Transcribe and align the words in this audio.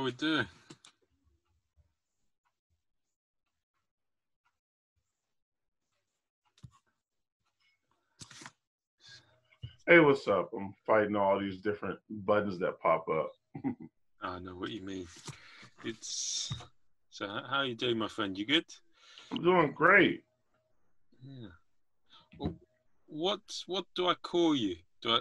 How 0.00 0.04
we 0.04 0.12
doing? 0.12 0.46
Hey, 9.86 10.00
what's 10.00 10.26
up? 10.26 10.52
I'm 10.56 10.72
fighting 10.86 11.16
all 11.16 11.38
these 11.38 11.58
different 11.58 11.98
buttons 12.08 12.58
that 12.60 12.80
pop 12.80 13.06
up. 13.10 13.32
I 14.22 14.38
know 14.38 14.52
what 14.52 14.70
you 14.70 14.80
mean. 14.80 15.06
It's 15.84 16.50
so. 17.10 17.28
How 17.50 17.60
you 17.60 17.74
doing, 17.74 17.98
my 17.98 18.08
friend? 18.08 18.38
You 18.38 18.46
good? 18.46 18.64
I'm 19.30 19.42
doing 19.42 19.72
great. 19.72 20.22
Yeah. 21.22 21.48
Well, 22.38 22.54
what 23.06 23.40
What 23.66 23.84
do 23.94 24.08
I 24.08 24.14
call 24.14 24.56
you? 24.56 24.76
Do 25.02 25.12
I? 25.12 25.20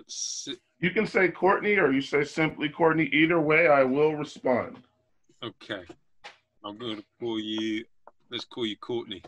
You 0.79 0.91
can 0.91 1.05
say 1.07 1.29
Courtney 1.29 1.77
or 1.77 1.91
you 1.91 2.01
say 2.01 2.23
Symply 2.23 2.69
Courtney. 2.69 3.05
Either 3.05 3.39
way, 3.39 3.67
I 3.67 3.83
will 3.83 4.15
respond. 4.15 4.77
Okay. 5.43 5.83
I'm 6.63 6.77
gonna 6.77 7.03
call 7.19 7.39
you. 7.39 7.85
Let's 8.29 8.45
call 8.45 8.65
you 8.65 8.77
Courtney. 8.77 9.23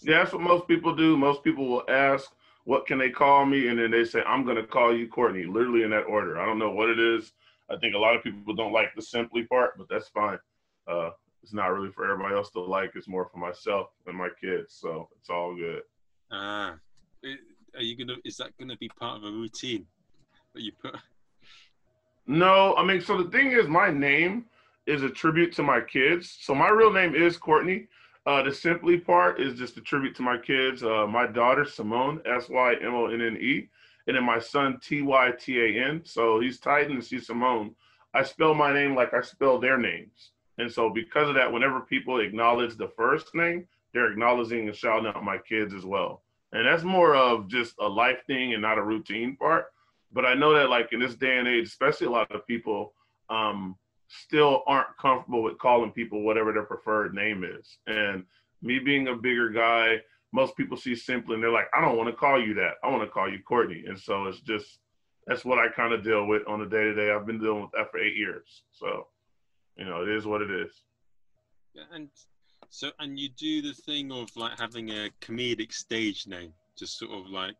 Yeah, 0.00 0.18
that's 0.18 0.32
what 0.32 0.42
most 0.42 0.66
people 0.68 0.94
do. 0.94 1.16
Most 1.16 1.42
people 1.44 1.68
will 1.68 1.84
ask, 1.88 2.30
"What 2.64 2.86
can 2.86 2.98
they 2.98 3.10
call 3.10 3.46
me?" 3.46 3.68
and 3.68 3.78
then 3.78 3.90
they 3.90 4.04
say, 4.04 4.22
"I'm 4.22 4.44
going 4.44 4.56
to 4.56 4.66
call 4.66 4.94
you 4.94 5.08
Courtney," 5.08 5.44
literally 5.44 5.82
in 5.82 5.90
that 5.90 6.02
order. 6.04 6.38
I 6.38 6.44
don't 6.46 6.58
know 6.58 6.70
what 6.70 6.90
it 6.90 6.98
is. 6.98 7.32
I 7.70 7.76
think 7.76 7.94
a 7.94 7.98
lot 7.98 8.16
of 8.16 8.22
people 8.22 8.54
don't 8.54 8.72
like 8.72 8.94
the 8.94 9.02
Symply 9.02 9.44
part, 9.44 9.76
but 9.78 9.88
that's 9.88 10.08
fine. 10.08 10.38
Uh, 10.86 11.10
it's 11.42 11.52
not 11.52 11.68
really 11.68 11.90
for 11.90 12.10
everybody 12.10 12.34
else 12.34 12.50
to 12.50 12.60
like. 12.60 12.92
It's 12.94 13.08
more 13.08 13.28
for 13.28 13.38
myself 13.38 13.90
and 14.06 14.16
my 14.16 14.28
kids, 14.40 14.74
so 14.74 15.08
it's 15.18 15.30
all 15.30 15.54
good. 15.54 15.82
Ah. 16.30 16.76
I- 17.24 17.38
Are 17.76 17.82
you 17.82 17.96
gonna? 17.96 18.18
Is 18.24 18.38
that 18.38 18.56
gonna 18.58 18.76
be 18.76 18.88
part 18.88 19.18
of 19.18 19.24
a 19.24 19.30
routine 19.30 19.86
that 20.54 20.62
you 20.62 20.72
put? 20.82 20.96
No, 22.26 22.74
I 22.74 22.84
mean, 22.84 23.00
so 23.00 23.22
the 23.22 23.30
thing 23.30 23.52
is, 23.52 23.68
my 23.68 23.90
name 23.90 24.46
is 24.86 25.02
a 25.02 25.10
tribute 25.10 25.52
to 25.54 25.62
my 25.62 25.80
kids. 25.80 26.38
So 26.40 26.54
my 26.54 26.70
real 26.70 26.92
name 26.92 27.14
is 27.14 27.36
Courtney. 27.36 27.86
Uh, 28.24 28.42
the 28.42 28.52
Symply 28.52 28.98
part 28.98 29.40
is 29.40 29.58
just 29.58 29.76
a 29.76 29.80
tribute 29.80 30.16
to 30.16 30.22
my 30.22 30.38
kids. 30.38 30.82
Uh, 30.82 31.06
my 31.06 31.26
daughter 31.26 31.64
Simone, 31.64 32.20
S 32.24 32.48
Y 32.48 32.74
M 32.82 32.94
O 32.94 33.06
N 33.06 33.20
N 33.20 33.36
E, 33.36 33.68
and 34.06 34.16
then 34.16 34.24
my 34.24 34.38
son 34.38 34.80
T 34.82 35.02
Y 35.02 35.32
T 35.38 35.60
A 35.60 35.88
N. 35.88 36.00
So 36.04 36.40
he's 36.40 36.58
Titan 36.58 37.00
she's 37.00 37.26
Simone. 37.26 37.74
I 38.14 38.22
spell 38.22 38.54
my 38.54 38.72
name 38.72 38.94
like 38.94 39.12
I 39.12 39.20
spell 39.20 39.60
their 39.60 39.76
names, 39.76 40.30
and 40.58 40.72
so 40.72 40.88
because 40.88 41.28
of 41.28 41.34
that, 41.34 41.52
whenever 41.52 41.80
people 41.80 42.20
acknowledge 42.20 42.76
the 42.76 42.88
first 42.96 43.34
name, 43.34 43.68
they're 43.92 44.10
acknowledging 44.10 44.66
and 44.66 44.74
shouting 44.74 45.06
out 45.06 45.22
my 45.22 45.38
kids 45.38 45.74
as 45.74 45.84
well. 45.84 46.22
And 46.56 46.66
that's 46.66 46.82
more 46.82 47.14
of 47.14 47.48
just 47.48 47.74
a 47.80 47.88
life 47.88 48.18
thing 48.26 48.52
and 48.54 48.62
not 48.62 48.78
a 48.78 48.82
routine 48.82 49.36
part 49.36 49.66
but 50.12 50.24
I 50.24 50.34
know 50.34 50.54
that 50.54 50.70
like 50.70 50.92
in 50.92 51.00
this 51.00 51.14
day 51.14 51.38
and 51.38 51.48
age, 51.48 51.66
especially 51.66 52.06
a 52.06 52.10
lot 52.10 52.34
of 52.34 52.46
people 52.46 52.94
um, 53.28 53.76
still 54.08 54.62
aren't 54.66 54.96
comfortable 54.98 55.42
with 55.42 55.58
calling 55.58 55.90
people 55.90 56.22
whatever 56.22 56.52
their 56.52 56.64
preferred 56.64 57.14
name 57.14 57.44
is. 57.44 57.78
And 57.86 58.24
me 58.62 58.78
being 58.78 59.08
a 59.08 59.14
bigger 59.14 59.50
guy, 59.50 60.00
most 60.32 60.56
people 60.56 60.76
see 60.76 60.94
Symply 60.94 61.34
and 61.34 61.42
they're 61.42 61.50
like, 61.50 61.68
I 61.76 61.80
don't 61.80 61.98
want 61.98 62.08
to 62.08 62.16
call 62.16 62.40
you 62.40 62.54
that. 62.54 62.74
I 62.82 62.88
want 62.88 63.02
to 63.02 63.10
call 63.10 63.30
you 63.30 63.40
Courtney. 63.46 63.84
And 63.86 63.98
so 63.98 64.24
it's 64.24 64.40
just 64.40 64.78
that's 65.26 65.44
what 65.44 65.58
I 65.58 65.68
kind 65.68 65.92
of 65.92 66.04
deal 66.04 66.26
with 66.26 66.42
on 66.48 66.62
a 66.62 66.66
day 66.66 66.84
to 66.84 66.94
day. 66.94 67.10
I've 67.10 67.26
been 67.26 67.40
dealing 67.40 67.62
with 67.62 67.72
that 67.72 67.90
for 67.90 67.98
eight 67.98 68.16
years. 68.16 68.62
So, 68.72 69.08
you 69.76 69.84
know, 69.84 70.02
it 70.02 70.08
is 70.08 70.24
what 70.24 70.40
it 70.40 70.50
is. 70.50 70.72
And 71.92 72.08
so 72.70 72.90
and 72.98 73.18
you 73.18 73.28
do 73.28 73.62
the 73.62 73.72
thing 73.72 74.12
of 74.12 74.34
like 74.36 74.58
having 74.58 74.90
a 74.90 75.10
comedic 75.20 75.72
stage 75.72 76.26
name, 76.26 76.52
just 76.78 76.98
sort 76.98 77.12
of 77.12 77.30
like 77.30 77.56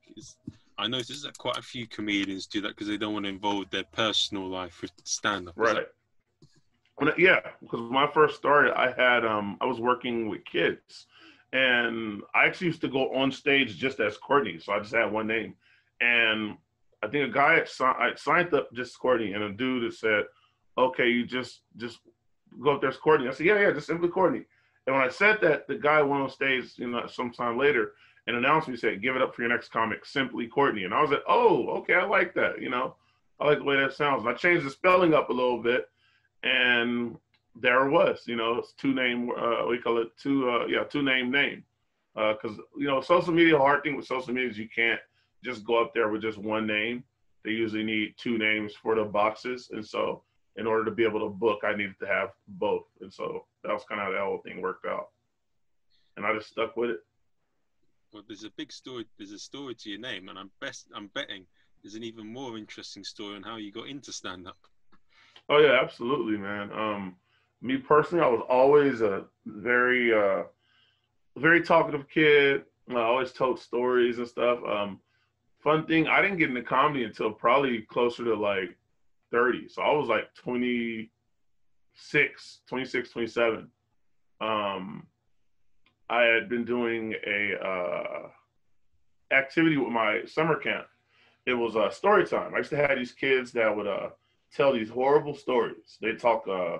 I 0.78 0.86
noticed 0.86 1.24
that 1.24 1.38
quite 1.38 1.56
a 1.58 1.62
few 1.62 1.86
comedians 1.86 2.46
do 2.46 2.60
that 2.62 2.68
because 2.68 2.88
they 2.88 2.98
don't 2.98 3.14
want 3.14 3.24
to 3.24 3.30
involve 3.30 3.70
their 3.70 3.84
personal 3.84 4.46
life 4.46 4.82
with 4.82 4.92
stand 5.04 5.48
up. 5.48 5.54
Right. 5.56 5.86
When 6.96 7.10
I- 7.10 7.16
yeah, 7.18 7.40
because 7.60 7.80
when 7.80 7.96
I 7.96 8.10
first 8.12 8.36
started, 8.36 8.72
I 8.74 8.92
had 8.92 9.24
um 9.24 9.56
I 9.60 9.66
was 9.66 9.80
working 9.80 10.28
with 10.28 10.44
kids, 10.44 11.06
and 11.52 12.22
I 12.34 12.46
actually 12.46 12.68
used 12.68 12.80
to 12.82 12.88
go 12.88 13.14
on 13.14 13.30
stage 13.32 13.76
just 13.76 14.00
as 14.00 14.16
Courtney, 14.18 14.58
so 14.58 14.72
I 14.72 14.78
just 14.80 14.94
had 14.94 15.12
one 15.12 15.26
name, 15.26 15.54
and 16.00 16.56
I 17.02 17.08
think 17.08 17.28
a 17.28 17.32
guy 17.32 17.54
had 17.54 17.68
I 17.80 18.14
signed 18.16 18.52
up 18.54 18.72
just 18.72 18.98
Courtney, 18.98 19.32
and 19.32 19.44
a 19.44 19.52
dude 19.52 19.84
had 19.84 19.94
said, 19.94 20.24
"Okay, 20.76 21.08
you 21.08 21.26
just 21.26 21.62
just 21.76 22.00
go 22.62 22.74
up 22.74 22.80
there 22.80 22.90
as 22.90 22.96
Courtney." 22.96 23.28
I 23.28 23.32
said, 23.32 23.46
"Yeah, 23.46 23.60
yeah, 23.60 23.72
just 23.72 23.86
simply 23.86 24.08
Courtney." 24.08 24.44
And 24.86 24.94
when 24.94 25.04
I 25.04 25.08
said 25.08 25.40
that, 25.42 25.66
the 25.66 25.74
guy 25.74 26.00
went 26.02 26.22
on 26.22 26.30
stage, 26.30 26.72
you 26.76 26.88
know, 26.88 27.06
sometime 27.06 27.58
later 27.58 27.92
and 28.26 28.36
announced 28.36 28.68
me, 28.68 28.76
said, 28.76 29.02
"Give 29.02 29.16
it 29.16 29.22
up 29.22 29.34
for 29.34 29.42
your 29.42 29.50
next 29.50 29.70
comic, 29.70 30.04
simply 30.04 30.46
Courtney." 30.46 30.84
And 30.84 30.94
I 30.94 31.00
was 31.00 31.10
like, 31.10 31.24
"Oh, 31.26 31.68
okay, 31.78 31.94
I 31.94 32.04
like 32.04 32.34
that." 32.34 32.60
You 32.60 32.70
know, 32.70 32.96
I 33.40 33.46
like 33.46 33.58
the 33.58 33.64
way 33.64 33.76
that 33.76 33.92
sounds. 33.92 34.22
And 34.22 34.30
I 34.30 34.34
changed 34.34 34.64
the 34.64 34.70
spelling 34.70 35.14
up 35.14 35.30
a 35.30 35.32
little 35.32 35.62
bit, 35.62 35.88
and 36.42 37.18
there 37.54 37.86
it 37.86 37.90
was. 37.90 38.22
You 38.26 38.36
know, 38.36 38.58
it's 38.58 38.72
two 38.72 38.94
name. 38.94 39.30
Uh, 39.30 39.66
we 39.66 39.78
call 39.78 39.98
it 39.98 40.16
two. 40.20 40.48
Uh, 40.50 40.66
yeah, 40.66 40.84
two 40.84 41.02
name 41.02 41.30
name. 41.30 41.64
Because 42.14 42.58
you 42.76 42.86
know, 42.86 43.00
social 43.00 43.32
media 43.32 43.58
hard 43.58 43.82
thing 43.82 43.96
with 43.96 44.06
social 44.06 44.32
media 44.32 44.50
is 44.50 44.58
you 44.58 44.68
can't 44.68 45.00
just 45.44 45.64
go 45.64 45.82
up 45.82 45.92
there 45.94 46.08
with 46.08 46.22
just 46.22 46.38
one 46.38 46.66
name. 46.66 47.04
They 47.44 47.52
usually 47.52 47.84
need 47.84 48.14
two 48.16 48.38
names 48.38 48.74
for 48.74 48.94
the 48.94 49.04
boxes, 49.04 49.70
and 49.72 49.86
so 49.86 50.22
in 50.56 50.66
order 50.66 50.84
to 50.84 50.90
be 50.90 51.04
able 51.04 51.20
to 51.20 51.28
book, 51.28 51.60
I 51.64 51.74
needed 51.74 51.98
to 52.00 52.06
have 52.06 52.30
both. 52.48 52.84
And 53.00 53.12
so 53.12 53.44
that 53.62 53.72
was 53.72 53.84
kind 53.88 54.00
of 54.00 54.06
how 54.06 54.12
that 54.12 54.20
whole 54.20 54.38
thing 54.38 54.62
worked 54.62 54.86
out. 54.86 55.08
And 56.16 56.24
I 56.24 56.34
just 56.34 56.48
stuck 56.48 56.76
with 56.76 56.90
it. 56.90 57.00
But 58.12 58.24
there's 58.26 58.44
a 58.44 58.50
big 58.50 58.72
story. 58.72 59.04
There's 59.18 59.32
a 59.32 59.38
story 59.38 59.74
to 59.74 59.90
your 59.90 59.98
name, 59.98 60.28
and 60.28 60.38
I'm 60.38 60.50
best. 60.60 60.86
I'm 60.94 61.08
betting 61.08 61.46
there's 61.86 61.94
an 61.94 62.02
even 62.02 62.26
more 62.26 62.58
interesting 62.58 63.04
story 63.04 63.36
on 63.36 63.44
how 63.44 63.58
you 63.58 63.70
got 63.70 63.86
into 63.86 64.12
stand 64.12 64.48
up. 64.48 64.58
Oh 65.48 65.58
yeah, 65.58 65.78
absolutely, 65.80 66.36
man. 66.36 66.72
Um, 66.72 67.14
me 67.62 67.76
personally, 67.76 68.24
I 68.24 68.28
was 68.28 68.42
always 68.48 69.02
a 69.02 69.24
very, 69.46 70.12
uh, 70.12 70.42
very 71.36 71.62
talkative 71.62 72.08
kid. 72.08 72.64
I 72.90 72.94
always 72.94 73.30
told 73.30 73.60
stories 73.60 74.18
and 74.18 74.26
stuff. 74.26 74.58
Um, 74.68 74.98
fun 75.62 75.86
thing, 75.86 76.08
I 76.08 76.20
didn't 76.22 76.38
get 76.38 76.48
into 76.48 76.62
comedy 76.62 77.04
until 77.04 77.30
probably 77.30 77.82
closer 77.82 78.24
to 78.24 78.34
like 78.34 78.76
30. 79.30 79.68
So 79.68 79.82
I 79.82 79.92
was 79.92 80.08
like 80.08 80.34
26, 80.34 82.60
26, 82.68 83.10
27. 83.10 83.70
Um, 84.40 85.06
I 86.08 86.22
had 86.22 86.48
been 86.48 86.64
doing 86.64 87.14
a 87.26 87.64
uh, 87.64 88.28
activity 89.32 89.76
with 89.76 89.88
my 89.88 90.22
summer 90.26 90.56
camp. 90.56 90.86
It 91.46 91.54
was 91.54 91.76
uh, 91.76 91.90
story 91.90 92.26
time. 92.26 92.54
I 92.54 92.58
used 92.58 92.70
to 92.70 92.76
have 92.76 92.96
these 92.96 93.12
kids 93.12 93.52
that 93.52 93.74
would 93.74 93.86
uh, 93.86 94.10
tell 94.52 94.72
these 94.72 94.90
horrible 94.90 95.34
stories. 95.34 95.98
They 96.00 96.14
talk 96.14 96.46
uh, 96.48 96.78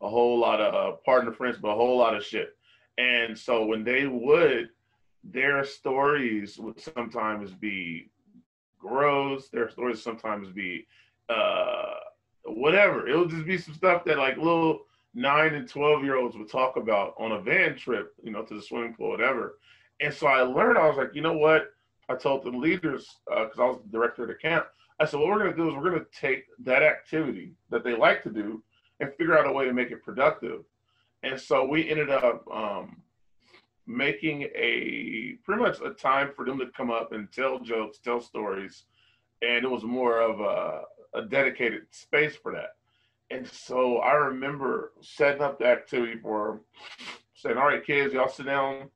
a 0.00 0.08
whole 0.08 0.38
lot 0.38 0.60
of, 0.60 0.74
uh, 0.74 0.96
French, 1.04 1.60
but 1.60 1.68
a 1.68 1.74
whole 1.74 1.98
lot 1.98 2.16
of 2.16 2.24
shit. 2.24 2.56
And 2.96 3.38
so 3.38 3.64
when 3.64 3.84
they 3.84 4.06
would, 4.06 4.70
their 5.24 5.64
stories 5.64 6.58
would 6.58 6.80
sometimes 6.80 7.52
be 7.52 8.10
gross. 8.78 9.48
Their 9.48 9.68
stories 9.68 10.02
sometimes 10.02 10.50
be 10.50 10.86
uh, 11.28 11.94
whatever. 12.44 13.06
It 13.08 13.16
would 13.16 13.30
just 13.30 13.46
be 13.46 13.58
some 13.58 13.74
stuff 13.74 14.04
that 14.04 14.18
like 14.18 14.36
little 14.36 14.82
nine 15.14 15.54
and 15.54 15.68
12 15.68 16.04
year 16.04 16.16
olds 16.16 16.36
would 16.36 16.50
talk 16.50 16.76
about 16.76 17.14
on 17.18 17.32
a 17.32 17.40
van 17.40 17.76
trip, 17.76 18.14
you 18.22 18.30
know, 18.30 18.42
to 18.42 18.54
the 18.54 18.62
swimming 18.62 18.94
pool, 18.94 19.10
whatever. 19.10 19.58
And 20.00 20.12
so 20.12 20.26
I 20.26 20.42
learned, 20.42 20.78
I 20.78 20.86
was 20.86 20.96
like, 20.96 21.14
you 21.14 21.22
know 21.22 21.36
what? 21.36 21.70
I 22.08 22.14
told 22.14 22.44
the 22.44 22.50
leaders, 22.50 23.06
because 23.26 23.58
I 23.58 23.64
was 23.64 23.80
the 23.82 23.90
director 23.90 24.22
of 24.22 24.28
the 24.28 24.34
camp, 24.34 24.66
I 25.00 25.04
said, 25.04 25.20
what 25.20 25.28
we're 25.28 25.38
going 25.38 25.50
to 25.50 25.56
do 25.56 25.68
is 25.68 25.74
we're 25.74 25.90
going 25.90 26.04
to 26.04 26.20
take 26.20 26.44
that 26.64 26.82
activity 26.82 27.52
that 27.70 27.84
they 27.84 27.96
like 27.96 28.22
to 28.24 28.30
do 28.30 28.62
and 29.00 29.12
figure 29.14 29.38
out 29.38 29.46
a 29.46 29.52
way 29.52 29.64
to 29.64 29.72
make 29.72 29.90
it 29.90 30.04
productive. 30.04 30.64
And 31.22 31.40
so 31.40 31.64
we 31.64 31.88
ended 31.88 32.10
up 32.10 32.44
um, 32.52 33.02
making 33.86 34.42
a 34.54 35.36
pretty 35.44 35.62
much 35.62 35.80
a 35.80 35.90
time 35.90 36.30
for 36.34 36.44
them 36.44 36.58
to 36.58 36.66
come 36.76 36.90
up 36.90 37.12
and 37.12 37.30
tell 37.30 37.58
jokes, 37.60 37.98
tell 37.98 38.20
stories. 38.20 38.84
And 39.42 39.64
it 39.64 39.70
was 39.70 39.84
more 39.84 40.20
of 40.20 40.40
a, 40.40 40.82
a 41.14 41.22
dedicated 41.22 41.82
space 41.90 42.36
for 42.36 42.52
that. 42.52 42.76
And 43.30 43.46
so 43.46 43.98
I 43.98 44.12
remember 44.12 44.92
setting 45.00 45.42
up 45.42 45.58
the 45.58 45.66
activity 45.66 46.18
for 46.18 46.48
them, 46.48 46.60
saying, 47.34 47.58
all 47.58 47.66
right, 47.66 47.84
kids, 47.84 48.14
y'all 48.14 48.28
sit 48.28 48.46
down. 48.46 48.90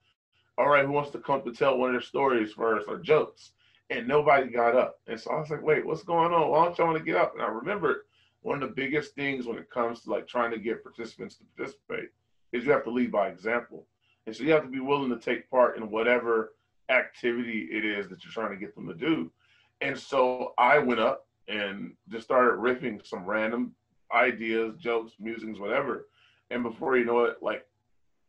All 0.58 0.68
right, 0.68 0.84
who 0.84 0.92
wants 0.92 1.10
to 1.10 1.18
come 1.18 1.42
to 1.42 1.52
tell 1.52 1.78
one 1.78 1.90
of 1.90 1.94
their 1.94 2.02
stories 2.02 2.52
first 2.52 2.88
or 2.88 2.98
jokes? 2.98 3.52
And 3.90 4.08
nobody 4.08 4.50
got 4.50 4.74
up. 4.74 5.00
And 5.06 5.20
so 5.20 5.30
I 5.32 5.40
was 5.40 5.50
like, 5.50 5.62
wait, 5.62 5.84
what's 5.84 6.02
going 6.02 6.32
on? 6.32 6.48
Why 6.48 6.64
don't 6.64 6.78
y'all 6.78 6.86
want 6.88 6.98
to 6.98 7.04
get 7.04 7.16
up? 7.16 7.34
And 7.34 7.42
I 7.42 7.48
remember 7.48 8.06
one 8.40 8.62
of 8.62 8.68
the 8.68 8.74
biggest 8.74 9.14
things 9.14 9.46
when 9.46 9.58
it 9.58 9.70
comes 9.70 10.02
to 10.02 10.10
like 10.10 10.26
trying 10.26 10.50
to 10.50 10.58
get 10.58 10.82
participants 10.82 11.36
to 11.36 11.44
participate 11.56 12.10
is 12.52 12.64
you 12.64 12.72
have 12.72 12.84
to 12.84 12.90
lead 12.90 13.12
by 13.12 13.28
example. 13.28 13.86
And 14.26 14.34
so 14.34 14.44
you 14.44 14.52
have 14.52 14.62
to 14.62 14.68
be 14.68 14.80
willing 14.80 15.10
to 15.10 15.18
take 15.18 15.50
part 15.50 15.76
in 15.76 15.90
whatever 15.90 16.54
activity 16.88 17.68
it 17.70 17.84
is 17.84 18.08
that 18.08 18.24
you're 18.24 18.32
trying 18.32 18.50
to 18.50 18.56
get 18.56 18.74
them 18.74 18.88
to 18.88 18.94
do. 18.94 19.30
And 19.80 19.98
so 19.98 20.54
I 20.58 20.78
went 20.78 21.00
up 21.00 21.26
and 21.48 21.92
just 22.08 22.24
started 22.24 22.58
riffing 22.58 23.04
some 23.06 23.24
random 23.24 23.74
ideas, 24.12 24.74
jokes, 24.78 25.12
musings, 25.18 25.58
whatever. 25.58 26.06
And 26.50 26.62
before 26.62 26.96
you 26.96 27.04
know 27.04 27.24
it, 27.24 27.36
like 27.42 27.66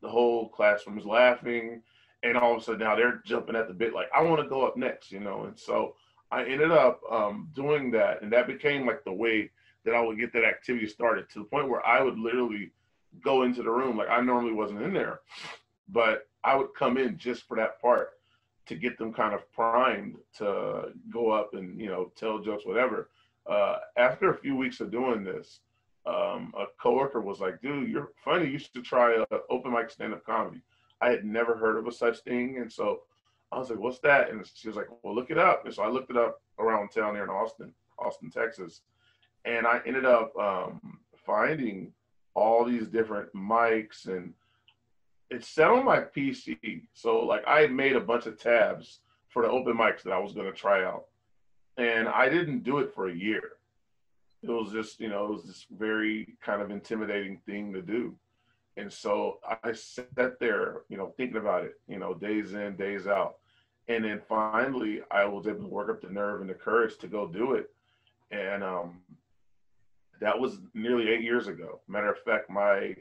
the 0.01 0.09
whole 0.09 0.49
classroom 0.49 0.97
is 0.97 1.05
laughing. 1.05 1.81
And 2.23 2.37
all 2.37 2.55
of 2.55 2.61
a 2.61 2.63
sudden 2.63 2.79
now 2.79 2.95
they're 2.95 3.21
jumping 3.25 3.55
at 3.55 3.67
the 3.67 3.73
bit, 3.73 3.93
like, 3.93 4.07
I 4.15 4.21
want 4.21 4.41
to 4.41 4.47
go 4.47 4.65
up 4.65 4.77
next, 4.77 5.11
you 5.11 5.19
know? 5.19 5.43
And 5.43 5.59
so 5.59 5.95
I 6.31 6.45
ended 6.45 6.71
up 6.71 7.01
um, 7.11 7.49
doing 7.53 7.91
that. 7.91 8.21
And 8.21 8.31
that 8.31 8.47
became 8.47 8.85
like 8.85 9.03
the 9.03 9.11
way 9.11 9.51
that 9.85 9.93
I 9.93 10.01
would 10.01 10.17
get 10.17 10.31
that 10.33 10.45
activity 10.45 10.87
started 10.87 11.29
to 11.31 11.39
the 11.39 11.45
point 11.45 11.67
where 11.67 11.85
I 11.85 12.01
would 12.01 12.17
literally 12.17 12.71
go 13.21 13.43
into 13.43 13.61
the 13.61 13.69
room 13.69 13.97
like 13.97 14.09
I 14.09 14.21
normally 14.21 14.53
wasn't 14.53 14.81
in 14.81 14.93
there, 14.93 15.19
but 15.89 16.27
I 16.43 16.55
would 16.55 16.73
come 16.77 16.97
in 16.97 17.17
just 17.17 17.47
for 17.47 17.57
that 17.57 17.81
part 17.81 18.11
to 18.65 18.75
get 18.75 18.97
them 18.97 19.13
kind 19.13 19.33
of 19.33 19.51
primed 19.51 20.15
to 20.37 20.91
go 21.11 21.31
up 21.31 21.53
and 21.53 21.79
you 21.79 21.87
know 21.87 22.11
tell 22.15 22.39
jokes, 22.39 22.65
whatever. 22.65 23.09
Uh, 23.49 23.77
after 23.97 24.29
a 24.29 24.37
few 24.37 24.55
weeks 24.55 24.79
of 24.79 24.91
doing 24.91 25.23
this, 25.23 25.59
um, 26.05 26.53
a 26.57 26.65
coworker 26.81 27.21
was 27.21 27.39
like, 27.39 27.61
"Dude, 27.61 27.89
you're 27.89 28.11
funny. 28.23 28.49
You 28.49 28.57
should 28.57 28.83
try 28.83 29.15
a 29.15 29.37
open 29.49 29.71
mic 29.71 29.89
stand 29.89 30.13
up 30.13 30.25
comedy." 30.25 30.61
I 31.01 31.09
had 31.09 31.25
never 31.25 31.57
heard 31.57 31.77
of 31.77 31.87
a 31.87 31.91
such 31.91 32.19
thing, 32.19 32.57
and 32.59 32.71
so 32.71 33.01
I 33.51 33.57
was 33.57 33.69
like, 33.69 33.79
"What's 33.79 33.99
that?" 33.99 34.29
And 34.29 34.45
she 34.53 34.67
was 34.67 34.77
like, 34.77 34.87
"Well, 35.03 35.15
look 35.15 35.29
it 35.29 35.37
up." 35.37 35.65
And 35.65 35.73
so 35.73 35.83
I 35.83 35.89
looked 35.89 36.09
it 36.09 36.17
up 36.17 36.41
around 36.59 36.89
town 36.89 37.15
here 37.15 37.23
in 37.23 37.29
Austin, 37.29 37.73
Austin, 37.99 38.29
Texas, 38.29 38.81
and 39.45 39.67
I 39.67 39.81
ended 39.85 40.05
up 40.05 40.35
um, 40.37 40.99
finding 41.25 41.91
all 42.33 42.65
these 42.65 42.87
different 42.87 43.33
mics 43.33 44.07
and 44.07 44.33
it's 45.33 45.47
set 45.47 45.69
on 45.69 45.85
my 45.85 45.99
PC. 45.99 46.83
So 46.93 47.19
like 47.25 47.43
I 47.47 47.67
made 47.67 47.95
a 47.95 48.01
bunch 48.01 48.25
of 48.25 48.39
tabs 48.39 48.99
for 49.29 49.41
the 49.41 49.49
open 49.49 49.75
mics 49.75 50.03
that 50.03 50.13
I 50.13 50.19
was 50.19 50.33
to 50.33 50.51
try 50.51 50.83
out. 50.83 51.05
And 51.77 52.07
I 52.07 52.29
didn't 52.29 52.63
do 52.63 52.77
it 52.77 52.93
for 52.93 53.09
a 53.09 53.15
year. 53.15 53.53
It 54.43 54.49
was 54.49 54.71
just, 54.71 54.99
you 54.99 55.09
know, 55.09 55.25
it 55.25 55.31
was 55.31 55.45
this 55.45 55.65
very 55.71 56.35
kind 56.41 56.61
of 56.61 56.69
intimidating 56.69 57.39
thing 57.45 57.73
to 57.73 57.81
do. 57.81 58.15
And 58.77 58.91
so 58.91 59.39
I 59.63 59.71
sat 59.71 60.39
there, 60.39 60.81
you 60.89 60.97
know, 60.97 61.13
thinking 61.17 61.37
about 61.37 61.63
it, 61.63 61.79
you 61.87 61.97
know, 61.97 62.13
days 62.13 62.53
in, 62.53 62.75
days 62.75 63.07
out. 63.07 63.37
And 63.87 64.05
then 64.05 64.21
finally 64.27 65.01
I 65.09 65.25
was 65.25 65.47
able 65.47 65.63
to 65.63 65.67
work 65.67 65.89
up 65.89 66.01
the 66.01 66.09
nerve 66.09 66.41
and 66.41 66.49
the 66.49 66.53
courage 66.53 66.97
to 66.99 67.07
go 67.07 67.27
do 67.27 67.53
it. 67.53 67.71
And 68.31 68.63
um 68.63 68.99
that 70.21 70.39
was 70.39 70.59
nearly 70.73 71.09
eight 71.09 71.21
years 71.21 71.47
ago. 71.47 71.81
Matter 71.87 72.11
of 72.11 72.19
fact, 72.23 72.49
my 72.49 72.95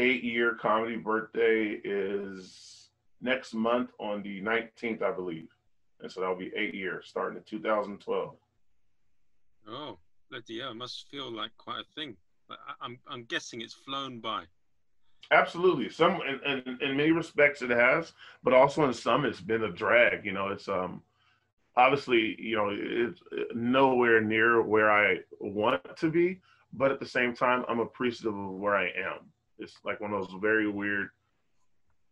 eight 0.00 0.24
year 0.24 0.54
comedy 0.54 0.96
birthday 0.96 1.78
is 1.84 2.88
next 3.20 3.54
month 3.54 3.90
on 3.98 4.22
the 4.22 4.40
19th, 4.40 5.02
I 5.02 5.12
believe. 5.12 5.48
And 6.00 6.10
so 6.10 6.20
that'll 6.20 6.36
be 6.36 6.50
eight 6.56 6.74
years 6.74 7.06
starting 7.06 7.36
in 7.36 7.44
2012. 7.44 8.34
Oh, 9.68 9.98
bloody 10.30 10.54
yeah, 10.54 10.70
it 10.70 10.74
must 10.74 11.08
feel 11.10 11.30
like 11.30 11.50
quite 11.58 11.80
a 11.80 11.94
thing. 11.94 12.16
I'm, 12.80 12.98
I'm 13.06 13.24
guessing 13.24 13.60
it's 13.60 13.74
flown 13.74 14.20
by. 14.20 14.44
Absolutely. 15.30 15.90
Some 15.90 16.20
in, 16.22 16.40
in, 16.50 16.78
in 16.80 16.96
many 16.96 17.12
respects 17.12 17.62
it 17.62 17.70
has, 17.70 18.12
but 18.42 18.54
also 18.54 18.84
in 18.84 18.94
some 18.94 19.24
it's 19.24 19.40
been 19.40 19.64
a 19.64 19.70
drag. 19.70 20.24
You 20.24 20.32
know, 20.32 20.48
it's 20.48 20.68
um 20.68 21.02
obviously, 21.76 22.36
you 22.40 22.56
know, 22.56 22.70
it's 22.72 23.20
nowhere 23.54 24.20
near 24.20 24.62
where 24.62 24.90
I 24.90 25.18
want 25.38 25.82
to 25.98 26.10
be, 26.10 26.40
but 26.72 26.90
at 26.90 26.98
the 26.98 27.06
same 27.06 27.34
time, 27.34 27.64
I'm 27.68 27.78
appreciative 27.80 28.36
of 28.36 28.50
where 28.52 28.76
I 28.76 28.86
am. 28.86 29.30
It's 29.60 29.78
like 29.84 30.00
one 30.00 30.12
of 30.12 30.26
those 30.26 30.40
very 30.40 30.68
weird 30.68 31.10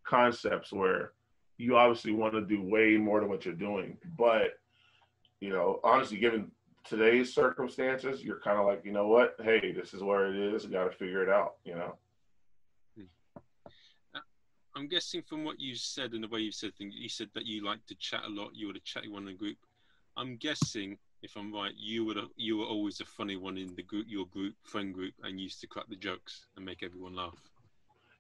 concepts 0.04 0.72
where 0.72 1.12
you 1.56 1.76
obviously 1.76 2.12
want 2.12 2.34
to 2.34 2.40
do 2.42 2.62
way 2.62 2.96
more 2.96 3.20
than 3.20 3.28
what 3.28 3.44
you're 3.44 3.54
doing, 3.54 3.96
but 4.16 4.58
you 5.40 5.50
know, 5.50 5.80
honestly, 5.84 6.18
given 6.18 6.50
today's 6.84 7.32
circumstances, 7.32 8.24
you're 8.24 8.40
kind 8.40 8.58
of 8.58 8.66
like, 8.66 8.84
you 8.84 8.92
know 8.92 9.06
what? 9.06 9.36
Hey, 9.42 9.72
this 9.72 9.94
is 9.94 10.02
where 10.02 10.32
it 10.32 10.54
is. 10.54 10.66
Got 10.66 10.84
to 10.84 10.90
figure 10.90 11.22
it 11.22 11.28
out. 11.28 11.54
You 11.64 11.74
know. 11.74 11.94
Hmm. 12.96 13.04
Uh, 14.14 14.20
I'm 14.74 14.88
guessing 14.88 15.22
from 15.22 15.44
what 15.44 15.60
you 15.60 15.74
said 15.74 16.12
and 16.12 16.24
the 16.24 16.28
way 16.28 16.40
you 16.40 16.52
said 16.52 16.74
things, 16.76 16.94
you 16.96 17.08
said 17.08 17.28
that 17.34 17.46
you 17.46 17.64
like 17.64 17.84
to 17.86 17.94
chat 17.96 18.22
a 18.26 18.30
lot. 18.30 18.50
You 18.54 18.68
were 18.68 18.72
the 18.72 18.80
chatty 18.80 19.08
one 19.08 19.22
in 19.22 19.28
the 19.28 19.34
group. 19.34 19.58
I'm 20.16 20.36
guessing, 20.36 20.98
if 21.22 21.36
I'm 21.36 21.52
right, 21.52 21.72
you 21.76 22.04
were 22.04 22.14
you 22.36 22.58
were 22.58 22.64
always 22.64 23.00
a 23.00 23.04
funny 23.04 23.36
one 23.36 23.56
in 23.56 23.74
the 23.74 23.82
group, 23.82 24.06
your 24.08 24.26
group, 24.26 24.54
friend 24.62 24.94
group, 24.94 25.14
and 25.22 25.40
used 25.40 25.60
to 25.60 25.66
crack 25.66 25.86
the 25.88 25.96
jokes 25.96 26.46
and 26.56 26.64
make 26.64 26.82
everyone 26.82 27.14
laugh. 27.14 27.38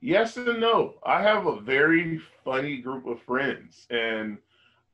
Yes 0.00 0.36
and 0.36 0.60
no. 0.60 0.94
I 1.04 1.22
have 1.22 1.46
a 1.46 1.60
very 1.60 2.20
funny 2.44 2.78
group 2.78 3.06
of 3.06 3.20
friends, 3.22 3.86
and 3.90 4.38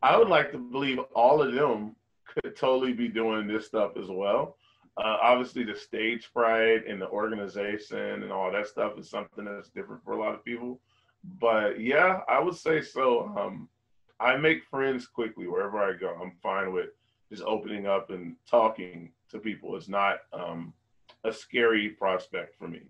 I 0.03 0.17
would 0.17 0.29
like 0.29 0.53
to 0.53 0.59
believe 0.59 0.99
all 1.15 1.43
of 1.43 1.55
them 1.55 1.97
could 2.27 2.56
totally 2.56 2.93
be 2.93 3.09
doing 3.09 3.47
this 3.47 3.67
stuff 3.67 3.93
as 3.97 4.09
well. 4.09 4.56
Uh, 4.97 5.17
obviously, 5.23 5.65
the 5.65 5.75
stage 5.75 6.31
fright 6.33 6.87
and 6.87 7.01
the 7.01 7.09
organization 7.09 8.23
and 8.23 8.33
all 8.33 8.51
that 8.53 8.67
stuff 8.67 8.99
is 8.99 9.11
something 9.11 9.45
that's 9.45 9.69
different 9.71 10.05
for 10.05 10.12
a 10.12 10.21
lot 10.21 10.35
of 10.35 10.45
people 10.45 10.81
but 11.39 11.81
yeah, 11.81 12.21
I 12.29 12.41
would 12.41 12.56
say 12.56 12.83
so. 12.83 13.33
Um, 13.37 13.69
I 14.21 14.37
make 14.37 14.65
friends 14.65 15.06
quickly 15.06 15.47
wherever 15.47 15.79
I 15.79 15.97
go. 15.97 16.17
I'm 16.21 16.33
fine 16.43 16.73
with 16.73 16.91
just 17.31 17.43
opening 17.43 17.87
up 17.87 18.11
and 18.11 18.37
talking 18.49 19.11
to 19.31 19.38
people. 19.38 19.76
is 19.76 19.88
not 19.88 20.19
um, 20.32 20.73
a 21.25 21.32
scary 21.32 21.91
prospect 21.91 22.56
for 22.56 22.69
me. 22.69 22.82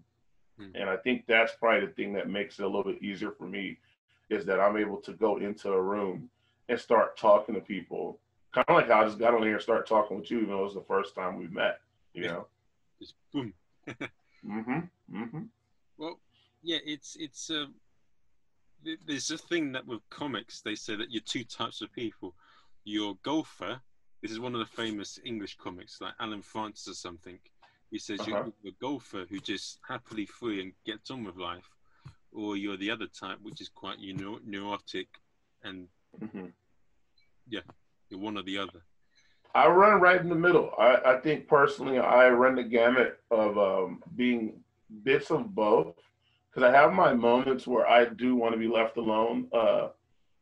Mm-hmm. 0.60 0.76
And 0.76 0.90
I 0.90 0.96
think 0.96 1.24
that's 1.26 1.52
probably 1.58 1.86
the 1.86 1.92
thing 1.92 2.12
that 2.14 2.28
makes 2.28 2.58
it 2.58 2.64
a 2.64 2.66
little 2.66 2.84
bit 2.84 3.02
easier 3.02 3.32
for 3.32 3.46
me 3.46 3.78
is 4.30 4.44
that 4.46 4.60
I'm 4.60 4.76
able 4.76 4.98
to 4.98 5.12
go 5.12 5.38
into 5.38 5.70
a 5.70 5.80
room 5.80 6.30
and 6.68 6.78
start 6.78 7.16
talking 7.16 7.54
to 7.54 7.60
people. 7.60 8.18
Kind 8.54 8.66
of 8.68 8.76
like 8.76 8.88
how 8.88 9.02
I 9.02 9.04
just 9.04 9.18
got 9.18 9.34
on 9.34 9.42
here 9.42 9.54
and 9.54 9.62
start 9.62 9.86
talking 9.86 10.18
with 10.18 10.30
you, 10.30 10.38
even 10.38 10.50
though 10.50 10.60
it 10.60 10.64
was 10.64 10.74
the 10.74 10.84
first 10.86 11.14
time 11.14 11.38
we 11.38 11.48
met, 11.48 11.80
you 12.12 12.26
know? 12.26 12.46
Just 13.00 13.14
boom. 13.32 13.52
mm-hmm. 13.88 14.80
Mm-hmm. 15.12 15.42
Well, 15.98 16.20
yeah, 16.62 16.78
it's 16.84 17.16
it's 17.18 17.50
uh, 17.50 17.66
there's 19.06 19.30
a 19.30 19.38
thing 19.38 19.72
that 19.72 19.86
with 19.86 20.00
comics 20.10 20.60
they 20.60 20.74
say 20.74 20.96
that 20.96 21.10
you're 21.10 21.22
two 21.22 21.44
types 21.44 21.80
of 21.80 21.92
people. 21.92 22.34
You're 22.84 23.16
golfer. 23.22 23.80
This 24.24 24.32
is 24.32 24.40
one 24.40 24.54
of 24.54 24.58
the 24.58 24.82
famous 24.82 25.20
English 25.22 25.58
comics, 25.58 26.00
like 26.00 26.14
Alan 26.18 26.40
Francis 26.40 26.88
or 26.88 26.94
something. 26.94 27.38
He 27.90 27.98
says 27.98 28.20
uh-huh. 28.20 28.44
you're 28.62 28.72
a 28.72 28.76
golfer 28.80 29.26
who 29.28 29.38
just 29.38 29.80
happily 29.86 30.24
free 30.24 30.62
and 30.62 30.72
gets 30.86 31.10
on 31.10 31.24
with 31.24 31.36
life, 31.36 31.68
or 32.32 32.56
you're 32.56 32.78
the 32.78 32.90
other 32.90 33.06
type, 33.06 33.36
which 33.42 33.60
is 33.60 33.68
quite 33.68 33.98
you 33.98 34.14
know 34.14 34.38
neurotic, 34.42 35.08
and 35.62 35.88
mm-hmm. 36.18 36.46
yeah, 37.50 37.60
you're 38.08 38.18
one 38.18 38.38
or 38.38 38.42
the 38.44 38.56
other. 38.56 38.80
I 39.54 39.66
run 39.66 40.00
right 40.00 40.22
in 40.22 40.30
the 40.30 40.34
middle. 40.34 40.72
I, 40.78 40.96
I 41.04 41.20
think 41.20 41.46
personally, 41.46 41.98
I 41.98 42.30
run 42.30 42.54
the 42.54 42.64
gamut 42.64 43.18
of 43.30 43.58
um, 43.58 44.02
being 44.16 44.54
bits 45.02 45.30
of 45.30 45.54
both 45.54 45.96
because 46.48 46.66
I 46.66 46.74
have 46.74 46.94
my 46.94 47.12
moments 47.12 47.66
where 47.66 47.86
I 47.86 48.06
do 48.06 48.36
want 48.36 48.54
to 48.54 48.58
be 48.58 48.68
left 48.68 48.96
alone. 48.96 49.48
Uh, 49.52 49.88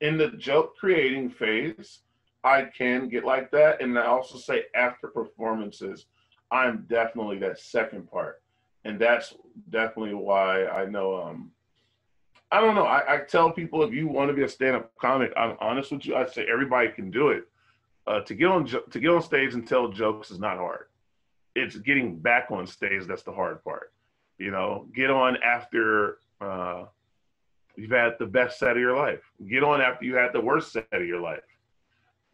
in 0.00 0.18
the 0.18 0.28
joke 0.28 0.76
creating 0.76 1.30
phase, 1.30 2.02
I 2.44 2.64
can 2.64 3.08
get 3.08 3.24
like 3.24 3.50
that, 3.52 3.80
and 3.80 3.98
I 3.98 4.06
also 4.06 4.36
say 4.36 4.64
after 4.74 5.08
performances, 5.08 6.06
I'm 6.50 6.86
definitely 6.88 7.38
that 7.38 7.58
second 7.58 8.10
part, 8.10 8.42
and 8.84 8.98
that's 8.98 9.34
definitely 9.70 10.14
why 10.14 10.66
I 10.66 10.86
know. 10.86 11.22
Um, 11.22 11.52
I 12.50 12.60
don't 12.60 12.74
know. 12.74 12.84
I, 12.84 13.14
I 13.14 13.18
tell 13.18 13.50
people 13.50 13.82
if 13.82 13.94
you 13.94 14.06
want 14.08 14.28
to 14.28 14.34
be 14.34 14.42
a 14.42 14.48
stand-up 14.48 14.92
comic, 15.00 15.32
I'm 15.36 15.56
honest 15.60 15.90
with 15.92 16.04
you. 16.04 16.16
I 16.16 16.26
say 16.26 16.46
everybody 16.52 16.88
can 16.88 17.10
do 17.10 17.28
it. 17.28 17.44
Uh, 18.06 18.20
to 18.22 18.34
get 18.34 18.48
on 18.48 18.66
to 18.66 19.00
get 19.00 19.10
on 19.10 19.22
stage 19.22 19.54
and 19.54 19.66
tell 19.66 19.88
jokes 19.88 20.30
is 20.30 20.40
not 20.40 20.58
hard. 20.58 20.86
It's 21.54 21.76
getting 21.76 22.18
back 22.18 22.50
on 22.50 22.66
stage 22.66 23.06
that's 23.06 23.22
the 23.22 23.32
hard 23.32 23.62
part. 23.62 23.92
You 24.38 24.50
know, 24.50 24.88
get 24.94 25.10
on 25.10 25.36
after 25.44 26.18
uh, 26.40 26.86
you've 27.76 27.92
had 27.92 28.14
the 28.18 28.26
best 28.26 28.58
set 28.58 28.72
of 28.72 28.78
your 28.78 28.96
life. 28.96 29.20
Get 29.48 29.62
on 29.62 29.80
after 29.80 30.04
you 30.04 30.16
had 30.16 30.32
the 30.32 30.40
worst 30.40 30.72
set 30.72 30.88
of 30.92 31.06
your 31.06 31.20
life. 31.20 31.44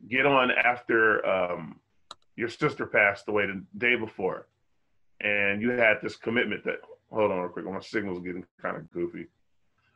Get 0.06 0.26
on 0.26 0.50
after 0.50 1.26
um, 1.26 1.80
your 2.36 2.48
sister 2.48 2.86
passed 2.86 3.28
away 3.28 3.46
the 3.46 3.64
day 3.78 3.96
before, 3.96 4.46
and 5.20 5.60
you 5.60 5.70
had 5.70 5.96
this 6.02 6.16
commitment 6.16 6.64
that. 6.64 6.80
Hold 7.10 7.32
on, 7.32 7.38
real 7.38 7.48
quick. 7.48 7.64
My 7.64 7.80
signal's 7.80 8.20
getting 8.20 8.44
kind 8.60 8.76
of 8.76 8.90
goofy. 8.90 9.28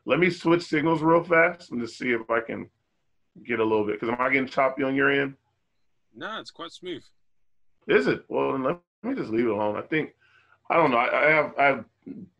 Let 0.06 0.18
me 0.18 0.30
switch 0.30 0.62
signals 0.62 1.02
real 1.02 1.23
fast 1.23 1.71
and 1.71 1.80
just 1.80 1.99
see 1.99 2.11
if 2.11 2.28
I 2.30 2.40
can 2.40 2.71
get 3.47 3.61
a 3.61 3.64
little 3.64 3.85
bit. 3.85 4.00
Because 4.00 4.09
am 4.09 4.21
I 4.21 4.30
getting 4.30 4.49
choppy 4.49 4.82
on 4.82 4.94
your 4.94 5.11
end? 5.11 5.35
No, 6.14 6.40
it's 6.40 6.50
quite 6.50 6.73
smooth. 6.73 7.04
Is 7.87 8.06
it? 8.06 8.25
Well, 8.28 8.59
let 8.59 8.80
me 9.02 9.14
just 9.14 9.30
leave 9.30 9.44
it 9.44 9.50
alone. 9.50 9.76
I 9.76 9.82
think 9.82 10.14
I 10.71 10.76
don't 10.76 10.90
know. 10.90 10.97
I, 10.97 11.26
I 11.26 11.30
have 11.30 11.54
I 11.59 11.64
have 11.64 11.85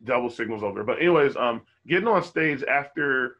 double 0.03 0.29
signals 0.29 0.63
over. 0.63 0.83
But 0.83 0.99
anyways, 0.99 1.35
um, 1.35 1.61
getting 1.87 2.07
on 2.07 2.23
stage 2.23 2.63
after 2.63 3.37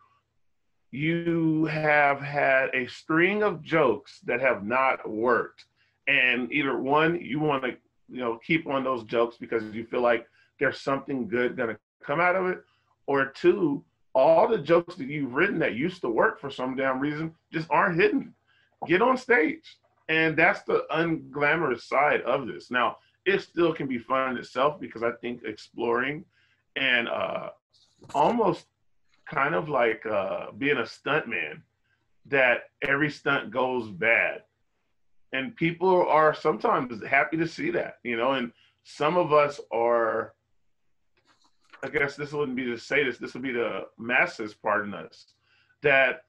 you 0.94 1.66
have 1.66 2.22
had 2.22 2.70
a 2.76 2.86
string 2.86 3.42
of 3.42 3.64
jokes 3.64 4.20
that 4.26 4.40
have 4.40 4.64
not 4.64 5.10
worked, 5.10 5.66
and 6.08 6.52
either 6.52 6.78
one 6.78 7.20
you 7.20 7.40
want 7.40 7.64
to 7.64 7.72
you 8.10 8.20
know 8.20 8.40
keep 8.46 8.68
on 8.68 8.84
those 8.84 9.04
jokes 9.04 9.36
because 9.40 9.64
you 9.74 9.86
feel 9.86 10.02
like 10.02 10.28
there's 10.60 10.80
something 10.80 11.28
good 11.28 11.58
gonna 11.58 11.78
come 12.06 12.20
out 12.20 12.36
of 12.36 12.46
it, 12.46 12.64
or 13.08 13.26
two, 13.26 13.84
all 14.14 14.48
the 14.48 14.60
jokes 14.60 14.94
that 14.96 15.08
you've 15.08 15.34
written 15.34 15.58
that 15.58 15.74
used 15.74 16.02
to 16.02 16.10
work 16.10 16.40
for 16.40 16.52
some 16.52 16.76
damn 16.76 17.00
reason 17.00 17.34
just 17.52 17.68
aren't 17.72 18.00
hitting. 18.00 18.32
Get 18.88 19.02
on 19.02 19.18
stage. 19.18 19.78
And 20.10 20.38
that's 20.38 20.62
the 20.64 20.86
unglamorous 20.92 21.88
side 21.88 22.22
of 22.22 22.46
this. 22.46 22.70
Now, 22.70 22.98
it 23.26 23.42
still 23.42 23.74
can 23.74 23.88
be 23.88 23.98
fun 23.98 24.32
in 24.32 24.38
itself 24.38 24.80
because 24.80 25.02
I 25.02 25.12
think 25.22 25.42
exploring 25.44 26.26
and 26.76 27.08
uh, 27.08 27.50
almost 28.14 28.66
kind 29.34 29.56
of 29.56 29.70
like 29.70 30.06
uh, 30.06 30.52
being 30.58 30.78
a 30.78 30.84
stuntman 30.84 31.62
that 32.26 32.70
every 32.82 33.10
stunt 33.10 33.52
goes 33.52 33.90
bad. 33.90 34.44
And 35.34 35.56
people 35.56 36.08
are 36.08 36.34
sometimes 36.34 37.04
happy 37.06 37.38
to 37.38 37.48
see 37.48 37.72
that, 37.72 37.98
you 38.04 38.16
know, 38.16 38.34
and 38.34 38.52
some 38.84 39.18
of 39.18 39.34
us 39.34 39.60
are 39.72 40.34
I 41.84 41.90
guess 41.90 42.16
this 42.16 42.32
wouldn't 42.32 42.56
be 42.56 42.66
to 42.66 42.78
say 42.78 43.04
this, 43.04 43.18
this 43.18 43.34
would 43.34 43.44
be 43.44 43.52
the 43.52 43.88
masses, 43.98 44.54
pardon 44.54 44.94
us, 44.94 45.34
that 45.82 46.24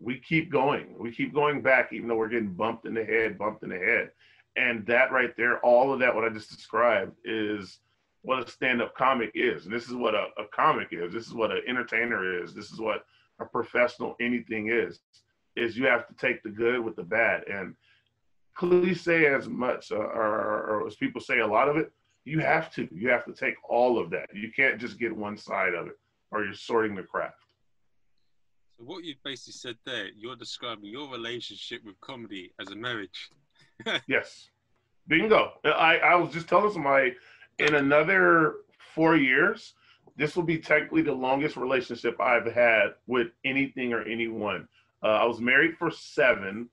we 0.00 0.18
keep 0.18 0.52
going. 0.52 0.94
We 0.98 1.10
keep 1.10 1.32
going 1.32 1.62
back, 1.62 1.92
even 1.92 2.08
though 2.08 2.16
we're 2.16 2.28
getting 2.28 2.52
bumped 2.52 2.84
in 2.84 2.92
the 2.92 3.04
head, 3.04 3.38
bumped 3.38 3.62
in 3.62 3.70
the 3.70 3.78
head. 3.78 4.10
And 4.56 4.84
that 4.86 5.10
right 5.10 5.34
there, 5.36 5.60
all 5.60 5.94
of 5.94 6.00
that, 6.00 6.14
what 6.14 6.24
I 6.24 6.28
just 6.28 6.54
described, 6.54 7.12
is 7.24 7.78
what 8.22 8.46
a 8.46 8.50
stand 8.50 8.82
up 8.82 8.94
comic 8.94 9.30
is. 9.34 9.64
And 9.64 9.74
this 9.74 9.86
is 9.86 9.94
what 9.94 10.14
a, 10.14 10.26
a 10.38 10.46
comic 10.52 10.88
is. 10.92 11.12
This 11.12 11.26
is 11.26 11.34
what 11.34 11.50
an 11.50 11.62
entertainer 11.66 12.42
is. 12.42 12.54
This 12.54 12.70
is 12.70 12.80
what 12.80 13.04
a 13.40 13.44
professional 13.44 14.16
anything 14.20 14.68
is. 14.70 15.00
Is 15.56 15.76
you 15.76 15.86
have 15.86 16.06
to 16.08 16.14
take 16.14 16.42
the 16.42 16.50
good 16.50 16.80
with 16.80 16.96
the 16.96 17.02
bad. 17.02 17.44
And 17.48 17.74
cliche 18.58 19.26
as 19.26 19.48
much, 19.48 19.92
uh, 19.92 19.96
or, 19.96 20.82
or 20.82 20.86
as 20.86 20.96
people 20.96 21.20
say, 21.20 21.38
a 21.38 21.46
lot 21.46 21.68
of 21.68 21.76
it, 21.76 21.92
you 22.24 22.40
have 22.40 22.70
to. 22.74 22.88
You 22.92 23.08
have 23.08 23.24
to 23.24 23.32
take 23.32 23.54
all 23.68 23.98
of 23.98 24.10
that. 24.10 24.28
You 24.34 24.50
can't 24.54 24.78
just 24.78 24.98
get 24.98 25.16
one 25.16 25.38
side 25.38 25.74
of 25.74 25.86
it, 25.86 25.98
or 26.30 26.44
you're 26.44 26.52
sorting 26.52 26.94
the 26.94 27.02
craft. 27.02 27.36
So 28.76 28.84
what 28.84 29.04
you've 29.04 29.22
basically 29.24 29.54
said 29.54 29.76
there, 29.86 30.08
you're 30.14 30.36
describing 30.36 30.90
your 30.90 31.08
relationship 31.10 31.82
with 31.84 31.98
comedy 32.00 32.52
as 32.60 32.70
a 32.70 32.76
marriage. 32.76 33.30
yes, 34.08 34.50
bingo. 35.06 35.52
I 35.64 35.98
I 35.98 36.14
was 36.16 36.32
just 36.32 36.48
telling 36.48 36.72
somebody 36.72 37.14
in 37.58 37.74
another 37.74 38.56
four 38.94 39.16
years, 39.16 39.74
this 40.16 40.34
will 40.34 40.42
be 40.42 40.58
technically 40.58 41.02
the 41.02 41.12
longest 41.12 41.56
relationship 41.56 42.20
I've 42.20 42.52
had 42.52 42.94
with 43.06 43.28
anything 43.44 43.92
or 43.92 44.02
anyone. 44.02 44.68
Uh, 45.02 45.08
I 45.08 45.24
was 45.24 45.40
married 45.40 45.76
for 45.76 45.90
seven, 45.90 46.68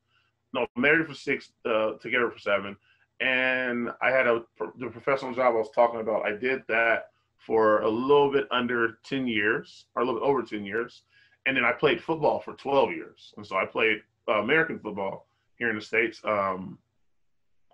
no, 0.53 0.65
married 0.75 1.07
for 1.07 1.13
six, 1.13 1.51
uh, 1.65 1.93
together 2.01 2.29
for 2.31 2.39
seven 2.39 2.75
and 3.21 3.89
I 4.01 4.11
had 4.11 4.27
a 4.27 4.43
the 4.77 4.89
professional 4.89 5.33
job 5.33 5.53
I 5.53 5.57
was 5.57 5.71
talking 5.73 6.01
about. 6.01 6.25
I 6.25 6.35
did 6.35 6.63
that 6.67 7.11
for 7.37 7.81
a 7.81 7.89
little 7.89 8.31
bit 8.31 8.47
under 8.51 8.97
10 9.03 9.27
years, 9.27 9.85
or 9.95 10.01
a 10.01 10.05
little 10.05 10.19
bit 10.19 10.25
over 10.25 10.41
10 10.41 10.65
years, 10.65 11.03
and 11.45 11.55
then 11.55 11.63
I 11.63 11.71
played 11.71 12.01
football 12.01 12.39
for 12.39 12.53
12 12.53 12.91
years. 12.91 13.33
And 13.37 13.45
so 13.45 13.55
I 13.55 13.65
played 13.65 14.01
uh, 14.27 14.41
American 14.41 14.79
football 14.79 15.27
here 15.57 15.69
in 15.69 15.75
the 15.75 15.81
states, 15.81 16.19
um, 16.25 16.77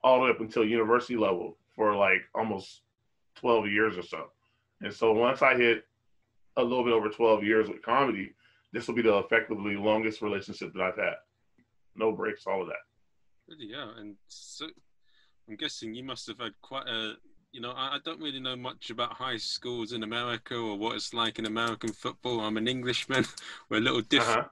all 0.04 0.20
the 0.20 0.26
way 0.26 0.30
up 0.30 0.42
until 0.42 0.66
university 0.66 1.16
level 1.16 1.58
for 1.76 1.96
like 1.96 2.22
almost 2.36 2.82
12 3.42 3.68
years 3.68 3.98
or 3.98 4.04
so. 4.04 4.28
And 4.82 4.94
so 4.94 5.12
once 5.12 5.42
I 5.42 5.56
hit 5.56 5.84
a 6.58 6.64
little 6.64 6.84
bit 6.84 6.94
over 6.94 7.10
12 7.10 7.44
years 7.44 7.68
with 7.68 7.82
comedy, 7.82 8.34
this 8.72 8.88
will 8.88 8.96
be 8.96 9.02
the 9.02 9.18
effectively 9.18 9.76
longest 9.76 10.22
relationship 10.22 10.74
that 10.74 10.82
I've 10.82 10.98
had. 10.98 11.16
No 11.96 12.12
breaks, 12.12 12.48
all 12.48 12.62
of 12.62 12.68
that. 12.68 13.56
Yeah, 13.60 13.90
and 13.98 14.16
so 14.28 14.68
I'm 15.50 15.56
guessing 15.58 15.94
you 15.94 16.04
must 16.04 16.28
have 16.28 16.40
had 16.40 16.54
quite 16.62 16.88
a, 16.88 17.16
you 17.52 17.60
know, 17.60 17.72
I, 17.72 17.96
I, 17.96 17.98
don't 18.06 18.22
really 18.22 18.40
know 18.40 18.56
much 18.56 18.92
about 18.92 19.12
high 19.12 19.36
schools 19.36 19.92
in 19.92 20.04
America 20.04 20.56
or 20.56 20.78
what 20.78 20.96
it's 20.96 21.14
like 21.14 21.38
in 21.38 21.46
American 21.46 21.92
football. 21.92 22.40
I'm 22.40 22.56
an 22.56 22.70
Englishman. 22.70 23.26
We're 23.70 23.78
a 23.78 23.82
little 23.82 24.02
different, 24.02 24.46
uh-huh. 24.46 24.50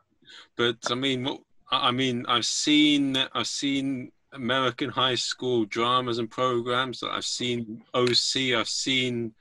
but 0.58 0.92
I 0.92 0.96
mean, 0.96 1.24
what 1.24 1.40
I 1.72 1.92
mean, 1.92 2.26
I've 2.28 2.46
seen, 2.46 3.16
I've 3.34 3.48
seen 3.48 4.12
American 4.34 4.90
high 4.90 5.16
school 5.16 5.66
dramas 5.66 6.20
and 6.20 6.30
programs. 6.30 7.04
I've 7.04 7.26
seen 7.26 7.84
OC. 7.94 8.54
I've 8.56 8.70
seen 8.70 9.34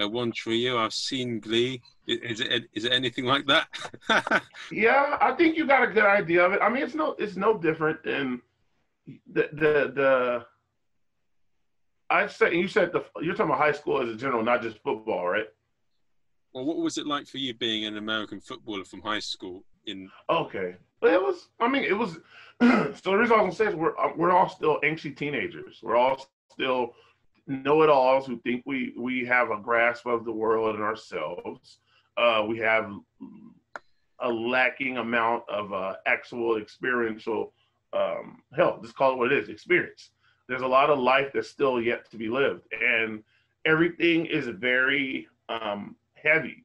uh, 0.00 0.08
One 0.08 0.32
Tree 0.32 0.64
Hill. 0.64 0.78
I've 0.78 0.94
seen 0.94 1.40
Glee. 1.40 1.82
Is 2.06 2.40
it 2.40 2.64
is 2.72 2.84
it 2.84 2.92
anything 2.92 3.24
like 3.24 3.46
that? 3.46 3.68
yeah, 4.72 5.18
I 5.20 5.32
think 5.32 5.56
you 5.56 5.66
got 5.66 5.88
a 5.88 5.92
good 5.92 6.04
idea 6.04 6.44
of 6.44 6.52
it. 6.52 6.60
I 6.62 6.68
mean, 6.68 6.82
it's 6.82 6.94
no 6.94 7.14
it's 7.18 7.36
no 7.36 7.58
different 7.58 8.02
than 8.04 8.40
the 9.32 9.48
the 9.52 9.92
the 9.94 10.46
I 12.10 12.26
said 12.26 12.54
you 12.54 12.68
said 12.68 12.92
the 12.92 13.04
you're 13.20 13.34
talking 13.34 13.50
about 13.50 13.58
high 13.58 13.72
school 13.72 14.00
as 14.00 14.08
a 14.08 14.16
general, 14.16 14.42
not 14.42 14.62
just 14.62 14.78
football, 14.78 15.28
right? 15.28 15.46
Well, 16.52 16.64
what 16.64 16.78
was 16.78 16.96
it 16.96 17.06
like 17.06 17.26
for 17.26 17.38
you 17.38 17.54
being 17.54 17.84
an 17.84 17.98
American 17.98 18.40
footballer 18.40 18.84
from 18.84 19.02
high 19.02 19.18
school? 19.18 19.64
In 19.86 20.10
okay, 20.30 20.76
but 21.00 21.12
it 21.12 21.20
was. 21.20 21.48
I 21.60 21.68
mean, 21.68 21.84
it 21.84 21.96
was. 21.96 22.18
so 22.60 23.10
the 23.10 23.16
reason 23.16 23.38
I 23.38 23.42
was 23.42 23.42
gonna 23.42 23.52
say 23.52 23.66
is 23.66 23.74
we're 23.74 23.98
uh, 23.98 24.12
we're 24.16 24.32
all 24.32 24.48
still 24.48 24.78
angsty 24.82 25.16
teenagers. 25.16 25.80
We're 25.82 25.96
all 25.96 26.28
still 26.52 26.94
know-it-alls 27.46 28.26
who 28.26 28.38
think 28.40 28.62
we 28.66 28.92
we 28.96 29.24
have 29.26 29.50
a 29.50 29.58
grasp 29.58 30.06
of 30.06 30.24
the 30.24 30.32
world 30.32 30.74
and 30.74 30.84
ourselves. 30.84 31.78
Uh, 32.16 32.44
we 32.48 32.58
have 32.58 32.92
a 34.20 34.28
lacking 34.28 34.98
amount 34.98 35.44
of 35.48 35.72
uh, 35.72 35.94
actual 36.06 36.58
experiential 36.58 37.52
um, 37.92 38.42
hell. 38.54 38.80
Just 38.82 38.96
call 38.96 39.12
it 39.12 39.18
what 39.18 39.32
it 39.32 39.38
is, 39.38 39.48
experience 39.48 40.10
there's 40.48 40.62
a 40.62 40.66
lot 40.66 40.90
of 40.90 40.98
life 40.98 41.30
that's 41.32 41.48
still 41.48 41.80
yet 41.80 42.10
to 42.10 42.16
be 42.16 42.28
lived 42.28 42.62
and 42.72 43.22
everything 43.64 44.26
is 44.26 44.48
very 44.48 45.28
um, 45.48 45.94
heavy 46.14 46.64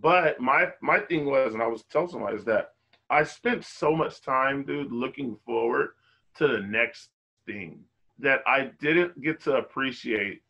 but 0.00 0.40
my 0.40 0.68
my 0.80 0.98
thing 0.98 1.26
was 1.26 1.54
and 1.54 1.62
i 1.62 1.66
was 1.66 1.82
telling 1.84 2.08
somebody 2.08 2.36
is 2.36 2.44
that 2.44 2.71
i 3.12 3.22
spent 3.22 3.64
so 3.64 3.94
much 3.94 4.20
time 4.20 4.64
dude 4.64 4.90
looking 4.90 5.36
forward 5.46 5.90
to 6.36 6.48
the 6.48 6.60
next 6.60 7.10
thing 7.46 7.80
that 8.18 8.40
i 8.46 8.70
didn't 8.80 9.20
get 9.22 9.40
to 9.40 9.56
appreciate 9.56 10.42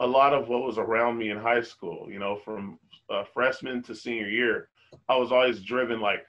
a 0.00 0.06
lot 0.06 0.34
of 0.34 0.48
what 0.48 0.62
was 0.62 0.78
around 0.78 1.16
me 1.16 1.30
in 1.30 1.38
high 1.38 1.62
school 1.62 2.08
you 2.10 2.18
know 2.18 2.36
from 2.36 2.78
uh, 3.10 3.22
freshman 3.22 3.82
to 3.82 3.94
senior 3.94 4.28
year 4.28 4.68
i 5.08 5.16
was 5.16 5.30
always 5.30 5.60
driven 5.60 6.00
like 6.00 6.26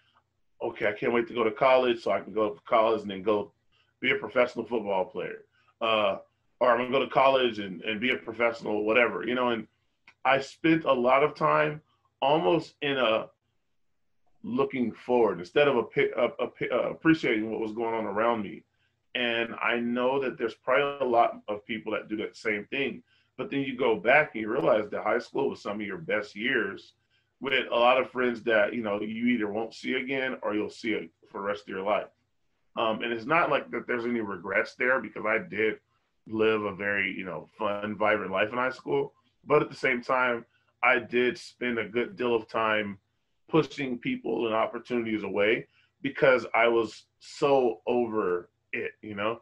okay 0.62 0.88
i 0.88 0.92
can't 0.92 1.14
wait 1.14 1.28
to 1.28 1.34
go 1.34 1.44
to 1.44 1.52
college 1.52 2.04
so 2.04 2.12
i 2.12 2.20
can 2.20 2.34
go 2.34 2.50
to 2.50 2.62
college 2.68 3.02
and 3.02 3.10
then 3.10 3.24
go 3.24 3.52
be 4.02 4.12
a 4.12 4.16
professional 4.16 4.66
football 4.66 5.06
player 5.06 5.46
uh, 5.82 6.18
or 6.60 6.72
I'm 6.72 6.78
gonna 6.78 6.92
go 6.92 7.06
to 7.06 7.12
college 7.12 7.60
and, 7.60 7.82
and 7.82 8.00
be 8.00 8.12
a 8.12 8.18
professional, 8.18 8.84
whatever, 8.86 9.26
you 9.28 9.36
know. 9.36 9.50
And 9.50 9.68
I 10.24 10.40
spent 10.40 10.86
a 10.86 10.94
lot 10.94 11.24
of 11.24 11.36
time 11.36 11.82
almost 12.22 12.76
in 12.82 12.98
a 12.98 13.28
looking 14.46 14.92
forward 14.92 15.40
instead 15.40 15.68
of 15.68 15.76
a, 15.76 16.02
a, 16.18 16.30
a, 16.40 16.50
a, 16.72 16.92
appreciating 16.92 17.50
what 17.50 17.60
was 17.60 17.72
going 17.72 17.96
on 17.96 18.06
around 18.06 18.44
me. 18.44 18.64
And 19.16 19.56
I 19.62 19.78
know 19.78 20.22
that 20.22 20.38
there's 20.38 20.54
probably 20.54 21.06
a 21.06 21.10
lot 21.10 21.42
of 21.48 21.66
people 21.66 21.92
that 21.94 22.08
do 22.08 22.18
that 22.18 22.38
same 22.38 22.66
thing. 22.66 23.02
But 23.38 23.50
then 23.50 23.62
you 23.62 23.76
go 23.76 23.96
back 23.96 24.32
and 24.34 24.42
you 24.42 24.52
realize 24.52 24.90
that 24.90 25.04
high 25.04 25.20
school 25.20 25.50
was 25.50 25.62
some 25.62 25.82
of 25.82 25.88
your 25.88 25.98
best 25.98 26.36
years 26.36 26.94
with 27.42 27.54
a 27.54 27.76
lot 27.76 28.00
of 28.00 28.12
friends 28.12 28.44
that, 28.44 28.74
you 28.74 28.84
know, 28.84 29.02
you 29.02 29.28
either 29.28 29.52
won't 29.52 29.74
see 29.74 29.94
again 29.94 30.38
or 30.44 30.54
you'll 30.54 30.70
see 30.70 30.92
it 30.92 31.10
for 31.32 31.42
the 31.42 31.48
rest 31.48 31.64
of 31.64 31.70
your 31.70 31.84
life. 31.84 32.08
Um, 32.78 33.02
and 33.02 33.12
it's 33.12 33.26
not 33.26 33.50
like 33.50 33.72
that 33.72 33.88
there's 33.88 34.06
any 34.06 34.22
regrets 34.22 34.76
there 34.76 35.02
because 35.02 35.26
I 35.26 35.40
did 35.40 35.80
live 36.28 36.64
a 36.64 36.76
very, 36.76 37.14
you 37.18 37.26
know, 37.26 37.50
fun, 37.58 37.96
vibrant 37.98 38.32
life 38.32 38.50
in 38.52 38.58
high 38.58 38.72
school. 38.72 39.14
But 39.46 39.62
at 39.62 39.70
the 39.70 39.76
same 39.76 40.02
time, 40.02 40.46
I 40.84 41.00
did 41.00 41.38
spend 41.38 41.80
a 41.80 41.88
good 41.88 42.16
deal 42.16 42.36
of 42.36 42.48
time 42.48 43.00
pushing 43.50 44.00
people 44.00 44.46
and 44.46 44.56
opportunities 44.56 45.24
away 45.24 45.68
because 46.02 46.46
I 46.54 46.68
was 46.68 47.06
so 47.20 47.82
over 47.88 48.50
it, 48.72 48.92
you 49.02 49.16
know? 49.16 49.40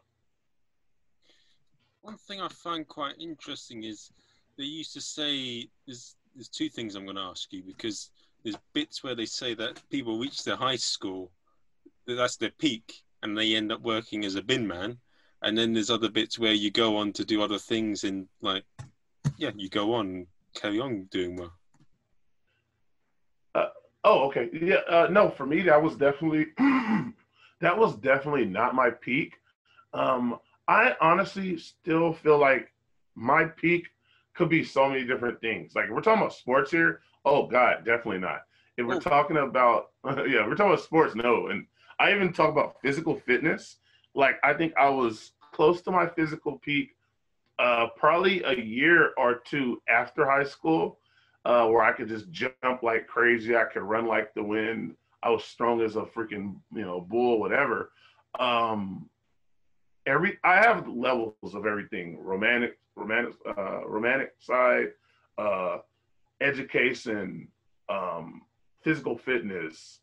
One 2.02 2.16
thing 2.16 2.40
I 2.40 2.48
find 2.48 2.86
quite 2.86 3.14
interesting 3.18 3.84
is 3.84 4.10
they 4.56 4.64
used 4.64 4.92
to 4.94 5.00
say 5.00 5.68
there's 5.86 6.16
there's 6.34 6.48
two 6.48 6.68
things 6.68 6.94
I'm 6.94 7.04
going 7.04 7.16
to 7.16 7.22
ask 7.22 7.52
you 7.52 7.62
because 7.62 8.10
there's 8.42 8.58
bits 8.72 9.02
where 9.02 9.14
they 9.14 9.26
say 9.26 9.54
that 9.54 9.80
people 9.90 10.18
reach 10.18 10.42
their 10.42 10.56
high 10.56 10.76
school, 10.76 11.30
that's 12.06 12.36
their 12.36 12.50
peak, 12.50 13.02
and 13.22 13.36
they 13.38 13.54
end 13.54 13.72
up 13.72 13.80
working 13.82 14.24
as 14.24 14.34
a 14.34 14.42
bin 14.42 14.66
man. 14.66 14.98
And 15.42 15.56
then 15.56 15.72
there's 15.72 15.90
other 15.90 16.10
bits 16.10 16.38
where 16.38 16.52
you 16.52 16.70
go 16.70 16.96
on 16.96 17.12
to 17.12 17.24
do 17.24 17.42
other 17.42 17.58
things 17.58 18.04
and 18.04 18.26
like, 18.40 18.64
yeah, 19.36 19.50
you 19.54 19.68
go 19.68 19.94
on, 19.94 20.26
carry 20.54 20.80
on 20.80 21.04
doing 21.10 21.36
well. 21.36 21.52
Oh, 24.04 24.26
okay. 24.28 24.50
Yeah, 24.52 24.80
uh, 24.88 25.08
no, 25.10 25.30
for 25.30 25.46
me, 25.46 25.62
that 25.62 25.82
was 25.82 25.96
definitely, 25.96 26.46
that 27.60 27.76
was 27.76 27.96
definitely 27.96 28.44
not 28.44 28.74
my 28.74 28.90
peak. 28.90 29.34
Um, 29.94 30.38
I 30.68 30.94
honestly 31.00 31.56
still 31.56 32.12
feel 32.12 32.38
like 32.38 32.72
my 33.14 33.44
peak 33.44 33.88
could 34.34 34.48
be 34.48 34.64
so 34.64 34.88
many 34.88 35.04
different 35.04 35.40
things. 35.40 35.74
Like 35.74 35.90
we're 35.90 36.00
talking 36.00 36.22
about 36.22 36.34
sports 36.34 36.70
here. 36.70 37.00
Oh 37.24 37.46
God, 37.46 37.84
definitely 37.84 38.18
not. 38.18 38.42
If 38.76 38.86
we're 38.86 38.96
oh. 38.96 39.00
talking 39.00 39.36
about 39.36 39.90
yeah, 40.04 40.46
we're 40.46 40.56
talking 40.56 40.72
about 40.72 40.80
sports, 40.80 41.14
no. 41.14 41.48
And 41.48 41.66
I 41.98 42.12
even 42.12 42.32
talk 42.32 42.50
about 42.50 42.76
physical 42.82 43.16
fitness. 43.20 43.76
Like 44.14 44.36
I 44.42 44.52
think 44.52 44.74
I 44.76 44.88
was 44.88 45.32
close 45.52 45.80
to 45.82 45.90
my 45.90 46.06
physical 46.06 46.58
peak, 46.58 46.90
uh, 47.58 47.88
probably 47.96 48.42
a 48.42 48.54
year 48.54 49.12
or 49.16 49.36
two 49.36 49.80
after 49.88 50.24
high 50.26 50.44
school, 50.44 50.98
uh, 51.44 51.66
where 51.66 51.82
I 51.82 51.92
could 51.92 52.08
just 52.08 52.30
jump 52.30 52.82
like 52.82 53.06
crazy. 53.06 53.56
I 53.56 53.64
could 53.64 53.82
run 53.82 54.06
like 54.06 54.32
the 54.34 54.42
wind. 54.42 54.96
I 55.22 55.30
was 55.30 55.44
strong 55.44 55.80
as 55.80 55.96
a 55.96 56.02
freaking 56.02 56.56
you 56.74 56.82
know 56.82 57.00
bull, 57.00 57.40
whatever. 57.40 57.92
Um, 58.38 59.08
every 60.06 60.38
I 60.44 60.56
have 60.56 60.88
levels 60.88 61.54
of 61.54 61.66
everything: 61.66 62.18
romantic, 62.20 62.78
romantic, 62.96 63.34
uh, 63.46 63.86
romantic 63.86 64.32
side, 64.38 64.88
uh, 65.38 65.78
education, 66.40 67.48
um, 67.88 68.42
physical 68.82 69.16
fitness, 69.16 70.00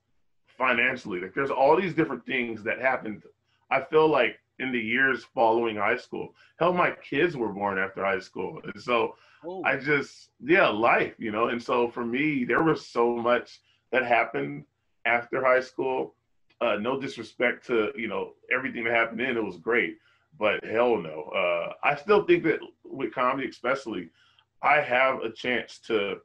financially. 0.48 1.20
Like 1.20 1.34
there's 1.34 1.52
all 1.52 1.80
these 1.80 1.94
different 1.94 2.26
things 2.26 2.64
that 2.64 2.80
happened. 2.80 3.24
I 3.70 3.82
feel 3.82 4.08
like 4.08 4.38
in 4.62 4.72
the 4.72 4.80
years 4.80 5.26
following 5.34 5.76
high 5.76 5.98
school. 5.98 6.36
Hell, 6.60 6.74
my 6.74 6.92
kids 6.92 7.36
were 7.36 7.52
born 7.52 7.78
after 7.78 8.06
high 8.06 8.20
school, 8.20 8.62
and 8.64 8.82
so 8.82 9.16
oh. 9.46 9.64
I 9.66 9.78
just 9.78 10.30
yeah, 10.40 10.68
life, 10.68 11.16
you 11.18 11.32
know. 11.32 11.48
And 11.48 11.62
so 11.62 11.90
for 11.90 12.06
me, 12.06 12.46
there 12.46 12.64
was 12.64 12.86
so 12.86 13.16
much 13.18 13.60
that 13.92 14.06
happened 14.06 14.66
after 15.06 15.44
high 15.44 15.62
school. 15.62 16.16
Uh, 16.62 16.76
no 16.76 17.00
disrespect 17.00 17.66
to 17.68 17.92
you 17.96 18.08
know 18.08 18.34
everything 18.56 18.84
that 18.84 18.94
happened 18.94 19.22
in 19.22 19.36
it 19.36 19.44
was 19.44 19.58
great, 19.58 19.98
but 20.40 20.64
hell 20.64 20.98
no. 20.98 21.24
Uh, 21.36 21.74
I 21.84 21.96
still 21.96 22.24
think 22.26 22.44
that 22.44 22.60
with 22.86 23.14
comedy, 23.14 23.50
especially, 23.50 24.10
I 24.62 24.80
have 24.82 25.22
a 25.22 25.32
chance 25.32 25.80
to 25.88 26.18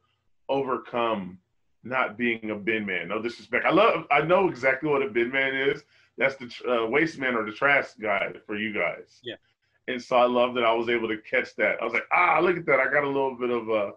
overcome 0.47 1.39
not 1.83 2.17
being 2.17 2.51
a 2.51 2.55
bin 2.55 2.85
man. 2.85 3.07
No 3.07 3.21
disrespect. 3.21 3.65
I 3.65 3.71
love. 3.71 4.05
I 4.11 4.21
know 4.21 4.47
exactly 4.47 4.89
what 4.89 5.01
a 5.01 5.09
bin 5.09 5.31
man 5.31 5.55
is. 5.55 5.83
That's 6.17 6.35
the 6.35 6.51
uh, 6.67 6.87
waste 6.87 7.19
man 7.19 7.35
or 7.35 7.45
the 7.45 7.51
trash 7.51 7.93
guy 8.01 8.33
for 8.45 8.57
you 8.57 8.73
guys. 8.73 9.19
Yeah. 9.23 9.35
And 9.87 10.01
so 10.01 10.17
I 10.17 10.25
love 10.25 10.53
that 10.55 10.65
I 10.65 10.73
was 10.73 10.89
able 10.89 11.07
to 11.07 11.17
catch 11.17 11.55
that. 11.55 11.77
I 11.81 11.83
was 11.85 11.93
like, 11.93 12.07
ah, 12.11 12.39
look 12.41 12.57
at 12.57 12.65
that. 12.65 12.79
I 12.79 12.91
got 12.91 13.03
a 13.03 13.07
little 13.07 13.35
bit 13.35 13.49
of 13.49 13.69
a, 13.69 13.91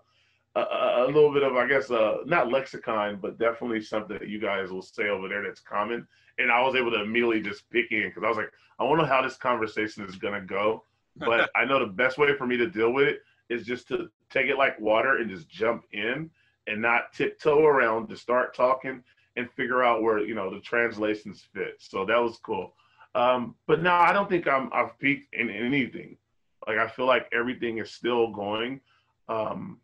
a, 0.55 1.05
a 1.05 1.07
little 1.07 1.33
bit 1.33 1.43
of, 1.43 1.57
I 1.57 1.67
guess, 1.67 1.91
uh, 1.91 2.19
not 2.27 2.51
lexicon, 2.51 3.19
but 3.21 3.39
definitely 3.39 3.81
something 3.81 4.19
that 4.19 4.29
you 4.29 4.41
guys 4.41 4.71
will 4.71 4.83
say 4.83 5.09
over 5.09 5.29
there 5.29 5.43
that's 5.43 5.61
common. 5.61 6.07
And 6.39 6.51
I 6.51 6.63
was 6.63 6.77
able 6.77 6.93
to 6.93 7.03
immediately 7.03 7.41
just 7.41 7.69
pick 7.71 7.91
in 7.91 8.09
because 8.09 8.23
I 8.25 8.29
was 8.29 8.37
like, 8.37 8.53
I 8.79 8.85
wonder 8.85 9.05
how 9.05 9.21
this 9.21 9.37
conversation 9.37 10.05
is 10.05 10.17
gonna 10.17 10.41
go. 10.41 10.85
But 11.17 11.51
I 11.57 11.65
know 11.65 11.81
the 11.81 11.93
best 11.93 12.19
way 12.19 12.35
for 12.37 12.47
me 12.47 12.57
to 12.57 12.71
deal 12.71 12.93
with 12.93 13.09
it 13.09 13.23
is 13.51 13.67
just 13.67 13.89
to 13.89 14.09
take 14.31 14.47
it 14.47 14.57
like 14.57 14.81
water 14.81 15.19
and 15.19 15.29
just 15.29 15.51
jump 15.51 15.85
in 15.93 16.31
and 16.69 16.81
not 16.81 17.13
tiptoe 17.13 17.67
around 17.67 18.09
to 18.09 18.17
start 18.17 18.55
talking 18.55 19.03
and 19.37 19.51
figure 19.53 19.83
out 19.83 20.03
where 20.03 20.19
you 20.19 20.35
know 20.35 20.53
the 20.53 20.61
translations 20.61 21.47
fit. 21.55 21.77
So 21.79 22.05
that 22.05 22.19
was 22.19 22.39
cool. 22.43 22.75
Um, 23.15 23.55
but 23.67 23.83
no, 23.83 23.93
I 23.93 24.13
don't 24.13 24.29
think 24.29 24.47
I'm 24.47 24.71
I've 24.73 24.99
peaked 24.99 25.35
in, 25.35 25.49
in 25.49 25.65
anything. 25.67 26.17
Like 26.67 26.79
I 26.79 26.89
feel 26.89 27.07
like 27.07 27.29
everything 27.33 27.79
is 27.79 27.91
still 27.91 28.33
going. 28.33 28.81
Um, 29.29 29.81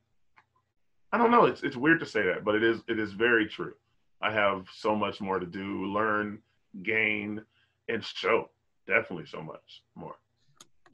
I 1.13 1.19
don't 1.19 1.31
know. 1.31 1.47
It's 1.47 1.63
it's 1.63 1.77
weird 1.77 2.01
to 2.01 2.07
say 2.07 2.23
that, 2.23 2.45
but 2.45 2.55
it 2.55 2.63
is 2.63 2.83
it 2.89 2.99
is 2.99 3.13
very 3.13 3.47
true. 3.47 3.75
I 4.21 4.33
have 4.33 4.67
so 4.75 4.95
much 4.95 5.21
more 5.21 5.39
to 5.39 5.47
do, 5.47 5.87
learn, 5.87 6.39
gain, 6.83 7.43
and 7.89 8.03
show. 8.03 8.51
Definitely 8.87 9.27
so 9.27 9.43
much 9.43 9.83
more. 9.95 10.17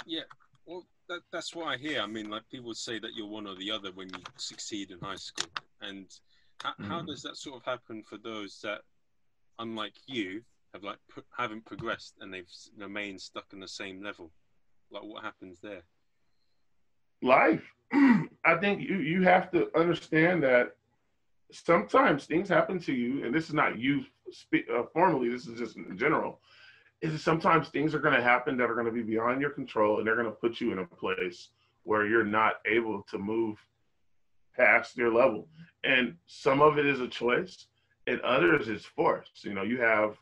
Yeah. 0.07 0.23
Well, 0.67 0.87
that, 1.09 1.21
that's 1.33 1.55
what 1.55 1.67
I 1.67 1.77
hear. 1.77 2.01
I 2.01 2.07
mean, 2.07 2.31
like 2.31 2.49
people 2.51 2.75
say 2.75 2.99
that 2.99 3.15
you're 3.15 3.29
one 3.29 3.47
or 3.47 3.55
the 3.55 3.71
other 3.71 3.91
when 3.93 4.09
you 4.09 4.23
succeed 4.37 4.91
in 4.91 4.99
high 5.01 5.17
school, 5.17 5.51
and 5.81 6.07
how, 6.62 6.73
mm. 6.81 6.88
how 6.88 7.02
does 7.02 7.23
that 7.23 7.37
sort 7.37 7.57
of 7.57 7.64
happen 7.64 8.02
for 8.02 8.19
those 8.19 8.61
that, 8.62 8.81
unlike 9.59 9.95
you, 10.07 10.42
have 10.73 10.83
like 10.83 10.99
haven't 11.37 11.64
progressed 11.66 12.14
and 12.21 12.33
they've 12.33 12.49
remained 12.78 13.21
stuck 13.21 13.47
in 13.52 13.61
the 13.61 13.69
same 13.69 14.02
level? 14.02 14.31
Like, 14.90 15.02
what 15.02 15.23
happens 15.23 15.61
there? 15.61 15.83
Life. 17.23 17.62
I 17.92 18.57
think 18.61 18.81
you 18.81 18.97
you 18.97 19.23
have 19.23 19.50
to 19.52 19.69
understand 19.78 20.42
that 20.42 20.76
sometimes 21.52 22.25
things 22.25 22.49
happen 22.49 22.78
to 22.81 22.92
you, 22.92 23.25
and 23.25 23.35
this 23.35 23.49
is 23.49 23.54
not 23.54 23.78
you 23.78 24.04
speak, 24.31 24.66
uh, 24.75 24.85
formally. 24.92 25.28
This 25.28 25.47
is 25.47 25.59
just 25.59 25.76
in 25.76 25.97
general 25.99 26.40
is 27.02 27.21
sometimes 27.21 27.69
things 27.69 27.95
are 27.95 27.99
going 27.99 28.14
to 28.14 28.23
happen 28.23 28.57
that 28.57 28.71
are 28.71 28.75
going 28.75 28.87
to 28.87 28.92
be 28.92 29.02
beyond 29.02 29.40
your 29.40 29.50
control 29.50 29.99
and 29.99 30.07
they're 30.07 30.14
going 30.14 30.26
to 30.26 30.33
put 30.33 30.61
you 30.61 30.73
in 30.73 30.78
a 30.78 30.87
place 30.87 31.49
where 31.83 32.07
you're 32.07 32.25
not 32.25 32.54
able 32.64 33.02
to 33.11 33.19
move 33.19 33.59
past 34.57 34.97
your 34.97 35.13
level. 35.13 35.49
And 35.85 36.17
some 36.27 36.61
of 36.61 36.79
it 36.79 36.87
is 36.87 37.01
a 37.01 37.09
choice 37.09 37.67
and 38.07 38.21
others 38.21 38.69
is 38.69 38.85
forced. 38.85 39.45
You 39.45 39.55
know, 39.55 39.63
you 39.63 39.81
have, 39.81 40.17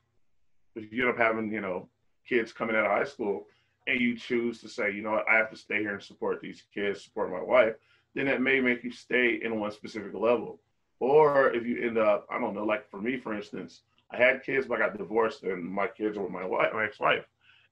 if 0.76 0.92
you 0.92 1.02
end 1.02 1.10
up 1.10 1.18
having, 1.18 1.52
you 1.52 1.60
know, 1.60 1.88
kids 2.28 2.52
coming 2.52 2.76
out 2.76 2.86
of 2.86 2.92
high 2.92 3.04
school 3.04 3.46
and 3.86 4.00
you 4.00 4.16
choose 4.16 4.60
to 4.60 4.68
say, 4.68 4.92
you 4.92 5.02
know 5.02 5.12
what, 5.12 5.26
I 5.30 5.36
have 5.36 5.50
to 5.50 5.56
stay 5.56 5.78
here 5.78 5.94
and 5.94 6.02
support 6.02 6.40
these 6.40 6.62
kids, 6.72 7.02
support 7.02 7.30
my 7.30 7.42
wife, 7.42 7.74
then 8.14 8.28
it 8.28 8.40
may 8.40 8.60
make 8.60 8.84
you 8.84 8.92
stay 8.92 9.40
in 9.42 9.58
one 9.58 9.72
specific 9.72 10.14
level. 10.14 10.60
Or 11.00 11.52
if 11.54 11.66
you 11.66 11.82
end 11.82 11.98
up, 11.98 12.26
I 12.30 12.38
don't 12.38 12.54
know, 12.54 12.64
like 12.64 12.88
for 12.90 13.00
me, 13.00 13.16
for 13.16 13.34
instance, 13.34 13.82
I 14.12 14.16
had 14.16 14.42
kids, 14.42 14.66
but 14.66 14.80
I 14.80 14.86
got 14.86 14.98
divorced, 14.98 15.44
and 15.44 15.64
my 15.64 15.86
kids 15.86 16.18
are 16.18 16.22
with 16.22 16.32
my 16.32 16.44
wife, 16.44 16.72
my 16.72 16.84
ex-wife, 16.84 17.24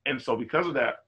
and 0.07 0.23
so 0.23 0.37
because 0.37 0.67
of 0.67 0.75
that, 0.75 1.05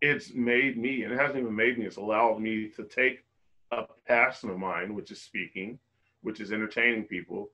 it's 0.00 0.32
made 0.32 0.78
me, 0.78 1.02
and 1.02 1.12
it 1.12 1.18
hasn't 1.18 1.40
even 1.40 1.54
made 1.54 1.76
me. 1.76 1.84
It's 1.84 1.96
allowed 1.96 2.40
me 2.40 2.68
to 2.76 2.84
take 2.84 3.24
a 3.72 3.84
passion 4.06 4.50
of 4.50 4.58
mine, 4.58 4.94
which 4.94 5.10
is 5.10 5.22
speaking, 5.22 5.78
which 6.22 6.40
is 6.40 6.52
entertaining 6.52 7.04
people, 7.04 7.50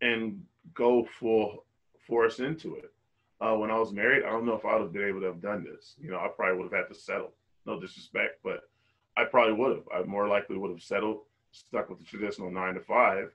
and 0.00 0.42
go 0.74 1.06
full 1.18 1.64
force 2.06 2.38
into 2.38 2.76
it. 2.76 2.92
Uh, 3.40 3.56
when 3.56 3.70
I 3.70 3.78
was 3.78 3.92
married, 3.92 4.24
I 4.24 4.30
don't 4.30 4.46
know 4.46 4.54
if 4.54 4.64
I 4.64 4.74
would 4.74 4.82
have 4.82 4.92
been 4.92 5.08
able 5.08 5.20
to 5.20 5.26
have 5.26 5.42
done 5.42 5.64
this. 5.64 5.94
You 5.98 6.10
know, 6.10 6.18
I 6.18 6.28
probably 6.28 6.58
would 6.58 6.72
have 6.72 6.86
had 6.86 6.94
to 6.94 6.98
settle. 6.98 7.32
No 7.66 7.80
disrespect, 7.80 8.40
but 8.44 8.68
I 9.16 9.24
probably 9.24 9.54
would 9.54 9.76
have. 9.76 9.84
I 9.94 10.06
more 10.06 10.28
likely 10.28 10.56
would 10.56 10.70
have 10.70 10.82
settled, 10.82 11.20
stuck 11.52 11.88
with 11.88 11.98
the 11.98 12.04
traditional 12.04 12.50
nine 12.50 12.74
to 12.74 12.80
five, 12.80 13.32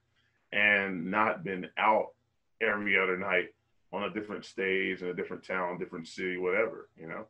and 0.51 1.09
not 1.09 1.43
been 1.43 1.67
out 1.77 2.13
every 2.61 2.97
other 2.97 3.17
night 3.17 3.49
on 3.91 4.03
a 4.03 4.13
different 4.13 4.45
stage 4.45 5.01
in 5.01 5.07
a 5.07 5.13
different 5.13 5.43
town, 5.43 5.79
different 5.79 6.07
city, 6.07 6.37
whatever, 6.37 6.89
you 6.95 7.07
know. 7.07 7.25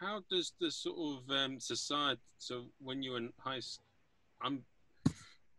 How 0.00 0.22
does 0.30 0.52
the 0.60 0.70
sort 0.70 0.96
of 0.98 1.30
um, 1.30 1.60
society? 1.60 2.20
So 2.38 2.66
when 2.80 3.02
you're 3.02 3.16
in 3.16 3.32
high 3.38 3.60
school, 3.60 3.86
I'm, 4.42 4.62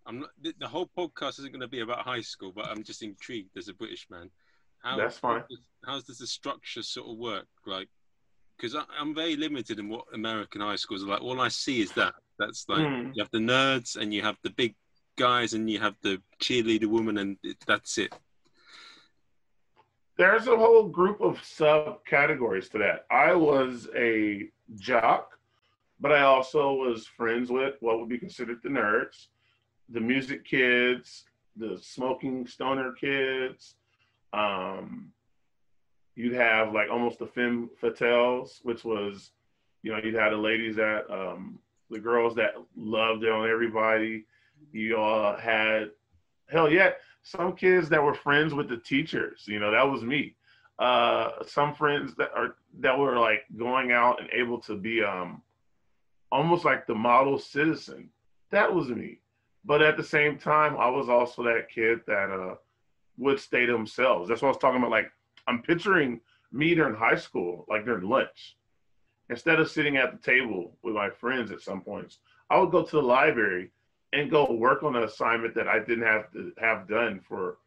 I'm 0.06 0.20
not. 0.22 0.30
The, 0.42 0.54
the 0.60 0.68
whole 0.68 0.90
podcast 0.98 1.40
isn't 1.40 1.52
going 1.52 1.62
to 1.62 1.68
be 1.68 1.80
about 1.80 2.00
high 2.00 2.22
school, 2.22 2.52
but 2.56 2.68
I'm 2.68 2.84
just 2.84 3.02
intrigued 3.02 3.58
as 3.58 3.68
a 3.68 3.74
British 3.74 4.08
man. 4.10 4.30
How, 4.84 4.98
That's 4.98 5.18
fine. 5.18 5.42
How 5.42 5.46
does, 5.50 5.60
how 5.86 6.00
does 6.00 6.18
the 6.20 6.28
structure 6.28 6.84
sort 6.84 7.10
of 7.10 7.18
work? 7.18 7.48
Like, 7.66 7.90
because 8.58 8.76
I'm 8.98 9.16
very 9.16 9.36
limited 9.36 9.80
in 9.80 9.90
what 9.90 10.06
American 10.14 10.62
high 10.62 10.76
schools 10.76 11.04
are 11.04 11.08
like. 11.08 11.22
All 11.22 11.42
I 11.42 11.50
see 11.50 11.82
is 11.82 11.92
that. 11.94 12.14
That's 12.40 12.66
like 12.70 12.80
mm. 12.80 13.12
you 13.16 13.24
have 13.24 13.32
the 13.32 13.40
nerds 13.40 13.96
and 13.96 14.14
you 14.14 14.22
have 14.22 14.38
the 14.44 14.52
big 14.52 14.76
guys 15.18 15.54
and 15.54 15.70
you 15.70 15.80
have 15.80 15.96
the 16.04 16.22
cheerleader 16.40 16.86
woman 16.86 17.18
and 17.18 17.38
that's 17.66 17.98
it 17.98 18.14
there's 20.18 20.48
a 20.48 20.58
whole 20.58 20.88
group 20.88 21.22
of 21.22 21.38
subcategories 21.38 22.70
to 22.72 22.80
that. 22.80 23.06
I 23.12 23.34
was 23.34 23.88
a 23.96 24.50
jock 24.76 25.32
but 26.00 26.12
i 26.12 26.22
also 26.22 26.74
was 26.74 27.08
friends 27.08 27.50
with 27.50 27.76
what 27.80 27.98
would 27.98 28.10
be 28.10 28.20
considered 28.20 28.60
the 28.62 28.70
nerds 28.70 29.28
the 29.90 30.00
music 30.00 30.44
kids 30.46 31.24
the 31.58 31.78
smoking 31.82 32.46
stoner 32.46 32.94
kids. 32.94 33.76
Um, 34.34 35.12
you'd 36.16 36.34
have 36.34 36.74
like 36.74 36.90
almost 36.90 37.20
the 37.20 37.28
femme 37.28 37.70
fatales 37.82 38.60
which 38.64 38.84
was 38.84 39.32
you 39.84 39.92
know 39.92 40.00
you'd 40.04 40.16
have 40.16 40.32
the 40.32 40.38
ladies 40.38 40.76
that 40.76 41.10
um, 41.10 41.60
the 41.90 42.00
girls 42.00 42.36
that 42.36 42.56
loved 42.76 43.26
on 43.26 43.50
everybody. 43.50 44.26
You 44.72 44.98
all 44.98 45.36
had 45.36 45.92
hell 46.50 46.72
yeah 46.72 46.92
some 47.28 47.54
kids 47.54 47.90
that 47.90 48.02
were 48.02 48.14
friends 48.14 48.54
with 48.54 48.70
the 48.70 48.78
teachers 48.78 49.44
you 49.48 49.60
know 49.60 49.72
that 49.72 49.84
was 49.90 50.02
me. 50.02 50.36
Uh 50.80 51.32
some 51.46 51.74
friends 51.74 52.16
that 52.16 52.30
are 52.36 52.56
that 52.80 52.98
were 52.98 53.18
like 53.18 53.44
going 53.58 53.92
out 53.92 54.22
and 54.22 54.30
able 54.32 54.60
to 54.62 54.76
be 54.76 55.04
um 55.04 55.42
almost 56.32 56.64
like 56.64 56.86
the 56.86 56.96
model 56.96 57.38
citizen 57.38 58.10
that 58.52 58.74
was 58.74 58.88
me. 58.88 59.20
But 59.66 59.82
at 59.82 59.98
the 59.98 60.04
same 60.04 60.38
time 60.38 60.78
i 60.78 60.90
was 60.90 61.10
also 61.10 61.44
that 61.44 61.70
kid 61.74 62.00
that 62.08 62.30
uh 62.32 62.56
would 63.18 63.40
stay 63.40 63.66
to 63.66 63.74
themselves. 63.74 64.30
That's 64.30 64.42
what 64.42 64.50
i 64.50 64.52
was 64.52 64.60
talking 64.62 64.80
about 64.80 64.92
like 64.92 65.12
i'm 65.48 65.62
picturing 65.62 66.22
me 66.52 66.76
during 66.76 66.96
high 66.96 67.18
school 67.18 67.66
like 67.68 67.84
during 67.84 68.08
lunch. 68.08 68.56
Instead 69.30 69.60
of 69.60 69.70
sitting 69.70 69.98
at 69.98 70.14
the 70.14 70.32
table 70.32 70.78
with 70.84 70.96
my 70.96 71.10
friends 71.10 71.52
at 71.52 71.62
some 71.62 71.82
points 71.82 72.20
i 72.50 72.58
would 72.58 72.72
go 72.72 72.84
to 72.84 72.96
the 72.96 73.02
library 73.02 73.72
and 74.14 74.32
go 74.32 74.52
work 74.52 74.84
on 74.84 74.96
an 74.96 75.04
assignment 75.04 75.54
that 75.56 75.68
I 75.68 75.80
didn't 75.80 76.06
have 76.06 76.32
to 76.32 76.52
have 76.60 76.88
done 76.88 77.20
for 77.28 77.58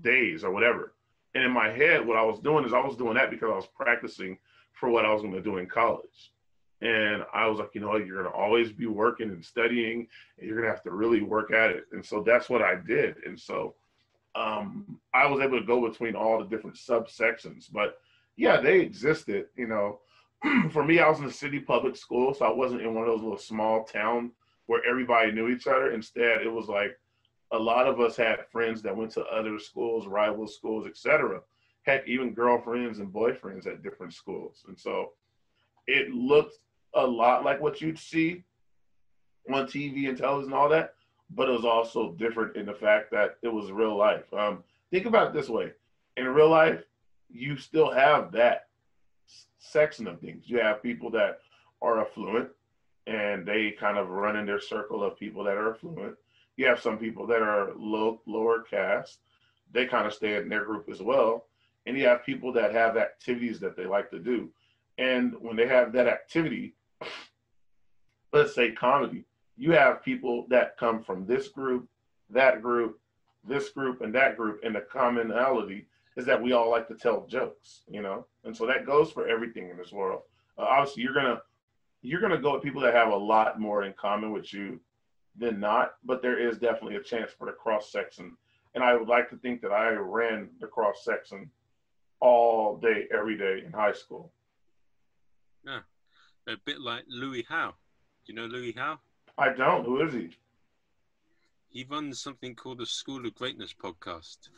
days 0.00 0.44
or 0.44 0.50
whatever. 0.50 0.92
And 1.34 1.44
in 1.44 1.52
my 1.52 1.68
head, 1.68 2.06
what 2.06 2.16
I 2.16 2.22
was 2.22 2.40
doing 2.40 2.64
is 2.64 2.72
I 2.72 2.80
was 2.80 2.96
doing 2.96 3.14
that 3.14 3.30
because 3.30 3.50
I 3.50 3.56
was 3.56 3.66
practicing 3.66 4.38
for 4.72 4.88
what 4.88 5.04
I 5.04 5.12
was 5.12 5.22
going 5.22 5.34
to 5.34 5.42
do 5.42 5.58
in 5.58 5.66
college. 5.66 6.32
And 6.80 7.24
I 7.32 7.46
was 7.46 7.58
like, 7.58 7.70
you 7.74 7.80
know, 7.80 7.96
you're 7.96 8.22
going 8.22 8.32
to 8.32 8.38
always 8.38 8.70
be 8.70 8.86
working 8.86 9.30
and 9.30 9.44
studying, 9.44 10.06
and 10.38 10.46
you're 10.46 10.56
going 10.56 10.68
to 10.68 10.74
have 10.74 10.82
to 10.84 10.90
really 10.90 11.22
work 11.22 11.52
at 11.52 11.70
it. 11.70 11.84
And 11.92 12.04
so 12.04 12.22
that's 12.22 12.50
what 12.50 12.62
I 12.62 12.74
did. 12.74 13.16
And 13.24 13.38
so 13.38 13.74
um, 14.34 15.00
I 15.14 15.26
was 15.26 15.40
able 15.40 15.58
to 15.58 15.66
go 15.66 15.88
between 15.88 16.14
all 16.14 16.38
the 16.38 16.44
different 16.44 16.76
subsections. 16.76 17.72
But 17.72 17.98
yeah, 18.36 18.60
they 18.60 18.80
existed. 18.80 19.46
You 19.56 19.68
know, 19.68 20.00
for 20.70 20.84
me, 20.84 20.98
I 20.98 21.08
was 21.08 21.20
in 21.20 21.24
a 21.24 21.32
city 21.32 21.60
public 21.60 21.96
school, 21.96 22.34
so 22.34 22.44
I 22.44 22.52
wasn't 22.52 22.82
in 22.82 22.94
one 22.94 23.04
of 23.04 23.10
those 23.10 23.22
little 23.22 23.38
small 23.38 23.84
town 23.84 24.32
where 24.66 24.82
everybody 24.88 25.32
knew 25.32 25.48
each 25.48 25.66
other. 25.66 25.92
Instead, 25.92 26.42
it 26.42 26.52
was 26.52 26.68
like 26.68 26.98
a 27.52 27.58
lot 27.58 27.86
of 27.86 28.00
us 28.00 28.16
had 28.16 28.46
friends 28.50 28.82
that 28.82 28.96
went 28.96 29.10
to 29.12 29.24
other 29.26 29.58
schools, 29.58 30.06
rival 30.06 30.46
schools, 30.46 30.86
etc. 30.86 31.40
Heck, 31.82 32.06
even 32.08 32.34
girlfriends 32.34 32.98
and 32.98 33.12
boyfriends 33.12 33.66
at 33.66 33.82
different 33.82 34.14
schools. 34.14 34.64
And 34.68 34.78
so 34.78 35.12
it 35.86 36.10
looked 36.10 36.58
a 36.94 37.06
lot 37.06 37.44
like 37.44 37.60
what 37.60 37.80
you'd 37.80 37.98
see 37.98 38.42
on 39.52 39.66
TV 39.66 40.08
and 40.08 40.16
television 40.16 40.52
and 40.52 40.58
all 40.58 40.68
that, 40.70 40.94
but 41.30 41.48
it 41.48 41.52
was 41.52 41.66
also 41.66 42.12
different 42.12 42.56
in 42.56 42.64
the 42.64 42.74
fact 42.74 43.10
that 43.10 43.36
it 43.42 43.52
was 43.52 43.70
real 43.70 43.96
life. 43.96 44.32
Um, 44.32 44.64
think 44.90 45.04
about 45.04 45.28
it 45.28 45.32
this 45.34 45.50
way 45.50 45.72
in 46.16 46.26
real 46.28 46.50
life, 46.50 46.82
you 47.28 47.56
still 47.56 47.90
have 47.90 48.32
that 48.32 48.68
section 49.58 50.06
of 50.06 50.20
things. 50.20 50.44
You 50.46 50.60
have 50.60 50.82
people 50.82 51.10
that 51.10 51.38
are 51.82 52.00
affluent 52.00 52.48
and 53.06 53.46
they 53.46 53.72
kind 53.78 53.98
of 53.98 54.08
run 54.08 54.36
in 54.36 54.46
their 54.46 54.60
circle 54.60 55.02
of 55.02 55.18
people 55.18 55.44
that 55.44 55.56
are 55.56 55.74
affluent. 55.74 56.16
You 56.56 56.66
have 56.66 56.80
some 56.80 56.98
people 56.98 57.26
that 57.26 57.42
are 57.42 57.72
low 57.76 58.20
lower 58.26 58.62
caste. 58.62 59.18
They 59.72 59.86
kind 59.86 60.06
of 60.06 60.14
stay 60.14 60.36
in 60.36 60.48
their 60.48 60.64
group 60.64 60.88
as 60.90 61.02
well. 61.02 61.46
And 61.86 61.98
you 61.98 62.06
have 62.06 62.24
people 62.24 62.52
that 62.54 62.72
have 62.72 62.96
activities 62.96 63.60
that 63.60 63.76
they 63.76 63.84
like 63.84 64.10
to 64.10 64.18
do. 64.18 64.50
And 64.96 65.34
when 65.40 65.56
they 65.56 65.66
have 65.66 65.92
that 65.92 66.06
activity, 66.06 66.74
let's 68.32 68.54
say 68.54 68.72
comedy, 68.72 69.24
you 69.56 69.72
have 69.72 70.02
people 70.02 70.46
that 70.48 70.78
come 70.78 71.02
from 71.02 71.26
this 71.26 71.48
group, 71.48 71.88
that 72.30 72.62
group, 72.62 72.98
this 73.46 73.68
group, 73.70 74.00
and 74.00 74.14
that 74.14 74.36
group. 74.36 74.60
And 74.64 74.74
the 74.74 74.80
commonality 74.80 75.86
is 76.16 76.24
that 76.26 76.40
we 76.40 76.52
all 76.52 76.70
like 76.70 76.88
to 76.88 76.94
tell 76.94 77.26
jokes, 77.26 77.82
you 77.88 78.00
know? 78.00 78.26
And 78.44 78.56
so 78.56 78.66
that 78.66 78.86
goes 78.86 79.10
for 79.10 79.28
everything 79.28 79.68
in 79.68 79.76
this 79.76 79.92
world. 79.92 80.22
Uh, 80.56 80.62
obviously, 80.62 81.02
you're 81.02 81.12
going 81.12 81.26
to 81.26 81.42
you're 82.04 82.20
going 82.20 82.32
to 82.32 82.38
go 82.38 82.52
with 82.52 82.62
people 82.62 82.82
that 82.82 82.94
have 82.94 83.08
a 83.08 83.16
lot 83.16 83.58
more 83.58 83.84
in 83.84 83.94
common 83.94 84.30
with 84.30 84.52
you 84.52 84.78
than 85.38 85.58
not, 85.58 85.94
but 86.04 86.20
there 86.20 86.38
is 86.38 86.58
definitely 86.58 86.96
a 86.96 87.02
chance 87.02 87.30
for 87.36 87.46
the 87.46 87.52
cross 87.52 87.90
section. 87.90 88.36
And 88.74 88.84
I 88.84 88.94
would 88.94 89.08
like 89.08 89.30
to 89.30 89.36
think 89.36 89.62
that 89.62 89.72
I 89.72 89.88
ran 89.92 90.50
the 90.60 90.66
cross 90.66 91.02
section 91.02 91.50
all 92.20 92.76
day, 92.76 93.06
every 93.12 93.38
day 93.38 93.62
in 93.64 93.72
high 93.72 93.92
school. 93.92 94.32
Yeah, 95.64 95.80
a 96.46 96.56
bit 96.66 96.78
like 96.78 97.04
Lewis 97.08 97.44
Howes. 97.48 97.72
Do 98.26 98.32
you 98.32 98.38
know 98.38 98.46
Lewis 98.46 98.74
Howes? 98.76 98.98
I 99.38 99.48
don't. 99.54 99.86
Who 99.86 100.06
is 100.06 100.12
he? 100.12 100.30
He 101.70 101.86
runs 101.88 102.20
something 102.20 102.54
called 102.54 102.78
the 102.78 102.86
School 102.86 103.26
of 103.26 103.34
Greatness 103.34 103.74
podcast, 103.74 104.50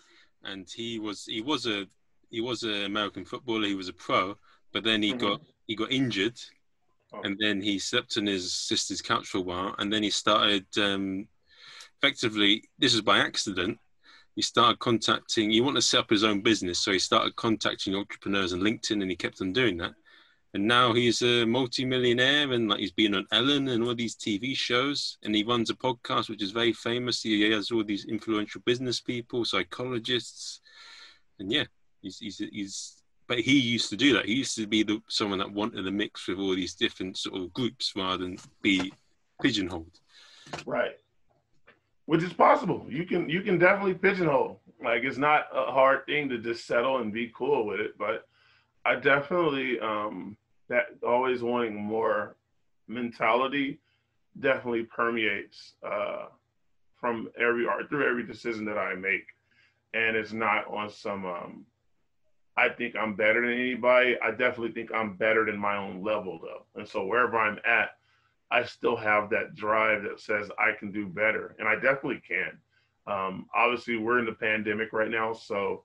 and 0.43 0.69
he 0.69 0.99
was 0.99 1.27
he 1.27 1.41
was 1.41 1.67
a 1.67 1.87
he 2.29 2.41
was 2.41 2.65
an 2.65 2.83
American 2.83 3.25
footballer. 3.25 3.67
He 3.67 3.75
was 3.75 3.89
a 3.89 3.93
pro, 3.93 4.37
but 4.73 4.83
then 4.83 5.01
he 5.01 5.11
mm-hmm. 5.11 5.21
got 5.21 5.41
he 5.67 5.77
got 5.77 5.93
injured 5.93 6.39
Oh. 7.13 7.21
And 7.23 7.37
then 7.39 7.61
he 7.61 7.79
slept 7.79 8.17
on 8.17 8.27
his 8.27 8.53
sister's 8.53 9.01
couch 9.01 9.29
for 9.29 9.39
a 9.39 9.43
while, 9.43 9.75
and 9.79 9.93
then 9.93 10.03
he 10.03 10.11
started. 10.11 10.67
Um, 10.79 11.29
effectively, 12.03 12.65
this 12.79 12.95
is 12.95 13.01
by 13.01 13.19
accident. 13.19 13.79
He 14.35 14.43
started 14.43 14.79
contacting. 14.79 15.51
He 15.51 15.61
wanted 15.61 15.77
to 15.77 15.83
set 15.83 16.01
up 16.01 16.11
his 16.11 16.25
own 16.25 16.43
business, 16.43 16.79
so 16.79 16.93
he 16.93 16.99
started 16.99 17.37
contacting 17.37 17.95
entrepreneurs 17.95 18.53
on 18.53 18.61
LinkedIn, 18.61 19.01
and 19.01 19.11
he 19.11 19.17
kept 19.17 19.41
on 19.41 19.53
doing 19.53 19.79
that. 19.79 19.95
And 20.53 20.67
now 20.67 20.93
he's 20.93 21.23
a 21.23 21.45
multi-millionaire, 21.45 22.53
and 22.53 22.69
like 22.69 22.81
he's 22.81 22.93
been 22.93 23.15
on 23.15 23.27
Ellen 23.33 23.69
and 23.69 23.85
all 23.85 23.95
these 23.95 24.17
TV 24.17 24.57
shows, 24.57 25.19
and 25.23 25.35
he 25.35 25.43
runs 25.45 25.71
a 25.71 25.75
podcast 25.75 26.29
which 26.29 26.43
is 26.43 26.51
very 26.51 26.73
famous. 26.73 27.23
He 27.23 27.51
has 27.51 27.71
all 27.71 27.85
these 27.85 28.07
influential 28.07 28.61
business 28.65 29.01
people, 29.01 29.45
psychologists, 29.45 30.61
and 31.39 31.53
yeah, 31.53 31.65
he's 32.03 32.19
he's 32.19 32.39
he's 32.39 32.96
but 33.27 33.41
he 33.41 33.59
used 33.59 33.91
to 33.91 33.97
do 33.97 34.15
that. 34.15 34.27
He 34.27 34.35
used 34.35 34.57
to 34.57 34.67
be 34.67 34.83
the 34.83 35.03
someone 35.09 35.39
that 35.39 35.53
wanted 35.53 35.83
to 35.83 35.91
mix 35.91 36.29
with 36.29 36.39
all 36.39 36.55
these 36.55 36.75
different 36.75 37.17
sort 37.17 37.41
of 37.41 37.53
groups 37.53 37.93
rather 37.97 38.19
than 38.25 38.39
be 38.63 38.93
pigeonholed. 39.43 40.01
Right. 40.65 40.99
Which 42.07 42.23
is 42.23 42.33
possible. 42.33 42.87
You 42.89 43.05
can 43.05 43.29
you 43.29 43.43
can 43.43 43.59
definitely 43.59 43.95
pigeonhole. 43.95 44.61
Like 44.83 45.03
it's 45.03 45.19
not 45.19 45.47
a 45.53 45.73
hard 45.73 46.07
thing 46.07 46.29
to 46.29 46.39
just 46.39 46.67
settle 46.67 46.99
and 46.99 47.13
be 47.13 47.33
cool 47.35 47.67
with 47.67 47.81
it. 47.81 47.99
But 47.99 48.29
I 48.85 48.97
definitely 48.97 49.81
um 49.81 50.37
that 50.69 50.87
always 51.07 51.43
wanting 51.43 51.75
more 51.75 52.37
mentality 52.87 53.81
definitely 54.39 54.85
permeates 54.85 55.73
uh 55.83 56.27
from 57.01 57.29
every 57.39 57.67
art 57.67 57.89
through 57.89 58.09
every 58.09 58.25
decision 58.25 58.65
that 58.67 58.79
I 58.79 58.95
make. 58.95 59.27
And 59.95 60.17
it's 60.17 60.33
not 60.33 60.69
on 60.69 60.91
some 60.91 61.27
um 61.27 61.67
I 62.57 62.71
think 62.71 62.97
I'm 62.97 63.15
better 63.15 63.43
than 63.43 63.59
anybody. 63.59 64.17
I 64.23 64.31
definitely 64.31 64.73
think 64.73 64.91
I'm 64.95 65.17
better 65.17 65.45
than 65.45 65.59
my 65.59 65.77
own 65.77 66.03
level 66.03 66.39
though. 66.43 66.65
And 66.81 66.89
so 66.89 67.05
wherever 67.05 67.39
I'm 67.39 67.59
at, 67.67 67.91
I 68.51 68.65
still 68.65 68.97
have 68.97 69.29
that 69.31 69.55
drive 69.55 70.03
that 70.05 70.21
says 70.21 70.51
I 70.59 70.73
can 70.79 70.91
do 70.91 71.07
better. 71.07 71.55
And 71.59 71.69
I 71.69 71.75
definitely 71.75 72.23
can. 72.27 72.59
Um, 73.07 73.47
obviously 73.55 73.99
we're 73.99 74.19
in 74.19 74.27
the 74.27 74.33
pandemic 74.33 74.93
right 74.93 75.11
now, 75.11 75.33
so 75.33 75.85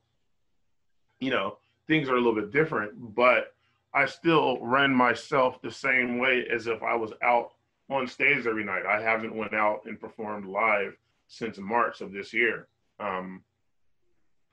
you 1.20 1.30
know, 1.30 1.58
things 1.88 2.10
are 2.10 2.16
a 2.16 2.18
little 2.18 2.36
bit 2.36 2.52
different, 2.52 2.94
but 3.16 3.54
I 3.94 4.06
still 4.06 4.60
run 4.62 4.94
myself 4.94 5.62
the 5.62 5.72
same 5.72 6.18
way 6.18 6.48
as 6.52 6.68
if 6.68 6.82
I 6.82 6.96
was 6.96 7.12
out 7.22 7.52
on 7.90 8.08
stage 8.08 8.48
every 8.48 8.64
night. 8.64 8.86
I 8.86 9.02
haven't 9.02 9.36
went 9.36 9.54
out 9.54 9.82
and 9.86 10.00
performed 10.00 10.46
live 10.46 10.96
since 11.28 11.58
March 11.58 12.02
of 12.02 12.12
this 12.12 12.34
year. 12.34 12.68
Um, 13.00 13.44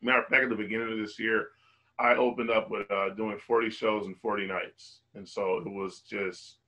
matter 0.02 0.20
of 0.20 0.26
fact, 0.26 0.44
at 0.44 0.50
the 0.50 0.56
beginning 0.56 0.92
of 0.92 0.98
this 0.98 1.18
year, 1.18 1.48
I 1.98 2.14
opened 2.14 2.50
up 2.50 2.70
with 2.70 2.90
uh, 2.90 3.10
doing 3.10 3.38
40 3.38 3.70
shows 3.70 4.06
in 4.06 4.14
40 4.14 4.46
nights. 4.46 5.00
And 5.14 5.28
so 5.28 5.58
it 5.58 5.68
was 5.68 6.00
just 6.00 6.58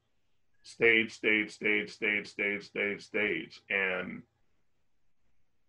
stage, 0.63 1.13
stage, 1.13 1.53
stage, 1.53 1.91
stage, 1.91 2.27
stage, 2.27 2.65
stage, 2.65 3.03
stage. 3.03 3.63
And 3.71 4.23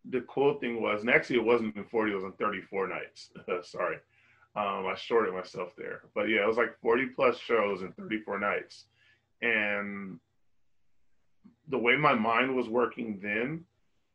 the 0.09 0.21
cool 0.21 0.55
thing 0.55 0.81
was, 0.81 1.01
and 1.01 1.09
actually 1.11 1.37
it 1.37 1.45
wasn't 1.45 1.75
in 1.75 1.83
40, 1.85 2.11
it 2.11 2.15
was 2.15 2.23
in 2.23 2.31
34 2.33 2.87
nights. 2.87 3.29
Sorry. 3.69 3.97
Um, 4.55 4.87
I 4.87 4.95
shorted 4.95 5.33
myself 5.33 5.73
there. 5.77 6.01
But 6.15 6.23
yeah, 6.23 6.43
it 6.43 6.47
was 6.47 6.57
like 6.57 6.79
40 6.81 7.07
plus 7.15 7.37
shows 7.37 7.83
in 7.83 7.91
34 7.93 8.39
nights. 8.39 8.85
And 9.41 10.19
the 11.69 11.77
way 11.77 11.95
my 11.95 12.15
mind 12.15 12.55
was 12.55 12.67
working 12.67 13.19
then 13.21 13.63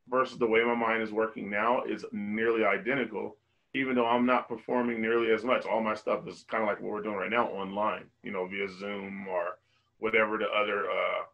versus 0.08 0.38
the 0.38 0.46
way 0.46 0.62
my 0.64 0.74
mind 0.74 1.02
is 1.02 1.12
working 1.12 1.48
now 1.48 1.84
is 1.84 2.04
nearly 2.12 2.64
identical 2.64 3.36
even 3.76 3.94
though 3.94 4.06
I'm 4.06 4.24
not 4.24 4.48
performing 4.48 5.02
nearly 5.02 5.32
as 5.32 5.44
much, 5.44 5.66
all 5.66 5.82
my 5.82 5.94
stuff 5.94 6.26
is 6.26 6.46
kind 6.48 6.62
of 6.62 6.68
like 6.68 6.80
what 6.80 6.92
we're 6.92 7.02
doing 7.02 7.16
right 7.16 7.30
now 7.30 7.48
online, 7.48 8.04
you 8.22 8.32
know, 8.32 8.46
via 8.46 8.68
Zoom 8.68 9.26
or 9.28 9.58
whatever 9.98 10.38
the 10.38 10.46
other 10.46 10.90
uh, 10.90 11.24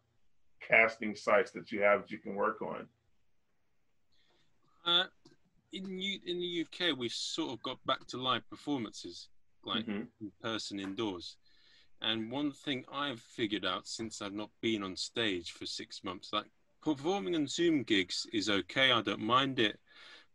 casting 0.59 1.15
sites 1.15 1.51
that 1.51 1.71
you 1.71 1.81
have 1.81 2.01
that 2.01 2.11
you 2.11 2.17
can 2.17 2.35
work 2.35 2.61
on. 2.61 2.85
Uh, 4.85 5.05
in 5.71 5.97
U- 5.97 6.19
in 6.25 6.39
the 6.39 6.65
UK, 6.65 6.97
we've 6.97 7.13
sort 7.13 7.53
of 7.53 7.63
got 7.63 7.77
back 7.85 8.05
to 8.07 8.17
live 8.17 8.47
performances, 8.49 9.29
like 9.63 9.85
mm-hmm. 9.85 10.03
in 10.19 10.31
person 10.41 10.81
indoors. 10.81 11.37
And 12.01 12.29
one 12.29 12.51
thing 12.51 12.83
I've 12.91 13.21
figured 13.21 13.63
out 13.63 13.87
since 13.87 14.21
I've 14.21 14.33
not 14.33 14.49
been 14.61 14.83
on 14.83 14.97
stage 14.97 15.51
for 15.51 15.65
six 15.65 16.03
months, 16.03 16.33
like 16.33 16.47
performing 16.81 17.35
on 17.35 17.47
Zoom 17.47 17.83
gigs 17.83 18.27
is 18.33 18.49
okay. 18.49 18.91
I 18.91 19.01
don't 19.01 19.21
mind 19.21 19.59
it, 19.59 19.79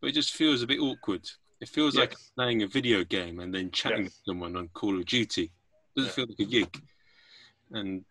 but 0.00 0.08
it 0.08 0.14
just 0.14 0.32
feels 0.32 0.62
a 0.62 0.66
bit 0.66 0.80
awkward 0.80 1.28
it 1.60 1.68
feels 1.68 1.94
yes. 1.94 2.00
like 2.00 2.16
playing 2.36 2.62
a 2.62 2.66
video 2.66 3.04
game 3.04 3.40
and 3.40 3.54
then 3.54 3.70
chatting 3.70 4.04
yes. 4.04 4.12
with 4.12 4.20
someone 4.26 4.56
on 4.56 4.68
Call 4.68 4.98
of 4.98 5.06
Duty. 5.06 5.44
It 5.44 5.50
doesn't 5.96 6.08
yeah. 6.08 6.14
feel 6.14 6.26
like 6.28 6.40
a 6.40 6.50
gig. 6.50 6.82
And 7.72 8.04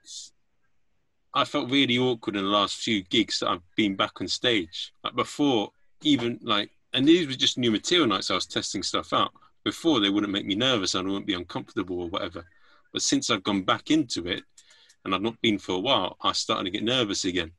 I 1.33 1.45
felt 1.45 1.71
really 1.71 1.97
awkward 1.97 2.35
in 2.35 2.43
the 2.43 2.49
last 2.49 2.77
few 2.77 3.03
gigs 3.03 3.39
that 3.39 3.49
I've 3.49 3.61
been 3.75 3.95
back 3.95 4.19
on 4.21 4.27
stage. 4.27 4.93
Like 5.03 5.15
before, 5.15 5.71
even 6.01 6.39
like, 6.43 6.71
and 6.93 7.07
these 7.07 7.27
were 7.27 7.33
just 7.33 7.57
new 7.57 7.71
material 7.71 8.07
nights. 8.07 8.31
I 8.31 8.35
was 8.35 8.45
testing 8.45 8.83
stuff 8.83 9.13
out. 9.13 9.31
Before 9.63 9.99
they 9.99 10.09
wouldn't 10.09 10.31
make 10.31 10.45
me 10.45 10.55
nervous 10.55 10.95
and 10.95 11.07
I 11.07 11.11
wouldn't 11.11 11.27
be 11.27 11.33
uncomfortable 11.33 12.01
or 12.01 12.09
whatever. 12.09 12.45
But 12.93 13.01
since 13.01 13.29
I've 13.29 13.43
gone 13.43 13.63
back 13.63 13.91
into 13.91 14.25
it, 14.27 14.43
and 15.03 15.15
I've 15.15 15.21
not 15.21 15.41
been 15.41 15.57
for 15.57 15.73
a 15.73 15.79
while, 15.79 16.17
I 16.21 16.33
started 16.33 16.65
to 16.65 16.69
get 16.69 16.83
nervous 16.83 17.23
again. 17.23 17.51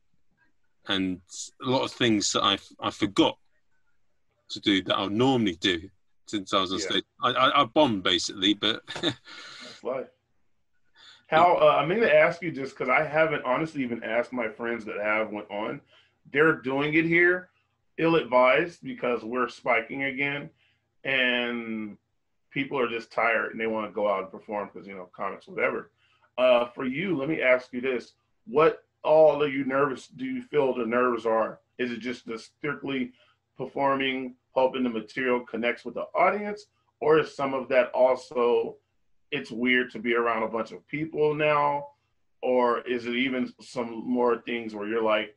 And 0.86 1.20
a 1.64 1.68
lot 1.68 1.82
of 1.82 1.92
things 1.92 2.32
that 2.32 2.42
I 2.42 2.58
I 2.80 2.90
forgot 2.90 3.38
to 4.50 4.60
do 4.60 4.82
that 4.82 4.96
I'll 4.96 5.10
normally 5.10 5.56
do 5.56 5.88
since 6.26 6.52
I 6.52 6.60
was 6.60 6.72
on 6.72 6.78
yeah. 6.78 6.86
stage. 6.86 7.04
I, 7.22 7.30
I, 7.30 7.62
I 7.62 7.64
bomb 7.64 8.00
basically, 8.00 8.54
but 8.54 8.82
that's 9.02 9.82
life. 9.82 10.06
How 11.28 11.56
uh, 11.56 11.76
I'm 11.78 11.88
going 11.88 12.00
to 12.00 12.14
ask 12.14 12.42
you 12.42 12.50
just 12.50 12.76
because 12.76 12.88
I 12.88 13.04
haven't 13.04 13.44
honestly 13.44 13.82
even 13.82 14.02
asked 14.02 14.32
my 14.32 14.48
friends 14.48 14.84
that 14.86 14.96
have 14.96 15.30
went 15.30 15.50
on. 15.50 15.80
They're 16.32 16.54
doing 16.54 16.94
it 16.94 17.04
here, 17.04 17.50
ill 17.98 18.16
advised 18.16 18.82
because 18.82 19.22
we're 19.22 19.48
spiking 19.48 20.04
again, 20.04 20.48
and 21.04 21.98
people 22.50 22.78
are 22.78 22.88
just 22.88 23.12
tired 23.12 23.52
and 23.52 23.60
they 23.60 23.66
want 23.66 23.86
to 23.86 23.94
go 23.94 24.10
out 24.10 24.22
and 24.22 24.32
perform 24.32 24.70
because 24.72 24.88
you 24.88 24.94
know 24.94 25.08
comics, 25.14 25.46
whatever. 25.46 25.90
Uh, 26.38 26.66
for 26.66 26.86
you, 26.86 27.16
let 27.16 27.28
me 27.28 27.42
ask 27.42 27.72
you 27.72 27.80
this: 27.80 28.12
What 28.46 28.84
all 29.04 29.42
of 29.42 29.52
you 29.52 29.64
nervous 29.64 30.06
do 30.06 30.24
you 30.24 30.42
feel 30.42 30.74
the 30.74 30.86
nerves 30.86 31.26
are? 31.26 31.60
Is 31.78 31.92
it 31.92 32.00
just 32.00 32.26
the 32.26 32.38
strictly 32.38 33.12
performing, 33.58 34.36
hoping 34.52 34.84
the 34.84 34.88
material 34.88 35.40
connects 35.40 35.84
with 35.84 35.94
the 35.94 36.06
audience, 36.14 36.66
or 37.00 37.18
is 37.18 37.34
some 37.34 37.52
of 37.52 37.68
that 37.68 37.90
also 37.90 38.76
it's 39.30 39.50
weird 39.50 39.90
to 39.90 39.98
be 39.98 40.14
around 40.14 40.42
a 40.42 40.48
bunch 40.48 40.72
of 40.72 40.86
people 40.88 41.34
now, 41.34 41.88
or 42.42 42.80
is 42.82 43.06
it 43.06 43.14
even 43.14 43.52
some 43.60 44.08
more 44.08 44.38
things 44.46 44.74
where 44.74 44.88
you're 44.88 45.02
like, 45.02 45.36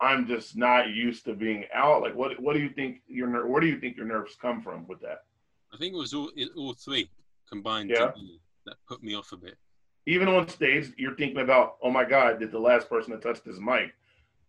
I'm 0.00 0.26
just 0.26 0.56
not 0.56 0.90
used 0.90 1.24
to 1.24 1.34
being 1.34 1.64
out? 1.74 2.02
Like, 2.02 2.14
what 2.14 2.40
what 2.40 2.54
do 2.54 2.60
you 2.60 2.70
think 2.70 3.02
your 3.06 3.46
where 3.46 3.60
do 3.60 3.66
you 3.66 3.80
think 3.80 3.96
your 3.96 4.06
nerves 4.06 4.36
come 4.40 4.62
from 4.62 4.86
with 4.86 5.00
that? 5.00 5.24
I 5.72 5.76
think 5.76 5.94
it 5.94 5.98
was 5.98 6.14
all 6.14 6.30
all 6.56 6.74
three 6.74 7.10
combined 7.48 7.90
yeah. 7.90 8.12
that 8.66 8.76
put 8.86 9.02
me 9.02 9.14
off 9.14 9.32
a 9.32 9.36
bit. 9.36 9.56
Even 10.06 10.28
on 10.28 10.48
stage, 10.48 10.92
you're 10.96 11.16
thinking 11.16 11.42
about, 11.42 11.76
oh 11.82 11.90
my 11.90 12.04
God, 12.04 12.40
did 12.40 12.50
the 12.50 12.58
last 12.58 12.88
person 12.88 13.12
that 13.12 13.20
touched 13.20 13.44
this 13.44 13.58
mic, 13.58 13.92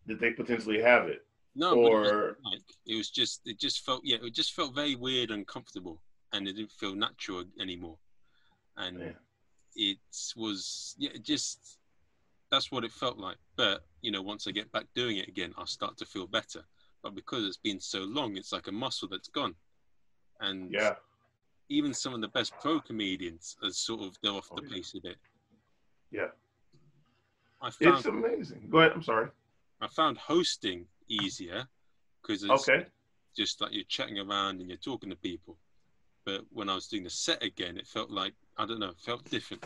did 0.07 0.19
they 0.19 0.31
potentially 0.31 0.81
have 0.81 1.07
it? 1.07 1.25
No, 1.59 1.73
or 1.73 2.03
it 2.05 2.13
was, 2.13 2.35
like, 2.45 2.61
it 2.85 2.95
was 2.95 3.09
just 3.09 3.41
it 3.45 3.59
just 3.59 3.85
felt 3.85 4.01
yeah 4.05 4.17
it 4.23 4.33
just 4.33 4.53
felt 4.53 4.73
very 4.73 4.95
weird 4.95 5.29
and 5.31 5.45
comfortable, 5.45 6.01
and 6.31 6.47
it 6.47 6.53
didn't 6.53 6.71
feel 6.71 6.95
natural 6.95 7.43
anymore. 7.59 7.97
And 8.77 8.99
yeah. 8.99 9.11
it 9.75 9.97
was 10.37 10.95
yeah, 10.97 11.09
it 11.13 11.23
just 11.23 11.77
that's 12.49 12.71
what 12.71 12.85
it 12.85 12.91
felt 12.93 13.17
like. 13.17 13.37
But 13.57 13.85
you 14.01 14.11
know, 14.11 14.21
once 14.21 14.47
I 14.47 14.51
get 14.51 14.71
back 14.71 14.85
doing 14.95 15.17
it 15.17 15.27
again, 15.27 15.53
I'll 15.57 15.65
start 15.65 15.97
to 15.97 16.05
feel 16.05 16.27
better. 16.27 16.63
But 17.03 17.13
because 17.13 17.45
it's 17.45 17.57
been 17.57 17.81
so 17.81 17.99
long, 17.99 18.37
it's 18.37 18.53
like 18.53 18.67
a 18.67 18.71
muscle 18.71 19.09
that's 19.09 19.27
gone. 19.27 19.55
And 20.39 20.71
Yeah. 20.71 20.95
even 21.67 21.93
some 21.93 22.13
of 22.13 22.21
the 22.21 22.27
best 22.29 22.53
pro 22.61 22.79
comedians 22.79 23.57
are 23.63 23.71
sort 23.71 24.01
of 24.03 24.17
they're 24.23 24.31
off 24.31 24.47
Oh, 24.51 24.55
the 24.55 24.63
yeah. 24.67 24.73
pace 24.75 24.93
a 24.95 25.01
bit. 25.01 25.17
Yeah. 26.11 26.27
I 27.61 27.69
found 27.69 27.97
It's 27.97 28.05
amazing. 28.05 28.67
Go 28.69 28.79
ahead. 28.79 28.93
I'm 28.93 29.03
sorry. 29.03 29.29
I 29.81 29.87
found 29.87 30.17
hosting 30.17 30.85
easier 31.07 31.67
because 32.21 32.43
it's 32.43 32.67
Okay. 32.67 32.85
just 33.35 33.61
like 33.61 33.73
you're 33.73 33.83
chatting 33.85 34.19
around 34.19 34.59
and 34.59 34.67
you're 34.69 34.77
talking 34.77 35.09
to 35.09 35.15
people. 35.15 35.57
But 36.25 36.41
when 36.51 36.69
I 36.69 36.75
was 36.75 36.87
doing 36.87 37.03
the 37.03 37.09
set 37.09 37.41
again, 37.43 37.77
it 37.77 37.87
felt 37.87 38.11
like 38.11 38.33
I 38.57 38.65
don't 38.65 38.79
know, 38.79 38.89
it 38.89 38.99
felt 38.99 39.29
different. 39.29 39.63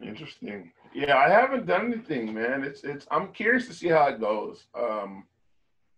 Interesting. 0.00 0.72
Yeah, 0.94 1.18
I 1.18 1.28
haven't 1.28 1.66
done 1.66 1.92
anything, 1.92 2.32
man. 2.32 2.62
It's 2.62 2.84
it's. 2.84 3.06
I'm 3.10 3.32
curious 3.32 3.66
to 3.66 3.74
see 3.74 3.88
how 3.88 4.06
it 4.06 4.20
goes. 4.20 4.66
Um, 4.78 5.24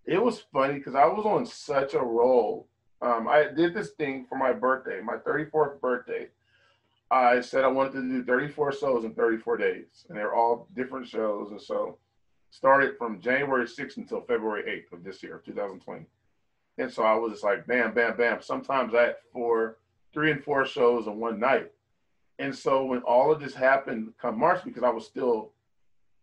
it 0.07 0.21
was 0.23 0.41
funny 0.53 0.75
because 0.75 0.95
I 0.95 1.05
was 1.05 1.27
on 1.27 1.45
such 1.45 1.93
a 1.95 2.01
roll. 2.01 2.67
Um, 3.03 3.29
I 3.29 3.45
did 3.45 3.75
this 3.75 3.91
thing 3.91 4.25
for 4.29 4.37
my 4.37 4.53
birthday, 4.53 5.01
my 5.03 5.17
34th 5.17 5.81
birthday. 5.81 6.29
I 7.11 7.40
said 7.40 7.64
I 7.64 7.68
wanted 7.68 7.92
to 7.92 8.03
do 8.03 8.25
34 8.25 8.73
shows 8.73 9.05
in 9.05 9.14
34 9.14 9.57
days, 9.57 10.07
and 10.09 10.16
they're 10.16 10.35
all 10.35 10.68
different 10.75 11.09
shows. 11.09 11.51
And 11.51 11.61
so, 11.61 11.99
started 12.51 12.96
from 12.99 13.20
January 13.20 13.66
6th 13.66 13.96
until 13.96 14.20
February 14.23 14.85
8th 14.92 14.99
of 14.99 15.05
this 15.05 15.23
year, 15.23 15.40
2020. 15.44 16.05
And 16.79 16.92
so 16.92 17.03
I 17.03 17.14
was 17.14 17.33
just 17.33 17.44
like, 17.44 17.66
bam, 17.66 17.94
bam, 17.94 18.16
bam. 18.16 18.42
Sometimes 18.42 18.94
I 18.94 19.03
had 19.03 19.16
four, 19.33 19.79
three 20.12 20.31
and 20.31 20.42
four 20.42 20.64
shows 20.66 21.07
in 21.07 21.18
one 21.18 21.38
night. 21.38 21.70
And 22.38 22.55
so 22.55 22.85
when 22.85 23.01
all 23.03 23.31
of 23.31 23.40
this 23.40 23.55
happened 23.55 24.12
come 24.20 24.38
March, 24.38 24.64
because 24.64 24.83
I 24.83 24.90
was 24.90 25.07
still 25.07 25.53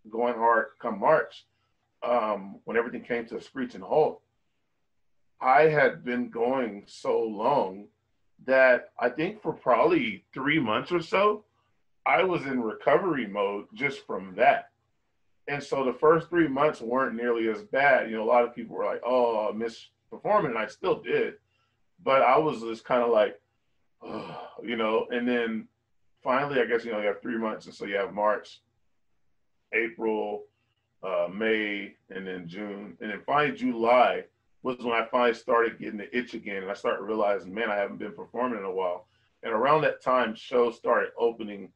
going 0.10 0.34
hard 0.34 0.68
come 0.80 1.00
March, 1.00 1.46
um, 2.04 2.60
when 2.64 2.78
everything 2.78 3.04
came 3.04 3.26
to 3.28 3.38
a 3.38 3.42
screeching 3.42 3.82
halt, 3.82 4.22
I 5.40 5.64
had 5.64 6.04
been 6.04 6.30
going 6.30 6.84
so 6.88 7.20
long 7.22 7.88
that 8.46 8.92
I 9.00 9.10
think 9.10 9.42
for 9.42 9.54
probably 9.54 10.24
three 10.34 10.60
months 10.60 10.92
or 10.92 11.02
so, 11.02 11.44
I 12.06 12.24
was 12.24 12.46
in 12.46 12.62
recovery 12.62 13.28
mode 13.28 13.66
just 13.74 14.06
from 14.06 14.36
that. 14.36 14.70
And 15.50 15.62
so 15.62 15.84
the 15.84 15.94
first 15.94 16.30
three 16.30 16.48
months 16.48 16.82
weren't 16.82 17.16
nearly 17.16 17.50
as 17.50 17.62
bad. 17.64 18.10
You 18.10 18.18
know, 18.18 18.24
a 18.24 18.26
lot 18.26 18.44
of 18.44 18.56
people 18.56 18.76
were 18.76 18.86
like, 18.86 19.02
oh, 19.06 19.50
I 19.50 19.52
miss 19.56 19.88
performing, 20.10 20.52
and 20.52 20.60
I 20.60 20.68
still 20.68 21.02
did. 21.02 21.36
But 22.04 22.22
I 22.22 22.38
was 22.38 22.62
just 22.62 22.86
kind 22.86 23.02
of 23.02 23.10
like, 23.10 23.40
oh, 24.02 24.48
you 24.64 24.76
know, 24.76 25.08
and 25.10 25.28
then 25.28 25.68
finally, 26.24 26.62
I 26.62 26.66
guess, 26.66 26.86
you 26.86 26.92
know, 26.92 27.00
you 27.00 27.08
have 27.08 27.22
three 27.22 27.38
months. 27.38 27.66
And 27.66 27.76
so 27.76 27.86
you 27.86 27.96
have 27.96 28.14
March, 28.14 28.62
April, 29.74 30.44
uh, 31.04 31.28
May, 31.34 31.94
and 32.10 32.28
then 32.28 32.48
June. 32.48 32.98
And 33.02 33.12
then 33.12 33.22
finally, 33.26 33.58
July 33.58 34.24
was 34.68 34.84
when 34.84 34.94
I 34.94 35.06
finally 35.06 35.34
started 35.34 35.80
getting 35.80 35.98
the 35.98 36.16
itch 36.16 36.34
again. 36.34 36.62
And 36.62 36.70
I 36.70 36.74
started 36.74 37.04
realizing, 37.04 37.54
man, 37.54 37.72
I 37.72 37.76
haven't 37.76 38.00
been 38.00 38.12
performing 38.12 38.60
in 38.60 38.66
a 38.66 38.72
while. 38.72 39.08
And 39.44 39.54
around 39.54 39.82
that 39.82 40.02
time, 40.02 40.36
shows 40.36 40.76
started 40.76 41.12
opening 41.18 41.70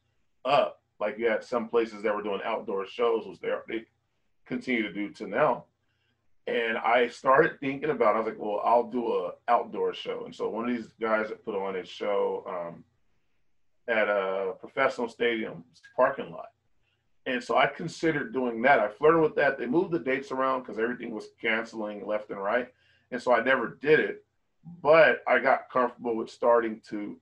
up. 0.43 0.81
Like 0.99 1.17
you 1.17 1.29
had 1.29 1.43
some 1.43 1.69
places 1.69 2.03
that 2.03 2.13
were 2.13 2.21
doing 2.21 2.41
outdoor 2.43 2.85
shows, 2.85 3.25
which 3.25 3.39
they, 3.39 3.49
they 3.69 3.85
continue 4.45 4.83
to 4.83 4.91
do 4.91 5.09
to 5.13 5.27
now. 5.27 5.65
And 6.47 6.77
I 6.77 7.07
started 7.07 7.59
thinking 7.61 7.91
about, 7.91 8.15
I 8.15 8.19
was 8.19 8.27
like, 8.27 8.39
well, 8.39 8.61
I'll 8.65 8.89
do 8.89 9.07
a 9.07 9.31
outdoor 9.47 9.93
show. 9.93 10.25
And 10.25 10.35
so 10.35 10.49
one 10.49 10.69
of 10.69 10.75
these 10.75 10.91
guys 10.99 11.29
that 11.29 11.45
put 11.45 11.55
on 11.55 11.77
a 11.77 11.85
show 11.85 12.43
um, 12.45 12.83
at 13.87 14.09
a 14.09 14.53
professional 14.59 15.07
stadium 15.07 15.63
parking 15.95 16.29
lot. 16.29 16.49
And 17.25 17.41
so 17.41 17.55
I 17.55 17.67
considered 17.67 18.33
doing 18.33 18.61
that. 18.63 18.79
I 18.79 18.89
flirted 18.89 19.21
with 19.21 19.35
that. 19.35 19.57
They 19.57 19.67
moved 19.67 19.91
the 19.91 19.99
dates 19.99 20.31
around 20.31 20.61
because 20.61 20.79
everything 20.79 21.13
was 21.13 21.29
canceling 21.39 22.05
left 22.05 22.31
and 22.31 22.41
right. 22.41 22.67
And 23.11 23.21
so 23.21 23.33
I 23.33 23.43
never 23.43 23.77
did 23.81 23.99
it. 23.99 24.23
But 24.81 25.23
I 25.27 25.39
got 25.39 25.69
comfortable 25.69 26.15
with 26.15 26.29
starting 26.29 26.81
to 26.89 27.17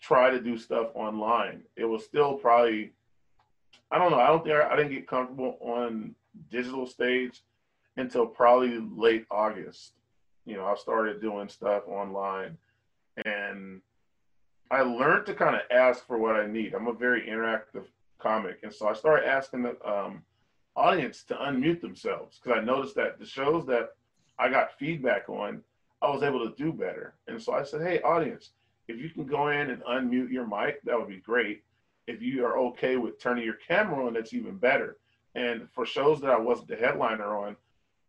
try 0.00 0.30
to 0.30 0.40
do 0.40 0.56
stuff 0.56 0.88
online. 0.94 1.62
It 1.76 1.84
was 1.84 2.04
still 2.04 2.34
probably, 2.34 2.92
I 3.90 3.98
don't 3.98 4.10
know, 4.10 4.20
I 4.20 4.28
don't 4.28 4.44
think 4.44 4.54
I, 4.56 4.72
I 4.72 4.76
didn't 4.76 4.92
get 4.92 5.08
comfortable 5.08 5.58
on 5.60 6.14
digital 6.50 6.86
stage 6.86 7.42
until 7.96 8.26
probably 8.26 8.78
late 8.78 9.26
August. 9.30 9.92
You 10.44 10.56
know, 10.56 10.66
I 10.66 10.76
started 10.76 11.20
doing 11.20 11.48
stuff 11.48 11.82
online 11.88 12.56
and 13.24 13.80
I 14.70 14.82
learned 14.82 15.26
to 15.26 15.34
kind 15.34 15.56
of 15.56 15.62
ask 15.70 16.06
for 16.06 16.18
what 16.18 16.36
I 16.36 16.46
need. 16.46 16.74
I'm 16.74 16.88
a 16.88 16.92
very 16.92 17.22
interactive 17.22 17.84
comic. 18.18 18.58
And 18.62 18.72
so 18.72 18.88
I 18.88 18.94
started 18.94 19.28
asking 19.28 19.62
the 19.62 19.76
um, 19.88 20.22
audience 20.76 21.24
to 21.24 21.34
unmute 21.34 21.80
themselves 21.80 22.38
because 22.38 22.58
I 22.60 22.64
noticed 22.64 22.94
that 22.96 23.18
the 23.18 23.26
shows 23.26 23.66
that 23.66 23.90
I 24.38 24.48
got 24.48 24.78
feedback 24.78 25.28
on, 25.28 25.62
I 26.02 26.10
was 26.10 26.22
able 26.22 26.48
to 26.48 26.54
do 26.56 26.72
better. 26.72 27.14
And 27.26 27.40
so 27.40 27.52
I 27.52 27.62
said, 27.64 27.82
hey, 27.82 28.00
audience, 28.02 28.50
if 28.88 29.00
you 29.00 29.08
can 29.10 29.26
go 29.26 29.48
in 29.48 29.70
and 29.70 29.82
unmute 29.84 30.30
your 30.30 30.46
mic, 30.46 30.82
that 30.82 30.98
would 30.98 31.08
be 31.08 31.18
great. 31.18 31.62
If 32.06 32.22
you 32.22 32.44
are 32.44 32.58
okay 32.58 32.96
with 32.96 33.20
turning 33.20 33.44
your 33.44 33.54
camera 33.54 34.06
on, 34.06 34.14
that's 34.14 34.34
even 34.34 34.56
better. 34.56 34.98
And 35.34 35.68
for 35.72 35.84
shows 35.84 36.20
that 36.20 36.30
I 36.30 36.38
wasn't 36.38 36.68
the 36.68 36.76
headliner 36.76 37.36
on, 37.36 37.56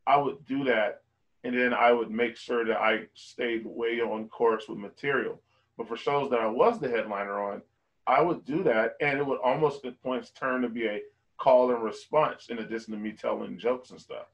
I 0.05 0.17
would 0.17 0.45
do 0.45 0.63
that. 0.65 1.01
And 1.43 1.57
then 1.57 1.73
I 1.73 1.91
would 1.91 2.11
make 2.11 2.35
sure 2.35 2.65
that 2.65 2.77
I 2.77 3.05
stayed 3.13 3.65
way 3.65 4.01
on 4.01 4.27
course 4.27 4.65
with 4.67 4.77
material. 4.77 5.41
But 5.77 5.87
for 5.87 5.97
shows 5.97 6.29
that 6.29 6.39
I 6.39 6.47
was 6.47 6.79
the 6.79 6.89
headliner 6.89 7.39
on, 7.39 7.61
I 8.05 8.21
would 8.21 8.45
do 8.45 8.63
that. 8.63 8.95
And 9.01 9.17
it 9.17 9.25
would 9.25 9.39
almost 9.39 9.85
at 9.85 10.01
points 10.01 10.31
turn 10.31 10.61
to 10.61 10.69
be 10.69 10.87
a 10.87 11.01
call 11.37 11.71
and 11.71 11.83
response 11.83 12.47
in 12.49 12.59
addition 12.59 12.93
to 12.93 12.99
me 12.99 13.11
telling 13.11 13.57
jokes 13.57 13.91
and 13.91 13.99
stuff. 13.99 14.27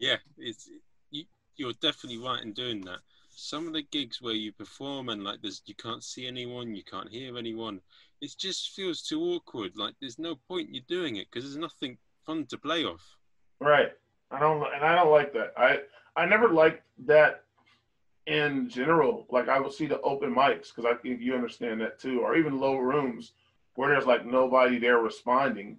Yeah, 0.00 0.16
it's 0.38 0.70
you, 1.10 1.24
you're 1.56 1.74
definitely 1.74 2.18
right 2.18 2.42
in 2.42 2.52
doing 2.52 2.80
that. 2.86 3.00
Some 3.28 3.66
of 3.66 3.74
the 3.74 3.82
gigs 3.82 4.20
where 4.20 4.34
you 4.34 4.50
perform 4.50 5.10
and 5.10 5.22
like 5.22 5.40
there's 5.42 5.62
you 5.66 5.74
can't 5.74 6.02
see 6.02 6.26
anyone, 6.26 6.74
you 6.74 6.82
can't 6.82 7.10
hear 7.10 7.36
anyone, 7.38 7.80
it 8.20 8.34
just 8.38 8.70
feels 8.70 9.02
too 9.02 9.20
awkward. 9.20 9.76
Like 9.76 9.94
there's 10.00 10.18
no 10.18 10.36
point 10.48 10.74
you 10.74 10.80
doing 10.88 11.16
it 11.16 11.28
because 11.30 11.44
there's 11.44 11.56
nothing 11.60 11.98
fun 12.24 12.46
to 12.46 12.58
play 12.58 12.84
off. 12.84 13.16
Right. 13.60 13.92
I 14.30 14.40
don't, 14.40 14.62
and 14.74 14.84
I 14.84 14.94
don't 14.94 15.10
like 15.10 15.32
that. 15.34 15.52
I 15.56 15.80
I 16.16 16.24
never 16.24 16.48
liked 16.48 16.82
that 17.06 17.44
in 18.26 18.68
general. 18.70 19.26
Like 19.30 19.48
I 19.48 19.60
will 19.60 19.70
see 19.70 19.86
the 19.86 20.00
open 20.00 20.34
mics 20.34 20.68
because 20.74 20.86
I 20.86 20.94
think 20.94 21.20
you 21.20 21.34
understand 21.34 21.80
that 21.82 21.98
too, 21.98 22.20
or 22.20 22.36
even 22.36 22.58
low 22.58 22.78
rooms 22.78 23.32
where 23.74 23.90
there's 23.90 24.06
like 24.06 24.24
nobody 24.24 24.78
there 24.78 24.98
responding. 24.98 25.76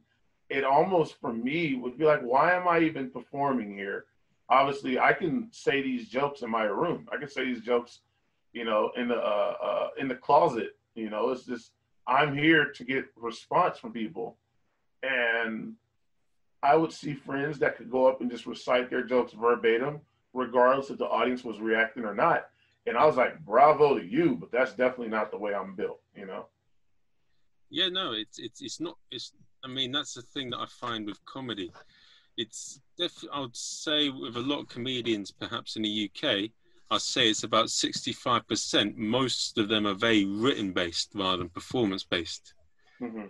It 0.52 0.66
almost 0.66 1.16
for 1.22 1.32
me 1.32 1.76
would 1.76 1.98
be 1.98 2.04
like, 2.04 2.22
why 2.22 2.54
am 2.54 2.68
I 2.68 2.80
even 2.80 3.10
performing 3.10 3.74
here? 3.74 4.06
Obviously, 4.50 5.00
I 5.00 5.14
can 5.14 5.48
say 5.52 5.82
these 5.82 6.10
jokes 6.10 6.42
in 6.42 6.52
my 6.52 6.64
room. 6.64 7.08
I 7.10 7.16
can 7.16 7.30
say 7.30 7.46
these 7.46 7.62
jokes, 7.62 8.02
you 8.52 8.66
know, 8.66 8.92
in 8.98 9.08
the 9.08 9.16
uh, 9.16 9.56
uh, 9.64 9.88
in 9.98 10.10
the 10.10 10.16
closet. 10.16 10.76
You 10.94 11.10
know, 11.10 11.30
it's 11.30 11.46
just 11.46 11.72
I'm 12.06 12.36
here 12.38 12.74
to 12.74 12.84
get 12.84 13.06
response 13.16 13.78
from 13.78 13.94
people, 13.94 14.36
and 15.04 15.76
I 16.62 16.76
would 16.76 16.92
see 16.92 17.14
friends 17.14 17.60
that 17.60 17.78
could 17.78 17.90
go 17.90 18.08
up 18.08 18.20
and 18.20 18.30
just 18.30 18.46
recite 18.46 18.90
their 18.90 19.04
jokes 19.04 19.32
verbatim, 19.32 20.02
regardless 20.34 20.90
if 20.90 20.98
the 20.98 21.06
audience 21.06 21.46
was 21.46 21.62
reacting 21.62 22.04
or 22.04 22.14
not. 22.14 22.50
And 22.86 22.98
I 22.98 23.06
was 23.06 23.16
like, 23.16 23.40
bravo 23.46 23.98
to 23.98 24.06
you, 24.06 24.36
but 24.36 24.52
that's 24.52 24.74
definitely 24.74 25.10
not 25.10 25.32
the 25.32 25.38
way 25.38 25.54
I'm 25.54 25.76
built, 25.76 26.02
you 26.14 26.26
know? 26.26 26.48
Yeah, 27.70 27.88
no, 27.88 28.12
it's 28.12 28.38
it's 28.38 28.62
it's 28.62 28.80
not. 28.82 28.98
It's 29.12 29.32
I 29.64 29.68
mean 29.68 29.92
that's 29.92 30.14
the 30.14 30.22
thing 30.22 30.50
that 30.52 30.60
I 30.60 30.66
find 30.66 31.06
with 31.06 31.24
comedy. 31.26 31.72
It's 32.38 32.80
def- 32.98 33.26
I 33.32 33.40
would 33.42 33.56
say 33.56 34.10
with 34.10 34.36
a 34.38 34.42
lot 34.42 34.62
of 34.62 34.70
comedians, 34.70 35.32
perhaps 35.32 35.76
in 35.76 35.84
the 35.84 36.10
UK, 36.10 36.50
I'd 36.90 37.02
say 37.02 37.30
it's 37.30 37.44
about 37.44 37.70
sixty-five 37.70 38.48
percent. 38.48 38.98
Most 38.98 39.58
of 39.58 39.70
them 39.70 39.86
are 39.86 39.94
very 39.94 40.26
written 40.26 40.72
based 40.72 41.12
rather 41.14 41.38
than 41.38 41.50
performance 41.50 42.04
based, 42.04 42.54
hmm 43.00 43.26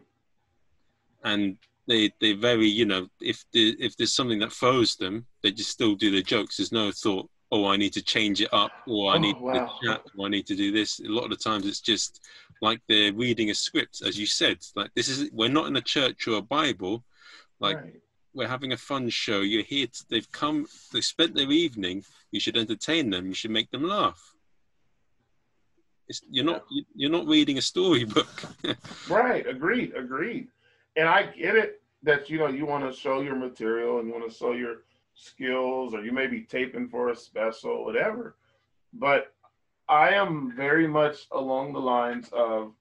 and 1.23 1.57
they 1.87 2.11
they 2.19 2.33
very 2.33 2.67
you 2.67 2.85
know 2.85 3.07
if 3.19 3.43
the, 3.51 3.75
if 3.79 3.97
there's 3.97 4.13
something 4.13 4.39
that 4.39 4.53
throws 4.53 4.95
them, 4.95 5.25
they 5.43 5.51
just 5.51 5.71
still 5.71 5.95
do 5.95 6.11
the 6.11 6.21
jokes. 6.21 6.57
There's 6.57 6.71
no 6.71 6.91
thought. 6.91 7.29
Oh, 7.53 7.67
I 7.67 7.75
need 7.75 7.93
to 7.93 8.01
change 8.01 8.39
it 8.41 8.53
up, 8.53 8.71
or 8.87 9.11
I 9.11 9.15
Oh, 9.15 9.19
need 9.19 9.37
wow. 9.37 9.53
to 9.53 9.87
chat, 9.87 10.01
or 10.17 10.27
I 10.27 10.29
need 10.29 10.47
to 10.47 10.55
do 10.55 10.71
this. 10.71 10.99
A 11.01 11.09
lot 11.09 11.25
of 11.25 11.31
the 11.31 11.35
times, 11.35 11.65
it's 11.65 11.81
just 11.81 12.25
like 12.61 12.79
they're 12.87 13.11
reading 13.13 13.49
a 13.49 13.53
script, 13.55 14.01
as 14.05 14.17
you 14.17 14.25
said. 14.25 14.59
Like 14.75 14.91
this 14.95 15.09
is 15.09 15.29
we're 15.31 15.49
not 15.49 15.67
in 15.67 15.75
a 15.75 15.81
church 15.81 16.27
or 16.27 16.37
a 16.37 16.41
Bible. 16.41 17.03
Like 17.59 17.77
right. 17.77 18.01
we're 18.33 18.47
having 18.47 18.71
a 18.71 18.77
fun 18.77 19.09
show. 19.09 19.41
You're 19.41 19.63
here. 19.63 19.87
To, 19.87 20.05
they've 20.09 20.31
come. 20.31 20.65
They 20.93 21.01
spent 21.01 21.35
their 21.35 21.51
evening. 21.51 22.03
You 22.31 22.39
should 22.39 22.57
entertain 22.57 23.09
them. 23.09 23.27
You 23.27 23.33
should 23.33 23.51
make 23.51 23.69
them 23.71 23.83
laugh. 23.83 24.21
It's, 26.07 26.21
you're 26.29 26.45
not. 26.45 26.63
You're 26.95 27.11
not 27.11 27.27
reading 27.27 27.57
a 27.57 27.61
storybook. 27.61 28.43
Right. 29.09 29.45
Agreed. 29.45 29.93
Agreed. 29.95 30.47
And 30.95 31.07
I 31.07 31.23
get 31.23 31.55
it 31.55 31.81
that, 32.03 32.29
you 32.29 32.37
know, 32.39 32.47
you 32.47 32.65
want 32.65 32.89
to 32.89 32.97
show 32.97 33.21
your 33.21 33.35
material 33.35 33.99
and 33.99 34.07
you 34.07 34.13
want 34.13 34.29
to 34.29 34.35
show 34.35 34.53
your 34.53 34.83
skills 35.13 35.93
or 35.93 36.03
you 36.03 36.11
may 36.11 36.27
be 36.27 36.41
taping 36.41 36.87
for 36.87 37.09
a 37.09 37.15
special, 37.15 37.85
whatever. 37.85 38.35
But 38.93 39.33
I 39.87 40.11
am 40.11 40.53
very 40.55 40.87
much 40.87 41.27
along 41.31 41.73
the 41.73 41.79
lines 41.79 42.29
of 42.31 42.73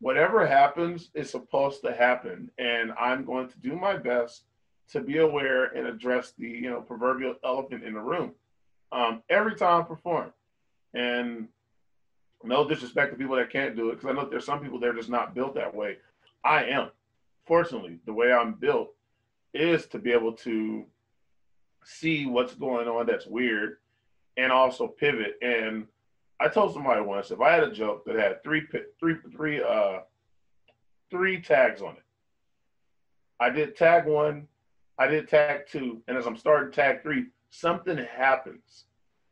whatever 0.00 0.46
happens 0.46 1.10
is 1.14 1.30
supposed 1.30 1.82
to 1.82 1.94
happen, 1.94 2.50
and 2.58 2.92
I'm 2.98 3.24
going 3.24 3.48
to 3.48 3.58
do 3.58 3.76
my 3.76 3.96
best 3.96 4.42
to 4.90 5.00
be 5.00 5.18
aware 5.18 5.66
and 5.66 5.86
address 5.86 6.32
the 6.36 6.48
you 6.48 6.70
know 6.70 6.80
proverbial 6.80 7.36
elephant 7.44 7.84
in 7.84 7.94
the 7.94 8.00
room 8.00 8.32
um, 8.90 9.22
every 9.30 9.54
time 9.54 9.82
I 9.82 9.84
perform. 9.84 10.32
And 10.92 11.48
no 12.44 12.68
disrespect 12.68 13.12
to 13.12 13.16
people 13.18 13.36
that 13.36 13.50
can't 13.50 13.76
do 13.76 13.90
it, 13.90 14.00
because 14.00 14.10
I 14.10 14.12
know 14.12 14.28
there's 14.28 14.44
some 14.44 14.60
people 14.60 14.80
that 14.80 14.88
are 14.88 14.94
just 14.94 15.08
not 15.08 15.34
built 15.34 15.54
that 15.54 15.74
way. 15.74 15.96
I 16.44 16.64
am. 16.64 16.90
Fortunately, 17.46 17.98
the 18.04 18.12
way 18.12 18.32
I'm 18.32 18.54
built 18.54 18.94
is 19.54 19.86
to 19.86 19.98
be 19.98 20.12
able 20.12 20.32
to 20.32 20.84
see 21.84 22.26
what's 22.26 22.54
going 22.54 22.88
on 22.88 23.06
that's 23.06 23.26
weird 23.26 23.78
and 24.36 24.50
also 24.50 24.86
pivot. 24.86 25.36
And 25.42 25.86
I 26.40 26.48
told 26.48 26.74
somebody 26.74 27.00
once 27.00 27.30
if 27.30 27.40
I 27.40 27.52
had 27.52 27.64
a 27.64 27.72
joke 27.72 28.04
that 28.06 28.16
had 28.16 28.42
three 28.42 28.62
three 28.98 29.16
three 29.34 29.62
uh 29.62 30.00
three 31.10 31.40
tags 31.40 31.82
on 31.82 31.92
it. 31.92 32.02
I 33.38 33.50
did 33.50 33.76
tag 33.76 34.06
one, 34.06 34.48
I 34.98 35.06
did 35.06 35.28
tag 35.28 35.66
two, 35.68 36.02
and 36.08 36.16
as 36.16 36.26
I'm 36.26 36.36
starting 36.36 36.72
tag 36.72 37.02
three, 37.02 37.26
something 37.50 37.98
happens. 37.98 38.84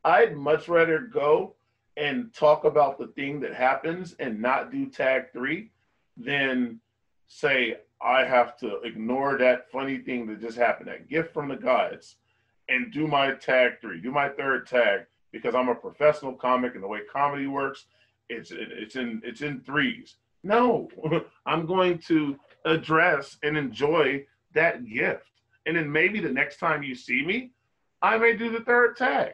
I'd 0.05 0.37
much 0.37 0.69
rather 0.69 0.99
go 0.99 1.55
and 1.97 2.33
talk 2.33 2.65
about 2.65 2.99
the 2.99 3.09
thing 3.09 3.41
that 3.41 3.55
happens 3.55 4.15
and 4.19 4.41
not 4.41 4.71
do 4.71 4.87
tag 4.87 5.33
three 5.33 5.71
than 6.17 6.81
say 7.29 7.77
I 8.03 8.25
have 8.25 8.57
to 8.59 8.81
ignore 8.81 9.37
that 9.39 9.71
funny 9.71 9.99
thing 9.99 10.27
that 10.27 10.41
just 10.41 10.57
happened, 10.57 10.89
that 10.89 11.09
gift 11.09 11.33
from 11.35 11.49
the 11.49 11.57
gods, 11.57 12.17
and 12.71 12.93
do 12.93 13.07
my 13.07 13.33
tag 13.33 13.81
three, 13.81 14.01
do 14.01 14.11
my 14.11 14.29
third 14.29 14.67
tag 14.67 15.01
because 15.33 15.55
I'm 15.55 15.69
a 15.69 15.75
professional 15.75 16.33
comic 16.33 16.75
and 16.75 16.83
the 16.83 16.89
way 16.89 17.01
comedy 17.13 17.47
works, 17.47 17.85
it's 18.29 18.53
it's 18.53 18.97
in 18.97 19.21
it's 19.25 19.43
in 19.43 19.61
threes. 19.61 20.15
No, 20.43 20.89
I'm 21.47 21.67
going 21.67 21.99
to 22.09 22.39
address 22.65 23.37
and 23.43 23.57
enjoy 23.57 24.25
that 24.55 24.87
gift. 24.87 25.27
And 25.67 25.77
then 25.77 25.91
maybe 25.91 26.21
the 26.21 26.31
next 26.31 26.59
time 26.59 26.83
you 26.83 26.95
see 26.95 27.25
me, 27.25 27.53
I 28.01 28.17
may 28.17 28.37
do 28.37 28.51
the 28.51 28.65
third 28.65 28.97
tag. 28.97 29.33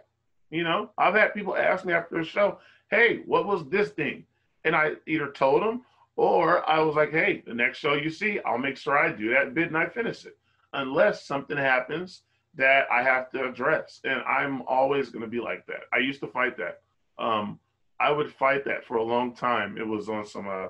You 0.51 0.64
know, 0.64 0.90
I've 0.99 1.14
had 1.14 1.35
people 1.35 1.57
ask 1.57 1.85
me 1.85 1.92
after 1.92 2.18
the 2.18 2.25
show, 2.25 2.59
hey, 2.90 3.20
what 3.27 3.46
was 3.46 3.68
this 3.68 3.90
thing? 3.90 4.25
And 4.64 4.75
I 4.75 4.92
either 5.07 5.31
told 5.31 5.62
them 5.62 5.83
or 6.16 6.68
I 6.68 6.81
was 6.81 6.96
like, 6.96 7.11
hey, 7.12 7.42
the 7.46 7.55
next 7.55 7.79
show 7.79 7.94
you 7.94 8.11
see, 8.11 8.40
I'll 8.44 8.59
make 8.59 8.77
sure 8.77 8.99
I 8.99 9.12
do 9.12 9.31
that 9.31 9.55
bit 9.55 9.68
and 9.68 9.77
I 9.77 9.87
finish 9.87 10.25
it. 10.25 10.37
Unless 10.72 11.27
something 11.27 11.57
happens 11.57 12.22
that 12.57 12.87
I 12.90 13.03
have 13.03 13.31
to 13.31 13.49
address. 13.49 14.01
And 14.05 14.21
I'm 14.23 14.62
always 14.62 15.11
going 15.11 15.25
to 15.25 15.31
be 15.31 15.40
like 15.40 15.66
that. 15.66 15.83
I 15.92 15.99
used 15.99 16.21
to 16.21 16.27
fight 16.27 16.57
that. 16.59 16.81
Um, 17.19 17.59
I 17.99 18.11
would 18.11 18.33
fight 18.33 18.64
that 18.64 18.85
for 18.85 18.97
a 18.97 19.03
long 19.03 19.35
time. 19.35 19.79
It 19.79 19.87
was 19.87 20.09
on 20.09 20.27
some, 20.27 20.49
uh, 20.49 20.69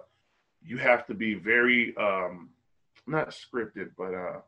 you 0.65 0.79
have 0.79 1.07
to 1.07 1.15
be 1.15 1.35
very, 1.35 1.97
um, 1.97 2.51
not 3.07 3.31
scripted, 3.31 3.91
but 3.97 4.15
uh, 4.15 4.41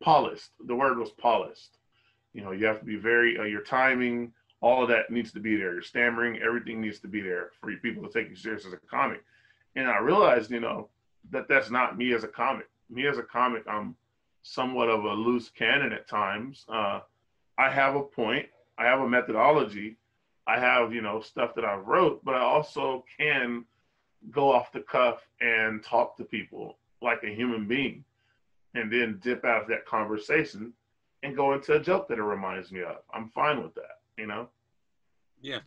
polished. 0.00 0.50
The 0.66 0.74
word 0.74 0.98
was 0.98 1.10
polished. 1.10 1.78
You 2.32 2.42
know, 2.42 2.52
you 2.52 2.66
have 2.66 2.80
to 2.80 2.84
be 2.86 2.96
very, 2.96 3.38
uh, 3.38 3.44
your 3.44 3.62
timing, 3.62 4.32
all 4.60 4.82
of 4.82 4.88
that 4.88 5.10
needs 5.10 5.32
to 5.32 5.40
be 5.40 5.56
there. 5.56 5.74
Your 5.74 5.82
stammering, 5.82 6.40
everything 6.42 6.80
needs 6.80 7.00
to 7.00 7.08
be 7.08 7.20
there 7.20 7.50
for 7.60 7.74
people 7.76 8.02
to 8.02 8.12
take 8.12 8.30
you 8.30 8.36
serious 8.36 8.66
as 8.66 8.72
a 8.72 8.78
comic. 8.90 9.22
And 9.74 9.88
I 9.88 9.98
realized, 9.98 10.50
you 10.50 10.60
know, 10.60 10.88
that 11.30 11.48
that's 11.48 11.70
not 11.70 11.98
me 11.98 12.14
as 12.14 12.24
a 12.24 12.28
comic. 12.28 12.68
Me 12.88 13.06
as 13.06 13.18
a 13.18 13.22
comic, 13.22 13.64
I'm 13.68 13.96
somewhat 14.46 14.88
of 14.88 15.04
a 15.04 15.12
loose 15.12 15.50
cannon 15.50 15.92
at 15.92 16.08
times. 16.08 16.64
Uh, 16.68 17.00
I 17.58 17.70
have 17.70 17.96
a 17.96 18.02
point, 18.02 18.46
I 18.78 18.84
have 18.84 19.00
a 19.00 19.08
methodology, 19.08 19.96
I 20.46 20.58
have 20.60 20.92
you 20.92 21.02
know 21.02 21.20
stuff 21.20 21.54
that 21.56 21.64
I 21.64 21.74
wrote, 21.74 22.24
but 22.24 22.34
I 22.34 22.40
also 22.40 23.04
can 23.18 23.64
go 24.30 24.52
off 24.52 24.72
the 24.72 24.80
cuff 24.80 25.26
and 25.40 25.82
talk 25.82 26.16
to 26.16 26.24
people 26.24 26.78
like 27.02 27.22
a 27.24 27.34
human 27.34 27.66
being, 27.66 28.04
and 28.74 28.92
then 28.92 29.18
dip 29.22 29.44
out 29.44 29.62
of 29.62 29.68
that 29.68 29.84
conversation 29.86 30.72
and 31.22 31.34
go 31.36 31.52
into 31.54 31.74
a 31.74 31.80
joke 31.80 32.06
that 32.08 32.18
it 32.18 32.22
reminds 32.22 32.70
me 32.70 32.82
of. 32.82 32.98
I'm 33.12 33.28
fine 33.30 33.62
with 33.62 33.74
that, 33.74 34.00
you 34.16 34.26
know. 34.26 34.48
Yeah. 35.40 35.60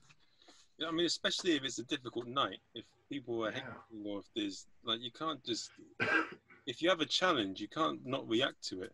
Yeah, 0.77 0.87
I 0.87 0.91
mean, 0.91 1.05
especially 1.05 1.55
if 1.57 1.63
it's 1.65 1.79
a 1.79 1.83
difficult 1.83 2.27
night, 2.27 2.59
if 2.73 2.85
people 3.09 3.45
are 3.45 3.51
Yeah. 3.51 3.73
or 4.05 4.19
if 4.19 4.25
there's 4.33 4.65
like 4.83 5.01
you 5.01 5.11
can't 5.11 5.43
just 5.43 5.71
if 6.69 6.83
you 6.83 6.89
have 6.89 7.01
a 7.01 7.05
challenge, 7.05 7.59
you 7.59 7.67
can't 7.67 7.99
not 8.05 8.29
react 8.29 8.61
to 8.69 8.83
it. 8.83 8.93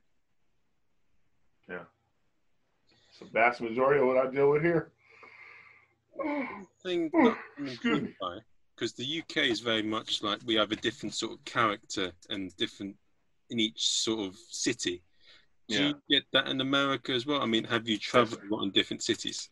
Yeah. 1.70 1.84
It's 3.10 3.20
the 3.20 3.26
vast 3.26 3.60
majority 3.60 4.00
of 4.00 4.08
what 4.08 4.18
I 4.18 4.32
deal 4.32 4.50
with 4.50 4.64
here. 4.64 4.92
Thing 6.82 7.10
that 7.14 7.38
I'm 7.58 7.68
excuse 7.68 7.84
me. 7.84 7.92
intrigued 7.98 8.20
by 8.20 8.38
because 8.76 8.94
the 8.94 9.20
UK 9.22 9.38
is 9.54 9.60
very 9.60 9.84
much 9.84 10.24
like 10.24 10.40
we 10.46 10.56
have 10.56 10.72
a 10.72 10.76
different 10.78 11.14
sort 11.16 11.34
of 11.34 11.44
character 11.46 12.12
and 12.30 12.56
different 12.56 12.96
in 13.50 13.60
each 13.60 13.90
sort 13.90 14.22
of 14.28 14.36
city. 14.50 15.02
Do 15.68 15.76
Yeah. 15.76 15.88
you 15.90 15.96
get 16.10 16.24
that 16.32 16.48
in 16.48 16.62
America 16.62 17.12
as 17.12 17.26
well? 17.26 17.42
I 17.42 17.46
mean, 17.46 17.66
have 17.66 17.88
you 17.90 17.98
traveled 17.98 18.42
a 18.44 18.54
lot 18.54 18.64
in 18.64 18.72
different 18.72 19.04
cities? 19.04 19.50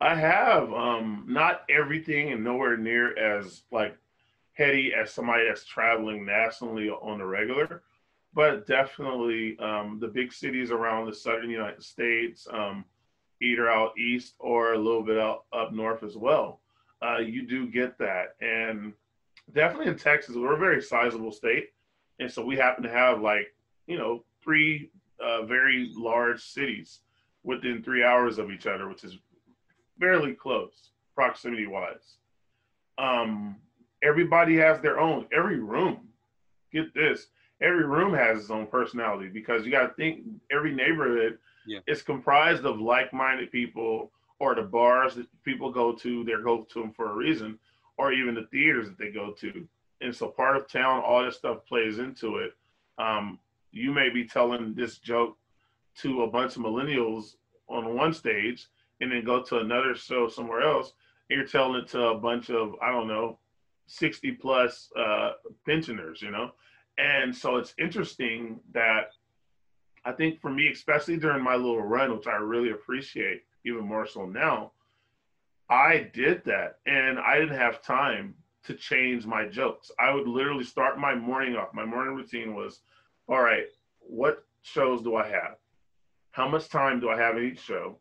I 0.00 0.14
have 0.16 0.72
um, 0.72 1.24
not 1.28 1.62
everything 1.68 2.32
and 2.32 2.42
nowhere 2.42 2.76
near 2.76 3.16
as 3.16 3.62
like 3.70 3.96
heady 4.54 4.92
as 4.94 5.12
somebody 5.12 5.46
that's 5.46 5.64
traveling 5.64 6.24
nationally 6.24 6.88
on 6.88 7.18
the 7.18 7.26
regular, 7.26 7.82
but 8.32 8.66
definitely 8.66 9.58
um, 9.58 9.98
the 10.00 10.08
big 10.08 10.32
cities 10.32 10.70
around 10.70 11.06
the 11.06 11.14
southern 11.14 11.50
United 11.50 11.82
States, 11.82 12.46
um, 12.50 12.84
either 13.42 13.68
out 13.70 13.98
east 13.98 14.34
or 14.38 14.72
a 14.72 14.78
little 14.78 15.02
bit 15.02 15.18
out 15.18 15.44
up 15.52 15.72
north 15.72 16.02
as 16.02 16.16
well. 16.16 16.60
Uh, 17.02 17.18
you 17.18 17.46
do 17.46 17.66
get 17.66 17.98
that, 17.98 18.36
and 18.40 18.92
definitely 19.52 19.88
in 19.88 19.98
Texas, 19.98 20.36
we're 20.36 20.54
a 20.54 20.58
very 20.58 20.80
sizable 20.80 21.32
state, 21.32 21.70
and 22.18 22.30
so 22.30 22.44
we 22.44 22.56
happen 22.56 22.82
to 22.82 22.90
have 22.90 23.20
like 23.20 23.54
you 23.86 23.98
know 23.98 24.24
three 24.42 24.90
uh, 25.20 25.42
very 25.42 25.90
large 25.94 26.42
cities 26.42 27.00
within 27.42 27.82
three 27.82 28.02
hours 28.02 28.38
of 28.38 28.50
each 28.50 28.66
other, 28.66 28.88
which 28.88 29.04
is 29.04 29.18
fairly 30.00 30.32
close 30.32 30.90
proximity 31.14 31.66
wise. 31.66 32.16
Um, 32.98 33.56
everybody 34.04 34.56
has 34.58 34.80
their 34.80 35.00
own. 35.00 35.26
Every 35.32 35.58
room, 35.58 36.08
get 36.72 36.92
this, 36.94 37.26
every 37.60 37.84
room 37.86 38.14
has 38.14 38.38
its 38.40 38.50
own 38.50 38.66
personality 38.66 39.28
because 39.28 39.64
you 39.64 39.72
got 39.72 39.88
to 39.88 39.94
think 39.94 40.20
every 40.50 40.72
neighborhood 40.74 41.38
Yeah. 41.66 41.80
is 41.86 42.02
comprised 42.02 42.64
of 42.64 42.78
like-minded 42.80 43.50
people, 43.50 44.12
or 44.38 44.54
the 44.54 44.62
bars 44.62 45.14
that 45.14 45.26
people 45.44 45.70
go 45.72 45.92
to, 45.92 46.24
they 46.24 46.32
go 46.32 46.66
to 46.72 46.80
them 46.80 46.92
for 46.92 47.10
a 47.10 47.14
reason, 47.14 47.58
or 47.96 48.12
even 48.12 48.34
the 48.34 48.46
theaters 48.48 48.88
that 48.88 48.98
they 48.98 49.10
go 49.10 49.32
to. 49.32 49.66
And 50.00 50.14
so 50.14 50.28
part 50.28 50.56
of 50.56 50.68
town, 50.68 51.02
all 51.02 51.24
this 51.24 51.36
stuff 51.36 51.64
plays 51.66 51.98
into 51.98 52.36
it. 52.38 52.52
Um, 52.98 53.38
you 53.72 53.90
may 53.92 54.10
be 54.10 54.24
telling 54.26 54.74
this 54.74 54.98
joke 54.98 55.38
to 56.02 56.22
a 56.22 56.26
bunch 56.30 56.56
of 56.56 56.62
millennials 56.62 57.36
on 57.68 57.94
one 57.96 58.12
stage 58.12 58.66
and 59.00 59.10
then 59.10 59.24
go 59.24 59.42
to 59.42 59.58
another 59.60 59.94
show 59.94 60.28
somewhere 60.28 60.60
else 60.62 60.92
and 61.30 61.38
you're 61.38 61.46
telling 61.48 61.80
it 61.80 61.88
to 61.88 62.00
a 62.08 62.18
bunch 62.18 62.50
of 62.50 62.74
i 62.82 62.90
don't 62.92 63.08
know 63.08 63.38
60 63.86 64.32
plus 64.32 64.90
uh, 64.98 65.32
pensioners 65.66 66.22
you 66.22 66.30
know? 66.30 66.52
And 66.98 67.34
so 67.34 67.56
it's 67.56 67.74
interesting 67.78 68.60
that 68.72 69.10
i 70.04 70.12
think 70.12 70.40
for 70.40 70.50
me 70.50 70.68
especially 70.68 71.16
during 71.16 71.42
my 71.42 71.56
little 71.56 71.82
run 71.82 72.14
which 72.14 72.26
i 72.26 72.36
really 72.36 72.70
appreciate 72.70 73.42
even 73.64 73.84
more 73.84 74.06
so 74.06 74.26
now 74.26 74.72
i 75.70 76.10
did 76.12 76.44
that 76.44 76.76
and 76.86 77.18
i 77.18 77.38
didn't 77.38 77.58
have 77.58 77.82
time 77.82 78.34
to 78.64 78.74
change 78.74 79.26
my 79.26 79.46
jokes. 79.46 79.90
I 79.98 80.12
would 80.12 80.26
literally 80.26 80.64
start 80.64 80.98
my 80.98 81.14
morning 81.14 81.56
off. 81.56 81.74
My 81.74 81.84
morning 81.84 82.16
routine 82.16 82.54
was 82.54 82.80
all 83.28 83.40
right 83.40 83.66
what 84.00 84.44
shows 84.62 85.02
do 85.02 85.16
i 85.16 85.26
have? 85.26 85.56
How 86.30 86.48
much 86.48 86.68
time 86.68 87.00
do 87.00 87.08
i 87.08 87.16
have 87.16 87.36
in 87.36 87.44
each 87.44 87.60
show? 87.60 87.98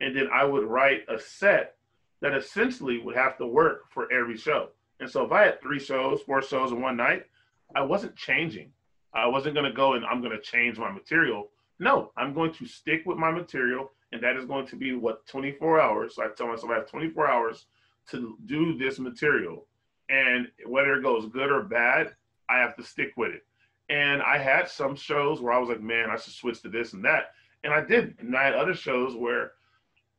And 0.00 0.16
then 0.16 0.28
I 0.32 0.44
would 0.44 0.64
write 0.64 1.02
a 1.08 1.18
set 1.18 1.76
that 2.20 2.34
essentially 2.34 2.98
would 2.98 3.16
have 3.16 3.38
to 3.38 3.46
work 3.46 3.90
for 3.90 4.12
every 4.12 4.36
show. 4.36 4.70
And 5.00 5.10
so 5.10 5.24
if 5.24 5.32
I 5.32 5.44
had 5.44 5.60
three 5.60 5.78
shows, 5.78 6.20
four 6.22 6.42
shows 6.42 6.72
in 6.72 6.80
one 6.80 6.96
night, 6.96 7.26
I 7.74 7.82
wasn't 7.82 8.16
changing. 8.16 8.72
I 9.14 9.26
wasn't 9.26 9.54
going 9.54 9.70
to 9.70 9.76
go 9.76 9.94
and 9.94 10.04
I'm 10.04 10.20
going 10.20 10.36
to 10.36 10.40
change 10.40 10.78
my 10.78 10.90
material. 10.90 11.48
No, 11.78 12.12
I'm 12.16 12.34
going 12.34 12.52
to 12.54 12.66
stick 12.66 13.02
with 13.06 13.18
my 13.18 13.30
material, 13.30 13.92
and 14.12 14.22
that 14.22 14.36
is 14.36 14.44
going 14.44 14.66
to 14.66 14.76
be 14.76 14.94
what 14.94 15.26
24 15.26 15.80
hours. 15.80 16.16
So 16.16 16.24
I 16.24 16.28
tell 16.36 16.48
myself 16.48 16.72
I 16.72 16.76
have 16.76 16.90
24 16.90 17.28
hours 17.28 17.66
to 18.10 18.36
do 18.46 18.76
this 18.76 18.98
material, 18.98 19.66
and 20.08 20.48
whether 20.66 20.94
it 20.94 21.02
goes 21.02 21.26
good 21.26 21.52
or 21.52 21.62
bad, 21.62 22.14
I 22.48 22.58
have 22.58 22.74
to 22.76 22.82
stick 22.82 23.12
with 23.16 23.32
it. 23.32 23.44
And 23.90 24.22
I 24.22 24.38
had 24.38 24.68
some 24.68 24.96
shows 24.96 25.40
where 25.40 25.52
I 25.52 25.58
was 25.58 25.68
like, 25.68 25.80
man, 25.80 26.10
I 26.10 26.16
should 26.16 26.32
switch 26.32 26.62
to 26.62 26.68
this 26.68 26.92
and 26.92 27.04
that, 27.04 27.30
and 27.62 27.72
I 27.72 27.80
did. 27.80 28.16
And 28.18 28.36
I 28.36 28.44
had 28.44 28.54
other 28.54 28.74
shows 28.74 29.14
where 29.14 29.52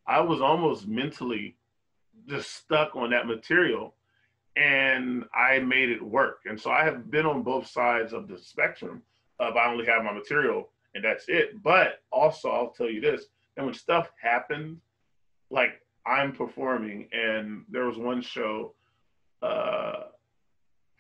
I 0.08 0.22
was 0.22 0.42
almost 0.42 0.88
mentally 0.88 1.58
just 2.28 2.56
stuck 2.56 2.96
on 2.96 3.10
that 3.10 3.28
material 3.28 3.96
and 4.56 5.26
I 5.34 5.60
made 5.60 5.90
it 5.90 6.02
work. 6.02 6.40
And 6.46 6.60
so 6.60 6.72
I 6.72 6.84
have 6.84 7.10
been 7.10 7.26
on 7.26 7.44
both 7.44 7.68
sides 7.68 8.14
of 8.14 8.28
the 8.28 8.38
spectrum 8.38 9.02
of 9.40 9.56
I 9.56 9.72
only 9.72 9.86
have 9.86 10.04
my 10.04 10.12
material 10.12 10.70
and 10.96 11.04
that's 11.04 11.26
it. 11.28 11.62
But 11.64 12.02
also 12.12 12.50
I'll 12.50 12.72
tell 12.72 12.90
you 12.90 13.02
this, 13.02 13.26
and 13.58 13.66
when 13.66 13.76
stuff 13.76 14.10
happened, 14.22 14.78
like 15.50 15.82
I'm 16.06 16.32
performing 16.34 17.08
and 17.12 17.64
there 17.70 17.86
was 17.86 17.98
one 17.98 18.22
show, 18.22 18.74
uh 19.42 20.04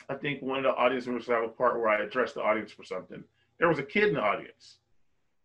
I 0.09 0.15
think 0.15 0.41
one 0.41 0.57
of 0.57 0.63
the 0.63 0.73
audience 0.73 1.05
members 1.05 1.27
have 1.27 1.43
a 1.43 1.49
part 1.49 1.79
where 1.79 1.89
I 1.89 2.01
addressed 2.01 2.33
the 2.33 2.41
audience 2.41 2.71
for 2.71 2.83
something. 2.83 3.23
There 3.59 3.67
was 3.67 3.77
a 3.77 3.83
kid 3.83 4.05
in 4.05 4.15
the 4.15 4.21
audience, 4.21 4.79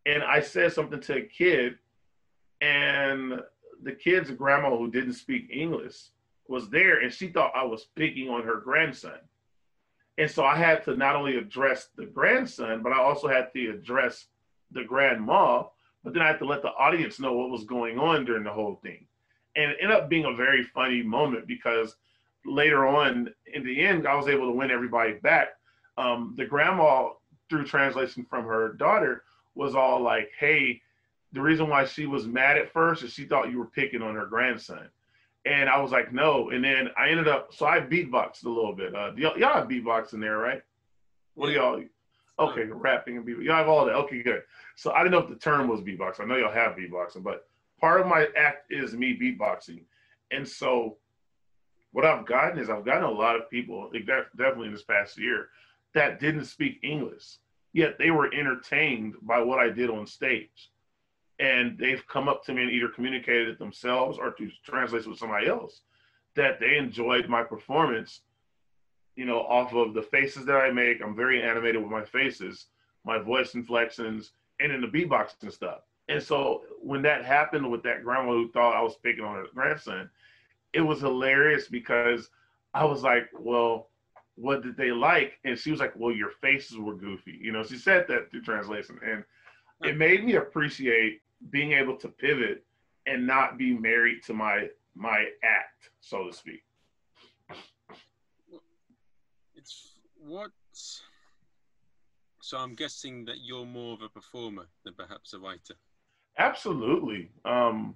and 0.07 0.23
I 0.23 0.41
said 0.41 0.73
something 0.73 1.01
to 1.01 1.17
a 1.17 1.23
kid, 1.23 1.75
and 2.63 3.41
the 3.83 3.93
kid's 3.93 4.31
grandma 4.31 4.75
who 4.77 4.91
didn't 4.91 5.15
speak 5.15 5.51
English 5.53 5.97
was 6.49 6.69
there, 6.71 7.01
and 7.01 7.13
she 7.13 7.29
thought 7.29 7.53
I 7.55 7.65
was 7.65 7.87
picking 7.97 8.29
on 8.29 8.43
her 8.43 8.57
grandson. 8.57 9.19
And 10.19 10.31
so 10.31 10.45
I 10.45 10.57
had 10.57 10.85
to 10.85 10.97
not 10.97 11.17
only 11.17 11.37
address 11.37 11.89
the 11.97 12.07
grandson, 12.07 12.83
but 12.83 12.93
I 12.93 12.99
also 12.99 13.29
had 13.29 13.53
to 13.53 13.71
address 13.71 14.27
the 14.71 14.85
grandma. 14.85 15.65
But 16.05 16.13
then 16.13 16.23
I 16.23 16.29
had 16.29 16.39
to 16.41 16.45
let 16.45 16.63
the 16.63 16.69
audience 16.69 17.19
know 17.19 17.33
what 17.33 17.51
was 17.51 17.65
going 17.65 17.99
on 17.99 18.25
during 18.25 18.45
the 18.45 18.53
whole 18.53 18.77
thing. 18.83 19.07
And 19.57 19.73
it 19.73 19.79
ended 19.81 19.97
up 19.97 20.09
being 20.09 20.27
a 20.27 20.35
very 20.35 20.63
funny 20.63 21.03
moment 21.03 21.47
because 21.47 21.97
later 22.45 22.87
on 22.87 23.33
in 23.53 23.65
the 23.65 23.81
end, 23.81 24.07
I 24.07 24.15
was 24.15 24.29
able 24.29 24.47
to 24.47 24.53
win 24.57 24.71
everybody 24.71 25.15
back. 25.15 25.49
Um, 25.97 26.35
the 26.37 26.45
grandma, 26.45 27.11
through 27.49 27.65
translation 27.65 28.27
from 28.29 28.45
her 28.45 28.75
daughter, 28.75 29.25
was 29.55 29.75
all 29.75 30.01
like, 30.01 30.31
hey, 30.39 30.83
the 31.33 31.41
reason 31.41 31.69
why 31.69 31.85
she 31.85 32.07
was 32.07 32.27
mad 32.27 32.59
at 32.59 32.73
first 32.73 33.03
is 33.03 33.13
she 33.13 33.25
thought 33.25 33.51
you 33.51 33.59
were 33.59 33.67
picking 33.67 34.03
on 34.03 34.15
her 34.15 34.27
grandson. 34.27 34.89
And 35.47 35.69
I 35.69 35.79
was 35.81 35.91
like, 35.91 36.13
no. 36.13 36.51
And 36.51 36.65
then 36.65 36.89
I 36.99 37.11
ended 37.11 37.29
up, 37.29 37.53
so 37.53 37.67
I 37.67 37.81
beatboxed 37.81 38.45
a 38.45 38.49
little 38.49 38.75
bit. 38.75 38.95
Uh, 38.95 39.13
y'all, 39.17 39.39
y'all 39.39 39.55
have 39.55 39.69
beatbox 39.69 40.15
in 40.15 40.21
there, 40.21 40.39
right? 40.39 40.63
What 41.35 41.49
do 41.49 41.53
y'all? 41.53 41.83
Okay, 42.39 42.65
rapping 42.65 43.17
and 43.19 43.27
beatbox. 43.27 43.45
Y'all 43.45 43.57
have 43.57 43.69
all 43.69 43.85
that. 43.85 43.95
Okay, 43.95 44.23
good. 44.23 44.43
So 44.77 44.93
I 44.93 45.03
didn't 45.03 45.13
know 45.13 45.19
if 45.19 45.29
the 45.29 45.37
term 45.37 45.69
was 45.69 45.81
beatbox. 45.81 46.21
I 46.21 46.25
know 46.25 46.37
y'all 46.37 46.53
have 46.53 46.77
beatboxing, 46.77 47.23
but 47.23 47.47
part 47.81 48.01
of 48.01 48.07
my 48.07 48.27
act 48.37 48.73
is 48.73 48.95
me 48.95 49.19
beatboxing. 49.21 49.83
And 50.31 50.49
so 50.49 50.97
what 51.93 52.05
I've 52.05 52.27
gotten 52.27 52.59
is 52.59 52.71
I've 52.71 52.85
gotten 52.85 53.05
a 53.05 53.11
lot 53.11 53.37
of 53.37 53.49
people, 53.51 53.91
definitely 53.93 54.67
in 54.67 54.73
this 54.73 54.83
past 54.83 55.19
year, 55.19 55.49
that 55.95 56.19
didn't 56.19 56.47
speak 56.47 56.81
English, 56.83 57.39
yet 57.73 57.99
they 57.99 58.11
were 58.11 58.33
entertained 58.35 59.15
by 59.23 59.41
what 59.41 59.61
I 59.61 59.69
did 59.69 59.91
on 59.91 60.07
stage 60.07 60.71
and 61.39 61.77
they've 61.79 62.07
come 62.07 62.29
up 62.29 62.45
to 62.45 62.55
me 62.55 62.63
and 62.63 62.71
either 62.71 62.89
communicated 62.89 63.49
it 63.49 63.59
themselves 63.59 64.19
or 64.19 64.31
to 64.33 64.49
translate 64.65 65.03
it 65.03 65.09
with 65.09 65.19
somebody 65.19 65.49
else 65.49 65.81
that 66.37 66.61
they 66.61 66.77
enjoyed 66.77 67.29
my 67.29 67.43
performance 67.43 68.21
you 69.17 69.25
know 69.25 69.41
off 69.41 69.73
of 69.75 69.95
the 69.95 70.03
faces 70.03 70.45
that 70.47 70.57
i 70.57 70.71
make. 70.71 71.03
I'm 71.03 71.17
very 71.17 71.43
animated 71.43 71.83
with 71.83 71.91
my 71.91 72.05
faces 72.05 72.67
my 73.05 73.19
voice 73.19 73.55
inflections 73.55 74.33
and 74.61 74.73
in 74.73 74.81
the 74.81 74.87
beatbox 74.87 75.35
and 75.43 75.53
stuff. 75.53 75.81
And 76.09 76.23
so 76.23 76.63
when 76.81 77.03
that 77.03 77.25
happened 77.25 77.71
with 77.71 77.83
that 77.83 78.03
grandma 78.03 78.33
who 78.33 78.51
thought 78.51 78.77
i 78.77 78.83
was 78.83 78.97
picking 79.03 79.25
on 79.25 79.37
her 79.37 79.47
grandson 79.55 80.11
it 80.73 80.81
was 80.81 81.01
hilarious 81.01 81.69
because 81.69 82.31
i 82.75 82.85
was 82.85 83.03
like 83.03 83.29
well 83.39 83.89
what 84.37 84.65
did 84.65 84.77
they 84.77 84.91
like? 84.91 85.39
And 85.45 85.57
she 85.57 85.71
was 85.71 85.81
like 85.81 85.95
well 85.97 86.15
your 86.15 86.31
faces 86.31 86.77
were 86.77 86.95
goofy. 86.95 87.39
You 87.41 87.53
know 87.53 87.63
she 87.63 87.77
said 87.77 88.07
that 88.09 88.31
through 88.31 88.43
translation. 88.43 88.99
And 89.07 89.25
it 89.83 89.97
made 89.97 90.25
me 90.25 90.37
appreciate 90.37 91.21
being 91.51 91.73
able 91.73 91.97
to 91.97 92.09
pivot 92.09 92.65
and 93.07 93.27
not 93.27 93.59
be 93.59 93.73
married 93.73 94.23
to 94.25 94.35
my 94.35 94.69
my 94.95 95.27
act, 95.43 95.91
so 96.01 96.27
to 96.29 96.33
speak. 96.33 96.63
It's 99.55 99.93
what. 100.19 100.51
So 102.41 102.59
I'm 102.59 102.75
guessing 102.75 103.25
that 103.25 103.39
you're 103.43 103.65
more 103.65 103.95
of 103.95 104.03
a 104.03 104.09
performer 104.09 104.67
than 104.85 104.95
perhaps 104.95 105.33
a 105.33 105.39
writer. 105.39 105.75
Absolutely. 106.39 107.31
Um, 107.45 107.95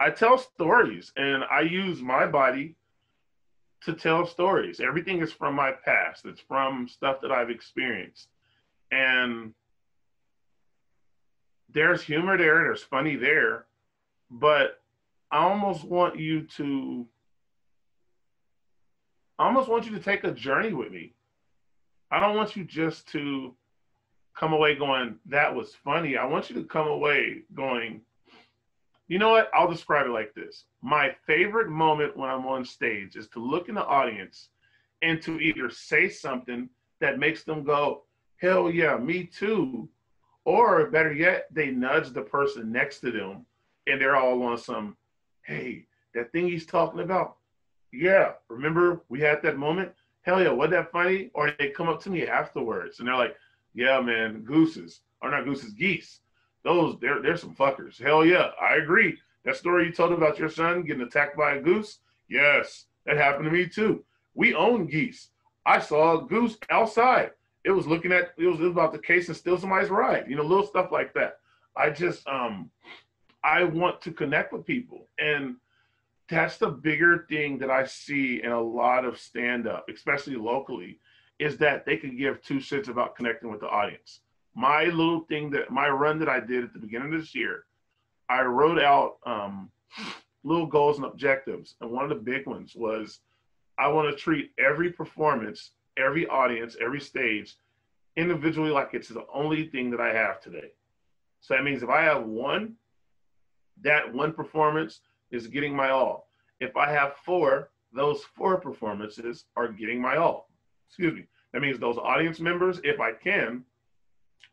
I 0.00 0.10
tell 0.10 0.36
stories, 0.36 1.12
and 1.16 1.44
I 1.44 1.60
use 1.60 2.02
my 2.02 2.26
body 2.26 2.76
to 3.84 3.94
tell 3.94 4.26
stories. 4.26 4.80
Everything 4.80 5.22
is 5.22 5.32
from 5.32 5.54
my 5.54 5.72
past. 5.72 6.26
It's 6.26 6.40
from 6.40 6.88
stuff 6.88 7.20
that 7.22 7.32
I've 7.32 7.50
experienced, 7.50 8.28
and 8.90 9.54
there's 11.74 12.02
humor 12.02 12.38
there, 12.38 12.62
there's 12.62 12.82
funny 12.82 13.16
there, 13.16 13.66
but 14.30 14.80
I 15.30 15.38
almost 15.38 15.84
want 15.84 16.18
you 16.18 16.42
to 16.56 17.06
I 19.38 19.46
almost 19.46 19.68
want 19.68 19.84
you 19.84 19.90
to 19.92 20.00
take 20.00 20.22
a 20.22 20.30
journey 20.30 20.72
with 20.72 20.92
me. 20.92 21.12
I 22.10 22.20
don't 22.20 22.36
want 22.36 22.54
you 22.54 22.64
just 22.64 23.08
to 23.08 23.52
come 24.38 24.52
away 24.52 24.76
going, 24.76 25.16
that 25.26 25.52
was 25.52 25.74
funny. 25.74 26.16
I 26.16 26.24
want 26.24 26.50
you 26.50 26.56
to 26.56 26.68
come 26.68 26.86
away 26.86 27.42
going, 27.52 28.02
you 29.08 29.18
know 29.18 29.30
what? 29.30 29.50
I'll 29.52 29.70
describe 29.70 30.06
it 30.06 30.10
like 30.10 30.34
this. 30.34 30.66
My 30.82 31.16
favorite 31.26 31.68
moment 31.68 32.16
when 32.16 32.30
I'm 32.30 32.46
on 32.46 32.64
stage 32.64 33.16
is 33.16 33.28
to 33.30 33.40
look 33.40 33.68
in 33.68 33.74
the 33.74 33.84
audience 33.84 34.50
and 35.02 35.20
to 35.22 35.40
either 35.40 35.68
say 35.68 36.08
something 36.08 36.68
that 37.00 37.18
makes 37.18 37.42
them 37.42 37.64
go, 37.64 38.04
hell 38.36 38.70
yeah, 38.70 38.96
me 38.96 39.24
too, 39.24 39.88
or 40.44 40.86
better 40.90 41.12
yet, 41.12 41.46
they 41.50 41.70
nudge 41.70 42.10
the 42.10 42.22
person 42.22 42.70
next 42.70 43.00
to 43.00 43.10
them 43.10 43.46
and 43.86 44.00
they're 44.00 44.16
all 44.16 44.42
on 44.42 44.58
some, 44.58 44.96
hey, 45.42 45.86
that 46.14 46.32
thing 46.32 46.48
he's 46.48 46.66
talking 46.66 47.00
about. 47.00 47.36
Yeah, 47.92 48.32
remember 48.48 49.02
we 49.08 49.20
had 49.20 49.42
that 49.42 49.56
moment? 49.56 49.92
Hell 50.22 50.42
yeah, 50.42 50.50
wasn't 50.50 50.72
that 50.72 50.92
funny? 50.92 51.30
Or 51.34 51.52
they 51.58 51.70
come 51.70 51.88
up 51.88 52.02
to 52.02 52.10
me 52.10 52.26
afterwards 52.26 52.98
and 52.98 53.08
they're 53.08 53.16
like, 53.16 53.36
yeah, 53.74 54.00
man, 54.00 54.42
gooses, 54.42 55.00
or 55.22 55.30
not 55.30 55.44
gooses, 55.44 55.72
geese. 55.72 56.20
Those, 56.62 56.98
they're, 57.00 57.20
they're 57.20 57.36
some 57.36 57.54
fuckers. 57.54 58.02
Hell 58.02 58.24
yeah, 58.24 58.50
I 58.60 58.76
agree. 58.76 59.18
That 59.44 59.56
story 59.56 59.86
you 59.86 59.92
told 59.92 60.12
about 60.12 60.38
your 60.38 60.48
son 60.48 60.82
getting 60.82 61.02
attacked 61.02 61.36
by 61.36 61.54
a 61.54 61.60
goose? 61.60 61.98
Yes, 62.28 62.86
that 63.04 63.18
happened 63.18 63.44
to 63.44 63.50
me 63.50 63.66
too. 63.66 64.04
We 64.34 64.54
own 64.54 64.86
geese. 64.86 65.28
I 65.66 65.78
saw 65.78 66.18
a 66.18 66.26
goose 66.26 66.56
outside 66.70 67.30
it 67.64 67.70
was 67.70 67.86
looking 67.86 68.12
at 68.12 68.34
it 68.36 68.46
was, 68.46 68.60
it 68.60 68.64
was 68.64 68.72
about 68.72 68.92
the 68.92 68.98
case 68.98 69.28
and 69.28 69.36
steal 69.36 69.58
somebody's 69.58 69.90
ride, 69.90 70.26
you 70.28 70.36
know, 70.36 70.42
little 70.42 70.66
stuff 70.66 70.92
like 70.92 71.14
that. 71.14 71.38
I 71.76 71.90
just 71.90 72.26
um 72.28 72.70
I 73.42 73.64
want 73.64 74.00
to 74.02 74.12
connect 74.12 74.52
with 74.52 74.64
people. 74.64 75.08
And 75.18 75.56
that's 76.28 76.56
the 76.56 76.68
bigger 76.68 77.26
thing 77.28 77.58
that 77.58 77.70
I 77.70 77.84
see 77.84 78.42
in 78.42 78.50
a 78.50 78.60
lot 78.60 79.04
of 79.04 79.18
stand-up, 79.18 79.86
especially 79.92 80.36
locally, 80.36 80.98
is 81.38 81.58
that 81.58 81.84
they 81.84 81.98
can 81.98 82.16
give 82.16 82.40
two 82.42 82.60
cents 82.60 82.88
about 82.88 83.16
connecting 83.16 83.50
with 83.50 83.60
the 83.60 83.68
audience. 83.68 84.20
My 84.54 84.84
little 84.84 85.20
thing 85.20 85.50
that 85.50 85.70
my 85.70 85.88
run 85.88 86.18
that 86.20 86.28
I 86.28 86.40
did 86.40 86.64
at 86.64 86.72
the 86.72 86.78
beginning 86.78 87.12
of 87.12 87.20
this 87.20 87.34
year, 87.34 87.64
I 88.28 88.42
wrote 88.42 88.80
out 88.80 89.16
um, 89.26 89.70
little 90.42 90.66
goals 90.66 90.96
and 90.96 91.04
objectives. 91.04 91.74
And 91.80 91.90
one 91.90 92.04
of 92.04 92.08
the 92.08 92.14
big 92.14 92.46
ones 92.46 92.74
was 92.74 93.20
I 93.78 93.88
want 93.88 94.08
to 94.08 94.16
treat 94.16 94.52
every 94.58 94.90
performance 94.90 95.72
every 95.96 96.26
audience, 96.26 96.76
every 96.80 97.00
stage 97.00 97.56
individually 98.16 98.70
like 98.70 98.90
it's 98.92 99.08
the 99.08 99.26
only 99.32 99.66
thing 99.68 99.90
that 99.90 100.00
I 100.00 100.12
have 100.14 100.40
today. 100.40 100.72
So 101.40 101.54
that 101.54 101.64
means 101.64 101.82
if 101.82 101.88
I 101.88 102.02
have 102.02 102.24
one, 102.24 102.74
that 103.82 104.12
one 104.12 104.32
performance 104.32 105.00
is 105.30 105.46
getting 105.46 105.74
my 105.74 105.90
all. 105.90 106.28
If 106.60 106.76
I 106.76 106.90
have 106.90 107.16
four, 107.24 107.70
those 107.92 108.22
four 108.36 108.60
performances 108.60 109.44
are 109.56 109.68
getting 109.68 110.00
my 110.00 110.16
all. 110.16 110.48
Excuse 110.88 111.14
me. 111.14 111.26
That 111.52 111.60
means 111.62 111.78
those 111.78 111.98
audience 111.98 112.40
members, 112.40 112.80
if 112.82 113.00
I 113.00 113.12
can, 113.12 113.64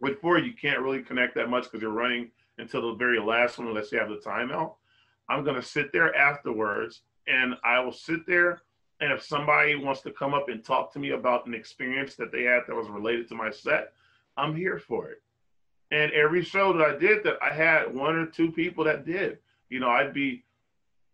with 0.02 0.20
four, 0.20 0.40
you 0.40 0.54
can't 0.54 0.82
really 0.82 1.02
connect 1.02 1.36
that 1.36 1.50
much 1.50 1.66
because 1.66 1.82
you're 1.82 1.92
running 1.92 2.32
until 2.58 2.82
the 2.82 2.98
very 2.98 3.20
last 3.20 3.58
one, 3.58 3.68
unless 3.68 3.92
you 3.92 4.00
have 4.00 4.10
the 4.10 4.16
timeout. 4.16 4.74
I'm 5.30 5.44
going 5.44 5.56
to 5.56 5.62
sit 5.62 5.92
there 5.94 6.16
afterwards 6.16 7.02
and 7.28 7.56
I 7.64 7.80
will 7.80 7.92
sit 7.92 8.26
there 8.28 8.62
and 9.02 9.12
if 9.12 9.24
somebody 9.24 9.74
wants 9.76 10.02
to 10.02 10.12
come 10.12 10.36
up 10.36 10.48
and 10.48 10.64
talk 10.64 10.94
to 10.94 11.00
me 11.00 11.10
about 11.10 11.48
an 11.48 11.56
experience 11.56 12.16
that 12.16 12.32
they 12.32 12.44
had 12.44 12.62
that 12.68 12.76
was 12.76 12.88
related 12.88 13.28
to 13.30 13.36
my 13.36 13.50
set, 13.50 13.94
I'm 14.38 14.56
here 14.56 14.78
for 14.78 15.10
it. 15.10 15.24
And 15.90 16.12
every 16.12 16.44
show 16.44 16.72
that 16.72 16.88
I 16.88 16.98
did 16.98 17.24
that, 17.24 17.38
I 17.42 17.52
had 17.52 17.94
one 17.94 18.16
or 18.16 18.28
two 18.28 18.52
people 18.52 18.84
that 18.86 19.04
did. 19.04 19.40
You 19.70 19.80
know, 19.80 19.90
I'd 19.90 20.14
be 20.14 20.44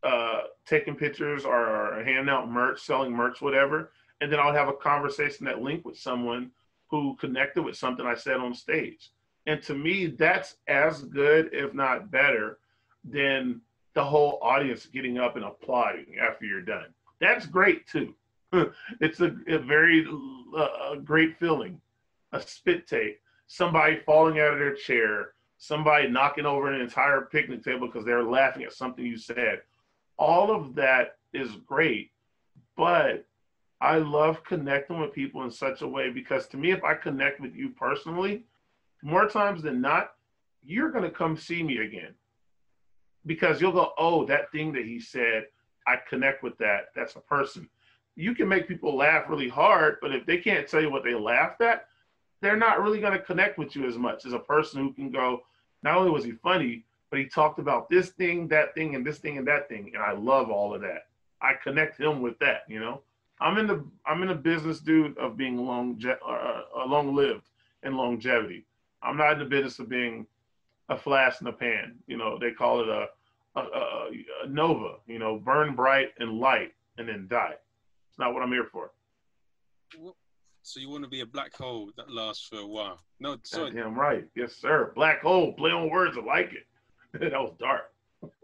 uh, 0.03 0.41
taking 0.65 0.95
pictures 0.95 1.45
or, 1.45 1.55
or 1.55 2.03
handing 2.03 2.29
out 2.29 2.51
merch, 2.51 2.81
selling 2.81 3.13
merch, 3.13 3.41
whatever. 3.41 3.91
And 4.19 4.31
then 4.31 4.39
I'll 4.39 4.53
have 4.53 4.67
a 4.67 4.73
conversation 4.73 5.45
that 5.45 5.61
linked 5.61 5.85
with 5.85 5.97
someone 5.97 6.51
who 6.91 7.15
connected 7.15 7.63
with 7.63 7.77
something 7.77 8.05
I 8.05 8.15
said 8.15 8.38
on 8.38 8.53
stage. 8.53 9.11
And 9.45 9.63
to 9.63 9.73
me, 9.73 10.07
that's 10.07 10.57
as 10.67 11.03
good, 11.03 11.49
if 11.53 11.73
not 11.73 12.11
better, 12.11 12.59
than 13.05 13.61
the 13.93 14.03
whole 14.03 14.39
audience 14.41 14.85
getting 14.88 15.17
up 15.17 15.38
and 15.38 15.45
applauding 15.45 16.17
after 16.19 16.45
you're 16.45 16.61
done 16.61 16.88
that's 17.20 17.45
great 17.45 17.88
too. 17.88 18.13
it's 19.01 19.20
a, 19.20 19.36
a 19.47 19.57
very 19.57 20.05
uh, 20.57 20.95
great 20.95 21.38
feeling. 21.38 21.82
A 22.34 22.41
spit 22.41 22.88
take, 22.88 23.22
somebody 23.47 23.99
falling 24.05 24.39
out 24.39 24.53
of 24.53 24.59
their 24.59 24.76
chair, 24.76 25.34
somebody 25.57 26.07
knocking 26.09 26.45
over 26.45 26.72
an 26.72 26.82
entire 26.82 27.22
picnic 27.22 27.63
table 27.63 27.88
because 27.88 28.05
they're 28.05 28.24
laughing 28.24 28.63
at 28.63 28.74
something 28.74 29.05
you 29.05 29.18
said. 29.18 29.61
All 30.18 30.51
of 30.51 30.76
that 30.76 31.18
is 31.34 31.49
great, 31.65 32.11
but 32.76 33.26
I 33.80 33.97
love 33.97 34.43
connecting 34.43 34.99
with 34.99 35.13
people 35.13 35.43
in 35.43 35.51
such 35.51 35.82
a 35.82 35.88
way 35.88 36.09
because 36.09 36.47
to 36.47 36.57
me, 36.57 36.72
if 36.72 36.84
I 36.84 36.95
connect 36.95 37.39
with 37.39 37.55
you 37.55 37.70
personally, 37.70 38.43
more 39.03 39.28
times 39.28 39.61
than 39.61 39.82
not, 39.82 40.11
you're 40.63 40.91
going 40.91 41.03
to 41.03 41.11
come 41.11 41.38
see 41.38 41.61
me 41.63 41.78
again 41.78 42.13
because 43.26 43.61
you'll 43.61 43.72
go, 43.72 43.93
oh, 43.97 44.26
that 44.26 44.51
thing 44.51 44.74
that 44.74 44.86
he 44.86 44.99
said, 44.99 45.45
I 45.88 45.95
connect 46.09 46.43
with 46.43 46.57
that. 46.59 46.89
That's 46.95 47.15
a 47.15 47.21
person. 47.21 47.69
you 48.15 48.33
can 48.35 48.47
make 48.47 48.67
people 48.67 48.97
laugh 48.97 49.29
really 49.29 49.47
hard, 49.47 49.97
but 50.01 50.13
if 50.13 50.25
they 50.25 50.38
can't 50.38 50.67
tell 50.67 50.81
you 50.81 50.91
what 50.91 51.03
they 51.03 51.13
laughed 51.13 51.61
at, 51.61 51.88
they're 52.41 52.57
not 52.57 52.81
really 52.81 52.99
going 52.99 53.13
to 53.13 53.19
connect 53.19 53.57
with 53.57 53.75
you 53.75 53.88
as 53.88 53.97
much 53.97 54.25
as 54.25 54.33
a 54.33 54.39
person 54.39 54.81
who 54.81 54.91
can 54.91 55.11
go, 55.11 55.43
not 55.83 55.97
only 55.97 56.11
was 56.11 56.23
he 56.23 56.31
funny, 56.31 56.83
but 57.09 57.19
he 57.19 57.25
talked 57.25 57.59
about 57.59 57.89
this 57.89 58.09
thing, 58.09 58.47
that 58.49 58.73
thing, 58.75 58.95
and 58.95 59.05
this 59.05 59.19
thing 59.19 59.38
and 59.38 59.47
that 59.47 59.69
thing. 59.69 59.91
And 59.93 60.03
I 60.03 60.11
love 60.11 60.49
all 60.49 60.73
of 60.73 60.81
that. 60.81 61.07
I 61.41 61.53
connect 61.63 61.99
him 61.99 62.21
with 62.21 62.38
that, 62.39 62.63
you 62.67 62.79
know. 62.79 63.01
I'm 63.39 63.57
in 63.59 63.67
the 63.67 63.85
I'm 64.05 64.23
in 64.23 64.29
the 64.29 64.35
business, 64.35 64.79
dude, 64.79 65.17
of 65.19 65.38
being 65.38 65.57
long 65.57 66.01
uh, 66.03 66.61
uh, 66.75 66.85
long 66.88 67.15
lived 67.15 67.49
and 67.83 67.95
longevity. 67.95 68.65
I'm 69.03 69.15
not 69.15 69.33
in 69.33 69.39
the 69.39 69.45
business 69.45 69.77
of 69.77 69.89
being 69.89 70.25
a 70.89 70.97
flash 70.97 71.39
in 71.39 71.45
the 71.45 71.51
pan. 71.51 71.95
You 72.07 72.17
know, 72.17 72.39
they 72.39 72.51
call 72.51 72.81
it 72.81 72.89
a, 72.89 73.09
a, 73.58 73.78
a, 73.78 74.10
a 74.43 74.47
nova. 74.47 74.95
You 75.08 75.20
know, 75.20 75.38
burn 75.38 75.76
bright 75.76 76.10
and 76.20 76.39
light 76.39 76.74
and 76.97 77.08
then 77.08 77.28
die. 77.30 77.55
It's 78.10 78.20
not 78.20 78.34
what 78.34 78.43
I'm 78.43 78.51
here 78.51 78.68
for. 78.72 78.91
So 80.64 80.80
you 80.80 80.89
want 80.89 81.03
to 81.03 81.10
be 81.10 81.22
a 81.22 81.26
black 81.26 81.55
hole 81.55 81.91
that 81.95 82.12
lasts 82.12 82.47
for 82.47 82.58
a 82.58 82.68
while? 82.68 82.99
No, 83.20 83.38
sorry. 83.43 83.72
Damn 83.72 83.97
right. 83.97 84.26
Yes, 84.36 84.53
sir. 84.53 84.91
Black 84.95 85.22
hole. 85.22 85.53
Play 85.53 85.72
on 85.72 85.89
words. 85.89 86.18
I 86.18 86.26
like 86.26 86.51
it. 86.53 86.68
that 87.20 87.32
was 87.32 87.53
dark. 87.58 87.93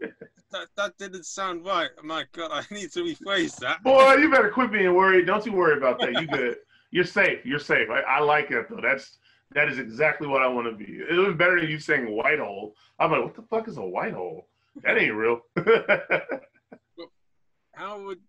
that, 0.00 0.68
that 0.76 0.96
didn't 0.98 1.26
sound 1.26 1.66
right. 1.66 1.90
My 2.02 2.24
God, 2.32 2.50
I 2.50 2.62
need 2.72 2.92
to 2.92 3.00
rephrase 3.00 3.56
that. 3.56 3.82
Boy, 3.82 4.14
you 4.14 4.30
better 4.32 4.50
quit 4.50 4.72
being 4.72 4.94
worried. 4.94 5.26
Don't 5.26 5.44
you 5.44 5.52
worry 5.52 5.76
about 5.76 6.00
that. 6.00 6.12
You 6.14 6.26
good. 6.26 6.56
You're 6.90 7.04
safe. 7.04 7.44
You're 7.44 7.58
safe. 7.58 7.88
I, 7.90 8.00
I 8.00 8.20
like 8.20 8.50
it 8.50 8.68
though. 8.70 8.80
That's 8.82 9.18
that 9.52 9.68
is 9.68 9.78
exactly 9.78 10.26
what 10.26 10.42
I 10.42 10.48
want 10.48 10.66
to 10.66 10.72
be. 10.72 11.00
It 11.08 11.14
was 11.14 11.36
better 11.36 11.60
than 11.60 11.68
you 11.68 11.78
saying 11.78 12.10
white 12.10 12.38
hole. 12.38 12.74
I'm 12.98 13.10
like, 13.10 13.22
what 13.22 13.34
the 13.34 13.42
fuck 13.42 13.68
is 13.68 13.76
a 13.76 13.84
white 13.84 14.14
hole? 14.14 14.48
That 14.82 14.98
ain't 14.98 15.14
real. 15.14 15.40
well, 15.56 17.10
how 17.74 18.00
would 18.02 18.20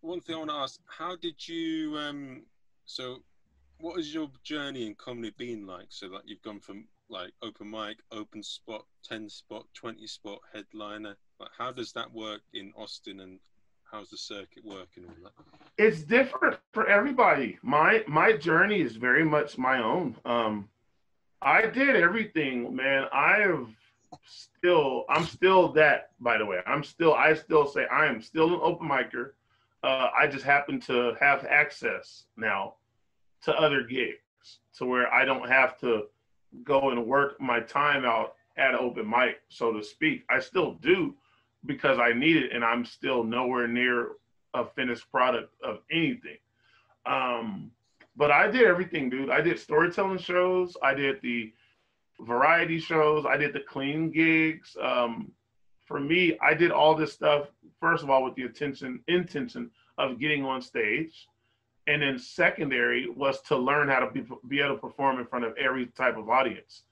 one 0.00 0.20
thing 0.20 0.34
I 0.34 0.38
want 0.38 0.50
to 0.50 0.56
ask? 0.56 0.80
How 0.86 1.16
did 1.16 1.46
you? 1.46 1.96
Um, 1.98 2.42
so, 2.86 3.18
what 3.80 3.96
has 3.96 4.12
your 4.12 4.30
journey 4.44 4.86
in 4.86 4.94
comedy 4.94 5.32
been 5.36 5.66
like? 5.66 5.86
So, 5.88 6.08
that 6.10 6.22
you've 6.26 6.42
gone 6.42 6.60
from 6.60 6.84
like 7.08 7.32
open 7.42 7.70
mic, 7.70 7.98
open 8.12 8.42
spot, 8.42 8.84
ten 9.02 9.28
spot, 9.28 9.66
twenty 9.74 10.06
spot, 10.06 10.40
headliner. 10.52 11.16
Like, 11.40 11.50
how 11.56 11.72
does 11.72 11.92
that 11.92 12.12
work 12.12 12.40
in 12.52 12.72
Austin, 12.76 13.20
and 13.20 13.38
how's 13.90 14.10
the 14.10 14.18
circuit 14.18 14.64
working 14.64 15.04
all 15.06 15.14
that? 15.24 15.32
It's 15.78 16.02
different 16.02 16.58
for 16.72 16.86
everybody. 16.86 17.58
My 17.62 18.04
my 18.06 18.32
journey 18.32 18.80
is 18.80 18.96
very 18.96 19.24
much 19.24 19.56
my 19.58 19.82
own. 19.82 20.16
Um, 20.24 20.68
I 21.40 21.66
did 21.66 21.96
everything, 21.96 22.74
man. 22.74 23.04
I 23.12 23.38
have 23.38 23.68
still, 24.24 25.04
I'm 25.08 25.24
still 25.24 25.72
that. 25.72 26.10
By 26.20 26.38
the 26.38 26.46
way, 26.46 26.58
I'm 26.66 26.84
still, 26.84 27.14
I 27.14 27.34
still 27.34 27.66
say 27.66 27.86
I 27.86 28.06
am 28.06 28.20
still 28.20 28.54
an 28.54 28.60
open 28.62 28.88
micer. 28.88 29.30
Uh, 29.82 30.08
I 30.18 30.26
just 30.26 30.44
happen 30.44 30.80
to 30.82 31.14
have 31.20 31.44
access 31.44 32.24
now 32.36 32.74
to 33.42 33.54
other 33.54 33.84
gigs, 33.84 34.18
to 34.76 34.86
where 34.86 35.12
I 35.12 35.24
don't 35.24 35.48
have 35.48 35.78
to 35.80 36.04
go 36.64 36.90
and 36.90 37.06
work 37.06 37.40
my 37.40 37.60
time 37.60 38.04
out 38.04 38.34
at 38.56 38.74
open 38.74 39.08
mic, 39.08 39.40
so 39.48 39.72
to 39.72 39.82
speak. 39.82 40.24
I 40.28 40.40
still 40.40 40.74
do 40.74 41.14
because 41.66 41.98
I 41.98 42.12
need 42.12 42.36
it, 42.36 42.52
and 42.52 42.64
I'm 42.64 42.84
still 42.84 43.22
nowhere 43.22 43.68
near 43.68 44.12
a 44.54 44.64
finished 44.64 45.10
product 45.10 45.54
of 45.62 45.78
anything. 45.90 46.38
Um, 47.06 47.70
but 48.16 48.30
I 48.32 48.50
did 48.50 48.62
everything, 48.62 49.10
dude. 49.10 49.30
I 49.30 49.40
did 49.40 49.58
storytelling 49.58 50.18
shows. 50.18 50.76
I 50.82 50.94
did 50.94 51.20
the 51.22 51.52
variety 52.20 52.78
shows. 52.78 53.24
I 53.26 53.36
did 53.36 53.52
the 53.52 53.60
clean 53.60 54.10
gigs. 54.10 54.76
Um, 54.80 55.32
for 55.86 56.00
me, 56.00 56.36
I 56.42 56.54
did 56.54 56.70
all 56.70 56.94
this 56.94 57.12
stuff 57.12 57.48
first 57.80 58.02
of 58.02 58.10
all 58.10 58.24
with 58.24 58.34
the 58.34 58.42
intention 58.42 59.00
intention 59.08 59.70
of 59.96 60.18
getting 60.18 60.44
on 60.44 60.60
stage, 60.60 61.26
and 61.86 62.02
then 62.02 62.18
secondary 62.18 63.08
was 63.08 63.40
to 63.42 63.56
learn 63.56 63.88
how 63.88 64.00
to 64.00 64.10
be, 64.10 64.24
be 64.48 64.60
able 64.60 64.74
to 64.74 64.80
perform 64.80 65.18
in 65.18 65.26
front 65.26 65.44
of 65.44 65.56
every 65.56 65.86
type 65.86 66.16
of 66.16 66.28
audience, 66.28 66.82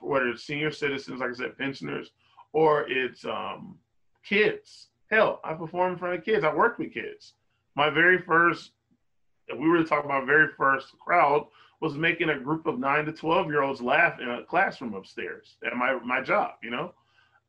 whether 0.00 0.28
it's 0.28 0.44
senior 0.44 0.70
citizens, 0.70 1.20
like 1.20 1.30
I 1.30 1.34
said, 1.34 1.58
pensioners, 1.58 2.12
or 2.52 2.88
it's 2.88 3.24
um, 3.24 3.78
kids. 4.24 4.88
Hell, 5.10 5.40
I 5.44 5.54
perform 5.54 5.92
in 5.92 5.98
front 5.98 6.18
of 6.18 6.24
kids. 6.24 6.44
I 6.44 6.54
worked 6.54 6.78
with 6.78 6.94
kids. 6.94 7.34
My 7.74 7.90
very 7.90 8.18
first, 8.18 8.72
if 9.48 9.58
we 9.58 9.68
were 9.68 9.78
to 9.78 9.84
talk 9.84 10.04
about 10.04 10.26
very 10.26 10.48
first 10.56 10.88
crowd, 10.98 11.46
was 11.80 11.94
making 11.94 12.30
a 12.30 12.38
group 12.38 12.66
of 12.66 12.78
nine 12.78 13.04
to 13.04 13.12
12 13.12 13.46
year 13.46 13.62
olds 13.62 13.80
laugh 13.80 14.20
in 14.20 14.28
a 14.28 14.42
classroom 14.44 14.94
upstairs 14.94 15.56
at 15.66 15.76
my, 15.76 15.98
my 16.04 16.20
job, 16.22 16.52
you 16.62 16.70
know? 16.70 16.92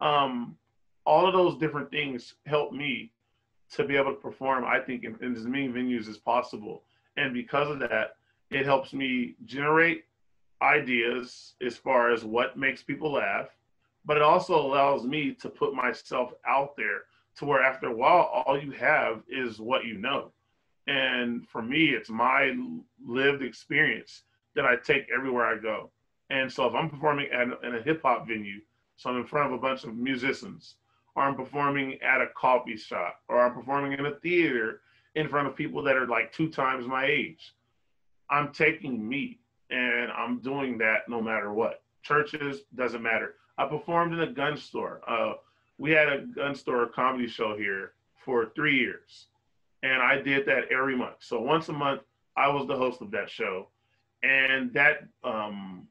Um, 0.02 0.58
all 1.06 1.26
of 1.26 1.34
those 1.34 1.58
different 1.58 1.90
things 1.90 2.36
help 2.46 2.74
me 2.74 3.12
to 3.72 3.84
be 3.84 3.96
able 3.96 4.12
to 4.12 4.20
perform, 4.20 4.66
I 4.66 4.80
think, 4.80 5.04
in, 5.04 5.18
in 5.22 5.36
as 5.36 5.46
many 5.46 5.68
venues 5.68 6.10
as 6.10 6.18
possible. 6.18 6.84
And 7.16 7.34
because 7.34 7.70
of 7.70 7.80
that, 7.80 8.16
it 8.50 8.66
helps 8.66 8.94
me 8.94 9.36
generate 9.46 10.06
ideas 10.62 11.54
as 11.66 11.78
far 11.78 12.12
as 12.12 12.24
what 12.24 12.58
makes 12.58 12.84
people 12.84 13.14
laugh, 13.14 13.48
but 14.06 14.18
it 14.18 14.24
also 14.24 14.60
allows 14.60 15.04
me 15.06 15.34
to 15.34 15.50
put 15.50 15.74
myself 15.74 16.34
out 16.48 16.76
there 16.78 17.02
to 17.38 17.46
where 17.46 17.62
after 17.62 17.88
a 17.88 17.94
while, 17.94 18.44
all 18.46 18.60
you 18.60 18.72
have 18.72 19.22
is 19.30 19.60
what 19.60 19.86
you 19.86 19.98
know. 19.98 20.32
And 20.88 21.48
for 21.48 21.62
me, 21.62 21.88
it's 21.88 22.10
my 22.10 22.56
lived 23.06 23.44
experience 23.44 24.24
that 24.56 24.66
I 24.66 24.78
take 24.78 25.08
everywhere 25.14 25.46
I 25.46 25.58
go. 25.58 25.92
And 26.30 26.52
so 26.52 26.66
if 26.66 26.74
I'm 26.74 26.90
performing 26.90 27.28
at, 27.32 27.48
in 27.64 27.76
a 27.76 27.82
hip 27.82 28.02
hop 28.04 28.28
venue, 28.28 28.62
so 28.96 29.10
I'm 29.10 29.18
in 29.18 29.26
front 29.26 29.48
of 29.48 29.54
a 29.54 29.62
bunch 29.62 29.84
of 29.84 29.96
musicians, 29.96 30.76
or 31.16 31.24
I'm 31.24 31.36
performing 31.36 32.02
at 32.02 32.22
a 32.22 32.28
coffee 32.36 32.78
shop, 32.78 33.22
or 33.28 33.40
I'm 33.40 33.54
performing 33.54 33.94
in 33.94 34.06
a 34.06 34.16
theater 34.16 34.82
in 35.16 35.28
front 35.28 35.48
of 35.48 35.56
people 35.56 35.84
that 35.84 35.96
are 35.96 36.08
like 36.08 36.32
two 36.32 36.50
times 36.50 36.88
my 36.88 37.06
age, 37.06 37.54
I'm 38.30 38.54
taking 38.54 39.08
me 39.08 39.40
and 39.70 40.12
I'm 40.12 40.40
doing 40.40 40.78
that 40.80 41.10
no 41.10 41.22
matter 41.22 41.54
what. 41.54 41.82
Churches, 42.02 42.62
doesn't 42.76 43.02
matter. 43.02 43.36
I 43.58 43.66
performed 43.66 44.14
in 44.14 44.22
a 44.22 44.32
gun 44.32 44.58
store. 44.58 45.02
Uh, 45.08 45.34
we 45.78 45.92
had 45.92 46.08
a 46.10 46.22
gun 46.22 46.56
store 46.56 46.88
comedy 46.88 47.28
show 47.28 47.58
here 47.58 47.94
for 48.24 48.52
three 48.56 48.78
years 48.78 49.28
and 49.84 50.02
I 50.02 50.22
did 50.22 50.46
that 50.48 50.72
every 50.72 50.96
month. 50.96 51.18
So 51.20 51.40
once 51.40 51.70
a 51.70 51.74
month, 51.74 52.02
I 52.36 52.50
was 52.50 52.68
the 52.68 52.76
host 52.76 53.02
of 53.02 53.12
that 53.12 53.30
show, 53.30 53.68
and 54.24 54.74
that 54.74 55.08
um, 55.24 55.88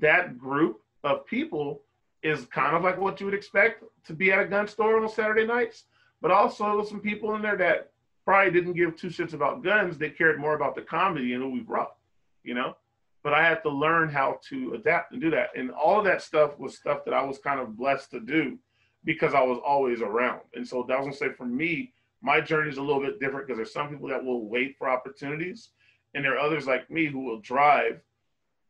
that 0.00 0.38
group 0.38 0.80
of 1.02 1.26
people 1.26 1.82
is 2.22 2.46
kind 2.46 2.74
of 2.74 2.82
like 2.82 2.98
what 2.98 3.20
you 3.20 3.26
would 3.26 3.34
expect 3.34 3.84
to 4.06 4.14
be 4.14 4.32
at 4.32 4.40
a 4.40 4.46
gun 4.46 4.66
store 4.66 5.00
on 5.00 5.08
Saturday 5.08 5.46
nights. 5.46 5.84
But 6.22 6.30
also, 6.30 6.82
some 6.84 7.00
people 7.00 7.34
in 7.34 7.42
there 7.42 7.56
that 7.56 7.90
probably 8.24 8.50
didn't 8.50 8.72
give 8.72 8.96
two 8.96 9.08
shits 9.08 9.34
about 9.34 9.62
guns. 9.62 9.98
They 9.98 10.08
cared 10.08 10.38
more 10.38 10.54
about 10.54 10.74
the 10.74 10.80
comedy 10.80 11.34
and 11.34 11.42
who 11.42 11.50
we 11.50 11.60
brought, 11.60 11.94
you 12.42 12.54
know. 12.54 12.76
But 13.22 13.34
I 13.34 13.42
had 13.46 13.62
to 13.62 13.70
learn 13.70 14.08
how 14.08 14.38
to 14.48 14.74
adapt 14.74 15.12
and 15.12 15.20
do 15.20 15.30
that, 15.30 15.50
and 15.56 15.70
all 15.70 15.98
of 15.98 16.04
that 16.06 16.22
stuff 16.22 16.58
was 16.58 16.76
stuff 16.76 17.04
that 17.04 17.14
I 17.14 17.22
was 17.22 17.38
kind 17.38 17.60
of 17.60 17.76
blessed 17.76 18.10
to 18.12 18.20
do 18.20 18.58
because 19.04 19.34
I 19.34 19.42
was 19.42 19.58
always 19.64 20.00
around. 20.00 20.40
And 20.54 20.66
so 20.66 20.84
that 20.88 20.98
was 20.98 21.06
gonna 21.06 21.16
say 21.16 21.36
for 21.36 21.46
me, 21.46 21.92
my 22.22 22.40
journey 22.40 22.70
is 22.70 22.78
a 22.78 22.82
little 22.82 23.02
bit 23.02 23.20
different 23.20 23.46
because 23.46 23.58
there's 23.58 23.72
some 23.72 23.90
people 23.90 24.08
that 24.08 24.24
will 24.24 24.48
wait 24.48 24.76
for 24.78 24.88
opportunities, 24.88 25.70
and 26.14 26.24
there 26.24 26.34
are 26.34 26.38
others 26.38 26.66
like 26.66 26.90
me 26.90 27.06
who 27.06 27.20
will 27.20 27.40
drive, 27.40 28.00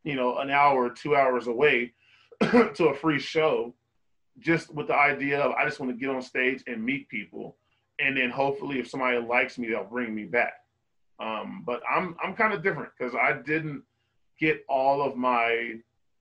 you 0.02 0.16
know, 0.16 0.38
an 0.38 0.50
hour, 0.50 0.86
or 0.86 0.90
two 0.90 1.14
hours 1.14 1.46
away 1.46 1.92
to 2.40 2.88
a 2.88 2.94
free 2.94 3.20
show, 3.20 3.74
just 4.38 4.74
with 4.74 4.88
the 4.88 4.96
idea 4.96 5.40
of 5.40 5.52
I 5.52 5.64
just 5.64 5.78
want 5.78 5.92
to 5.92 5.98
get 5.98 6.14
on 6.14 6.20
stage 6.20 6.64
and 6.66 6.84
meet 6.84 7.08
people, 7.08 7.56
and 8.00 8.16
then 8.16 8.30
hopefully 8.30 8.80
if 8.80 8.88
somebody 8.88 9.18
likes 9.18 9.56
me, 9.56 9.68
they'll 9.68 9.84
bring 9.84 10.14
me 10.14 10.24
back. 10.24 10.54
Um, 11.20 11.62
but 11.64 11.80
I'm 11.88 12.16
I'm 12.22 12.34
kind 12.34 12.52
of 12.52 12.62
different 12.62 12.90
because 12.98 13.14
I 13.14 13.34
didn't 13.34 13.82
get 14.38 14.64
all 14.68 15.00
of 15.00 15.16
my 15.16 15.74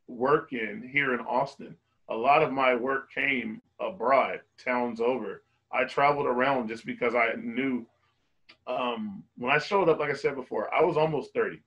work 0.07 0.53
in 0.53 0.87
here 0.91 1.13
in 1.13 1.19
Austin. 1.21 1.75
A 2.09 2.15
lot 2.15 2.43
of 2.43 2.51
my 2.51 2.75
work 2.75 3.11
came 3.11 3.61
abroad, 3.79 4.41
towns 4.63 4.99
over 4.99 5.43
I 5.73 5.85
traveled 5.85 6.27
around 6.27 6.67
just 6.67 6.85
because 6.85 7.15
I 7.15 7.33
knew 7.41 7.85
um, 8.67 9.23
when 9.37 9.51
I 9.51 9.57
showed 9.57 9.89
up, 9.89 9.99
like 9.99 10.11
I 10.11 10.15
said 10.15 10.35
before, 10.35 10.73
I 10.73 10.83
was 10.83 10.97
almost 10.97 11.33
30 11.33 11.59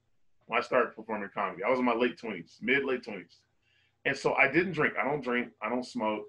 when 0.47 0.59
I 0.59 0.63
started 0.63 0.95
performing 0.95 1.29
comedy. 1.35 1.65
I 1.65 1.71
was 1.71 1.81
in 1.81 1.85
my 1.85 1.95
late 1.95 2.17
20s, 2.17 2.63
mid 2.63 2.85
late 2.85 3.03
20s. 3.03 3.39
And 4.05 4.17
so 4.17 4.35
I 4.35 4.51
didn't 4.51 4.73
drink. 4.73 4.95
I 5.01 5.05
don't 5.05 5.23
drink. 5.25 5.49
I 5.61 5.69
don't 5.69 5.85
smoke. 5.85 6.25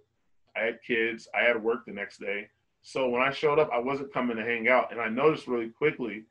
I 0.55 0.61
had 0.61 0.79
kids. 0.85 1.27
I 1.39 1.45
had 1.45 1.61
work 1.61 1.85
the 1.85 1.93
next 1.93 2.19
day. 2.19 2.49
So 2.81 3.07
when 3.07 3.21
I 3.21 3.31
showed 3.31 3.59
up, 3.59 3.69
I 3.71 3.77
wasn't 3.77 4.11
coming 4.11 4.37
to 4.37 4.43
hang 4.43 4.67
out. 4.67 4.91
And 4.91 4.99
I 4.99 5.09
noticed 5.09 5.47
really 5.47 5.69
quickly, 5.69 6.23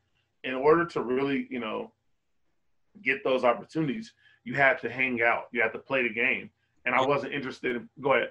in 0.42 0.54
order 0.54 0.84
to 0.86 1.02
really, 1.02 1.46
you 1.48 1.60
know, 1.60 1.92
get 3.02 3.22
those 3.22 3.44
opportunities, 3.44 4.12
you 4.42 4.54
had 4.54 4.80
to 4.80 4.90
hang 4.90 5.22
out. 5.22 5.44
You 5.52 5.62
had 5.62 5.72
to 5.72 5.78
play 5.78 6.02
the 6.02 6.12
game. 6.12 6.50
And 6.86 6.94
I 6.94 7.04
wasn't 7.04 7.34
interested 7.34 7.76
in, 7.76 7.88
go 8.00 8.14
ahead 8.14 8.30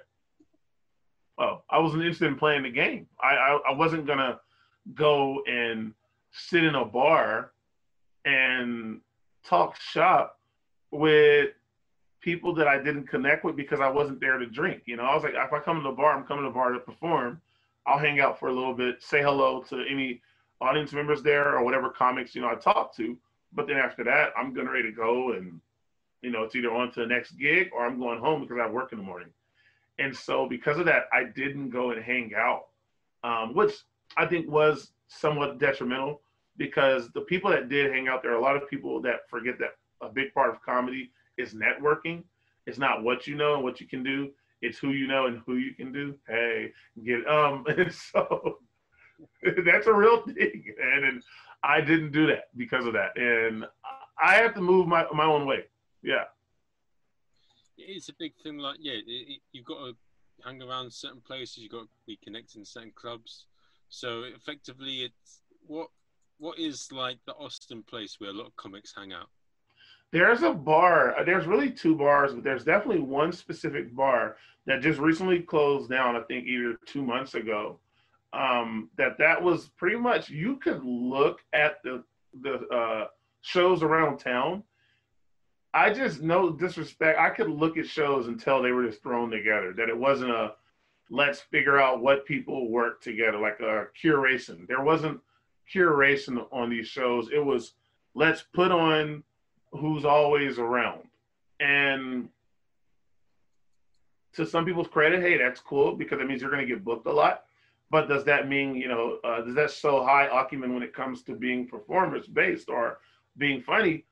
oh, 1.38 1.62
I 1.70 1.78
wasn't 1.78 2.02
interested 2.02 2.28
in 2.28 2.36
playing 2.36 2.62
the 2.62 2.70
game. 2.70 3.06
I, 3.22 3.34
I, 3.34 3.60
I 3.70 3.72
wasn't 3.74 4.06
gonna 4.06 4.40
go 4.94 5.42
and 5.46 5.92
sit 6.32 6.64
in 6.64 6.74
a 6.74 6.84
bar 6.84 7.52
and 8.24 9.00
talk 9.44 9.80
shop 9.80 10.38
with 10.90 11.50
people 12.20 12.54
that 12.54 12.66
I 12.66 12.78
didn't 12.78 13.06
connect 13.06 13.44
with 13.44 13.56
because 13.56 13.80
I 13.80 13.88
wasn't 13.88 14.20
there 14.20 14.38
to 14.38 14.46
drink. 14.46 14.82
You 14.86 14.96
know, 14.96 15.04
I 15.04 15.14
was 15.14 15.22
like, 15.22 15.34
if 15.34 15.52
I 15.52 15.60
come 15.60 15.76
to 15.76 15.82
the 15.82 15.94
bar, 15.94 16.16
I'm 16.16 16.24
coming 16.24 16.44
to 16.44 16.50
the 16.50 16.54
bar 16.54 16.72
to 16.72 16.80
perform. 16.80 17.40
I'll 17.86 17.98
hang 17.98 18.18
out 18.20 18.38
for 18.38 18.48
a 18.48 18.52
little 18.52 18.74
bit, 18.74 19.02
say 19.02 19.22
hello 19.22 19.62
to 19.68 19.84
any 19.88 20.20
audience 20.60 20.92
members 20.92 21.22
there 21.22 21.54
or 21.54 21.62
whatever 21.62 21.90
comics 21.90 22.34
you 22.34 22.40
know 22.40 22.48
I 22.48 22.54
talk 22.54 22.96
to. 22.96 23.16
But 23.52 23.68
then 23.68 23.76
after 23.76 24.02
that, 24.04 24.30
I'm 24.36 24.52
getting 24.52 24.70
ready 24.70 24.90
to 24.90 24.92
go, 24.92 25.32
and 25.32 25.60
you 26.22 26.30
know, 26.30 26.42
it's 26.42 26.54
either 26.54 26.72
on 26.72 26.92
to 26.92 27.00
the 27.00 27.06
next 27.06 27.32
gig 27.32 27.70
or 27.72 27.84
I'm 27.84 27.98
going 27.98 28.18
home 28.18 28.42
because 28.42 28.58
I 28.60 28.68
work 28.68 28.92
in 28.92 28.98
the 28.98 29.04
morning. 29.04 29.28
And 29.98 30.14
so 30.14 30.46
because 30.48 30.78
of 30.78 30.86
that, 30.86 31.04
I 31.12 31.24
didn't 31.24 31.70
go 31.70 31.90
and 31.90 32.02
hang 32.02 32.32
out, 32.36 32.66
um, 33.24 33.54
which 33.54 33.72
I 34.16 34.26
think 34.26 34.50
was 34.50 34.92
somewhat 35.08 35.58
detrimental 35.58 36.20
because 36.56 37.10
the 37.12 37.22
people 37.22 37.50
that 37.50 37.68
did 37.68 37.92
hang 37.92 38.08
out 38.08 38.22
there, 38.22 38.32
are 38.32 38.36
a 38.36 38.40
lot 38.40 38.56
of 38.56 38.68
people 38.68 39.00
that 39.02 39.28
forget 39.28 39.58
that 39.58 39.76
a 40.02 40.08
big 40.08 40.32
part 40.34 40.50
of 40.50 40.62
comedy 40.62 41.10
is 41.38 41.54
networking. 41.54 42.24
It's 42.66 42.78
not 42.78 43.02
what 43.02 43.26
you 43.26 43.36
know 43.36 43.54
and 43.54 43.62
what 43.62 43.80
you 43.80 43.86
can 43.86 44.02
do. 44.02 44.30
It's 44.62 44.78
who 44.78 44.90
you 44.90 45.06
know 45.06 45.26
and 45.26 45.42
who 45.46 45.56
you 45.56 45.74
can 45.74 45.92
do. 45.92 46.14
Hey, 46.26 46.72
get 47.04 47.26
um. 47.28 47.64
And 47.68 47.92
so 47.92 48.58
that's 49.64 49.86
a 49.86 49.92
real 49.92 50.22
thing, 50.22 50.74
and, 50.82 51.04
and 51.04 51.22
I 51.62 51.80
didn't 51.80 52.12
do 52.12 52.26
that 52.26 52.44
because 52.56 52.86
of 52.86 52.92
that, 52.94 53.16
and 53.16 53.64
I 54.22 54.34
have 54.36 54.54
to 54.54 54.60
move 54.60 54.86
my 54.86 55.06
my 55.12 55.24
own 55.24 55.46
way. 55.46 55.64
Yeah, 56.06 56.24
it's 57.76 58.08
a 58.08 58.14
big 58.18 58.34
thing. 58.42 58.58
Like, 58.58 58.76
yeah, 58.80 58.92
it, 58.92 59.04
it, 59.06 59.40
you've 59.52 59.66
got 59.66 59.78
to 59.78 59.96
hang 60.44 60.62
around 60.62 60.92
certain 60.92 61.20
places. 61.20 61.58
You've 61.58 61.72
got 61.72 61.82
to 61.82 61.88
be 62.06 62.18
connected 62.22 62.58
in 62.58 62.64
certain 62.64 62.92
clubs. 62.94 63.46
So 63.88 64.22
effectively, 64.22 65.02
it's 65.02 65.40
what 65.66 65.88
what 66.38 66.58
is 66.58 66.88
like 66.92 67.18
the 67.26 67.32
Austin 67.32 67.82
place 67.82 68.16
where 68.18 68.30
a 68.30 68.32
lot 68.32 68.46
of 68.46 68.56
comics 68.56 68.94
hang 68.96 69.12
out? 69.12 69.28
There's 70.12 70.42
a 70.42 70.52
bar. 70.52 71.18
Uh, 71.18 71.24
there's 71.24 71.46
really 71.46 71.70
two 71.70 71.96
bars, 71.96 72.32
but 72.32 72.44
there's 72.44 72.64
definitely 72.64 73.02
one 73.02 73.32
specific 73.32 73.94
bar 73.94 74.36
that 74.66 74.82
just 74.82 75.00
recently 75.00 75.40
closed 75.40 75.90
down. 75.90 76.14
I 76.14 76.20
think 76.20 76.46
either 76.46 76.78
two 76.86 77.02
months 77.02 77.34
ago. 77.34 77.80
Um, 78.32 78.90
that 78.98 79.16
that 79.18 79.42
was 79.42 79.70
pretty 79.76 79.96
much 79.96 80.28
you 80.28 80.56
could 80.56 80.84
look 80.84 81.40
at 81.52 81.82
the 81.82 82.04
the 82.42 82.66
uh, 82.68 83.06
shows 83.40 83.82
around 83.82 84.18
town. 84.18 84.62
I 85.76 85.92
just 85.92 86.22
no 86.22 86.50
disrespect. 86.50 87.18
I 87.18 87.28
could 87.28 87.50
look 87.50 87.76
at 87.76 87.86
shows 87.86 88.28
and 88.28 88.40
tell 88.40 88.62
they 88.62 88.72
were 88.72 88.86
just 88.86 89.02
thrown 89.02 89.30
together. 89.30 89.74
That 89.76 89.90
it 89.90 89.96
wasn't 89.96 90.30
a 90.30 90.54
let's 91.10 91.40
figure 91.40 91.78
out 91.78 92.00
what 92.00 92.24
people 92.24 92.70
work 92.70 93.02
together 93.02 93.38
like 93.38 93.60
a 93.60 93.88
curation. 94.02 94.66
There 94.66 94.80
wasn't 94.80 95.20
curation 95.72 96.46
on 96.50 96.70
these 96.70 96.86
shows. 96.86 97.28
It 97.30 97.44
was 97.44 97.74
let's 98.14 98.42
put 98.54 98.72
on 98.72 99.22
who's 99.70 100.06
always 100.06 100.58
around. 100.58 101.02
And 101.60 102.30
to 104.32 104.46
some 104.46 104.64
people's 104.64 104.88
credit, 104.88 105.20
hey, 105.20 105.36
that's 105.36 105.60
cool 105.60 105.94
because 105.94 106.20
it 106.20 106.26
means 106.26 106.40
you're 106.40 106.50
going 106.50 106.66
to 106.66 106.74
get 106.74 106.84
booked 106.84 107.06
a 107.06 107.12
lot. 107.12 107.44
But 107.90 108.08
does 108.08 108.24
that 108.24 108.48
mean, 108.48 108.76
you 108.76 108.88
know, 108.88 109.18
uh, 109.22 109.42
does 109.42 109.54
that 109.54 109.70
so 109.70 110.02
high 110.02 110.26
acumen 110.32 110.72
when 110.72 110.82
it 110.82 110.94
comes 110.94 111.22
to 111.24 111.34
being 111.34 111.68
performance 111.68 112.26
based 112.26 112.70
or 112.70 112.98
being 113.36 113.60
funny? 113.60 114.06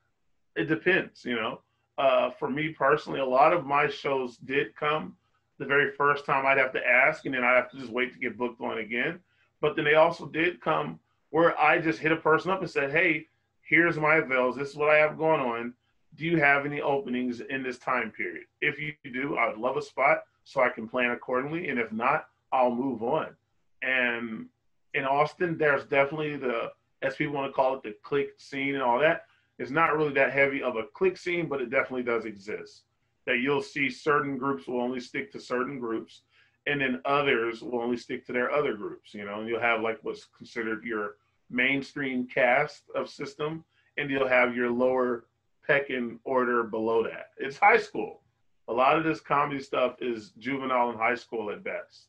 It 0.56 0.64
depends, 0.64 1.24
you 1.24 1.36
know. 1.36 1.60
Uh, 1.96 2.30
for 2.30 2.50
me 2.50 2.70
personally, 2.70 3.20
a 3.20 3.24
lot 3.24 3.52
of 3.52 3.64
my 3.64 3.88
shows 3.88 4.36
did 4.38 4.74
come 4.74 5.16
the 5.58 5.64
very 5.64 5.92
first 5.92 6.24
time 6.24 6.44
I'd 6.46 6.58
have 6.58 6.72
to 6.72 6.84
ask, 6.84 7.24
and 7.24 7.34
then 7.34 7.44
I'd 7.44 7.56
have 7.56 7.70
to 7.70 7.78
just 7.78 7.92
wait 7.92 8.12
to 8.12 8.18
get 8.18 8.36
booked 8.36 8.60
on 8.60 8.78
again. 8.78 9.20
But 9.60 9.76
then 9.76 9.84
they 9.84 9.94
also 9.94 10.26
did 10.26 10.60
come 10.60 10.98
where 11.30 11.58
I 11.58 11.78
just 11.78 12.00
hit 12.00 12.12
a 12.12 12.16
person 12.16 12.50
up 12.50 12.60
and 12.60 12.70
said, 12.70 12.90
hey, 12.90 13.26
here's 13.62 13.96
my 13.96 14.16
avails. 14.16 14.56
This 14.56 14.70
is 14.70 14.76
what 14.76 14.90
I 14.90 14.96
have 14.98 15.16
going 15.16 15.40
on. 15.40 15.74
Do 16.16 16.24
you 16.24 16.38
have 16.38 16.66
any 16.66 16.80
openings 16.80 17.40
in 17.40 17.62
this 17.62 17.78
time 17.78 18.10
period? 18.10 18.44
If 18.60 18.78
you 18.78 18.94
do, 19.12 19.36
I 19.36 19.48
would 19.48 19.58
love 19.58 19.76
a 19.76 19.82
spot 19.82 20.24
so 20.44 20.60
I 20.60 20.68
can 20.68 20.88
plan 20.88 21.10
accordingly. 21.10 21.68
And 21.68 21.78
if 21.78 21.90
not, 21.92 22.28
I'll 22.52 22.74
move 22.74 23.02
on. 23.02 23.34
And 23.82 24.46
in 24.94 25.04
Austin, 25.04 25.58
there's 25.58 25.84
definitely 25.84 26.36
the, 26.36 26.70
as 27.02 27.16
people 27.16 27.34
want 27.34 27.50
to 27.50 27.54
call 27.54 27.74
it, 27.74 27.82
the 27.82 27.96
clique 28.02 28.34
scene 28.38 28.74
and 28.74 28.82
all 28.82 28.98
that. 29.00 29.24
It's 29.58 29.70
not 29.70 29.96
really 29.96 30.12
that 30.14 30.32
heavy 30.32 30.62
of 30.62 30.76
a 30.76 30.84
clique 30.94 31.16
scene, 31.16 31.48
but 31.48 31.60
it 31.60 31.70
definitely 31.70 32.02
does 32.02 32.24
exist. 32.24 32.82
That 33.26 33.38
you'll 33.38 33.62
see 33.62 33.88
certain 33.88 34.36
groups 34.36 34.66
will 34.66 34.80
only 34.80 35.00
stick 35.00 35.32
to 35.32 35.40
certain 35.40 35.78
groups, 35.78 36.22
and 36.66 36.80
then 36.80 37.00
others 37.04 37.62
will 37.62 37.80
only 37.80 37.96
stick 37.96 38.26
to 38.26 38.32
their 38.32 38.50
other 38.50 38.74
groups. 38.74 39.14
You 39.14 39.24
know, 39.24 39.40
and 39.40 39.48
you'll 39.48 39.60
have 39.60 39.80
like 39.80 39.98
what's 40.02 40.26
considered 40.36 40.84
your 40.84 41.16
mainstream 41.50 42.26
caste 42.26 42.84
of 42.94 43.08
system, 43.08 43.64
and 43.96 44.10
you'll 44.10 44.28
have 44.28 44.56
your 44.56 44.70
lower 44.70 45.26
pecking 45.66 46.18
order 46.24 46.64
below 46.64 47.02
that. 47.04 47.30
It's 47.38 47.56
high 47.56 47.78
school. 47.78 48.20
A 48.68 48.72
lot 48.72 48.98
of 48.98 49.04
this 49.04 49.20
comedy 49.20 49.62
stuff 49.62 49.96
is 50.00 50.32
juvenile 50.38 50.90
and 50.90 50.98
high 50.98 51.14
school 51.14 51.50
at 51.50 51.62
best. 51.62 52.08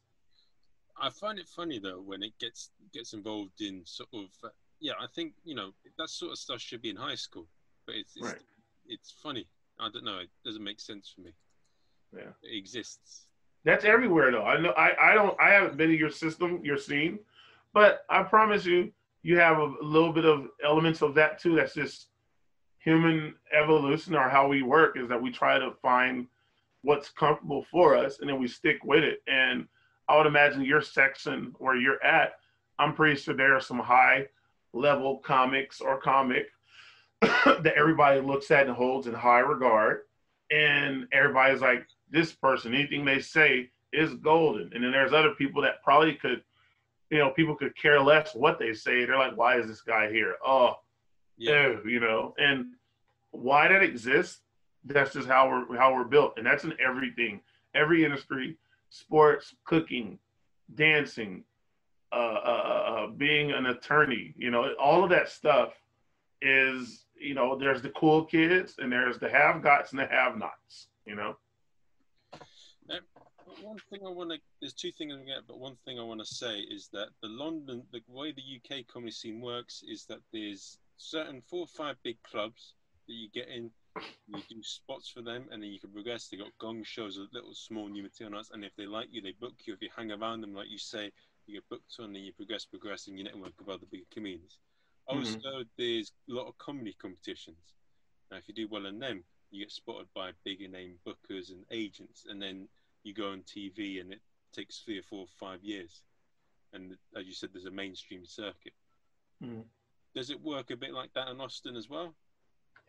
I 0.97 1.09
find 1.09 1.37
it 1.37 1.47
funny 1.47 1.79
though 1.79 2.01
when 2.01 2.23
it 2.23 2.37
gets 2.39 2.71
gets 2.93 3.13
involved 3.13 3.59
in 3.59 3.85
sort 3.85 4.09
of 4.13 4.29
yeah. 4.80 4.93
I 4.99 5.07
think 5.13 5.34
you 5.43 5.55
know 5.55 5.71
that 5.97 6.09
sort 6.09 6.32
of 6.32 6.38
stuff 6.38 6.59
should 6.59 6.82
be 6.82 6.89
in 6.89 6.95
high 6.95 7.15
school, 7.15 7.47
but 7.86 7.95
it's 7.95 8.13
it's, 8.15 8.26
right. 8.26 8.41
it's 8.88 9.13
funny. 9.23 9.47
I 9.80 9.89
don't 9.91 10.05
know. 10.05 10.19
It 10.19 10.30
doesn't 10.45 10.63
make 10.63 10.80
sense 10.80 11.11
for 11.13 11.21
me. 11.21 11.32
Yeah, 12.15 12.32
it 12.43 12.57
exists. 12.57 13.28
That's 13.63 13.86
everywhere 13.86 14.32
though. 14.32 14.43
I 14.43 14.59
know. 14.59 14.71
I 14.71 15.11
I 15.11 15.13
don't. 15.13 15.39
I 15.39 15.49
haven't 15.49 15.78
been 15.78 15.91
in 15.91 15.97
your 15.97 16.09
system, 16.09 16.61
your 16.63 16.78
scene, 16.78 17.19
but 17.73 18.05
I 18.09 18.23
promise 18.23 18.65
you, 18.65 18.91
you 19.23 19.38
have 19.38 19.57
a 19.57 19.73
little 19.82 20.13
bit 20.13 20.26
of 20.26 20.47
elements 20.63 21.01
of 21.01 21.15
that 21.15 21.39
too. 21.39 21.55
That's 21.55 21.73
just 21.73 22.07
human 22.86 23.34
evolution 23.51 24.15
or 24.15 24.30
how 24.30 24.47
we 24.47 24.61
work 24.61 24.95
is 24.95 25.09
that 25.09 25.21
we 25.21 25.32
try 25.32 25.57
to 25.57 25.71
find 25.82 26.28
what's 26.84 27.09
comfortable 27.09 27.65
for 27.71 27.95
us 27.97 28.19
and 28.19 28.30
then 28.30 28.39
we 28.39 28.47
stick 28.47 28.78
with 28.84 29.03
it. 29.03 29.23
And 29.28 29.67
I 30.07 30.15
would 30.15 30.28
imagine 30.28 30.61
your 30.63 30.82
section 30.82 31.55
where 31.57 31.76
you're 31.76 32.01
at, 32.03 32.34
I'm 32.78 32.93
pretty 32.93 33.19
sure 33.19 33.36
there 33.36 33.55
are 33.55 33.59
some 33.59 33.80
high 33.80 34.28
level 34.76 35.17
comics 35.19 35.82
or 35.82 35.99
comic 35.99 36.47
that 37.21 37.73
everybody 37.76 38.21
looks 38.21 38.51
at 38.51 38.67
and 38.67 38.76
holds 38.76 39.07
in 39.07 39.13
high 39.13 39.39
regard. 39.39 40.01
And 40.51 41.07
everybody's 41.11 41.61
like, 41.61 41.88
this 42.11 42.34
person, 42.34 42.73
anything 42.73 43.03
they 43.03 43.19
say 43.19 43.71
is 43.91 44.13
golden. 44.15 44.71
And 44.73 44.84
then 44.84 44.91
there's 44.91 45.13
other 45.13 45.32
people 45.32 45.61
that 45.63 45.82
probably 45.84 46.13
could 46.13 46.43
you 47.09 47.19
know, 47.19 47.30
people 47.30 47.55
could 47.55 47.76
care 47.78 48.01
less 48.01 48.34
what 48.34 48.59
they 48.59 48.73
say. 48.73 49.05
They're 49.05 49.17
like, 49.17 49.38
why 49.38 49.59
is 49.59 49.67
this 49.67 49.82
guy 49.82 50.11
here? 50.11 50.36
Oh, 50.45 50.73
yeah, 51.38 51.67
ew, 51.67 51.82
you 51.86 51.99
know, 51.99 52.34
and 52.38 52.67
why 53.32 53.67
that 53.67 53.84
exists, 53.84 54.41
that's 54.86 55.13
just 55.13 55.28
how 55.28 55.49
we're 55.49 55.78
how 55.78 55.93
we're 55.93 56.05
built. 56.05 56.34
And 56.38 56.45
that's 56.45 56.63
in 56.63 56.73
everything, 56.80 57.41
every 57.73 58.05
industry, 58.05 58.57
sports, 58.89 59.53
cooking, 59.65 60.17
dancing, 60.73 61.43
uh, 62.16 62.18
uh, 62.18 62.63
uh, 62.66 62.91
uh 62.91 63.07
being 63.07 63.51
an 63.51 63.68
attorney, 63.68 64.34
you 64.38 64.51
know, 64.51 64.74
all 64.80 65.03
of 65.03 65.09
that 65.09 65.30
stuff 65.30 65.74
is, 66.41 67.05
you 67.20 67.34
know, 67.34 67.57
there's 67.57 67.82
the 67.82 67.89
cool 67.89 68.24
kids 68.26 68.76
and 68.80 68.91
there's 68.91 69.20
the 69.20 69.30
have 69.30 69.61
gots 69.61 69.91
and 69.91 69.99
the 69.99 70.05
have 70.07 70.38
nots, 70.38 70.88
you 71.05 71.16
know 71.16 71.36
one 73.61 73.78
thing 73.89 74.01
I 74.05 74.09
want 74.09 74.32
to, 74.32 74.38
there's 74.61 74.74
two 74.74 74.91
things 74.91 75.13
I'm 75.13 75.26
get, 75.26 75.47
but 75.47 75.59
one 75.59 75.78
thing 75.86 75.99
I 75.99 76.03
want 76.03 76.20
to 76.20 76.26
say 76.26 76.59
is 76.59 76.89
that 76.93 77.09
the 77.22 77.30
London, 77.30 77.84
the 77.91 78.01
way 78.07 78.32
the 78.32 78.41
UK 78.41 78.86
comedy 78.88 79.11
scene 79.11 79.41
works 79.41 79.84
is 79.88 80.05
that 80.05 80.20
there's 80.32 80.78
certain 80.97 81.41
four 81.41 81.61
or 81.61 81.68
five 81.68 81.95
big 82.03 82.18
clubs 82.24 82.74
that 83.07 83.13
you 83.13 83.30
get 83.34 83.47
in, 83.47 83.70
you 84.28 84.41
do 84.49 84.61
spots 84.61 85.09
for 85.09 85.22
them, 85.22 85.45
and 85.51 85.61
then 85.61 85.70
you 85.70 85.80
can 85.80 85.91
progress. 85.91 86.28
They 86.28 86.38
got 86.38 86.57
gong 86.59 86.84
shows, 86.84 87.20
little 87.32 87.53
small 87.53 87.88
new 87.88 88.03
material 88.03 88.41
and 88.51 88.63
if 88.63 88.76
they 88.76 88.86
like 88.86 89.07
you, 89.11 89.22
they 89.22 89.34
book 89.39 89.53
you. 89.66 89.74
If 89.74 89.82
you 89.82 89.89
hang 89.95 90.11
around 90.11 90.41
them, 90.41 90.53
like 90.53 90.70
you 90.70 90.78
say, 90.78 91.11
you 91.47 91.55
get 91.55 91.69
booked 91.69 91.95
on, 91.99 92.15
and 92.15 92.25
you 92.25 92.33
progress, 92.33 92.65
progress, 92.65 93.07
and 93.07 93.17
you 93.17 93.23
network 93.23 93.53
with 93.59 93.69
other 93.69 93.85
big 93.91 94.09
comedians. 94.11 94.59
Mm-hmm. 95.09 95.19
Also, 95.19 95.63
there's 95.77 96.11
a 96.29 96.33
lot 96.33 96.47
of 96.47 96.57
comedy 96.57 96.95
competitions. 96.99 97.57
Now, 98.31 98.37
if 98.37 98.47
you 98.47 98.53
do 98.53 98.67
well 98.69 98.87
in 98.87 98.99
them, 98.99 99.23
you 99.51 99.63
get 99.63 99.71
spotted 99.71 100.07
by 100.15 100.31
bigger 100.43 100.67
name 100.67 100.95
bookers 101.07 101.51
and 101.51 101.63
agents, 101.71 102.25
and 102.29 102.41
then 102.41 102.67
you 103.03 103.13
go 103.13 103.31
on 103.31 103.41
TV 103.41 104.01
and 104.01 104.11
it 104.11 104.21
takes 104.53 104.79
three 104.79 104.99
or 104.99 105.03
four, 105.03 105.21
or 105.21 105.27
five 105.39 105.63
years. 105.63 106.01
And 106.73 106.97
as 107.15 107.25
you 107.25 107.33
said, 107.33 107.49
there's 107.53 107.65
a 107.65 107.71
mainstream 107.71 108.25
circuit. 108.25 108.73
Mm. 109.43 109.63
Does 110.15 110.29
it 110.29 110.41
work 110.41 110.71
a 110.71 110.77
bit 110.77 110.93
like 110.93 111.13
that 111.13 111.29
in 111.29 111.39
Austin 111.39 111.75
as 111.75 111.89
well? 111.89 112.15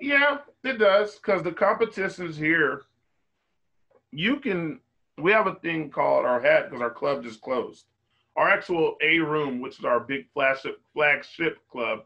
Yeah, 0.00 0.38
it 0.64 0.78
does. 0.78 1.16
Because 1.16 1.42
the 1.42 1.52
competitions 1.52 2.36
here, 2.36 2.82
you 4.12 4.36
can. 4.36 4.80
We 5.18 5.32
have 5.32 5.46
a 5.46 5.54
thing 5.54 5.90
called 5.90 6.26
our 6.26 6.40
hat 6.40 6.68
because 6.68 6.82
our 6.82 6.90
club 6.90 7.22
just 7.22 7.40
closed. 7.40 7.86
Our 8.36 8.48
actual 8.48 8.96
A 9.02 9.18
room, 9.18 9.60
which 9.60 9.78
is 9.78 9.84
our 9.84 10.00
big 10.00 10.30
flagship 10.32 10.80
flagship 10.92 11.58
club, 11.70 12.04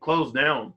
closed 0.00 0.34
down 0.34 0.72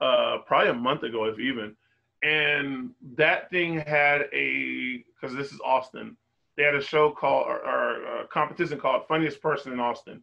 uh, 0.00 0.38
probably 0.46 0.70
a 0.70 0.74
month 0.74 1.02
ago, 1.02 1.24
if 1.24 1.38
even 1.38 1.76
and 2.24 2.90
that 3.16 3.50
thing 3.50 3.78
had 3.78 4.22
a 4.32 5.04
because 5.14 5.36
this 5.36 5.52
is 5.52 5.60
Austin. 5.64 6.16
They 6.56 6.62
had 6.62 6.74
a 6.74 6.82
show 6.82 7.10
called 7.10 7.46
or, 7.48 7.58
or 7.58 8.20
a 8.22 8.28
competition 8.28 8.78
called 8.78 9.06
Funniest 9.06 9.42
Person 9.42 9.72
in 9.72 9.80
Austin, 9.80 10.22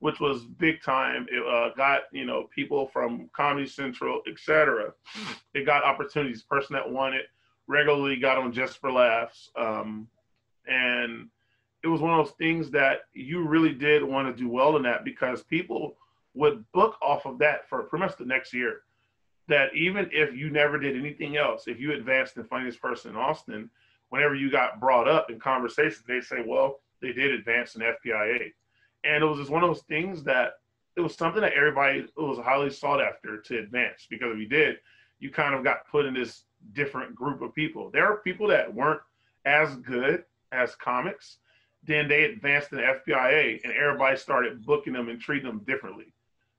which 0.00 0.20
was 0.20 0.44
big 0.44 0.82
time. 0.82 1.26
It 1.30 1.42
uh, 1.46 1.74
got 1.74 2.02
you 2.12 2.26
know 2.26 2.48
people 2.54 2.86
from 2.86 3.30
Comedy 3.34 3.66
Central, 3.66 4.20
etc. 4.30 4.92
It 5.54 5.64
got 5.64 5.84
opportunities. 5.84 6.42
Person 6.42 6.74
that 6.74 6.88
won 6.88 7.14
it 7.14 7.26
regularly 7.66 8.16
got 8.16 8.38
on 8.38 8.52
Just 8.52 8.78
for 8.78 8.92
Laughs, 8.92 9.50
um, 9.56 10.06
and 10.66 11.28
it 11.82 11.88
was 11.88 12.00
one 12.00 12.18
of 12.18 12.26
those 12.26 12.34
things 12.36 12.70
that 12.70 13.02
you 13.12 13.46
really 13.46 13.72
did 13.72 14.02
want 14.02 14.28
to 14.28 14.42
do 14.42 14.48
well 14.48 14.76
in 14.76 14.82
that 14.82 15.04
because 15.04 15.42
people 15.42 15.96
would 16.34 16.64
book 16.72 16.96
off 17.02 17.26
of 17.26 17.38
that 17.38 17.68
for 17.68 17.82
pretty 17.84 18.04
much 18.04 18.16
the 18.16 18.24
next 18.24 18.52
year. 18.52 18.82
That 19.48 19.74
even 19.74 20.10
if 20.12 20.34
you 20.34 20.50
never 20.50 20.78
did 20.78 20.96
anything 20.96 21.36
else, 21.36 21.68
if 21.68 21.80
you 21.80 21.92
advanced 21.92 22.36
in 22.36 22.44
funniest 22.44 22.82
person 22.82 23.12
in 23.12 23.16
Austin, 23.16 23.70
whenever 24.10 24.34
you 24.34 24.50
got 24.50 24.80
brought 24.80 25.08
up 25.08 25.30
in 25.30 25.38
conversations, 25.38 26.02
they 26.06 26.20
say, 26.20 26.44
well, 26.46 26.80
they 27.00 27.12
did 27.12 27.32
advance 27.32 27.74
in 27.74 27.82
FPIA. 27.82 28.52
And 29.04 29.22
it 29.22 29.26
was 29.26 29.38
just 29.38 29.50
one 29.50 29.62
of 29.62 29.70
those 29.70 29.84
things 29.84 30.22
that 30.24 30.54
it 30.96 31.00
was 31.00 31.14
something 31.14 31.40
that 31.40 31.52
everybody 31.52 32.06
was 32.16 32.38
highly 32.38 32.70
sought 32.70 33.00
after 33.00 33.40
to 33.40 33.58
advance 33.58 34.06
because 34.10 34.32
if 34.32 34.38
you 34.38 34.48
did, 34.48 34.78
you 35.20 35.30
kind 35.30 35.54
of 35.54 35.64
got 35.64 35.86
put 35.88 36.06
in 36.06 36.14
this 36.14 36.42
different 36.72 37.14
group 37.14 37.40
of 37.40 37.54
people. 37.54 37.90
There 37.90 38.04
are 38.04 38.18
people 38.18 38.48
that 38.48 38.72
weren't 38.72 39.00
as 39.44 39.76
good 39.76 40.24
as 40.52 40.74
comics. 40.74 41.38
Then 41.84 42.08
they 42.08 42.24
advanced 42.24 42.72
in 42.72 42.78
the 42.78 42.84
FPIA 42.84 43.60
and 43.64 43.72
everybody 43.72 44.16
started 44.16 44.64
booking 44.64 44.92
them 44.92 45.08
and 45.08 45.20
treating 45.20 45.48
them 45.48 45.62
differently. 45.66 46.12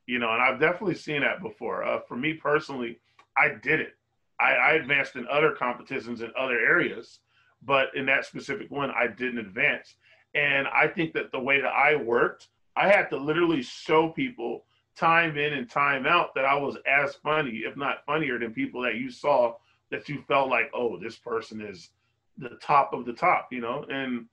You 0.08 0.20
know, 0.20 0.34
and 0.34 0.42
I've 0.42 0.60
definitely 0.60 0.96
seen 0.96 1.22
that 1.22 1.42
before. 1.42 1.84
Uh, 1.84 2.00
for 2.08 2.16
me 2.16 2.34
personally, 2.34 3.00
I 3.38 3.50
did 3.62 3.80
it. 3.80 3.94
I, 4.40 4.54
I 4.54 4.72
advanced 4.74 5.16
in 5.16 5.28
other 5.28 5.52
competitions 5.52 6.22
in 6.22 6.32
other 6.38 6.58
areas, 6.60 7.20
but 7.64 7.90
in 7.96 8.06
that 8.08 8.26
specific 8.26 8.72
one, 8.72 8.92
I 8.92 9.08
didn't 9.08 9.40
advance. 9.40 9.96
And 10.34 10.68
I 10.68 10.88
think 10.88 11.14
that 11.14 11.32
the 11.32 11.40
way 11.40 11.62
that 11.62 11.74
I 11.74 11.96
worked, 11.96 12.48
I 12.76 12.88
had 12.88 13.10
to 13.10 13.18
literally 13.18 13.62
show 13.62 14.10
people 14.10 14.66
time 14.96 15.38
in 15.38 15.54
and 15.54 15.70
time 15.70 16.06
out 16.06 16.34
that 16.36 16.46
I 16.46 16.56
was 16.56 16.78
as 16.86 17.16
funny, 17.16 17.64
if 17.66 17.78
not 17.78 18.06
funnier, 18.06 18.40
than 18.40 18.54
people 18.54 18.82
that 18.82 18.96
you 18.96 19.12
saw 19.12 19.56
that 19.92 20.08
you 20.08 20.22
felt 20.28 20.50
like, 20.50 20.70
oh, 20.74 20.98
this 21.00 21.16
person 21.16 21.62
is 21.62 21.90
the 22.38 22.58
top 22.62 22.94
of 22.94 23.06
the 23.06 23.14
top, 23.14 23.50
you 23.52 23.62
know? 23.62 23.86
And 23.90 24.26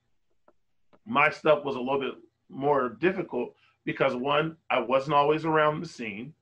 my 1.07 1.31
stuff 1.31 1.65
was 1.65 1.77
a 1.77 1.81
little 1.81 2.01
bit 2.01 2.15
more 2.49 2.91
difficult 3.01 3.55
because 3.85 4.15
one, 4.15 4.57
I 4.71 4.81
wasn't 4.81 5.15
always 5.15 5.45
around 5.45 5.81
the 5.81 5.89
scene. 5.89 6.35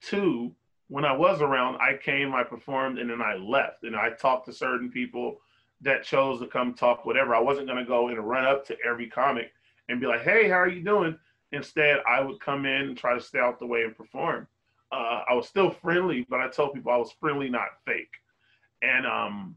Two, 0.00 0.54
when 0.88 1.04
I 1.04 1.12
was 1.12 1.40
around, 1.40 1.76
I 1.76 1.96
came, 1.96 2.34
I 2.34 2.42
performed, 2.42 2.98
and 2.98 3.10
then 3.10 3.22
I 3.22 3.36
left. 3.36 3.84
And 3.84 3.94
I 3.94 4.10
talked 4.10 4.46
to 4.46 4.52
certain 4.52 4.90
people 4.90 5.38
that 5.80 6.02
chose 6.02 6.40
to 6.40 6.46
come 6.46 6.74
talk, 6.74 7.04
whatever. 7.04 7.34
I 7.34 7.40
wasn't 7.40 7.68
going 7.68 7.78
to 7.78 7.88
go 7.88 8.08
and 8.08 8.18
run 8.18 8.44
up 8.44 8.66
to 8.66 8.76
every 8.84 9.08
comic 9.08 9.52
and 9.88 10.00
be 10.00 10.06
like, 10.06 10.22
hey, 10.22 10.48
how 10.48 10.56
are 10.56 10.68
you 10.68 10.82
doing? 10.82 11.16
Instead, 11.52 11.98
I 12.08 12.20
would 12.20 12.40
come 12.40 12.66
in 12.66 12.88
and 12.88 12.96
try 12.96 13.14
to 13.14 13.20
stay 13.20 13.38
out 13.38 13.58
the 13.58 13.66
way 13.66 13.84
and 13.84 13.96
perform. 13.96 14.46
Uh, 14.90 15.22
I 15.28 15.34
was 15.34 15.46
still 15.46 15.70
friendly, 15.70 16.26
but 16.28 16.40
I 16.40 16.48
told 16.48 16.74
people 16.74 16.90
I 16.90 16.96
was 16.96 17.12
friendly, 17.20 17.48
not 17.48 17.68
fake. 17.86 18.12
And 18.82 19.06
um, 19.06 19.56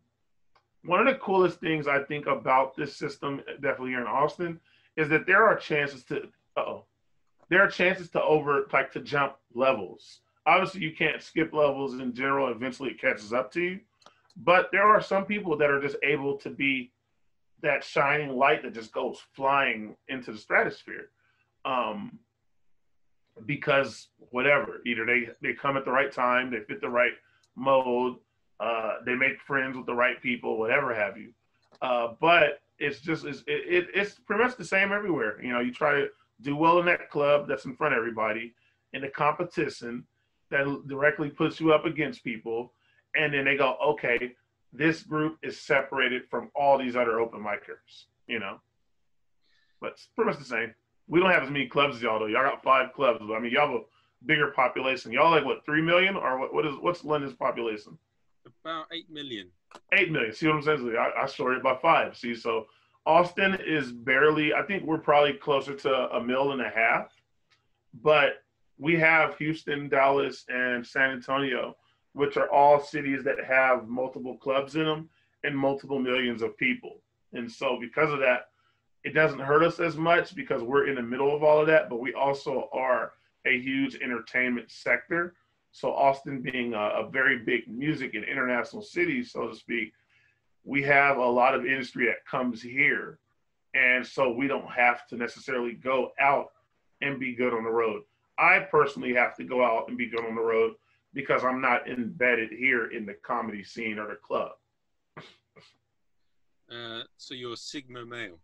one 0.84 1.00
of 1.00 1.14
the 1.14 1.20
coolest 1.20 1.60
things 1.60 1.88
I 1.88 2.04
think 2.04 2.28
about 2.28 2.76
this 2.76 2.96
system, 2.96 3.42
definitely 3.62 3.92
here 3.92 4.02
in 4.02 4.08
Austin, 4.08 4.60
is 4.98 5.10
that 5.10 5.26
there 5.28 5.46
are 5.46 5.56
chances 5.56 6.04
to, 6.06 6.24
oh, 6.58 6.86
there 7.50 7.62
are 7.62 7.70
chances 7.70 8.10
to 8.12 8.24
over, 8.24 8.66
like 8.74 8.92
to 8.94 9.02
jump 9.02 9.36
levels. 9.54 10.22
Obviously, 10.46 10.82
you 10.82 10.96
can't 10.96 11.22
skip 11.22 11.54
levels 11.54 12.00
in 12.00 12.14
general. 12.14 12.52
Eventually, 12.52 12.92
it 12.92 13.02
catches 13.02 13.32
up 13.32 13.52
to 13.54 13.62
you. 13.62 13.80
But 14.38 14.70
there 14.72 14.88
are 14.88 15.02
some 15.02 15.26
people 15.26 15.58
that 15.58 15.70
are 15.70 15.82
just 15.82 15.98
able 16.04 16.38
to 16.38 16.50
be 16.50 16.92
that 17.62 17.84
shining 17.84 18.36
light 18.36 18.64
that 18.64 18.74
just 18.74 18.92
goes 18.92 19.20
flying 19.34 19.96
into 20.08 20.32
the 20.32 20.38
stratosphere. 20.38 21.10
Um, 21.64 22.18
because 23.46 24.08
whatever, 24.32 24.82
either 24.86 25.06
they 25.06 25.30
they 25.42 25.54
come 25.54 25.78
at 25.78 25.86
the 25.86 25.92
right 25.92 26.12
time, 26.12 26.50
they 26.50 26.60
fit 26.62 26.82
the 26.82 26.90
right 26.90 27.14
mode, 27.56 28.16
uh, 28.62 28.98
they 29.06 29.16
make 29.16 29.42
friends 29.42 29.76
with 29.76 29.86
the 29.86 29.94
right 29.94 30.22
people, 30.22 30.58
whatever 30.58 30.94
have 30.94 31.18
you. 31.18 31.34
Uh, 31.82 32.14
but 32.20 32.62
it's 32.80 33.00
just 33.00 33.26
it's, 33.26 33.40
it, 33.48 33.88
it's 33.94 34.20
pretty 34.20 34.44
much 34.44 34.56
the 34.58 34.66
same 34.66 34.92
everywhere. 34.92 35.42
You 35.44 35.54
know, 35.54 35.60
you 35.60 35.74
try 35.74 35.94
to 35.94 36.08
do 36.42 36.56
well 36.56 36.80
in 36.80 36.86
that 36.86 37.10
club 37.10 37.48
that's 37.48 37.66
in 37.66 37.76
front 37.76 37.94
of 37.94 37.98
everybody, 37.98 38.54
in 38.94 39.02
the 39.02 39.08
competition 39.08 40.04
that 40.50 40.66
directly 40.88 41.30
puts 41.30 41.60
you 41.60 41.74
up 41.74 41.86
against 41.86 42.24
people 42.24 42.74
and 43.16 43.34
then 43.34 43.46
they 43.46 43.58
go, 43.58 43.76
okay, 43.86 44.34
this 44.74 45.04
group 45.04 45.38
is 45.44 45.60
separated 45.60 46.24
from 46.30 46.50
all 46.56 46.78
these 46.78 46.96
other 46.96 47.20
open 47.20 47.42
micers, 47.42 48.06
you 48.28 48.40
know. 48.40 48.60
But 49.82 49.94
it's 49.94 50.08
pretty 50.16 50.32
much 50.32 50.40
the 50.40 50.46
same. 50.46 50.74
We 51.08 51.20
don't 51.20 51.32
have 51.32 51.44
as 51.44 51.50
many 51.50 51.68
clubs 51.68 51.98
as 51.98 52.02
y'all 52.02 52.20
though. 52.20 52.28
Y'all 52.28 52.44
got 52.44 52.64
five 52.64 52.94
clubs. 52.94 53.20
I 53.22 53.40
mean, 53.40 53.52
y'all 53.52 53.68
have 53.68 53.82
a 53.82 54.26
bigger 54.26 54.52
population. 54.52 55.12
Y'all 55.12 55.32
like 55.32 55.44
what, 55.44 55.66
three 55.66 55.82
million 55.82 56.16
or 56.16 56.40
what? 56.40 56.54
What 56.54 56.66
is 56.66 56.76
what's 56.80 57.04
London's 57.04 57.34
population? 57.34 57.98
About 58.64 58.86
eight 58.92 59.10
million. 59.10 59.50
Eight 59.94 60.12
million. 60.12 60.34
See 60.34 60.48
what 60.48 60.58
I'm 60.58 60.64
saying? 60.64 60.96
I, 60.98 61.24
I 61.24 61.26
sorted 61.28 61.64
by 61.64 61.76
five. 61.82 62.18
See, 62.18 62.36
so 62.36 62.68
Austin 63.06 63.58
is 63.66 63.92
barely. 63.92 64.54
I 64.54 64.64
think 64.64 64.84
we're 64.84 64.98
probably 64.98 65.34
closer 65.34 65.76
to 65.76 65.94
a 66.16 66.24
mill 66.24 66.52
and 66.52 66.62
a 66.62 66.70
half, 66.70 67.12
but 68.02 68.44
we 68.78 68.96
have 68.96 69.38
Houston, 69.38 69.90
Dallas, 69.90 70.46
and 70.50 70.86
San 70.86 71.12
Antonio 71.12 71.76
which 72.14 72.38
are 72.38 72.52
all 72.52 72.80
cities 72.80 73.24
that 73.24 73.44
have 73.44 73.88
multiple 73.88 74.38
clubs 74.38 74.76
in 74.76 74.86
them 74.86 75.10
and 75.44 75.58
multiple 75.58 76.00
millions 76.00 76.42
of 76.42 76.58
people. 76.58 77.02
And 77.34 77.50
so, 77.50 77.78
because 77.80 78.12
of 78.12 78.20
that, 78.20 78.50
it 79.04 79.14
doesn't 79.14 79.40
hurt 79.40 79.64
us 79.64 79.80
as 79.80 79.96
much 79.98 80.36
because 80.36 80.62
we're 80.62 80.88
in 80.88 80.96
the 80.96 81.02
middle 81.02 81.36
of 81.36 81.44
all 81.44 81.62
of 81.62 81.68
that, 81.68 81.90
but 81.90 82.00
we 82.00 82.14
also 82.14 82.70
are 82.74 83.14
a 83.46 83.60
huge 83.60 83.96
entertainment 83.96 84.70
sector. 84.70 85.36
So, 85.72 85.94
Austin 85.94 86.42
being 86.42 86.74
a, 86.74 87.06
a 87.06 87.10
very 87.10 87.40
big 87.40 87.68
music 87.68 88.14
and 88.14 88.26
international 88.26 88.82
city, 88.82 89.24
so 89.24 89.48
to 89.48 89.56
speak, 89.56 89.94
we 90.64 90.84
have 90.84 91.18
a 91.18 91.26
lot 91.26 91.56
of 91.56 91.66
industry 91.66 92.06
that 92.08 92.26
comes 92.30 92.62
here. 92.62 93.20
And 93.74 94.06
so, 94.06 94.32
we 94.32 94.48
don't 94.48 94.70
have 94.70 95.08
to 95.08 95.16
necessarily 95.16 95.74
go 95.74 96.12
out 96.20 96.52
and 97.02 97.20
be 97.20 97.34
good 97.34 97.54
on 97.54 97.64
the 97.64 97.70
road. 97.70 98.04
I 98.38 98.60
personally 98.60 99.14
have 99.14 99.36
to 99.38 99.44
go 99.44 99.64
out 99.64 99.88
and 99.88 99.98
be 99.98 100.08
good 100.08 100.26
on 100.26 100.36
the 100.36 100.42
road 100.42 100.74
because 101.14 101.44
I'm 101.44 101.62
not 101.62 101.90
embedded 101.90 102.52
here 102.52 102.88
in 102.88 103.06
the 103.06 103.14
comedy 103.14 103.64
scene 103.64 104.00
or 104.00 104.08
the 104.08 104.16
club. 104.16 104.52
Uh, 106.70 107.04
so 107.18 107.34
you're 107.34 107.58
Sigma 107.58 108.06
male. 108.06 108.40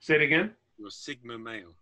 Say 0.00 0.16
it 0.16 0.22
again. 0.22 0.52
You're 0.78 0.90
Sigma 0.90 1.38
male. 1.38 1.74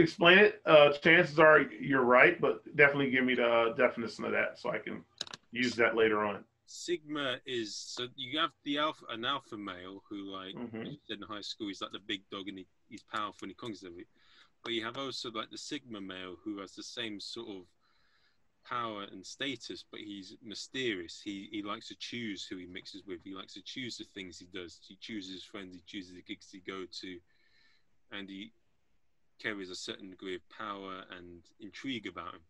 Explain 0.00 0.38
it. 0.38 0.62
Uh, 0.64 0.92
chances 0.92 1.38
are 1.38 1.60
you're 1.60 2.02
right, 2.02 2.40
but 2.40 2.64
definitely 2.76 3.10
give 3.10 3.24
me 3.24 3.34
the 3.34 3.74
definition 3.76 4.24
of 4.24 4.32
that 4.32 4.58
so 4.58 4.70
I 4.70 4.78
can 4.78 5.04
use 5.52 5.74
that 5.74 5.94
later 5.94 6.24
on. 6.24 6.44
Sigma 6.66 7.38
is 7.46 7.74
so 7.74 8.06
you 8.14 8.38
have 8.38 8.50
the 8.64 8.78
alpha 8.78 9.04
an 9.10 9.24
alpha 9.24 9.56
male 9.56 10.02
who 10.08 10.30
like 10.30 10.54
mm-hmm. 10.54 10.84
in 11.08 11.22
high 11.28 11.40
school 11.40 11.66
he's 11.66 11.82
like 11.82 11.90
the 11.90 11.98
big 11.98 12.22
dog 12.30 12.48
and 12.48 12.58
he, 12.58 12.66
he's 12.88 13.02
powerful 13.02 13.38
and 13.42 13.50
he 13.50 13.54
conquers 13.54 13.82
everything. 13.84 14.06
But 14.62 14.72
you 14.72 14.84
have 14.84 14.96
also 14.96 15.30
like 15.32 15.50
the 15.50 15.58
Sigma 15.58 16.00
male 16.00 16.36
who 16.44 16.60
has 16.60 16.72
the 16.72 16.82
same 16.82 17.18
sort 17.18 17.48
of 17.48 17.62
power 18.64 19.06
and 19.10 19.26
status, 19.26 19.84
but 19.90 20.00
he's 20.00 20.36
mysterious. 20.42 21.20
He 21.22 21.48
he 21.50 21.62
likes 21.62 21.88
to 21.88 21.96
choose 21.98 22.46
who 22.46 22.56
he 22.56 22.66
mixes 22.66 23.02
with. 23.06 23.20
He 23.24 23.34
likes 23.34 23.54
to 23.54 23.62
choose 23.62 23.98
the 23.98 24.04
things 24.14 24.38
he 24.38 24.46
does. 24.46 24.78
He 24.86 24.96
chooses 25.00 25.34
his 25.34 25.44
friends. 25.44 25.74
He 25.74 25.82
chooses 25.86 26.14
the 26.14 26.22
gigs 26.22 26.48
he 26.50 26.60
go 26.60 26.86
to, 27.00 27.18
and 28.12 28.28
he 28.28 28.52
carries 29.40 29.70
a 29.70 29.74
certain 29.74 30.10
degree 30.10 30.34
of 30.34 30.48
power 30.48 31.04
and 31.16 31.42
intrigue 31.60 32.06
about 32.06 32.34
him. 32.34 32.40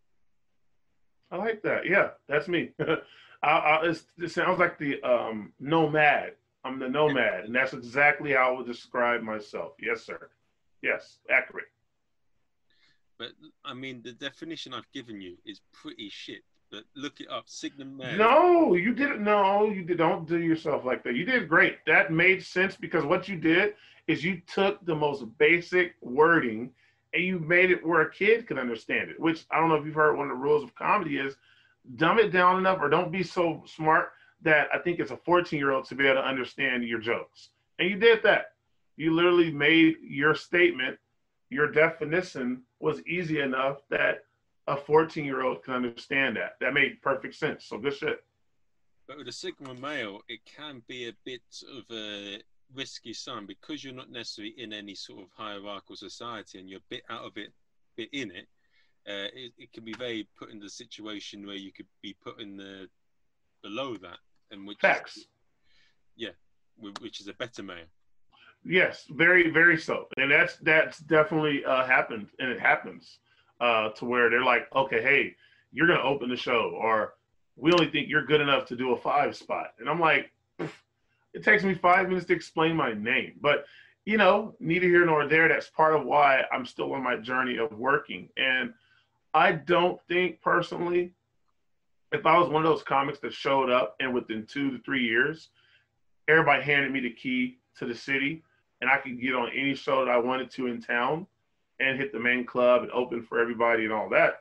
I 1.30 1.36
like 1.36 1.62
that. 1.62 1.86
Yeah, 1.86 2.10
that's 2.28 2.48
me. 2.48 2.70
I, 3.42 3.48
I, 3.48 3.94
it 4.18 4.30
sounds 4.30 4.58
like 4.58 4.78
the 4.78 5.02
um, 5.02 5.52
nomad. 5.60 6.32
I'm 6.64 6.78
the 6.78 6.88
nomad, 6.88 7.44
and 7.44 7.54
that's 7.54 7.72
exactly 7.72 8.32
how 8.32 8.52
I 8.52 8.56
would 8.58 8.66
describe 8.66 9.22
myself. 9.22 9.72
Yes, 9.80 10.02
sir. 10.02 10.28
Yes, 10.82 11.18
accurate. 11.30 11.68
But 13.18 13.28
I 13.64 13.74
mean, 13.74 14.02
the 14.02 14.12
definition 14.12 14.74
I've 14.74 14.90
given 14.92 15.20
you 15.20 15.36
is 15.46 15.60
pretty 15.72 16.08
shit. 16.10 16.42
But 16.70 16.84
look 16.94 17.20
it 17.20 17.28
up, 17.30 17.48
Signum 17.48 17.96
Man. 17.96 18.18
No, 18.18 18.74
you 18.74 18.94
didn't. 18.94 19.22
No, 19.24 19.66
you 19.70 19.82
did, 19.82 19.98
don't 19.98 20.28
do 20.28 20.38
yourself 20.38 20.84
like 20.84 21.02
that. 21.04 21.16
You 21.16 21.24
did 21.24 21.48
great. 21.48 21.78
That 21.86 22.12
made 22.12 22.44
sense 22.44 22.76
because 22.76 23.04
what 23.04 23.28
you 23.28 23.36
did 23.36 23.74
is 24.06 24.24
you 24.24 24.40
took 24.46 24.84
the 24.86 24.94
most 24.94 25.24
basic 25.38 25.94
wording 26.00 26.72
and 27.12 27.24
you 27.24 27.38
made 27.38 27.70
it 27.70 27.84
where 27.84 28.02
a 28.02 28.10
kid 28.10 28.46
can 28.46 28.58
understand 28.58 29.10
it. 29.10 29.18
Which 29.18 29.44
I 29.50 29.58
don't 29.58 29.68
know 29.68 29.76
if 29.76 29.84
you've 29.84 29.94
heard 29.94 30.16
one 30.16 30.30
of 30.30 30.36
the 30.36 30.42
rules 30.42 30.62
of 30.62 30.74
comedy 30.74 31.18
is 31.18 31.36
dumb 31.96 32.18
it 32.18 32.30
down 32.30 32.58
enough 32.58 32.78
or 32.80 32.88
don't 32.88 33.10
be 33.10 33.22
so 33.22 33.62
smart 33.66 34.12
that 34.42 34.68
I 34.72 34.78
think 34.78 35.00
it's 35.00 35.10
a 35.10 35.16
14 35.16 35.58
year 35.58 35.72
old 35.72 35.84
to 35.86 35.94
be 35.94 36.06
able 36.06 36.22
to 36.22 36.28
understand 36.28 36.84
your 36.84 37.00
jokes. 37.00 37.50
And 37.78 37.88
you 37.90 37.96
did 37.96 38.22
that. 38.22 38.52
You 38.96 39.14
literally 39.14 39.50
made 39.50 39.96
your 40.02 40.34
statement, 40.34 40.98
your 41.48 41.70
definition 41.70 42.62
was 42.80 43.04
easy 43.06 43.40
enough 43.40 43.78
that 43.90 44.24
a 44.66 44.76
14 44.76 45.24
year 45.24 45.42
old 45.42 45.64
can 45.64 45.74
understand 45.74 46.36
that. 46.36 46.56
That 46.60 46.74
made 46.74 47.02
perfect 47.02 47.34
sense. 47.34 47.64
So 47.64 47.78
good 47.78 47.94
shit. 47.94 48.22
But 49.08 49.18
with 49.18 49.28
a 49.28 49.32
Sigma 49.32 49.74
male, 49.74 50.20
it 50.28 50.40
can 50.44 50.82
be 50.86 51.08
a 51.08 51.12
bit 51.24 51.42
of 51.76 51.84
a 51.90 52.40
risky 52.74 53.12
sign 53.12 53.46
because 53.46 53.82
you're 53.82 53.94
not 53.94 54.10
necessarily 54.10 54.54
in 54.58 54.72
any 54.72 54.94
sort 54.94 55.22
of 55.22 55.28
hierarchical 55.36 55.96
society 55.96 56.58
and 56.58 56.68
you're 56.68 56.78
a 56.78 56.90
bit 56.90 57.02
out 57.10 57.24
of 57.24 57.36
it, 57.36 57.52
bit 57.96 58.08
in 58.12 58.30
it. 58.30 58.46
Uh, 59.08 59.28
it, 59.34 59.52
it 59.58 59.72
can 59.72 59.84
be 59.84 59.94
very 59.94 60.28
put 60.38 60.50
in 60.50 60.60
the 60.60 60.68
situation 60.68 61.46
where 61.46 61.56
you 61.56 61.72
could 61.72 61.86
be 62.02 62.14
put 62.22 62.40
in 62.40 62.56
the 62.56 62.86
below 63.62 63.96
that, 63.96 64.18
and 64.50 64.66
which 64.66 64.78
facts. 64.78 65.16
Is, 65.16 65.26
yeah, 66.16 66.30
which 67.00 67.20
is 67.20 67.28
a 67.28 67.34
beta 67.34 67.62
male. 67.62 67.86
Yes, 68.64 69.06
very, 69.10 69.50
very 69.50 69.78
so. 69.78 70.06
And 70.18 70.30
that's 70.30 70.56
that's 70.56 70.98
definitely 70.98 71.64
uh, 71.64 71.86
happened, 71.86 72.28
and 72.38 72.50
it 72.50 72.60
happens 72.60 73.18
uh, 73.60 73.88
to 73.90 74.04
where 74.04 74.28
they're 74.28 74.44
like, 74.44 74.68
okay, 74.74 75.02
hey, 75.02 75.34
you're 75.72 75.86
gonna 75.86 76.02
open 76.02 76.28
the 76.28 76.36
show, 76.36 76.76
or 76.78 77.14
we 77.56 77.72
only 77.72 77.90
think 77.90 78.08
you're 78.08 78.26
good 78.26 78.40
enough 78.40 78.66
to 78.66 78.76
do 78.76 78.92
a 78.92 78.96
five 78.98 79.34
spot, 79.34 79.68
and 79.78 79.88
I'm 79.88 80.00
like, 80.00 80.30
it 81.34 81.44
takes 81.44 81.62
me 81.62 81.74
five 81.74 82.08
minutes 82.08 82.26
to 82.26 82.34
explain 82.34 82.76
my 82.76 82.92
name, 82.92 83.34
but 83.40 83.64
you 84.06 84.16
know, 84.16 84.54
neither 84.60 84.86
here 84.86 85.04
nor 85.04 85.28
there. 85.28 85.46
That's 85.46 85.68
part 85.68 85.94
of 85.94 86.04
why 86.04 86.42
I'm 86.50 86.64
still 86.64 86.92
on 86.94 87.02
my 87.02 87.16
journey 87.16 87.58
of 87.58 87.70
working, 87.72 88.28
and 88.36 88.72
I 89.34 89.52
don't 89.52 90.00
think 90.08 90.40
personally, 90.40 91.12
if 92.12 92.26
I 92.26 92.38
was 92.38 92.48
one 92.48 92.64
of 92.64 92.70
those 92.70 92.82
comics 92.82 93.20
that 93.20 93.32
showed 93.32 93.70
up 93.70 93.96
and 94.00 94.12
within 94.12 94.46
two 94.46 94.70
to 94.72 94.78
three 94.82 95.04
years, 95.04 95.50
everybody 96.28 96.62
handed 96.62 96.92
me 96.92 97.00
the 97.00 97.12
key 97.12 97.58
to 97.78 97.86
the 97.86 97.94
city 97.94 98.42
and 98.80 98.90
I 98.90 98.98
could 98.98 99.20
get 99.20 99.34
on 99.34 99.50
any 99.54 99.74
show 99.74 100.04
that 100.04 100.10
I 100.10 100.18
wanted 100.18 100.50
to 100.52 100.66
in 100.66 100.80
town 100.80 101.26
and 101.78 101.98
hit 101.98 102.12
the 102.12 102.18
main 102.18 102.44
club 102.44 102.82
and 102.82 102.90
open 102.92 103.22
for 103.22 103.38
everybody 103.38 103.84
and 103.84 103.92
all 103.92 104.08
that. 104.10 104.40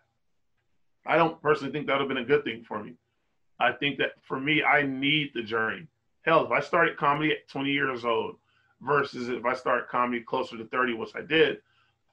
I 1.05 1.17
don't 1.17 1.41
personally 1.41 1.71
think 1.71 1.87
that 1.87 1.93
would 1.93 2.01
have 2.01 2.09
been 2.09 2.17
a 2.17 2.25
good 2.25 2.43
thing 2.43 2.63
for 2.63 2.83
me. 2.83 2.93
I 3.59 3.73
think 3.73 3.97
that 3.97 4.11
for 4.21 4.39
me, 4.39 4.63
I 4.63 4.83
need 4.83 5.31
the 5.33 5.43
journey. 5.43 5.87
Hell, 6.29 6.45
if 6.45 6.51
I 6.51 6.59
started 6.59 6.95
comedy 6.95 7.31
at 7.31 7.47
20 7.47 7.71
years 7.71 8.05
old 8.05 8.35
versus 8.81 9.29
if 9.29 9.45
I 9.45 9.55
started 9.55 9.87
comedy 9.89 10.21
closer 10.21 10.57
to 10.57 10.65
30, 10.65 10.93
which 10.93 11.15
I 11.15 11.21
did, 11.21 11.57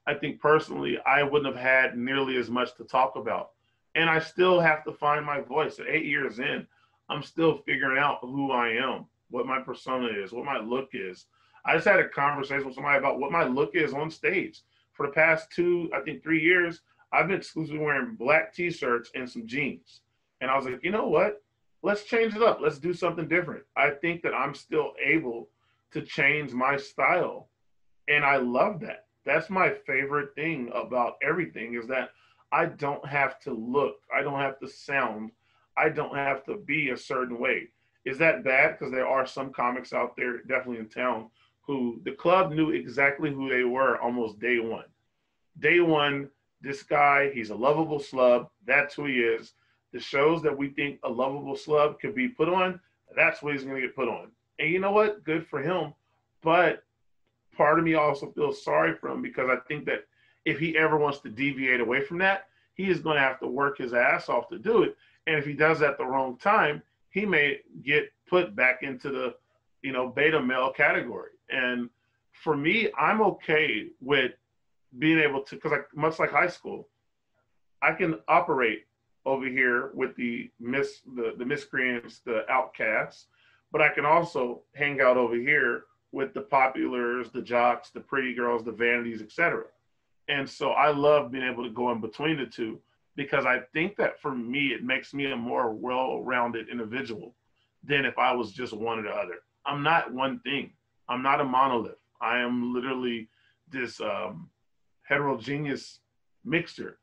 I 0.07 0.15
think 0.15 0.41
personally, 0.41 0.97
I 1.05 1.21
wouldn't 1.21 1.53
have 1.55 1.63
had 1.63 1.95
nearly 1.95 2.35
as 2.37 2.49
much 2.49 2.73
to 2.77 2.83
talk 2.83 3.15
about. 3.15 3.51
And 3.93 4.09
I 4.09 4.17
still 4.17 4.59
have 4.59 4.83
to 4.85 4.91
find 4.91 5.23
my 5.23 5.41
voice. 5.41 5.77
At 5.77 5.85
eight 5.87 6.05
years 6.05 6.39
in, 6.39 6.65
I'm 7.09 7.21
still 7.21 7.59
figuring 7.59 7.99
out 7.99 8.17
who 8.23 8.51
I 8.51 8.69
am, 8.69 9.05
what 9.29 9.45
my 9.45 9.59
persona 9.59 10.07
is, 10.07 10.31
what 10.31 10.45
my 10.45 10.57
look 10.57 10.89
is, 10.93 11.27
I 11.63 11.75
just 11.75 11.87
had 11.87 11.99
a 11.99 12.09
conversation 12.09 12.65
with 12.65 12.73
somebody 12.73 12.97
about 12.97 13.19
what 13.19 13.31
my 13.31 13.43
look 13.43 13.75
is 13.75 13.93
on 13.93 14.09
stage. 14.09 14.61
For 14.93 15.05
the 15.05 15.13
past 15.13 15.51
two, 15.51 15.91
I 15.93 15.99
think 15.99 16.23
three 16.23 16.41
years, 16.41 16.81
I've 17.13 17.27
been 17.27 17.37
exclusively 17.37 17.77
wearing 17.77 18.15
black 18.15 18.51
t-shirts 18.51 19.11
and 19.13 19.29
some 19.29 19.45
jeans. 19.45 20.01
And 20.41 20.49
I 20.49 20.57
was 20.57 20.65
like, 20.65 20.83
you 20.83 20.89
know 20.89 21.07
what? 21.07 21.43
Let's 21.83 22.03
change 22.03 22.35
it 22.35 22.41
up. 22.41 22.59
Let's 22.61 22.79
do 22.79 22.93
something 22.93 23.27
different. 23.27 23.63
I 23.75 23.91
think 23.91 24.21
that 24.23 24.33
I'm 24.33 24.53
still 24.53 24.93
able 25.03 25.49
to 25.91 26.01
change 26.01 26.51
my 26.51 26.77
style. 26.77 27.49
And 28.07 28.25
I 28.25 28.37
love 28.37 28.79
that. 28.81 29.05
That's 29.25 29.49
my 29.49 29.73
favorite 29.85 30.33
thing 30.35 30.71
about 30.73 31.15
everything 31.21 31.73
is 31.73 31.87
that 31.87 32.09
I 32.51 32.65
don't 32.65 33.05
have 33.05 33.39
to 33.41 33.51
look, 33.51 33.97
I 34.15 34.21
don't 34.21 34.39
have 34.39 34.57
to 34.59 34.67
sound, 34.67 35.31
I 35.75 35.89
don't 35.89 36.15
have 36.15 36.45
to 36.45 36.57
be 36.57 36.89
a 36.89 36.97
certain 36.97 37.37
way. 37.37 37.67
Is 38.05 38.17
that 38.19 38.45
bad? 38.45 38.77
Because 38.77 38.91
there 38.91 39.07
are 39.07 39.25
some 39.25 39.51
comics 39.51 39.91
out 39.91 40.15
there, 40.15 40.37
definitely 40.43 40.79
in 40.79 40.87
town, 40.87 41.29
who 41.61 41.99
the 42.05 42.13
club 42.13 42.53
knew 42.53 42.71
exactly 42.71 43.33
who 43.33 43.49
they 43.49 43.65
were 43.65 43.99
almost 43.99 44.39
day 44.39 44.59
one. 44.59 44.85
Day 45.59 45.81
one, 45.81 46.29
this 46.61 46.83
guy, 46.83 47.29
he's 47.33 47.49
a 47.49 47.55
lovable 47.55 47.99
slub. 47.99 48.47
That's 48.65 48.95
who 48.95 49.05
he 49.05 49.19
is. 49.19 49.51
The 49.93 49.99
shows 49.99 50.41
that 50.43 50.57
we 50.57 50.69
think 50.69 50.99
a 51.03 51.09
lovable 51.09 51.55
slub 51.55 51.99
could 51.99 52.13
be 52.13 52.27
put 52.27 52.49
on, 52.49 52.79
that's 53.15 53.41
what 53.41 53.53
he's 53.53 53.63
going 53.63 53.75
to 53.75 53.81
get 53.81 53.95
put 53.95 54.09
on. 54.09 54.27
And 54.59 54.69
you 54.69 54.79
know 54.79 54.91
what? 54.91 55.23
Good 55.23 55.47
for 55.47 55.61
him. 55.61 55.93
But 56.43 56.83
part 57.55 57.79
of 57.79 57.85
me 57.85 57.95
also 57.95 58.31
feels 58.31 58.63
sorry 58.63 58.95
for 58.95 59.09
him 59.09 59.21
because 59.21 59.49
I 59.49 59.57
think 59.67 59.85
that 59.85 60.05
if 60.45 60.59
he 60.59 60.77
ever 60.77 60.97
wants 60.97 61.19
to 61.19 61.29
deviate 61.29 61.81
away 61.81 62.01
from 62.01 62.17
that, 62.19 62.47
he 62.75 62.89
is 62.89 62.99
going 62.99 63.15
to 63.15 63.21
have 63.21 63.39
to 63.39 63.47
work 63.47 63.77
his 63.77 63.93
ass 63.93 64.29
off 64.29 64.47
to 64.49 64.59
do 64.59 64.83
it. 64.83 64.95
And 65.25 65.35
if 65.35 65.45
he 65.45 65.53
does 65.53 65.81
at 65.81 65.97
the 65.97 66.05
wrong 66.05 66.37
time, 66.37 66.81
he 67.09 67.25
may 67.25 67.59
get 67.83 68.11
put 68.29 68.55
back 68.55 68.83
into 68.83 69.09
the, 69.09 69.35
you 69.81 69.91
know, 69.91 70.07
beta 70.07 70.41
male 70.41 70.71
category. 70.71 71.31
And 71.49 71.89
for 72.31 72.55
me, 72.55 72.89
I'm 72.97 73.21
okay 73.21 73.87
with 73.99 74.33
being 74.99 75.19
able 75.19 75.41
to, 75.41 75.55
because 75.55 75.73
much 75.95 76.19
like 76.19 76.31
high 76.31 76.47
school, 76.47 76.87
I 77.81 77.93
can 77.93 78.19
operate 78.27 78.85
over 79.27 79.45
here 79.45 79.91
with 79.93 80.15
the 80.15 80.49
mis 80.59 81.01
the, 81.15 81.33
the 81.37 81.45
miscreants, 81.45 82.19
the 82.19 82.49
outcasts, 82.49 83.27
but 83.71 83.81
I 83.81 83.89
can 83.89 84.05
also 84.05 84.61
hang 84.73 85.01
out 85.01 85.17
over 85.17 85.35
here 85.35 85.83
with 86.13 86.33
the 86.33 86.41
populars, 86.41 87.31
the 87.31 87.41
jocks, 87.41 87.89
the 87.89 87.99
pretty 87.99 88.33
girls, 88.33 88.63
the 88.63 88.71
vanities, 88.71 89.21
etc. 89.21 89.65
And 90.29 90.49
so 90.49 90.71
I 90.71 90.91
love 90.91 91.31
being 91.31 91.43
able 91.43 91.63
to 91.63 91.69
go 91.69 91.91
in 91.91 91.99
between 91.99 92.37
the 92.37 92.45
two 92.45 92.79
because 93.17 93.45
I 93.45 93.59
think 93.73 93.97
that 93.97 94.21
for 94.21 94.33
me 94.33 94.67
it 94.67 94.83
makes 94.83 95.13
me 95.13 95.29
a 95.31 95.35
more 95.35 95.73
well-rounded 95.73 96.69
individual 96.69 97.35
than 97.83 98.05
if 98.05 98.17
I 98.17 98.33
was 98.33 98.53
just 98.53 98.73
one 98.73 98.99
or 98.99 99.03
the 99.03 99.09
other. 99.09 99.39
I'm 99.65 99.83
not 99.83 100.13
one 100.13 100.39
thing. 100.39 100.71
I'm 101.09 101.21
not 101.21 101.41
a 101.41 101.43
monolith. 101.43 101.99
I 102.21 102.39
am 102.39 102.73
literally 102.73 103.27
this 103.69 103.99
um, 103.99 104.49
heterogeneous 105.03 105.99
mixture 106.45 106.99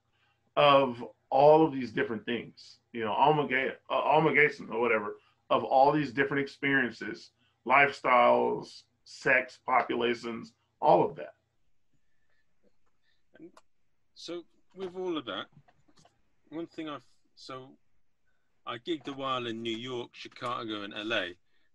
of 0.57 1.05
all 1.35 1.67
of 1.67 1.73
these 1.73 1.91
different 1.91 2.25
things. 2.25 2.79
You 2.93 3.05
know, 3.05 3.13
almagation 3.13 4.69
uh, 4.71 4.75
or 4.75 4.81
whatever 4.81 5.17
of 5.51 5.65
all 5.65 5.93
these 5.93 6.13
different 6.13 6.43
experiences, 6.43 7.31
lifestyles, 7.67 8.83
sex, 9.05 9.59
populations, 9.67 10.53
all 10.81 11.05
of 11.05 11.17
that. 11.17 11.35
So, 14.15 14.45
with 14.77 14.95
all 14.97 15.19
of 15.19 15.25
that, 15.27 15.47
one 16.51 16.69
thing 16.69 16.89
I've 16.89 17.05
so 17.35 17.71
I 18.65 18.79
gigged 18.79 19.09
a 19.09 19.13
while 19.13 19.47
in 19.49 19.61
New 19.61 19.77
York, 19.77 20.11
Chicago, 20.13 20.83
and 20.83 20.95
LA, 20.97 21.35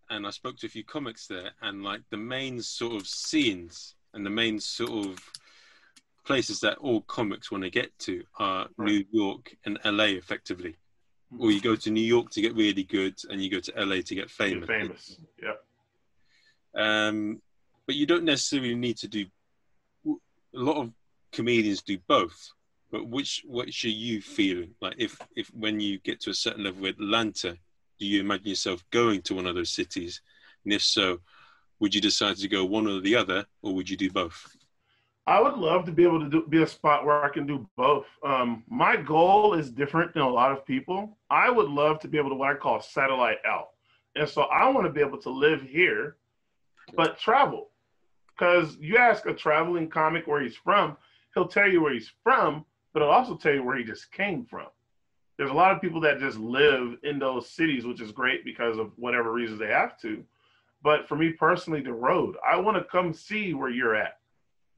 and 0.10 0.26
I 0.26 0.30
spoke 0.30 0.58
to 0.60 0.68
a 0.68 0.70
few 0.70 0.86
comics 0.86 1.28
there, 1.28 1.52
and 1.62 1.84
like 1.84 2.02
the 2.10 2.18
main 2.18 2.62
sort 2.62 2.94
of 2.94 3.06
scenes 3.08 3.96
and 4.14 4.26
the 4.26 4.30
main 4.30 4.60
sort 4.60 5.06
of 5.06 5.20
places 6.30 6.60
that 6.60 6.78
all 6.78 7.02
comics 7.02 7.50
want 7.50 7.64
to 7.64 7.72
get 7.72 7.90
to 7.98 8.24
are 8.38 8.68
right. 8.78 8.88
New 8.88 9.04
York 9.12 9.56
and 9.66 9.80
LA, 9.84 10.12
effectively. 10.24 10.76
Mm-hmm. 11.34 11.42
Or 11.42 11.52
you 11.52 11.60
go 11.60 11.76
to 11.76 11.90
New 11.90 12.08
York 12.16 12.30
to 12.32 12.42
get 12.42 12.56
really 12.56 12.84
good, 12.84 13.16
and 13.32 13.42
you 13.42 13.50
go 13.50 13.60
to 13.60 13.74
LA 13.76 14.02
to 14.06 14.14
get 14.14 14.30
famous. 14.30 14.68
Get 14.68 14.80
famous, 14.80 15.18
yeah. 15.42 15.58
Um, 16.76 17.42
but 17.88 17.96
you 17.96 18.06
don't 18.06 18.26
necessarily 18.26 18.76
need 18.76 18.98
to 18.98 19.08
do. 19.08 19.26
A 20.06 20.14
lot 20.54 20.78
of 20.78 20.92
comedians 21.32 21.82
do 21.82 21.98
both. 22.08 22.52
But 22.92 23.08
which 23.08 23.44
which 23.48 23.86
are 23.86 23.98
you 24.06 24.22
feeling 24.22 24.72
like 24.82 24.96
if 24.98 25.20
if 25.36 25.48
when 25.56 25.80
you 25.80 25.98
get 26.00 26.20
to 26.22 26.30
a 26.30 26.42
certain 26.46 26.64
level 26.64 26.84
with 26.84 26.96
Atlanta, 26.96 27.58
do 28.00 28.06
you 28.06 28.20
imagine 28.22 28.50
yourself 28.50 28.84
going 28.92 29.24
to 29.24 29.36
one 29.36 29.48
of 29.48 29.56
those 29.56 29.72
cities? 29.72 30.22
And 30.64 30.74
if 30.74 30.84
so, 30.84 31.20
would 31.80 31.96
you 31.96 32.02
decide 32.02 32.38
to 32.38 32.48
go 32.48 32.66
one 32.66 32.88
or 32.88 33.00
the 33.00 33.16
other, 33.16 33.46
or 33.64 33.74
would 33.74 33.90
you 33.90 33.98
do 33.98 34.12
both? 34.12 34.56
I 35.28 35.40
would 35.42 35.56
love 35.56 35.86
to 35.86 35.92
be 35.92 36.04
able 36.04 36.20
to 36.22 36.30
do, 36.30 36.46
be 36.48 36.64
a 36.64 36.68
spot 36.68 37.06
where 37.06 37.24
I 37.24 37.30
can 37.30 37.46
do 37.46 37.70
both. 37.78 38.06
Um, 38.24 38.64
my 38.68 38.96
goal 38.96 39.54
is 39.54 39.70
different 39.70 40.14
than 40.14 40.24
a 40.24 40.30
lot 40.30 40.52
of 40.52 40.66
people. 40.66 41.18
I 41.30 41.50
would 41.50 41.70
love 41.70 42.00
to 42.00 42.08
be 42.08 42.18
able 42.18 42.30
to 42.30 42.36
what 42.36 42.50
I 42.50 42.56
call 42.56 42.82
satellite 42.82 43.38
out, 43.46 43.70
and 44.16 44.28
so 44.28 44.44
I 44.44 44.68
want 44.70 44.88
to 44.88 44.94
be 44.94 45.02
able 45.02 45.20
to 45.20 45.30
live 45.30 45.62
here, 45.62 46.18
but 46.96 47.20
travel. 47.20 47.70
Because 48.38 48.78
you 48.80 48.98
ask 48.98 49.26
a 49.26 49.34
traveling 49.34 49.90
comic 49.90 50.26
where 50.26 50.42
he's 50.42 50.56
from, 50.56 50.98
he'll 51.34 51.48
tell 51.48 51.70
you 51.70 51.82
where 51.82 51.94
he's 51.94 52.12
from, 52.24 52.66
but 52.94 53.02
he'll 53.02 53.12
also 53.12 53.36
tell 53.36 53.54
you 53.54 53.64
where 53.64 53.78
he 53.78 53.84
just 53.84 54.12
came 54.12 54.46
from 54.46 54.68
there's 55.40 55.52
a 55.52 55.54
lot 55.54 55.72
of 55.72 55.82
people 55.82 56.02
that 56.02 56.20
just 56.20 56.38
live 56.38 56.98
in 57.04 57.18
those 57.18 57.50
cities, 57.50 57.86
which 57.86 58.02
is 58.02 58.12
great 58.12 58.44
because 58.44 58.78
of 58.78 58.92
whatever 58.98 59.32
reasons 59.32 59.58
they 59.58 59.68
have 59.68 59.98
to. 60.02 60.22
But 60.84 61.08
for 61.08 61.16
me 61.16 61.32
personally, 61.32 61.80
the 61.80 61.94
road, 61.94 62.36
I 62.46 62.58
want 62.58 62.76
to 62.76 62.84
come 62.84 63.14
see 63.14 63.54
where 63.54 63.70
you're 63.70 63.96
at. 63.96 64.19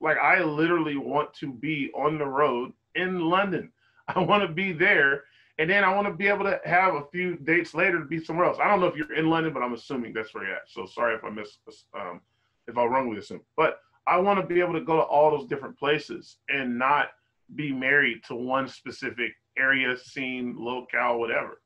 Like 0.02 0.18
I 0.18 0.44
literally 0.44 0.98
want 0.98 1.34
to 1.36 1.52
be 1.54 1.92
on 1.96 2.18
the 2.18 2.26
road 2.26 2.74
in 2.96 3.20
London. 3.20 3.72
I 4.08 4.20
want 4.20 4.44
to 4.44 4.54
be 4.54 4.74
there. 4.74 5.24
And 5.60 5.70
then 5.70 5.84
I 5.84 5.94
want 5.94 6.08
to 6.08 6.14
be 6.14 6.28
able 6.28 6.46
to 6.46 6.60
have 6.66 6.96
a 6.96 7.04
few 7.12 7.36
dates 7.36 7.76
later 7.76 8.00
to 8.00 8.06
be 8.06 8.24
somewhere 8.24 8.48
else. 8.48 8.58
I 8.60 8.68
don't 8.68 8.80
know 8.80 8.88
if 8.88 8.96
you're 8.96 9.14
in 9.14 9.30
London, 9.30 9.54
but 9.54 9.62
I'm 9.62 9.74
assuming 9.74 10.12
that's 10.14 10.34
where 10.34 10.46
you're 10.46 10.56
at. 10.56 10.68
So 10.68 10.86
sorry 10.88 11.16
if 11.16 11.24
I 11.24 11.30
miss, 11.30 11.58
um, 11.94 12.22
if 12.68 12.78
I 12.78 12.86
wrongly 12.86 13.20
assume. 13.20 13.42
But 13.56 13.80
I 14.08 14.18
want 14.18 14.40
to 14.40 14.46
be 14.46 14.60
able 14.60 14.74
to 14.74 14.82
go 14.82 14.96
to 14.96 15.04
all 15.04 15.30
those 15.38 15.48
different 15.48 15.78
places 15.78 16.38
and 16.50 16.80
not 16.80 17.10
be 17.56 17.72
married 17.72 18.24
to 18.28 18.36
one 18.36 18.68
specific 18.68 19.34
area, 19.58 19.96
scene, 19.98 20.56
locale, 20.58 21.20
whatever. 21.20 21.62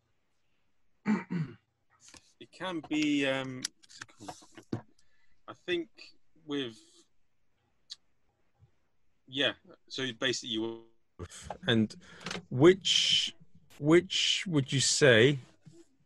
it 1.06 2.52
can 2.52 2.82
be. 2.90 3.26
Um, 3.28 3.62
I 5.48 5.54
think 5.66 5.88
with 6.46 6.76
yeah. 9.28 9.54
So 9.88 10.06
basically, 10.20 10.50
you 10.50 10.82
and 11.68 11.96
which 12.50 13.36
which 13.80 14.44
would 14.48 14.72
you 14.72 14.80
say 14.80 15.40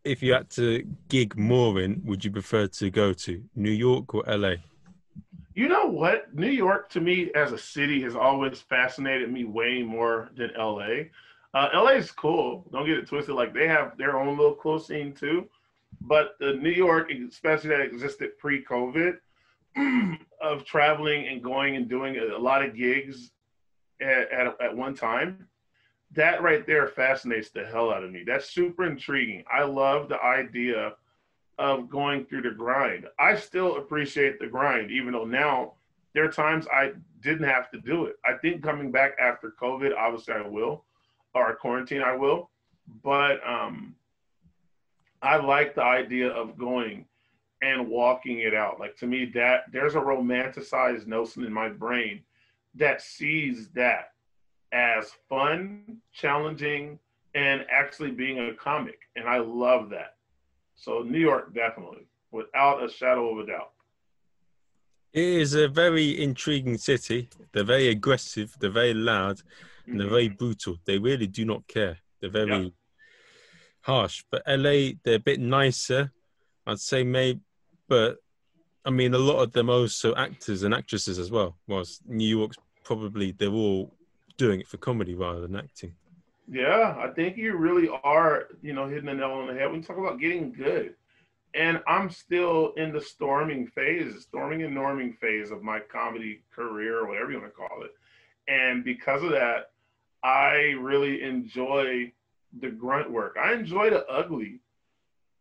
if 0.03 0.24
you 0.24 0.34
had 0.34 0.49
to 0.49 0.84
gig 1.07 1.38
more 1.38 1.82
in 1.82 2.01
would 2.05 2.24
you 2.24 2.32
prefer 2.32 2.67
to 2.67 2.89
go 2.91 3.11
to 3.11 3.43
new 3.55 3.72
york 3.72 4.13
or 4.13 4.24
la 4.28 4.53
you 5.55 5.67
know 5.67 5.88
what 5.88 6.34
new 6.34 6.49
york 6.49 6.89
to 6.89 7.01
me 7.01 7.32
as 7.34 7.51
a 7.51 7.57
city 7.57 8.01
has 8.03 8.15
always 8.15 8.61
fascinated 8.61 9.32
me 9.32 9.45
way 9.45 9.82
more 9.82 10.30
than 10.36 10.51
la 10.55 10.86
uh, 11.53 11.70
LA 11.74 11.91
is 11.91 12.11
cool. 12.11 12.65
Don't 12.72 12.86
get 12.86 12.97
it 12.97 13.07
twisted. 13.07 13.36
Like 13.36 13.53
they 13.53 13.67
have 13.67 13.97
their 13.97 14.20
own 14.20 14.38
little 14.38 14.55
cool 14.55 14.80
scene 14.80 15.13
too. 15.13 15.47
But 16.01 16.36
the 16.39 16.53
New 16.53 16.70
York, 16.70 17.11
especially 17.11 17.70
that 17.70 17.82
existed 17.82 18.38
pre-COVID, 18.38 19.17
of 20.41 20.65
traveling 20.65 21.27
and 21.27 21.43
going 21.43 21.75
and 21.75 21.89
doing 21.89 22.17
a, 22.17 22.38
lot 22.38 22.63
of 22.63 22.75
gigs 22.75 23.32
at, 24.01 24.32
at, 24.32 24.61
at 24.61 24.75
one 24.75 24.95
time, 24.95 25.47
that 26.15 26.41
right 26.41 26.65
there 26.65 26.88
fascinates 26.88 27.49
the 27.49 27.65
hell 27.65 27.91
out 27.91 28.03
of 28.03 28.11
me. 28.11 28.23
That's 28.25 28.49
super 28.49 28.86
intriguing. 28.86 29.43
I 29.51 29.63
love 29.63 30.09
the 30.09 30.21
idea 30.21 30.93
of 31.57 31.89
going 31.89 32.25
through 32.25 32.43
the 32.43 32.51
grind. 32.51 33.05
I 33.19 33.36
still 33.36 33.77
appreciate 33.77 34.39
the 34.39 34.47
grind, 34.47 34.91
even 34.91 35.11
though 35.11 35.25
now 35.25 35.73
there 36.13 36.23
are 36.23 36.32
times 36.32 36.65
I 36.73 36.93
didn't 37.21 37.47
have 37.47 37.69
to 37.71 37.80
do 37.80 38.05
it. 38.05 38.15
I 38.25 38.34
think 38.34 38.63
coming 38.63 38.91
back 38.91 39.11
after 39.21 39.53
COVID, 39.61 39.95
obviously 39.95 40.34
I 40.34 40.47
will, 40.47 40.86
or 41.36 41.53
quarantine, 41.55 42.01
I 42.01 42.15
will. 42.15 42.49
But 43.03 43.45
um, 43.47 43.95
I 45.21 45.36
like 45.38 45.75
the 45.75 45.84
idea 45.84 46.30
of 46.30 46.57
going 46.57 47.05
and 47.62 47.88
walking 47.88 48.39
it 48.39 48.53
out. 48.53 48.80
Like 48.80 48.95
to 48.97 49.07
me, 49.07 49.26
that 49.36 49.64
there's 49.72 49.95
a 49.95 49.99
romanticized 49.99 51.07
notion 51.07 51.43
in 51.43 51.53
my 51.53 51.70
brain 51.70 52.22
that 52.76 53.01
sees 53.01 53.70
that 53.70 54.12
as 54.72 55.12
fun, 55.28 55.97
challenging, 56.14 56.99
and 57.36 57.66
actually 57.72 58.12
being 58.12 58.39
a 58.39 58.53
comic. 58.53 58.99
And 59.16 59.28
I 59.28 59.39
love 59.39 59.89
that. 59.89 60.16
So 60.76 61.01
New 61.01 61.20
York, 61.20 61.53
definitely, 61.53 62.07
without 62.32 62.84
a 62.84 62.89
shadow 62.89 63.32
of 63.32 63.39
a 63.39 63.51
doubt. 63.51 63.72
It 65.12 65.24
is 65.24 65.55
a 65.55 65.68
very 65.68 66.22
intriguing 66.22 66.78
city. 66.78 67.30
They're 67.51 67.64
very 67.64 67.89
aggressive. 67.89 68.55
They're 68.60 68.70
very 68.70 68.93
loud, 68.93 69.41
and 69.88 69.99
they're 69.99 70.05
mm-hmm. 70.05 70.16
very 70.16 70.30
brutal. 70.30 70.78
They 70.86 70.99
really 70.99 71.28
do 71.28 71.45
not 71.45 71.68
care. 71.68 71.97
They're 72.22 72.30
very 72.30 72.74
harsh. 73.82 74.24
But 74.30 74.43
LA, 74.47 74.91
they're 75.03 75.16
a 75.16 75.20
bit 75.20 75.39
nicer. 75.39 76.12
I'd 76.68 76.80
say 76.80 77.03
maybe 77.03 77.41
but 77.89 78.19
I 78.85 78.91
mean, 78.91 79.13
a 79.13 79.17
lot 79.17 79.41
of 79.41 79.51
them 79.51 79.69
also 79.69 80.15
actors 80.15 80.63
and 80.63 80.73
actresses 80.73 81.19
as 81.19 81.29
well. 81.29 81.57
Whilst 81.67 82.07
New 82.07 82.27
York's 82.27 82.57
probably 82.83 83.31
they're 83.31 83.49
all 83.49 83.93
doing 84.37 84.61
it 84.61 84.67
for 84.67 84.77
comedy 84.77 85.15
rather 85.15 85.41
than 85.41 85.55
acting. 85.55 85.93
Yeah, 86.51 86.95
I 86.97 87.09
think 87.09 87.37
you 87.37 87.55
really 87.57 87.89
are, 88.03 88.47
you 88.61 88.73
know, 88.73 88.87
hitting 88.87 89.05
the 89.05 89.13
nail 89.13 89.31
on 89.31 89.47
the 89.47 89.53
head 89.53 89.69
when 89.69 89.81
you 89.81 89.85
talk 89.85 89.97
about 89.97 90.19
getting 90.19 90.51
good. 90.51 90.95
And 91.53 91.81
I'm 91.87 92.09
still 92.09 92.73
in 92.77 92.91
the 92.91 93.01
storming 93.01 93.67
phase, 93.67 94.21
storming 94.21 94.63
and 94.63 94.75
norming 94.75 95.17
phase 95.17 95.51
of 95.51 95.61
my 95.61 95.79
comedy 95.79 96.43
career, 96.51 97.05
whatever 97.07 97.31
you 97.31 97.39
want 97.39 97.51
to 97.51 97.55
call 97.55 97.83
it. 97.83 97.91
And 98.47 98.83
because 98.83 99.23
of 99.23 99.31
that, 99.31 99.71
I 100.23 100.75
really 100.79 101.21
enjoy 101.21 102.11
the 102.59 102.69
grunt 102.69 103.11
work. 103.11 103.37
I 103.39 103.53
enjoy 103.53 103.89
the 103.89 104.05
ugly 104.07 104.59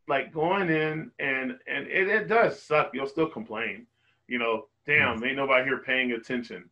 like 0.08 0.32
going 0.32 0.70
in 0.70 1.10
and 1.18 1.58
and 1.66 1.86
it, 1.86 2.08
it 2.08 2.28
does 2.28 2.60
suck. 2.60 2.90
You'll 2.94 3.06
still 3.06 3.28
complain. 3.28 3.86
You 4.26 4.38
know, 4.38 4.66
damn, 4.86 5.22
ain't 5.24 5.36
nobody 5.36 5.64
here 5.64 5.78
paying 5.78 6.12
attention. 6.12 6.68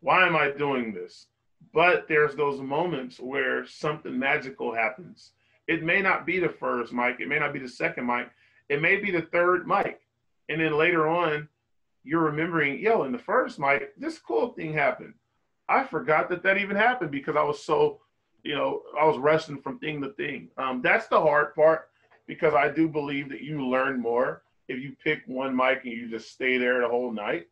Why 0.00 0.26
am 0.26 0.36
I 0.36 0.50
doing 0.50 0.92
this? 0.92 1.26
But 1.72 2.08
there's 2.08 2.34
those 2.34 2.60
moments 2.60 3.20
where 3.20 3.66
something 3.66 4.18
magical 4.18 4.74
happens. 4.74 5.32
It 5.68 5.84
may 5.84 6.00
not 6.00 6.26
be 6.26 6.40
the 6.40 6.48
first 6.48 6.92
mic, 6.92 7.20
it 7.20 7.28
may 7.28 7.38
not 7.38 7.52
be 7.52 7.60
the 7.60 7.68
second 7.68 8.06
mic, 8.06 8.28
it 8.68 8.82
may 8.82 8.96
be 8.96 9.10
the 9.10 9.22
third 9.22 9.68
mic. 9.68 10.00
And 10.48 10.60
then 10.60 10.76
later 10.76 11.06
on, 11.06 11.48
you're 12.02 12.24
remembering, 12.24 12.80
yo, 12.80 13.04
in 13.04 13.12
the 13.12 13.18
first 13.18 13.58
mic, 13.58 13.94
this 13.96 14.18
cool 14.18 14.48
thing 14.48 14.72
happened. 14.72 15.14
I 15.68 15.84
forgot 15.84 16.28
that 16.30 16.42
that 16.42 16.58
even 16.58 16.76
happened 16.76 17.12
because 17.12 17.36
I 17.36 17.42
was 17.44 17.62
so, 17.62 18.00
you 18.42 18.56
know, 18.56 18.82
I 19.00 19.04
was 19.04 19.18
rushing 19.18 19.60
from 19.60 19.78
thing 19.78 20.00
to 20.02 20.08
thing. 20.14 20.48
Um, 20.56 20.80
that's 20.82 21.06
the 21.06 21.20
hard 21.20 21.54
part 21.54 21.89
because 22.30 22.54
I 22.54 22.68
do 22.68 22.86
believe 22.86 23.28
that 23.30 23.40
you 23.40 23.66
learn 23.66 24.00
more 24.00 24.42
if 24.68 24.80
you 24.80 24.94
pick 25.02 25.22
one 25.26 25.56
mic 25.56 25.80
and 25.82 25.92
you 25.92 26.08
just 26.08 26.30
stay 26.30 26.58
there 26.58 26.80
the 26.80 26.86
whole 26.86 27.10
night. 27.10 27.48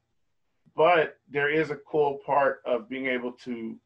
But 0.76 1.18
there 1.28 1.50
is 1.50 1.70
a 1.70 1.74
cool 1.74 2.20
part 2.24 2.62
of 2.64 2.88
being 2.88 3.06
able 3.06 3.32
to 3.44 3.76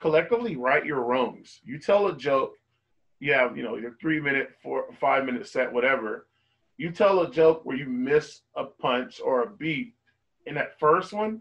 collectively 0.00 0.56
right 0.56 0.84
your 0.84 1.02
wrongs. 1.02 1.60
You 1.62 1.78
tell 1.78 2.08
a 2.08 2.16
joke, 2.16 2.54
you 3.20 3.34
have, 3.34 3.56
you 3.56 3.62
know, 3.62 3.76
your 3.76 3.92
three 4.00 4.20
minute, 4.20 4.56
four, 4.64 4.86
five 5.00 5.26
minute 5.26 5.46
set, 5.46 5.72
whatever. 5.72 6.26
You 6.76 6.90
tell 6.90 7.20
a 7.20 7.30
joke 7.30 7.60
where 7.62 7.76
you 7.76 7.86
miss 7.86 8.40
a 8.56 8.64
punch 8.64 9.20
or 9.24 9.44
a 9.44 9.48
beat 9.48 9.94
in 10.44 10.56
that 10.56 10.76
first 10.80 11.12
one, 11.12 11.40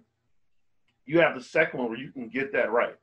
you 1.08 1.22
have 1.22 1.34
the 1.34 1.44
second 1.44 1.80
one 1.80 1.90
where 1.90 1.98
you 1.98 2.12
can 2.12 2.30
get 2.30 2.54
that 2.54 2.72
right. 2.72 3.00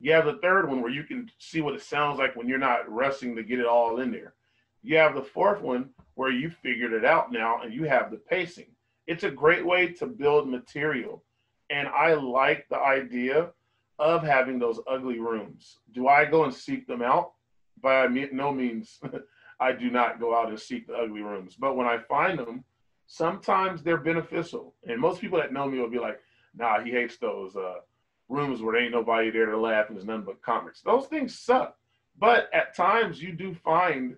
You 0.00 0.12
have 0.12 0.24
the 0.24 0.38
third 0.40 0.66
one 0.66 0.80
where 0.80 0.90
you 0.90 1.04
can 1.04 1.30
see 1.36 1.60
what 1.60 1.74
it 1.74 1.82
sounds 1.82 2.18
like 2.18 2.36
when 2.36 2.48
you're 2.48 2.56
not 2.56 2.90
rushing 2.90 3.36
to 3.36 3.42
get 3.42 3.58
it 3.58 3.66
all 3.66 4.00
in 4.00 4.10
there. 4.10 4.32
You 4.82 4.96
have 4.96 5.14
the 5.14 5.22
fourth 5.22 5.60
one 5.60 5.90
where 6.14 6.30
you 6.30 6.50
figured 6.50 6.92
it 6.92 7.04
out 7.04 7.32
now 7.32 7.60
and 7.62 7.72
you 7.72 7.84
have 7.84 8.10
the 8.10 8.16
pacing. 8.16 8.66
It's 9.06 9.24
a 9.24 9.30
great 9.30 9.64
way 9.64 9.88
to 9.94 10.06
build 10.06 10.48
material. 10.48 11.24
And 11.70 11.88
I 11.88 12.14
like 12.14 12.66
the 12.68 12.78
idea 12.78 13.50
of 13.98 14.22
having 14.22 14.58
those 14.58 14.80
ugly 14.86 15.18
rooms. 15.18 15.78
Do 15.92 16.08
I 16.08 16.24
go 16.24 16.44
and 16.44 16.54
seek 16.54 16.86
them 16.86 17.02
out? 17.02 17.32
By 17.80 18.06
no 18.06 18.52
means, 18.52 19.00
I 19.60 19.72
do 19.72 19.90
not 19.90 20.20
go 20.20 20.36
out 20.36 20.48
and 20.48 20.58
seek 20.58 20.86
the 20.86 20.94
ugly 20.94 21.22
rooms. 21.22 21.56
But 21.56 21.76
when 21.76 21.86
I 21.86 21.98
find 21.98 22.38
them, 22.38 22.64
sometimes 23.06 23.82
they're 23.82 23.96
beneficial. 23.96 24.74
And 24.86 25.00
most 25.00 25.20
people 25.20 25.38
that 25.38 25.52
know 25.52 25.68
me 25.68 25.78
will 25.78 25.90
be 25.90 25.98
like, 25.98 26.20
nah, 26.54 26.80
he 26.80 26.90
hates 26.90 27.16
those 27.18 27.56
uh, 27.56 27.76
rooms 28.28 28.60
where 28.60 28.74
there 28.74 28.82
ain't 28.82 28.92
nobody 28.92 29.30
there 29.30 29.46
to 29.46 29.58
laugh 29.58 29.88
and 29.88 29.96
there's 29.96 30.06
nothing 30.06 30.24
but 30.24 30.42
comics. 30.42 30.80
Those 30.82 31.06
things 31.06 31.38
suck. 31.38 31.76
But 32.18 32.50
at 32.52 32.74
times 32.74 33.22
you 33.22 33.32
do 33.32 33.54
find 33.54 34.16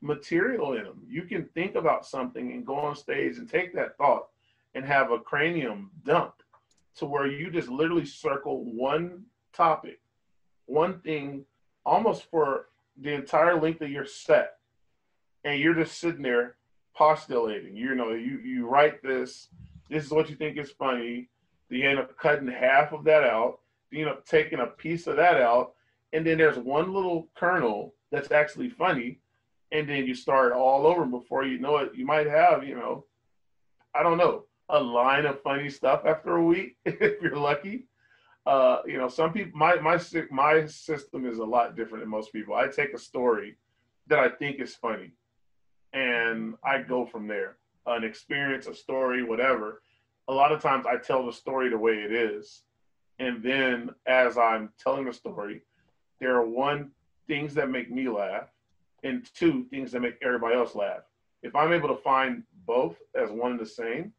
material 0.00 0.74
in 0.74 0.84
them. 0.84 1.02
You 1.08 1.22
can 1.22 1.44
think 1.54 1.74
about 1.74 2.06
something 2.06 2.52
and 2.52 2.66
go 2.66 2.76
on 2.76 2.96
stage 2.96 3.38
and 3.38 3.48
take 3.48 3.74
that 3.74 3.96
thought 3.96 4.28
and 4.74 4.84
have 4.84 5.10
a 5.10 5.18
cranium 5.18 5.90
dump 6.04 6.34
to 6.96 7.06
where 7.06 7.26
you 7.26 7.50
just 7.50 7.68
literally 7.68 8.04
circle 8.04 8.64
one 8.64 9.24
topic, 9.52 10.00
one 10.66 11.00
thing 11.00 11.44
almost 11.84 12.30
for 12.30 12.66
the 13.00 13.12
entire 13.12 13.60
length 13.60 13.80
of 13.80 13.90
your 13.90 14.06
set. 14.06 14.54
And 15.44 15.60
you're 15.60 15.74
just 15.74 15.98
sitting 15.98 16.22
there 16.22 16.56
postulating. 16.94 17.76
You 17.76 17.94
know, 17.94 18.10
you 18.10 18.38
you 18.38 18.68
write 18.68 19.02
this, 19.02 19.48
this 19.88 20.04
is 20.04 20.10
what 20.10 20.28
you 20.28 20.36
think 20.36 20.58
is 20.58 20.70
funny. 20.70 21.28
You 21.70 21.88
end 21.88 21.98
up 21.98 22.16
cutting 22.18 22.48
half 22.48 22.92
of 22.92 23.04
that 23.04 23.22
out. 23.24 23.60
You 23.90 24.00
end 24.00 24.10
up 24.10 24.26
taking 24.26 24.60
a 24.60 24.66
piece 24.66 25.06
of 25.06 25.16
that 25.16 25.40
out. 25.40 25.74
And 26.12 26.26
then 26.26 26.38
there's 26.38 26.58
one 26.58 26.92
little 26.92 27.28
kernel 27.34 27.94
that's 28.10 28.32
actually 28.32 28.70
funny 28.70 29.20
and 29.72 29.88
then 29.88 30.06
you 30.06 30.14
start 30.14 30.52
all 30.52 30.86
over 30.86 31.04
before 31.04 31.44
you 31.44 31.58
know 31.58 31.76
it. 31.78 31.92
You 31.94 32.06
might 32.06 32.26
have, 32.26 32.64
you 32.64 32.74
know, 32.74 33.04
I 33.94 34.02
don't 34.02 34.18
know, 34.18 34.44
a 34.68 34.80
line 34.80 35.26
of 35.26 35.42
funny 35.42 35.68
stuff 35.68 36.02
after 36.06 36.36
a 36.36 36.44
week 36.44 36.76
if 36.84 37.22
you're 37.22 37.36
lucky. 37.36 37.86
Uh, 38.46 38.80
you 38.86 38.96
know, 38.96 39.08
some 39.08 39.32
people, 39.32 39.58
my 39.58 39.76
my 39.76 40.00
my 40.30 40.66
system 40.66 41.26
is 41.26 41.38
a 41.38 41.44
lot 41.44 41.76
different 41.76 42.02
than 42.02 42.10
most 42.10 42.32
people. 42.32 42.54
I 42.54 42.68
take 42.68 42.94
a 42.94 42.98
story 42.98 43.56
that 44.06 44.18
I 44.18 44.30
think 44.30 44.58
is 44.58 44.74
funny, 44.74 45.12
and 45.92 46.54
I 46.64 46.78
go 46.78 47.04
from 47.04 47.26
there. 47.26 47.56
An 47.86 48.04
experience, 48.04 48.66
a 48.66 48.74
story, 48.74 49.22
whatever. 49.22 49.82
A 50.28 50.32
lot 50.32 50.52
of 50.52 50.62
times, 50.62 50.86
I 50.86 50.96
tell 50.96 51.26
the 51.26 51.32
story 51.32 51.68
the 51.68 51.78
way 51.78 51.94
it 51.94 52.12
is, 52.12 52.62
and 53.18 53.42
then 53.42 53.90
as 54.06 54.38
I'm 54.38 54.70
telling 54.78 55.04
the 55.04 55.12
story, 55.12 55.62
there 56.18 56.36
are 56.36 56.46
one 56.46 56.92
things 57.26 57.52
that 57.54 57.70
make 57.70 57.90
me 57.90 58.08
laugh 58.08 58.48
and 59.04 59.28
two 59.34 59.64
things 59.70 59.92
that 59.92 60.00
make 60.00 60.16
everybody 60.22 60.56
else 60.56 60.74
laugh. 60.74 61.02
If 61.42 61.54
I'm 61.54 61.72
able 61.72 61.88
to 61.88 62.02
find 62.02 62.42
both 62.66 62.96
as 63.14 63.30
one 63.30 63.52
and 63.52 63.60
the 63.60 63.66
same, 63.66 64.12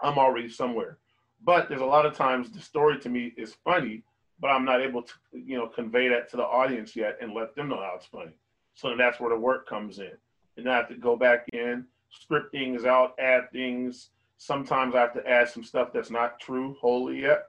I'm 0.00 0.18
already 0.18 0.48
somewhere. 0.48 0.98
But 1.44 1.68
there's 1.68 1.80
a 1.80 1.86
lot 1.86 2.06
of 2.06 2.16
times 2.16 2.50
the 2.50 2.60
story 2.60 2.98
to 3.00 3.08
me 3.08 3.32
is 3.36 3.56
funny, 3.64 4.04
but 4.40 4.48
I'm 4.48 4.64
not 4.64 4.80
able 4.80 5.02
to, 5.02 5.12
you 5.32 5.58
know, 5.58 5.66
convey 5.66 6.08
that 6.08 6.30
to 6.30 6.36
the 6.36 6.44
audience 6.44 6.94
yet 6.94 7.18
and 7.20 7.34
let 7.34 7.54
them 7.54 7.68
know 7.68 7.76
how 7.76 7.94
it's 7.96 8.06
funny. 8.06 8.32
So 8.74 8.96
that's 8.96 9.20
where 9.20 9.30
the 9.30 9.40
work 9.40 9.68
comes 9.68 9.98
in. 9.98 10.12
And 10.56 10.68
I 10.68 10.76
have 10.76 10.88
to 10.88 10.94
go 10.94 11.16
back 11.16 11.46
in, 11.52 11.84
script 12.10 12.52
things 12.52 12.84
out, 12.84 13.14
add 13.18 13.50
things. 13.52 14.10
Sometimes 14.38 14.94
I 14.94 15.00
have 15.00 15.14
to 15.14 15.28
add 15.28 15.48
some 15.48 15.64
stuff 15.64 15.88
that's 15.92 16.10
not 16.10 16.40
true 16.40 16.76
wholly 16.80 17.20
yet. 17.20 17.44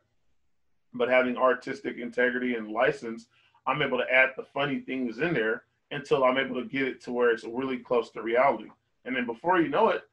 But 0.93 1.09
having 1.09 1.37
artistic 1.37 1.97
integrity 1.97 2.55
and 2.55 2.71
license, 2.71 3.27
I'm 3.65 3.81
able 3.81 3.97
to 3.97 4.11
add 4.11 4.29
the 4.35 4.43
funny 4.43 4.79
things 4.79 5.19
in 5.19 5.33
there 5.33 5.63
until 5.93 6.23
I'm 6.23 6.37
able 6.37 6.61
to 6.61 6.67
get 6.67 6.87
it 6.87 7.01
to 7.03 7.11
where 7.11 7.31
it's 7.31 7.43
really 7.43 7.77
close 7.77 8.09
to 8.11 8.21
reality. 8.21 8.69
And 9.05 9.15
then 9.15 9.25
before 9.25 9.59
you 9.59 9.69
know 9.69 9.89
it, 9.89 10.03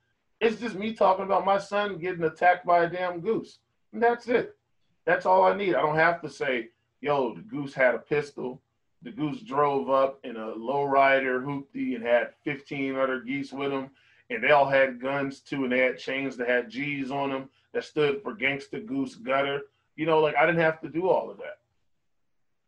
it's 0.41 0.61
just 0.61 0.75
me 0.75 0.95
talking 0.95 1.25
about 1.25 1.45
my 1.45 1.59
son 1.59 1.99
getting 1.99 2.25
attacked 2.25 2.67
by 2.67 2.85
a 2.85 2.91
damn 2.91 3.21
goose. 3.21 3.59
And 3.93 4.03
that's 4.03 4.27
it. 4.29 4.57
That's 5.05 5.27
all 5.27 5.45
I 5.45 5.57
need. 5.57 5.75
I 5.75 5.83
don't 5.83 5.97
have 5.97 6.21
to 6.23 6.31
say, 6.31 6.69
yo, 7.01 7.35
the 7.35 7.43
goose 7.43 7.75
had 7.75 7.95
a 7.95 7.99
pistol. 7.99 8.61
The 9.03 9.11
goose 9.11 9.41
drove 9.41 9.91
up 9.91 10.21
in 10.25 10.37
a 10.37 10.55
lowrider 10.55 11.43
hoopty 11.43 11.95
and 11.95 12.05
had 12.05 12.35
15 12.45 12.97
other 12.97 13.21
geese 13.21 13.53
with 13.53 13.73
him. 13.73 13.91
And 14.29 14.43
they 14.43 14.51
all 14.51 14.69
had 14.69 15.01
guns 15.01 15.41
too, 15.41 15.65
and 15.65 15.73
they 15.73 15.81
had 15.81 15.99
chains 15.99 16.37
that 16.37 16.49
had 16.49 16.71
G's 16.71 17.11
on 17.11 17.31
them 17.31 17.51
that 17.73 17.85
stood 17.85 18.23
for 18.23 18.35
Gangsta 18.37 18.85
Goose 18.87 19.17
Gutter. 19.17 19.63
You 19.97 20.07
know, 20.07 20.21
like 20.21 20.37
I 20.37 20.47
didn't 20.47 20.61
have 20.61 20.81
to 20.83 20.89
do 20.89 21.09
all 21.09 21.31
of 21.31 21.39
that. 21.39 21.59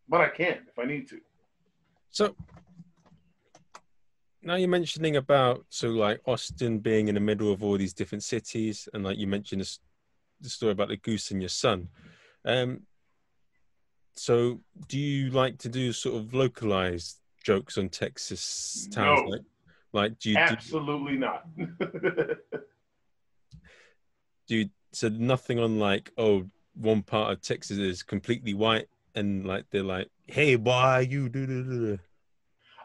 But 0.08 0.20
I 0.22 0.28
can 0.28 0.58
if 0.68 0.78
I 0.78 0.84
need 0.84 1.08
to. 1.10 1.20
So 2.10 2.34
now 4.42 4.56
you're 4.56 4.68
mentioning 4.68 5.16
about 5.16 5.64
so 5.68 5.88
like 5.88 6.20
Austin 6.26 6.78
being 6.78 7.08
in 7.08 7.14
the 7.14 7.20
middle 7.20 7.52
of 7.52 7.62
all 7.62 7.78
these 7.78 7.94
different 7.94 8.24
cities, 8.24 8.88
and 8.92 9.04
like 9.04 9.18
you 9.18 9.26
mentioned 9.26 9.60
this, 9.60 9.78
the 10.40 10.48
story 10.48 10.72
about 10.72 10.88
the 10.88 10.96
goose 10.96 11.30
and 11.30 11.40
your 11.40 11.48
son. 11.48 11.88
Um, 12.44 12.82
so 14.14 14.60
do 14.88 14.98
you 14.98 15.30
like 15.30 15.58
to 15.58 15.68
do 15.68 15.92
sort 15.92 16.16
of 16.16 16.34
localized 16.34 17.18
jokes 17.42 17.78
on 17.78 17.88
Texas 17.88 18.88
towns? 18.90 19.20
No. 19.22 19.28
Like, 19.28 19.42
like 19.92 20.18
do 20.18 20.30
you 20.30 20.36
do, 20.36 20.40
Absolutely 20.40 21.16
not. 21.16 21.46
do 24.48 24.56
you 24.56 24.70
so 24.92 25.08
nothing 25.08 25.58
on 25.58 25.78
like 25.78 26.12
oh 26.18 26.44
one 26.74 27.02
part 27.02 27.32
of 27.32 27.40
Texas 27.40 27.78
is 27.78 28.02
completely 28.02 28.54
white 28.54 28.88
and 29.14 29.46
like 29.46 29.66
they're 29.70 29.82
like 29.82 30.08
hey 30.26 30.56
boy 30.56 31.06
you 31.08 31.28
do 31.28 31.46
do 31.46 31.64
do. 31.64 31.98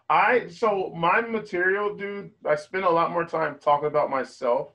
I 0.10 0.48
so 0.48 0.94
my 0.96 1.22
material, 1.22 1.96
dude. 1.96 2.32
I 2.46 2.56
spend 2.56 2.86
a 2.86 2.90
lot 2.90 3.12
more 3.12 3.26
time 3.26 3.58
talking 3.60 3.88
about 3.88 4.10
myself 4.10 4.72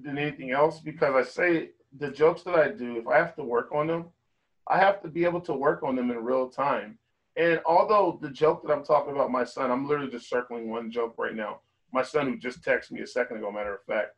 than 0.00 0.18
anything 0.18 0.52
else 0.52 0.80
because 0.80 1.14
I 1.14 1.28
say 1.28 1.70
the 1.98 2.10
jokes 2.10 2.42
that 2.42 2.54
I 2.54 2.68
do. 2.68 2.98
If 2.98 3.08
I 3.08 3.16
have 3.16 3.34
to 3.36 3.42
work 3.42 3.70
on 3.72 3.88
them, 3.88 4.06
I 4.68 4.78
have 4.78 5.02
to 5.02 5.08
be 5.08 5.24
able 5.24 5.40
to 5.42 5.52
work 5.52 5.82
on 5.82 5.96
them 5.96 6.10
in 6.10 6.24
real 6.24 6.48
time. 6.48 6.98
And 7.36 7.60
although 7.66 8.18
the 8.22 8.30
joke 8.30 8.62
that 8.62 8.72
I'm 8.72 8.84
talking 8.84 9.12
about, 9.12 9.32
my 9.32 9.44
son, 9.44 9.72
I'm 9.72 9.88
literally 9.88 10.10
just 10.10 10.28
circling 10.28 10.70
one 10.70 10.90
joke 10.90 11.14
right 11.18 11.34
now. 11.34 11.60
My 11.92 12.02
son, 12.02 12.26
who 12.26 12.36
just 12.36 12.62
texted 12.62 12.92
me 12.92 13.00
a 13.00 13.06
second 13.06 13.38
ago, 13.38 13.50
matter 13.50 13.74
of 13.74 13.82
fact, 13.84 14.14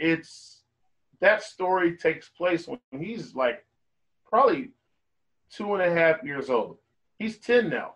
it's 0.00 0.62
that 1.20 1.44
story 1.44 1.96
takes 1.96 2.28
place 2.28 2.66
when 2.66 2.80
he's 2.90 3.36
like 3.36 3.64
probably 4.28 4.70
two 5.50 5.74
and 5.74 5.82
a 5.82 5.94
half 5.94 6.24
years 6.24 6.50
old. 6.50 6.78
He's 7.18 7.38
10 7.38 7.70
now 7.70 7.95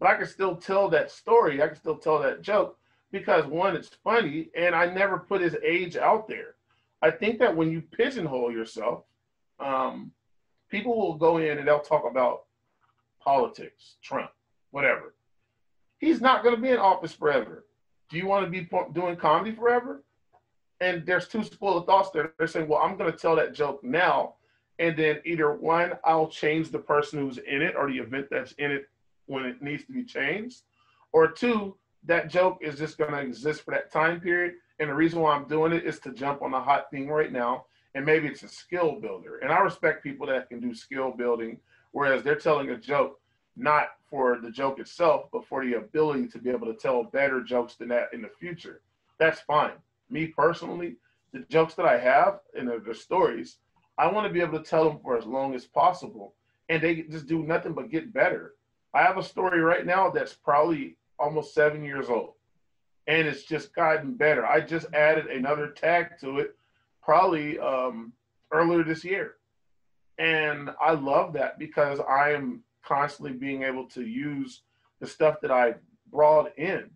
but 0.00 0.08
I 0.08 0.16
can 0.16 0.26
still 0.26 0.56
tell 0.56 0.88
that 0.88 1.10
story. 1.10 1.62
I 1.62 1.68
can 1.68 1.76
still 1.76 1.98
tell 1.98 2.18
that 2.20 2.40
joke 2.42 2.78
because 3.12 3.44
one, 3.44 3.76
it's 3.76 3.90
funny, 4.02 4.48
and 4.56 4.74
I 4.74 4.86
never 4.86 5.18
put 5.18 5.42
his 5.42 5.56
age 5.62 5.96
out 5.96 6.26
there. 6.26 6.54
I 7.02 7.10
think 7.10 7.38
that 7.38 7.54
when 7.54 7.70
you 7.70 7.82
pigeonhole 7.82 8.50
yourself, 8.50 9.04
um, 9.58 10.10
people 10.70 10.96
will 10.96 11.14
go 11.14 11.36
in 11.36 11.58
and 11.58 11.68
they'll 11.68 11.80
talk 11.80 12.04
about 12.10 12.44
politics, 13.22 13.96
Trump, 14.02 14.30
whatever. 14.70 15.14
He's 15.98 16.20
not 16.20 16.42
going 16.42 16.56
to 16.56 16.62
be 16.62 16.70
in 16.70 16.78
office 16.78 17.12
forever. 17.12 17.66
Do 18.08 18.16
you 18.16 18.26
want 18.26 18.44
to 18.46 18.50
be 18.50 18.68
doing 18.92 19.16
comedy 19.16 19.54
forever? 19.54 20.02
And 20.80 21.04
there's 21.04 21.28
two 21.28 21.44
school 21.44 21.76
of 21.76 21.84
thoughts 21.84 22.10
there. 22.10 22.32
They're 22.38 22.46
saying, 22.46 22.68
well, 22.68 22.80
I'm 22.80 22.96
going 22.96 23.12
to 23.12 23.18
tell 23.18 23.36
that 23.36 23.52
joke 23.54 23.84
now. 23.84 24.36
And 24.78 24.96
then 24.96 25.20
either 25.26 25.52
one, 25.52 25.92
I'll 26.04 26.28
change 26.28 26.70
the 26.70 26.78
person 26.78 27.18
who's 27.18 27.36
in 27.36 27.60
it 27.60 27.76
or 27.76 27.90
the 27.90 27.98
event 27.98 28.28
that's 28.30 28.52
in 28.52 28.70
it 28.70 28.88
when 29.30 29.44
it 29.44 29.62
needs 29.62 29.84
to 29.84 29.92
be 29.92 30.04
changed, 30.04 30.62
or 31.12 31.30
two, 31.30 31.76
that 32.04 32.28
joke 32.28 32.58
is 32.60 32.78
just 32.78 32.98
going 32.98 33.12
to 33.12 33.20
exist 33.20 33.62
for 33.62 33.70
that 33.72 33.92
time 33.92 34.20
period. 34.20 34.54
And 34.78 34.90
the 34.90 34.94
reason 34.94 35.20
why 35.20 35.34
I'm 35.34 35.46
doing 35.46 35.72
it 35.72 35.84
is 35.84 35.98
to 36.00 36.12
jump 36.12 36.42
on 36.42 36.50
the 36.50 36.60
hot 36.60 36.90
thing 36.90 37.08
right 37.08 37.30
now. 37.30 37.66
And 37.94 38.04
maybe 38.04 38.28
it's 38.28 38.42
a 38.42 38.48
skill 38.48 38.98
builder. 39.00 39.38
And 39.38 39.52
I 39.52 39.58
respect 39.60 40.02
people 40.02 40.26
that 40.26 40.48
can 40.48 40.60
do 40.60 40.74
skill 40.74 41.10
building, 41.10 41.58
whereas 41.92 42.22
they're 42.22 42.36
telling 42.36 42.70
a 42.70 42.76
joke 42.76 43.20
not 43.56 43.88
for 44.08 44.38
the 44.42 44.50
joke 44.50 44.78
itself, 44.78 45.26
but 45.32 45.46
for 45.46 45.64
the 45.64 45.74
ability 45.74 46.28
to 46.28 46.38
be 46.38 46.50
able 46.50 46.66
to 46.66 46.74
tell 46.74 47.04
better 47.04 47.42
jokes 47.42 47.74
than 47.74 47.88
that 47.88 48.08
in 48.12 48.22
the 48.22 48.30
future. 48.38 48.80
That's 49.18 49.40
fine. 49.40 49.74
Me 50.08 50.26
personally, 50.26 50.96
the 51.32 51.40
jokes 51.50 51.74
that 51.74 51.86
I 51.86 51.98
have 51.98 52.40
and 52.56 52.68
the, 52.68 52.82
the 52.84 52.94
stories, 52.94 53.58
I 53.98 54.10
want 54.10 54.26
to 54.26 54.32
be 54.32 54.40
able 54.40 54.58
to 54.58 54.64
tell 54.64 54.88
them 54.88 54.98
for 55.02 55.18
as 55.18 55.26
long 55.26 55.54
as 55.54 55.66
possible. 55.66 56.34
And 56.68 56.82
they 56.82 57.02
just 57.02 57.26
do 57.26 57.42
nothing 57.42 57.74
but 57.74 57.90
get 57.90 58.14
better. 58.14 58.54
I 58.92 59.02
have 59.02 59.18
a 59.18 59.22
story 59.22 59.60
right 59.60 59.86
now 59.86 60.10
that's 60.10 60.34
probably 60.34 60.96
almost 61.18 61.54
seven 61.54 61.84
years 61.84 62.08
old, 62.08 62.32
and 63.06 63.26
it's 63.28 63.44
just 63.44 63.74
gotten 63.74 64.14
better. 64.14 64.44
I 64.46 64.60
just 64.60 64.86
added 64.92 65.26
another 65.26 65.68
tag 65.68 66.18
to 66.20 66.38
it, 66.40 66.56
probably 67.02 67.58
um, 67.58 68.12
earlier 68.52 68.82
this 68.82 69.04
year, 69.04 69.36
and 70.18 70.70
I 70.80 70.92
love 70.92 71.32
that 71.34 71.58
because 71.58 72.00
I 72.00 72.32
am 72.32 72.62
constantly 72.84 73.32
being 73.32 73.62
able 73.62 73.86
to 73.90 74.02
use 74.02 74.62
the 75.00 75.06
stuff 75.06 75.40
that 75.42 75.50
I 75.50 75.74
brought 76.10 76.58
in, 76.58 76.90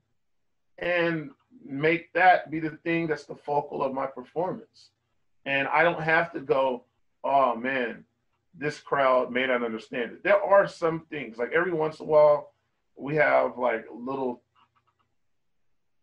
and 0.79 1.31
make 1.65 2.13
that 2.13 2.51
be 2.51 2.61
the 2.61 2.77
thing 2.85 3.07
that's 3.07 3.25
the 3.25 3.35
focal 3.35 3.83
of 3.83 3.95
my 3.95 4.07
performance. 4.07 4.91
And 5.47 5.69
I 5.69 5.83
don't 5.83 6.03
have 6.03 6.33
to 6.33 6.41
go, 6.41 6.85
oh 7.23 7.55
man, 7.55 8.05
this 8.57 8.79
crowd 8.79 9.33
may 9.33 9.47
not 9.47 9.65
understand 9.65 10.13
it. 10.13 10.25
There 10.25 10.43
are 10.43 10.67
some 10.69 11.07
things, 11.11 11.39
like 11.39 11.53
every 11.53 11.73
once 11.73 11.99
in 11.99 12.07
a 12.07 12.09
while, 12.09 12.53
we 12.97 13.17
have 13.17 13.59
like 13.59 13.87
little, 13.93 14.43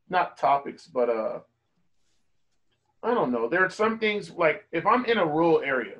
not 0.10 0.38
topics, 0.38 0.88
but 0.88 1.10
uh, 1.10 1.39
I 3.04 3.14
don't 3.14 3.32
know. 3.32 3.47
There 3.47 3.64
are 3.64 3.70
some 3.70 3.99
things 3.99 4.30
like 4.32 4.66
if 4.72 4.86
I'm 4.86 5.06
in 5.06 5.18
a 5.18 5.26
rural 5.26 5.62
area, 5.62 5.97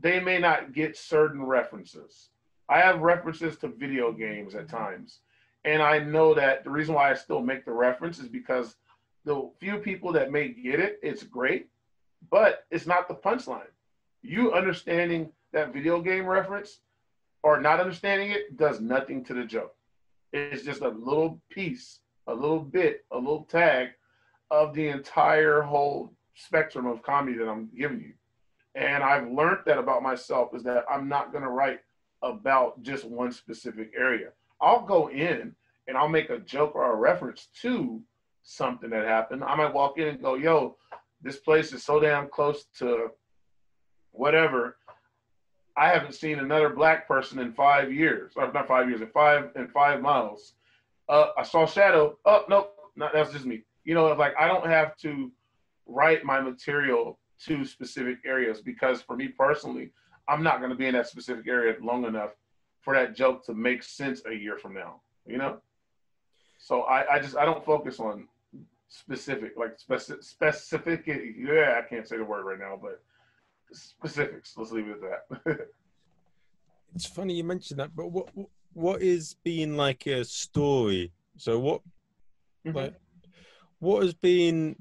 they 0.00 0.20
may 0.20 0.38
not 0.38 0.72
get 0.72 0.96
certain 0.96 1.42
references. 1.42 2.30
I 2.68 2.78
have 2.78 3.00
references 3.00 3.56
to 3.58 3.68
video 3.68 4.12
games 4.12 4.54
at 4.54 4.68
times. 4.68 5.20
And 5.64 5.82
I 5.82 5.98
know 5.98 6.34
that 6.34 6.64
the 6.64 6.70
reason 6.70 6.94
why 6.94 7.10
I 7.10 7.14
still 7.14 7.42
make 7.42 7.64
the 7.64 7.72
reference 7.72 8.18
is 8.18 8.28
because 8.28 8.76
the 9.24 9.50
few 9.58 9.78
people 9.78 10.12
that 10.12 10.30
may 10.30 10.48
get 10.48 10.80
it, 10.80 10.98
it's 11.02 11.22
great, 11.22 11.68
but 12.30 12.64
it's 12.70 12.86
not 12.86 13.08
the 13.08 13.14
punchline. 13.14 13.70
You 14.22 14.52
understanding 14.52 15.30
that 15.52 15.72
video 15.72 16.00
game 16.00 16.26
reference 16.26 16.80
or 17.42 17.60
not 17.60 17.80
understanding 17.80 18.30
it 18.30 18.56
does 18.56 18.80
nothing 18.80 19.24
to 19.24 19.34
the 19.34 19.44
joke. 19.44 19.74
It's 20.32 20.64
just 20.64 20.82
a 20.82 20.88
little 20.88 21.40
piece, 21.50 22.00
a 22.26 22.34
little 22.34 22.60
bit, 22.60 23.04
a 23.10 23.16
little 23.16 23.44
tag 23.44 23.88
of 24.50 24.74
the 24.74 24.88
entire 24.88 25.62
whole 25.62 26.12
spectrum 26.34 26.86
of 26.86 27.02
comedy 27.02 27.36
that 27.38 27.48
I'm 27.48 27.68
giving 27.76 28.00
you. 28.00 28.12
And 28.74 29.02
I've 29.02 29.30
learned 29.30 29.60
that 29.66 29.78
about 29.78 30.02
myself 30.02 30.54
is 30.54 30.62
that 30.64 30.84
I'm 30.90 31.08
not 31.08 31.32
going 31.32 31.44
to 31.44 31.50
write 31.50 31.80
about 32.22 32.82
just 32.82 33.04
one 33.04 33.32
specific 33.32 33.92
area. 33.96 34.28
I'll 34.60 34.84
go 34.84 35.10
in 35.10 35.54
and 35.86 35.96
I'll 35.96 36.08
make 36.08 36.30
a 36.30 36.38
joke 36.38 36.74
or 36.74 36.92
a 36.92 36.96
reference 36.96 37.48
to 37.62 38.02
something 38.42 38.90
that 38.90 39.06
happened. 39.06 39.42
I 39.44 39.54
might 39.56 39.74
walk 39.74 39.98
in 39.98 40.08
and 40.08 40.22
go, 40.22 40.34
yo, 40.34 40.76
this 41.22 41.36
place 41.36 41.72
is 41.72 41.84
so 41.84 41.98
damn 41.98 42.28
close 42.28 42.66
to 42.78 43.08
whatever 44.12 44.76
I 45.78 45.88
haven't 45.88 46.14
seen 46.14 46.40
another 46.40 46.70
black 46.70 47.06
person 47.06 47.38
in 47.38 47.52
five 47.52 47.92
years, 47.92 48.32
or 48.36 48.52
not 48.52 48.66
five 48.66 48.88
years, 48.88 49.00
in 49.00 49.08
five 49.08 49.50
in 49.54 49.68
five 49.68 50.02
miles. 50.02 50.54
Uh, 51.08 51.28
I 51.38 51.44
saw 51.44 51.66
shadow. 51.66 52.18
Oh 52.24 52.44
nope, 52.48 52.74
not, 52.96 53.12
that's 53.12 53.32
just 53.32 53.46
me. 53.46 53.62
You 53.84 53.94
know, 53.94 54.12
like 54.12 54.34
I 54.38 54.48
don't 54.48 54.66
have 54.66 54.96
to 54.98 55.30
write 55.86 56.24
my 56.24 56.40
material 56.40 57.18
to 57.46 57.64
specific 57.64 58.18
areas 58.26 58.60
because 58.60 59.02
for 59.02 59.16
me 59.16 59.28
personally, 59.28 59.90
I'm 60.26 60.42
not 60.42 60.58
going 60.58 60.70
to 60.70 60.76
be 60.76 60.86
in 60.86 60.94
that 60.94 61.06
specific 61.06 61.46
area 61.46 61.76
long 61.80 62.04
enough 62.04 62.30
for 62.80 62.94
that 62.94 63.14
joke 63.14 63.46
to 63.46 63.54
make 63.54 63.82
sense 63.84 64.22
a 64.26 64.34
year 64.34 64.58
from 64.58 64.74
now. 64.74 65.00
You 65.26 65.38
know, 65.38 65.58
so 66.58 66.82
I, 66.82 67.14
I 67.14 67.18
just 67.20 67.36
I 67.36 67.44
don't 67.44 67.64
focus 67.64 68.00
on 68.00 68.26
specific 68.88 69.52
like 69.56 69.78
specific 69.78 70.24
specific. 70.24 71.06
Yeah, 71.06 71.80
I 71.80 71.88
can't 71.88 72.08
say 72.08 72.16
the 72.16 72.24
word 72.24 72.44
right 72.44 72.58
now, 72.58 72.76
but 72.80 73.00
specifics. 73.72 74.54
Let's 74.56 74.70
leave 74.70 74.88
it 74.88 74.98
at 75.02 75.44
that. 75.44 75.58
it's 76.94 77.06
funny 77.06 77.34
you 77.34 77.44
mentioned 77.44 77.80
that, 77.80 77.94
but 77.94 78.10
what 78.10 78.28
what 78.72 79.02
is 79.02 79.34
being 79.44 79.76
like 79.76 80.06
a 80.06 80.24
story? 80.24 81.12
So 81.36 81.58
what, 81.58 81.82
mm-hmm. 82.66 82.76
like, 82.76 82.94
what 83.78 84.02
has 84.02 84.14
been 84.14 84.76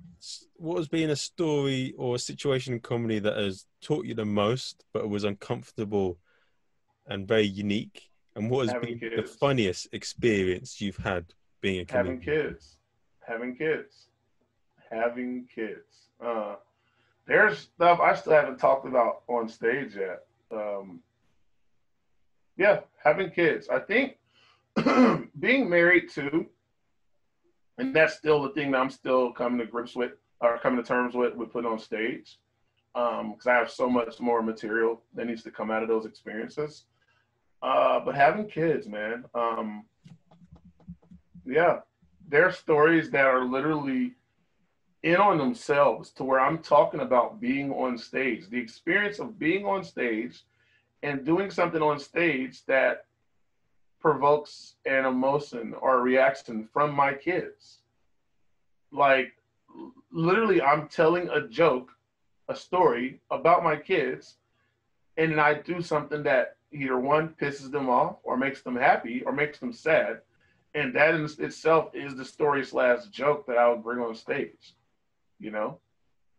what 0.56 0.78
has 0.78 0.88
been 0.88 1.12
a 1.12 1.16
story 1.16 1.94
or 1.98 2.16
a 2.16 2.20
situation 2.20 2.74
in 2.74 2.80
comedy 2.80 3.20
that 3.20 3.38
has 3.38 3.66
taught 3.82 4.06
you 4.06 4.14
the 4.16 4.26
most, 4.26 4.84
but 4.94 5.10
was 5.10 5.24
uncomfortable 5.24 6.18
and 7.08 7.28
very 7.28 7.46
unique? 7.46 8.10
And 8.36 8.50
what 8.50 8.68
has 8.68 8.74
having 8.74 9.00
been 9.00 9.10
kids. 9.12 9.32
the 9.32 9.38
funniest 9.38 9.88
experience 9.94 10.80
you've 10.80 10.98
had 10.98 11.26
being 11.62 11.82
a 11.82 11.86
comedian? 11.86 12.22
Having 12.22 12.22
kids, 12.22 12.78
having 13.28 13.56
kids, 13.56 14.08
having 14.92 15.48
kids. 15.54 16.10
Uh, 16.24 16.56
there's 17.28 17.60
stuff 17.60 18.00
I 18.00 18.16
still 18.16 18.34
haven't 18.34 18.58
talked 18.58 18.88
about 18.88 19.24
on 19.28 19.50
stage 19.50 19.96
yet. 19.96 20.24
Um, 20.52 21.02
yeah, 22.58 22.80
having 23.04 23.30
kids. 23.30 23.68
I 23.70 23.80
think 23.80 24.18
being 25.40 25.70
married 25.70 26.10
too, 26.10 26.48
and 27.78 27.96
that's 27.96 28.16
still 28.16 28.42
the 28.42 28.50
thing 28.50 28.72
that 28.72 28.80
I'm 28.80 28.90
still 28.90 29.32
coming 29.32 29.60
to 29.60 29.66
grips 29.66 29.96
with 29.96 30.12
or 30.40 30.58
coming 30.60 30.82
to 30.82 30.88
terms 30.88 31.16
with 31.16 31.36
with 31.36 31.52
putting 31.52 31.70
on 31.70 31.80
stage. 31.80 32.40
Because 32.94 33.46
um, 33.46 33.52
I 33.52 33.54
have 33.54 33.70
so 33.70 33.88
much 33.88 34.20
more 34.20 34.42
material 34.42 35.04
that 35.14 35.28
needs 35.28 35.44
to 35.44 35.52
come 35.52 35.70
out 35.70 35.84
of 35.84 35.90
those 35.90 36.06
experiences. 36.06 36.86
Uh, 37.62 38.00
but 38.00 38.16
having 38.16 38.48
kids, 38.48 38.88
man, 38.88 39.26
um, 39.36 39.86
yeah, 41.46 41.80
there 42.28 42.46
are 42.46 42.52
stories 42.52 43.12
that 43.12 43.26
are 43.26 43.46
literally 43.46 44.14
in 45.08 45.16
on 45.18 45.38
themselves 45.38 46.12
to 46.12 46.24
where 46.24 46.40
I'm 46.40 46.60
talking 46.60 47.00
about 47.00 47.40
being 47.40 47.72
on 47.72 47.98
stage, 47.98 48.50
the 48.50 48.60
experience 48.60 49.20
of 49.20 49.40
being 49.40 49.66
on 49.66 49.84
stage 49.84 50.44
and 51.02 51.26
doing 51.26 51.50
something 51.50 51.82
on 51.82 51.98
stage 52.00 52.66
that 52.66 53.06
provokes 54.00 54.76
an 54.86 55.06
emotion 55.06 55.74
or 55.82 55.98
a 55.98 56.02
reaction 56.02 56.68
from 56.74 56.94
my 56.94 57.14
kids. 57.14 57.80
like 58.92 59.34
literally 60.12 60.62
I'm 60.62 60.88
telling 60.88 61.30
a 61.30 61.48
joke, 61.48 61.92
a 62.50 62.56
story 62.56 63.22
about 63.32 63.64
my 63.64 63.76
kids, 63.76 64.36
and 65.18 65.40
I 65.40 65.56
do 65.56 65.82
something 65.82 66.24
that 66.24 66.58
either 66.72 66.98
one 67.00 67.36
pisses 67.42 67.72
them 67.72 67.90
off 67.90 68.18
or 68.24 68.38
makes 68.38 68.62
them 68.62 68.76
happy 68.76 69.24
or 69.26 69.32
makes 69.32 69.60
them 69.60 69.74
sad. 69.74 70.22
And 70.76 70.96
that 70.96 71.16
in 71.16 71.26
itself 71.26 71.94
is 71.94 72.16
the 72.16 72.26
story 72.26 72.64
slash 72.66 73.06
joke 73.08 73.46
that 73.48 73.58
I 73.58 73.70
would 73.70 73.84
bring 73.84 74.00
on 74.00 74.16
stage, 74.16 74.76
you 75.40 75.52
know? 75.52 75.80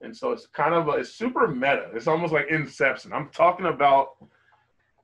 And 0.01 0.16
so 0.16 0.33
it's 0.33 0.47
kind 0.47 0.75
of 0.75 0.89
a, 0.89 0.93
it's 0.93 1.12
super 1.12 1.49
meta. 1.49 1.91
It's 1.95 2.07
almost 2.07 2.33
like 2.33 2.49
Inception. 2.49 3.12
I'm 3.12 3.29
talking 3.31 3.66
about 3.66 4.16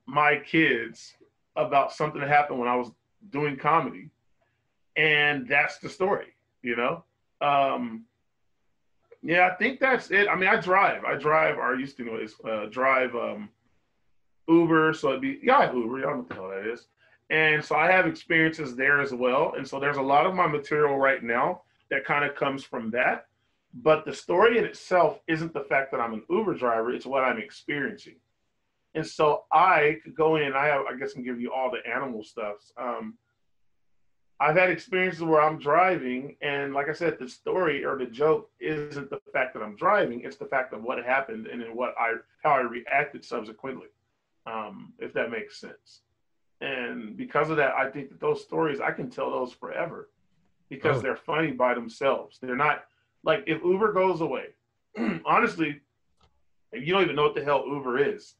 my 0.05 0.37
kids 0.37 1.15
about 1.55 1.91
something 1.91 2.21
that 2.21 2.29
happened 2.29 2.59
when 2.59 2.69
I 2.69 2.75
was 2.75 2.91
doing 3.31 3.57
comedy. 3.57 4.09
And 4.95 5.47
that's 5.47 5.79
the 5.79 5.89
story, 5.89 6.27
you 6.61 6.75
know? 6.75 7.03
Um, 7.41 8.05
yeah, 9.21 9.49
I 9.51 9.55
think 9.55 9.79
that's 9.79 10.11
it. 10.11 10.27
I 10.29 10.35
mean, 10.35 10.47
I 10.47 10.57
drive. 10.57 11.03
I 11.03 11.15
drive, 11.15 11.57
or 11.57 11.75
I 11.75 11.79
used 11.79 11.97
to 11.97 12.03
anyways, 12.03 12.35
uh, 12.47 12.65
drive 12.67 13.15
um, 13.15 13.49
Uber. 14.47 14.93
So 14.93 15.09
it'd 15.09 15.21
be, 15.21 15.39
yeah, 15.43 15.73
Uber. 15.73 15.99
Y'all 15.99 16.11
know 16.11 16.17
what 16.17 16.29
the 16.29 16.35
hell 16.35 16.49
that 16.49 16.71
is. 16.71 16.87
And 17.29 17.63
so 17.63 17.75
I 17.75 17.91
have 17.91 18.05
experiences 18.05 18.75
there 18.75 19.01
as 19.01 19.11
well. 19.11 19.55
And 19.57 19.67
so 19.67 19.79
there's 19.79 19.97
a 19.97 20.01
lot 20.01 20.25
of 20.25 20.35
my 20.35 20.47
material 20.47 20.97
right 20.97 21.23
now 21.23 21.63
that 21.89 22.05
kind 22.05 22.23
of 22.23 22.35
comes 22.35 22.63
from 22.63 22.91
that. 22.91 23.27
But 23.75 24.05
the 24.05 24.13
story 24.13 24.57
in 24.57 24.63
itself 24.63 25.19
isn't 25.27 25.53
the 25.53 25.65
fact 25.65 25.91
that 25.91 25.99
I'm 25.99 26.13
an 26.13 26.23
Uber 26.29 26.53
driver, 26.53 26.93
it's 26.93 27.05
what 27.05 27.23
I'm 27.23 27.37
experiencing. 27.37 28.15
And 28.93 29.05
so 29.05 29.43
I 29.51 29.97
could 30.03 30.15
go 30.15 30.37
in, 30.37 30.53
I 30.53 30.67
have, 30.67 30.85
I 30.85 30.95
guess, 30.97 31.11
I 31.11 31.13
can 31.15 31.23
give 31.23 31.41
you 31.41 31.51
all 31.51 31.69
the 31.69 31.85
animal 31.89 32.23
stuff. 32.23 32.55
Um, 32.77 33.15
I've 34.39 34.55
had 34.55 34.69
experiences 34.69 35.23
where 35.23 35.41
I'm 35.41 35.59
driving, 35.59 36.35
and 36.41 36.73
like 36.73 36.89
I 36.89 36.93
said, 36.93 37.17
the 37.19 37.27
story 37.27 37.85
or 37.85 37.97
the 37.97 38.05
joke 38.05 38.49
isn't 38.59 39.09
the 39.09 39.19
fact 39.31 39.53
that 39.53 39.63
I'm 39.63 39.75
driving; 39.75 40.21
it's 40.21 40.35
the 40.35 40.45
fact 40.45 40.73
of 40.73 40.83
what 40.83 41.03
happened 41.03 41.47
and 41.47 41.61
then 41.61 41.75
what 41.75 41.95
I 41.97 42.15
how 42.43 42.51
I 42.51 42.61
reacted 42.61 43.23
subsequently, 43.23 43.87
um, 44.45 44.93
if 44.99 45.13
that 45.13 45.31
makes 45.31 45.59
sense. 45.59 46.01
And 46.59 47.15
because 47.15 47.49
of 47.49 47.57
that, 47.57 47.75
I 47.75 47.89
think 47.89 48.09
that 48.09 48.19
those 48.19 48.41
stories 48.41 48.81
I 48.81 48.91
can 48.91 49.09
tell 49.09 49.31
those 49.31 49.53
forever 49.53 50.09
because 50.69 50.97
oh. 50.97 51.01
they're 51.01 51.15
funny 51.15 51.51
by 51.51 51.73
themselves. 51.73 52.37
They're 52.41 52.57
not 52.57 52.83
like 53.25 53.43
if 53.47 53.61
Uber 53.63 53.93
goes 53.93 54.21
away. 54.21 54.45
honestly, 55.25 55.81
if 56.71 56.87
you 56.87 56.93
don't 56.93 57.03
even 57.03 57.17
know 57.17 57.23
what 57.23 57.35
the 57.35 57.43
hell 57.43 57.65
Uber 57.67 57.99
is, 57.99 58.35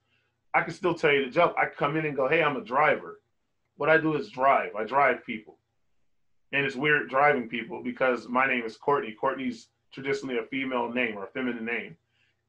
I 0.53 0.61
can 0.61 0.73
still 0.73 0.93
tell 0.93 1.11
you 1.11 1.25
the 1.25 1.31
joke. 1.31 1.53
I 1.57 1.65
come 1.65 1.97
in 1.97 2.05
and 2.05 2.15
go, 2.15 2.29
"Hey, 2.29 2.41
I'm 2.41 2.55
a 2.55 2.63
driver." 2.63 3.19
What 3.77 3.89
I 3.89 3.97
do 3.97 4.15
is 4.15 4.29
drive. 4.29 4.73
I 4.75 4.85
drive 4.85 5.25
people 5.25 5.57
and 6.55 6.65
it's 6.65 6.75
weird 6.75 7.09
driving 7.09 7.49
people 7.49 7.83
because 7.83 8.29
my 8.29 8.47
name 8.47 8.63
is 8.63 8.77
Courtney. 8.77 9.11
Courtney's 9.11 9.67
traditionally 9.91 10.37
a 10.37 10.43
female 10.43 10.89
name 10.89 11.17
or 11.17 11.25
a 11.25 11.31
feminine 11.31 11.65
name. 11.65 11.97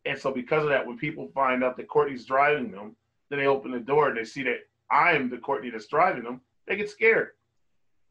And 0.04 0.16
so 0.16 0.30
because 0.30 0.62
of 0.62 0.68
that, 0.68 0.86
when 0.86 0.96
people 0.96 1.28
find 1.34 1.64
out 1.64 1.76
that 1.76 1.88
Courtney's 1.88 2.24
driving 2.24 2.70
them, 2.70 2.94
then 3.28 3.40
they 3.40 3.46
open 3.46 3.72
the 3.72 3.80
door 3.80 4.08
and 4.08 4.16
they 4.16 4.24
see 4.24 4.44
that 4.44 4.60
I'm 4.92 5.28
the 5.28 5.38
Courtney 5.38 5.70
that's 5.70 5.88
driving 5.88 6.22
them, 6.22 6.40
they 6.68 6.76
get 6.76 6.88
scared. 6.88 7.30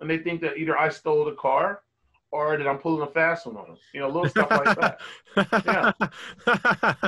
And 0.01 0.09
they 0.09 0.17
think 0.17 0.41
that 0.41 0.57
either 0.57 0.77
I 0.77 0.89
stole 0.89 1.23
the 1.23 1.35
car 1.35 1.83
or 2.35 2.57
that 2.57 2.67
I'm 2.67 2.77
pulling 2.77 3.07
a 3.07 3.11
fast 3.11 3.45
one 3.45 3.57
on 3.57 3.67
them. 3.67 3.77
You 3.93 4.01
know, 4.01 4.07
little 4.07 4.29
stuff 4.29 4.51
like 4.51 4.77
that. 5.35 5.95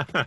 Yeah. 0.08 0.24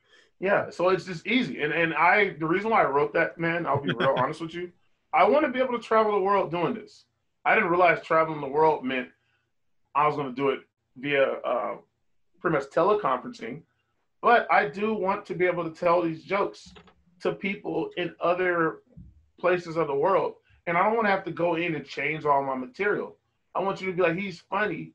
yeah. 0.40 0.70
So 0.70 0.88
it's 0.88 1.04
just 1.04 1.26
easy. 1.26 1.62
And 1.62 1.72
and 1.72 1.94
I 1.94 2.36
the 2.38 2.46
reason 2.46 2.70
why 2.70 2.82
I 2.82 2.86
wrote 2.86 3.12
that, 3.14 3.38
man, 3.38 3.66
I'll 3.66 3.82
be 3.82 3.92
real 3.92 4.14
honest 4.16 4.40
with 4.40 4.54
you. 4.54 4.70
I 5.12 5.28
want 5.28 5.44
to 5.44 5.52
be 5.52 5.60
able 5.60 5.78
to 5.78 5.84
travel 5.84 6.12
the 6.12 6.20
world 6.20 6.50
doing 6.50 6.74
this. 6.74 7.04
I 7.44 7.54
didn't 7.54 7.70
realize 7.70 8.02
traveling 8.02 8.40
the 8.40 8.48
world 8.48 8.84
meant 8.84 9.08
I 9.94 10.06
was 10.06 10.16
going 10.16 10.28
to 10.28 10.34
do 10.34 10.50
it 10.50 10.60
via 10.96 11.24
uh, 11.24 11.76
pretty 12.40 12.56
much 12.56 12.66
teleconferencing. 12.70 13.62
But 14.22 14.46
I 14.52 14.68
do 14.68 14.94
want 14.94 15.24
to 15.26 15.34
be 15.34 15.46
able 15.46 15.64
to 15.64 15.70
tell 15.70 16.02
these 16.02 16.22
jokes 16.24 16.74
to 17.22 17.32
people 17.32 17.90
in 17.96 18.14
other 18.20 18.80
places 19.38 19.76
of 19.76 19.86
the 19.86 19.94
world. 19.94 20.34
And 20.66 20.76
I 20.76 20.84
don't 20.84 20.94
want 20.94 21.06
to 21.06 21.10
have 21.10 21.24
to 21.24 21.32
go 21.32 21.54
in 21.54 21.74
and 21.74 21.84
change 21.84 22.24
all 22.24 22.44
my 22.44 22.54
material. 22.54 23.16
I 23.54 23.60
want 23.60 23.80
you 23.80 23.88
to 23.88 23.92
be 23.92 24.02
like, 24.02 24.16
he's 24.16 24.40
funny. 24.40 24.92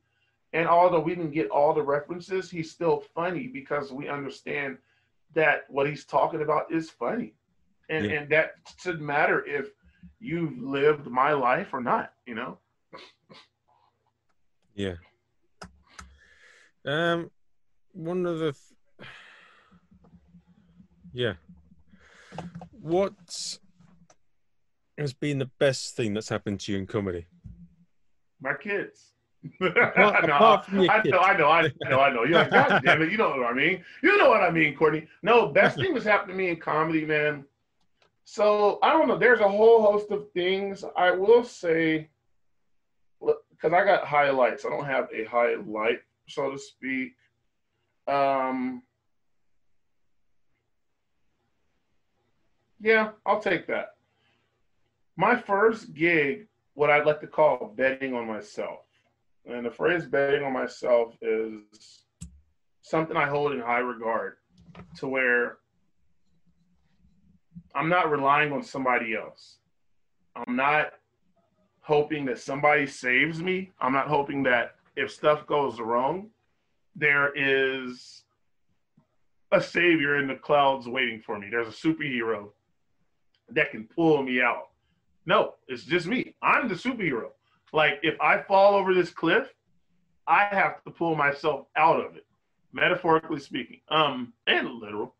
And 0.54 0.68
although 0.68 1.00
we 1.00 1.16
didn't 1.16 1.32
get 1.32 1.50
all 1.50 1.74
the 1.74 1.82
references, 1.82 2.50
he's 2.50 2.72
still 2.72 3.04
funny 3.14 3.48
because 3.48 3.92
we 3.92 4.08
understand 4.08 4.78
that 5.34 5.66
what 5.68 5.88
he's 5.88 6.06
talking 6.06 6.42
about 6.42 6.72
is 6.72 6.90
funny. 6.90 7.34
And, 7.90 8.06
yeah. 8.06 8.12
and 8.14 8.30
that 8.32 8.54
should 8.80 9.02
matter 9.02 9.46
if 9.46 9.72
you've 10.20 10.58
lived 10.58 11.08
my 11.08 11.34
life 11.34 11.74
or 11.74 11.82
not, 11.82 12.14
you 12.26 12.36
know? 12.36 12.58
Yeah. 14.74 14.96
Um, 16.86 17.32
one 17.92 18.26
of 18.26 18.40
the, 18.40 18.54
th- 18.54 19.10
yeah. 21.14 21.34
What 22.72 23.14
has 24.98 25.14
been 25.14 25.40
the 25.40 25.50
best 25.60 25.96
thing 25.96 26.14
that's 26.14 26.30
happened 26.30 26.62
to 26.62 26.72
you 26.72 26.78
in 26.78 26.88
comedy? 26.88 27.26
My 28.42 28.54
kids. 28.54 29.12
Apart, 29.62 30.28
no, 30.28 30.36
apart 30.36 30.66
I, 30.70 31.04
know, 31.06 31.20
I 31.20 31.38
know, 31.38 31.50
I 31.50 31.72
know, 31.88 32.00
I 32.00 32.12
know. 32.12 32.24
You're 32.24 32.40
like, 32.40 32.50
God 32.50 32.82
damn 32.84 33.04
it, 33.04 33.12
you 33.12 33.18
know 33.18 33.30
what 33.30 33.46
I 33.46 33.54
mean. 33.54 33.84
You 34.02 34.18
know 34.18 34.30
what 34.30 34.42
I 34.42 34.50
mean, 34.50 34.76
Courtney. 34.76 35.06
No, 35.22 35.50
best 35.50 35.78
thing 35.78 35.94
was 35.94 36.04
happening 36.04 36.36
to 36.36 36.44
me 36.44 36.50
in 36.50 36.56
comedy, 36.56 37.06
man 37.06 37.46
so 38.26 38.80
I 38.82 38.92
don't 38.92 39.08
know. 39.08 39.18
There's 39.18 39.40
a 39.40 39.48
whole 39.48 39.84
host 39.84 40.10
of 40.10 40.32
things. 40.32 40.84
I 40.98 41.12
will 41.12 41.44
say, 41.44 42.10
because 43.22 43.72
I 43.72 43.86
got 43.86 44.06
highlights. 44.06 44.66
I 44.66 44.70
don't 44.70 44.86
have 44.86 45.08
a 45.14 45.26
highlight, 45.26 46.00
so 46.28 46.52
to 46.52 46.58
speak. 46.58 47.14
Um, 48.08 48.82
yeah, 52.82 53.12
I'll 53.28 53.40
take 53.40 53.68
that. 53.68 53.94
My 55.18 55.36
first 55.36 55.94
gig, 55.94 56.48
what 56.76 56.90
I'd 56.90 57.06
like 57.06 57.22
to 57.22 57.28
call 57.28 57.74
betting 57.76 58.14
on 58.14 58.28
myself. 58.28 58.82
And 59.46 59.66
the 59.66 59.72
phrase 59.72 60.06
betting 60.06 60.44
on 60.44 60.54
myself 60.54 61.16
is 61.22 62.04
something 62.82 63.18
I 63.18 63.28
hold 63.28 63.54
in 63.54 63.60
high 63.60 63.80
regard 63.80 64.36
to 64.98 65.08
where 65.08 65.58
I'm 67.74 67.90
not 67.90 68.12
relying 68.12 68.52
on 68.52 68.62
somebody 68.64 69.16
else. 69.16 69.58
I'm 70.36 70.56
not 70.56 70.94
hoping 71.82 72.26
that 72.26 72.40
somebody 72.40 72.88
saves 72.88 73.42
me. 73.42 73.72
I'm 73.80 73.94
not 73.94 74.08
hoping 74.08 74.44
that 74.44 74.76
if 74.96 75.12
stuff 75.12 75.46
goes 75.48 75.80
wrong, 75.80 76.30
there 76.96 77.32
is 77.36 78.24
a 79.52 79.62
savior 79.62 80.18
in 80.18 80.28
the 80.28 80.36
clouds 80.36 80.88
waiting 80.88 81.22
for 81.22 81.38
me. 81.38 81.48
There's 81.50 81.68
a 81.68 81.72
superhero 81.72 82.50
that 83.50 83.72
can 83.72 83.88
pull 83.96 84.24
me 84.24 84.42
out. 84.42 84.70
No, 85.26 85.56
it's 85.68 85.84
just 85.84 86.08
me. 86.08 86.36
I'm 86.42 86.68
the 86.68 86.76
superhero. 86.76 87.30
Like 87.74 88.00
if 88.04 88.20
I 88.22 88.42
fall 88.42 88.76
over 88.76 88.94
this 88.94 89.10
cliff, 89.10 89.48
I 90.28 90.46
have 90.52 90.84
to 90.84 90.92
pull 90.92 91.16
myself 91.16 91.68
out 91.76 92.00
of 92.04 92.16
it, 92.16 92.26
metaphorically 92.74 93.40
speaking, 93.40 93.82
um, 93.90 94.34
and 94.48 94.70
literal. 94.80 95.16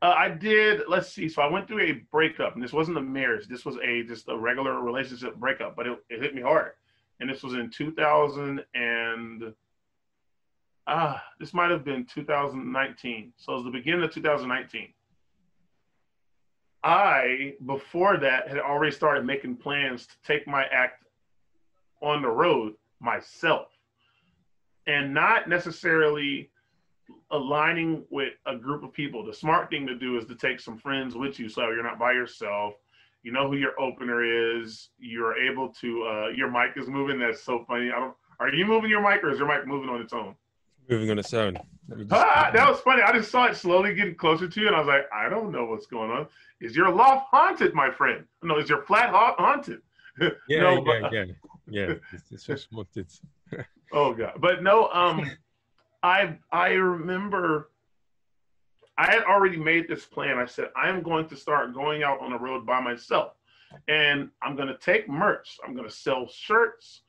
Uh, 0.00 0.14
I 0.16 0.28
did. 0.28 0.82
Let's 0.86 1.08
see. 1.08 1.28
So 1.28 1.42
I 1.42 1.50
went 1.50 1.66
through 1.66 1.82
a 1.82 1.92
breakup, 2.12 2.54
and 2.54 2.62
this 2.62 2.72
wasn't 2.72 2.98
a 2.98 3.02
marriage. 3.02 3.48
This 3.48 3.64
was 3.64 3.76
a 3.82 4.04
just 4.04 4.28
a 4.28 4.36
regular 4.36 4.80
relationship 4.80 5.34
breakup, 5.36 5.74
but 5.74 5.86
it, 5.86 5.98
it 6.08 6.22
hit 6.22 6.34
me 6.34 6.42
hard. 6.42 6.72
And 7.20 7.28
this 7.28 7.42
was 7.42 7.54
in 7.54 7.68
2000 7.70 8.64
and 8.74 9.52
ah, 10.86 11.16
uh, 11.16 11.20
this 11.40 11.52
might 11.52 11.70
have 11.70 11.84
been 11.84 12.06
2019. 12.06 13.32
So 13.36 13.52
it 13.52 13.56
was 13.56 13.64
the 13.64 13.70
beginning 13.70 14.04
of 14.04 14.14
2019. 14.14 14.88
I 16.84 17.54
before 17.66 18.18
that 18.18 18.48
had 18.48 18.58
already 18.58 18.92
started 18.92 19.24
making 19.24 19.56
plans 19.56 20.06
to 20.06 20.14
take 20.24 20.46
my 20.46 20.64
act 20.66 21.04
on 22.00 22.22
the 22.22 22.28
road 22.28 22.74
myself, 23.00 23.68
and 24.86 25.12
not 25.12 25.48
necessarily 25.48 26.50
aligning 27.30 28.04
with 28.10 28.34
a 28.46 28.56
group 28.56 28.82
of 28.84 28.92
people, 28.92 29.24
the 29.24 29.32
smart 29.32 29.70
thing 29.70 29.86
to 29.86 29.94
do 29.94 30.18
is 30.18 30.26
to 30.26 30.34
take 30.34 30.60
some 30.60 30.78
friends 30.78 31.14
with 31.14 31.38
you 31.38 31.48
so 31.48 31.70
you're 31.70 31.82
not 31.82 31.98
by 31.98 32.12
yourself. 32.12 32.74
You 33.22 33.32
know 33.32 33.48
who 33.50 33.56
your 33.56 33.78
opener 33.80 34.58
is. 34.60 34.90
You're 34.98 35.36
able 35.36 35.70
to. 35.80 36.04
Uh, 36.04 36.28
your 36.28 36.50
mic 36.50 36.76
is 36.76 36.88
moving. 36.88 37.18
That's 37.18 37.42
so 37.42 37.64
funny. 37.66 37.90
I 37.90 37.98
don't. 37.98 38.14
Are 38.40 38.48
you 38.48 38.64
moving 38.64 38.90
your 38.90 39.02
mic 39.02 39.24
or 39.24 39.30
is 39.30 39.38
your 39.38 39.48
mic 39.48 39.66
moving 39.66 39.90
on 39.90 40.00
its 40.00 40.12
own? 40.12 40.36
Moving 40.88 41.10
on 41.10 41.18
its 41.18 41.34
own. 41.34 41.56
Ah, 42.10 42.50
that 42.52 42.68
was 42.68 42.80
funny. 42.80 43.02
I 43.02 43.12
just 43.12 43.30
saw 43.30 43.46
it 43.46 43.56
slowly 43.56 43.94
getting 43.94 44.14
closer 44.14 44.48
to 44.48 44.60
you, 44.60 44.66
and 44.68 44.76
I 44.76 44.78
was 44.78 44.88
like, 44.88 45.06
I 45.12 45.28
don't 45.28 45.52
know 45.52 45.66
what's 45.66 45.86
going 45.86 46.10
on. 46.10 46.26
Is 46.60 46.74
your 46.74 46.90
loft 46.90 47.26
haunted, 47.30 47.74
my 47.74 47.90
friend? 47.90 48.24
No, 48.42 48.58
is 48.58 48.68
your 48.68 48.82
flat 48.82 49.10
haunted? 49.10 49.80
Yeah, 50.48 50.62
no, 50.62 50.84
yeah, 50.84 51.00
but, 51.00 51.12
yeah, 51.12 51.24
yeah. 51.70 51.94
It's, 52.12 52.32
it's 52.32 52.44
just 52.44 52.66
haunted. 52.72 53.06
oh 53.92 54.12
god, 54.12 54.32
but 54.40 54.64
no. 54.64 54.88
Um, 54.88 55.30
I 56.02 56.36
I 56.50 56.70
remember 56.70 57.70
I 58.96 59.12
had 59.12 59.22
already 59.22 59.58
made 59.58 59.86
this 59.86 60.04
plan. 60.04 60.36
I 60.36 60.46
said 60.46 60.70
I 60.74 60.88
am 60.88 61.04
going 61.04 61.28
to 61.28 61.36
start 61.36 61.72
going 61.72 62.02
out 62.02 62.20
on 62.20 62.32
the 62.32 62.38
road 62.38 62.66
by 62.66 62.80
myself, 62.80 63.34
and 63.86 64.28
I'm 64.42 64.56
going 64.56 64.66
to 64.66 64.78
take 64.78 65.08
merch. 65.08 65.56
I'm 65.64 65.74
going 65.74 65.88
to 65.88 65.94
sell 65.94 66.26
shirts. 66.26 67.02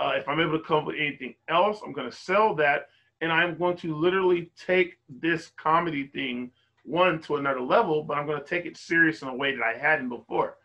Uh, 0.00 0.14
if 0.16 0.28
I'm 0.28 0.40
able 0.40 0.58
to 0.58 0.64
come 0.64 0.78
up 0.78 0.86
with 0.86 0.96
anything 0.98 1.36
else, 1.48 1.80
I'm 1.86 1.92
going 1.92 2.10
to 2.10 2.16
sell 2.16 2.52
that. 2.56 2.88
And 3.20 3.32
I'm 3.32 3.56
going 3.56 3.76
to 3.78 3.94
literally 3.94 4.50
take 4.66 4.98
this 5.08 5.50
comedy 5.56 6.08
thing 6.08 6.50
one 6.84 7.20
to 7.22 7.36
another 7.36 7.60
level, 7.60 8.04
but 8.04 8.16
I'm 8.16 8.26
going 8.26 8.40
to 8.40 8.46
take 8.46 8.64
it 8.66 8.76
serious 8.76 9.22
in 9.22 9.28
a 9.28 9.34
way 9.34 9.54
that 9.54 9.62
I 9.62 9.76
hadn't 9.76 10.08
before. 10.08 10.56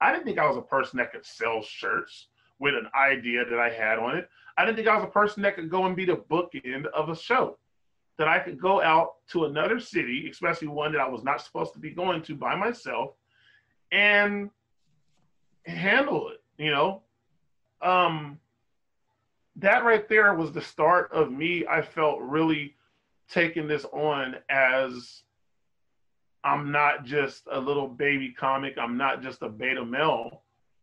I 0.00 0.12
didn't 0.12 0.24
think 0.24 0.38
I 0.38 0.46
was 0.46 0.56
a 0.56 0.62
person 0.62 0.98
that 0.98 1.12
could 1.12 1.24
sell 1.24 1.62
shirts 1.62 2.28
with 2.58 2.74
an 2.74 2.88
idea 2.94 3.44
that 3.44 3.58
I 3.58 3.70
had 3.70 3.98
on 3.98 4.16
it. 4.16 4.28
I 4.56 4.64
didn't 4.64 4.76
think 4.76 4.88
I 4.88 4.96
was 4.96 5.04
a 5.04 5.08
person 5.08 5.42
that 5.42 5.54
could 5.54 5.70
go 5.70 5.86
and 5.86 5.96
be 5.96 6.04
the 6.04 6.16
bookend 6.16 6.86
of 6.86 7.08
a 7.08 7.16
show. 7.16 7.58
That 8.18 8.28
I 8.28 8.38
could 8.38 8.60
go 8.60 8.82
out 8.82 9.14
to 9.30 9.46
another 9.46 9.80
city, 9.80 10.28
especially 10.30 10.68
one 10.68 10.92
that 10.92 11.00
I 11.00 11.08
was 11.08 11.24
not 11.24 11.40
supposed 11.40 11.72
to 11.72 11.78
be 11.78 11.90
going 11.90 12.22
to 12.24 12.34
by 12.34 12.54
myself, 12.54 13.14
and 13.90 14.50
handle 15.64 16.28
it, 16.28 16.42
you 16.58 16.70
know. 16.70 17.02
Um 17.80 18.38
that 19.56 19.84
right 19.84 20.08
there 20.08 20.34
was 20.34 20.52
the 20.52 20.62
start 20.62 21.10
of 21.12 21.30
me. 21.30 21.66
I 21.66 21.82
felt 21.82 22.20
really 22.20 22.76
taking 23.30 23.66
this 23.66 23.84
on 23.92 24.36
as 24.48 25.22
I'm 26.42 26.72
not 26.72 27.04
just 27.04 27.42
a 27.50 27.60
little 27.60 27.88
baby 27.88 28.32
comic. 28.32 28.78
I'm 28.78 28.96
not 28.96 29.22
just 29.22 29.42
a 29.42 29.48
beta 29.48 29.84
male. 29.84 30.42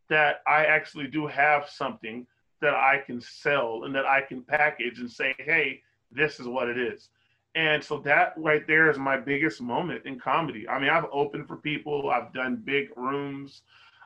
That 0.10 0.41
I 0.48 0.65
actually 0.65 1.07
do 1.07 1.27
have 1.27 1.69
something 1.69 2.26
that 2.61 2.73
I 2.73 3.03
can 3.06 3.19
sell 3.19 3.84
and 3.84 3.94
that 3.95 4.06
I 4.06 4.22
can 4.22 4.41
package 4.41 4.99
and 4.99 5.11
say, 5.11 5.35
hey, 5.38 5.81
this 6.11 6.39
is 6.39 6.48
what 6.48 6.69
it 6.69 6.77
is. 6.77 7.10
And 7.56 7.84
so 7.84 7.98
that 7.99 8.34
right 8.38 8.65
there 8.68 8.89
is 8.89 8.98
my 8.98 9.18
biggest 9.18 9.61
moment 9.61 10.06
in 10.06 10.19
comedy. 10.19 10.68
I 10.69 10.80
mean, 10.80 10.89
I've 10.89 11.07
opened 11.11 11.48
for 11.48 11.57
people, 11.57 12.10
I've 12.10 12.31
done 12.34 12.61
big 12.64 12.89
rooms. 12.95 13.64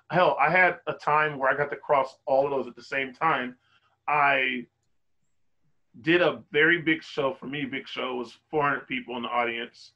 Hell, 0.10 0.38
I 0.40 0.50
had 0.50 0.80
a 0.88 0.94
time 0.94 1.38
where 1.38 1.50
I 1.50 1.58
got 1.58 1.70
to 1.70 1.76
cross 1.76 2.18
all 2.26 2.46
of 2.46 2.52
those 2.52 2.68
at 2.68 2.76
the 2.76 2.84
same 2.84 3.14
time. 3.14 3.56
I 4.12 4.66
did 6.02 6.22
a 6.22 6.44
very 6.52 6.82
big 6.82 7.02
show 7.02 7.34
for 7.34 7.46
me. 7.46 7.64
Big 7.64 7.88
show 7.88 8.16
was 8.16 8.38
400 8.50 8.86
people 8.86 9.16
in 9.16 9.24
the 9.24 9.30
audience 9.30 9.94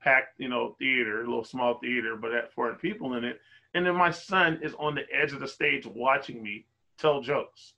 packed, 0.00 0.40
you 0.40 0.48
know, 0.48 0.74
theater, 0.78 1.20
a 1.20 1.26
little 1.26 1.44
small 1.44 1.74
theater, 1.74 2.16
but 2.16 2.32
at 2.32 2.50
400 2.54 2.80
people 2.80 3.14
in 3.14 3.24
it. 3.24 3.40
And 3.74 3.84
then 3.84 3.94
my 3.94 4.10
son 4.10 4.58
is 4.62 4.72
on 4.78 4.94
the 4.94 5.04
edge 5.12 5.32
of 5.32 5.40
the 5.40 5.48
stage 5.48 5.84
watching 5.86 6.42
me 6.42 6.64
tell 6.98 7.20
jokes. 7.20 7.74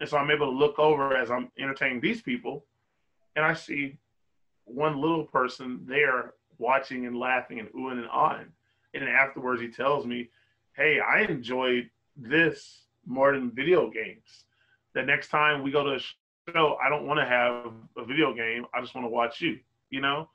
And 0.00 0.08
so 0.08 0.16
I'm 0.16 0.30
able 0.30 0.50
to 0.50 0.56
look 0.56 0.78
over 0.78 1.14
as 1.14 1.30
I'm 1.30 1.50
entertaining 1.58 2.00
these 2.00 2.22
people, 2.22 2.64
and 3.36 3.44
I 3.44 3.52
see 3.52 3.98
one 4.64 4.98
little 4.98 5.24
person 5.24 5.84
there 5.86 6.32
watching 6.56 7.06
and 7.06 7.18
laughing 7.18 7.60
and 7.60 7.68
oohing 7.72 7.98
and 7.98 8.08
ahhing. 8.08 8.48
And 8.94 9.02
then 9.02 9.08
afterwards, 9.08 9.60
he 9.60 9.68
tells 9.68 10.06
me, 10.06 10.30
Hey, 10.72 11.00
I 11.00 11.20
enjoyed 11.20 11.90
this 12.16 12.86
more 13.04 13.32
than 13.32 13.50
video 13.50 13.90
games. 13.90 14.43
The 14.94 15.02
next 15.02 15.28
time 15.28 15.62
we 15.62 15.70
go 15.70 15.84
to 15.84 15.96
a 15.96 16.52
show, 16.52 16.76
I 16.84 16.88
don't 16.88 17.06
want 17.06 17.18
to 17.20 17.26
have 17.26 17.72
a 17.96 18.04
video 18.04 18.32
game. 18.34 18.66
I 18.74 18.80
just 18.80 18.94
want 18.94 19.04
to 19.04 19.10
watch 19.10 19.40
you, 19.40 19.58
you 19.90 20.00
know? 20.00 20.28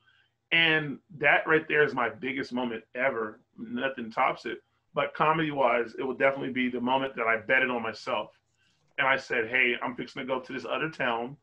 And 0.51 0.97
that 1.19 1.47
right 1.47 1.67
there 1.67 1.83
is 1.83 1.93
my 1.93 2.09
biggest 2.09 2.51
moment 2.51 2.83
ever. 2.95 3.39
Nothing 3.57 4.11
tops 4.11 4.45
it. 4.45 4.59
But 4.93 5.13
comedy 5.13 5.51
wise, 5.51 5.93
it 5.99 6.03
will 6.03 6.15
definitely 6.15 6.51
be 6.51 6.69
the 6.69 6.81
moment 6.81 7.15
that 7.15 7.27
I 7.27 7.37
betted 7.37 7.69
on 7.69 7.83
myself. 7.83 8.31
And 8.97 9.07
I 9.07 9.15
said, 9.15 9.47
hey, 9.47 9.75
I'm 9.81 9.95
fixing 9.95 10.21
to 10.21 10.27
go 10.27 10.39
to 10.39 10.53
this 10.53 10.65
other 10.65 10.89
town. 10.89 11.37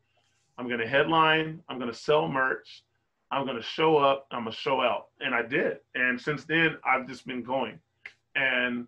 I'm 0.57 0.67
going 0.67 0.79
to 0.79 0.87
headline. 0.87 1.61
I'm 1.69 1.79
going 1.79 1.91
to 1.91 1.97
sell 1.97 2.27
merch. 2.27 2.83
I'm 3.31 3.45
going 3.45 3.57
to 3.57 3.63
show 3.63 3.97
up. 3.97 4.27
I'm 4.31 4.43
going 4.43 4.53
to 4.53 4.59
show 4.59 4.81
out. 4.81 5.07
And 5.21 5.33
I 5.33 5.41
did. 5.41 5.77
And 5.95 6.19
since 6.19 6.43
then, 6.43 6.77
I've 6.85 7.07
just 7.07 7.25
been 7.25 7.43
going. 7.43 7.79
And 8.35 8.87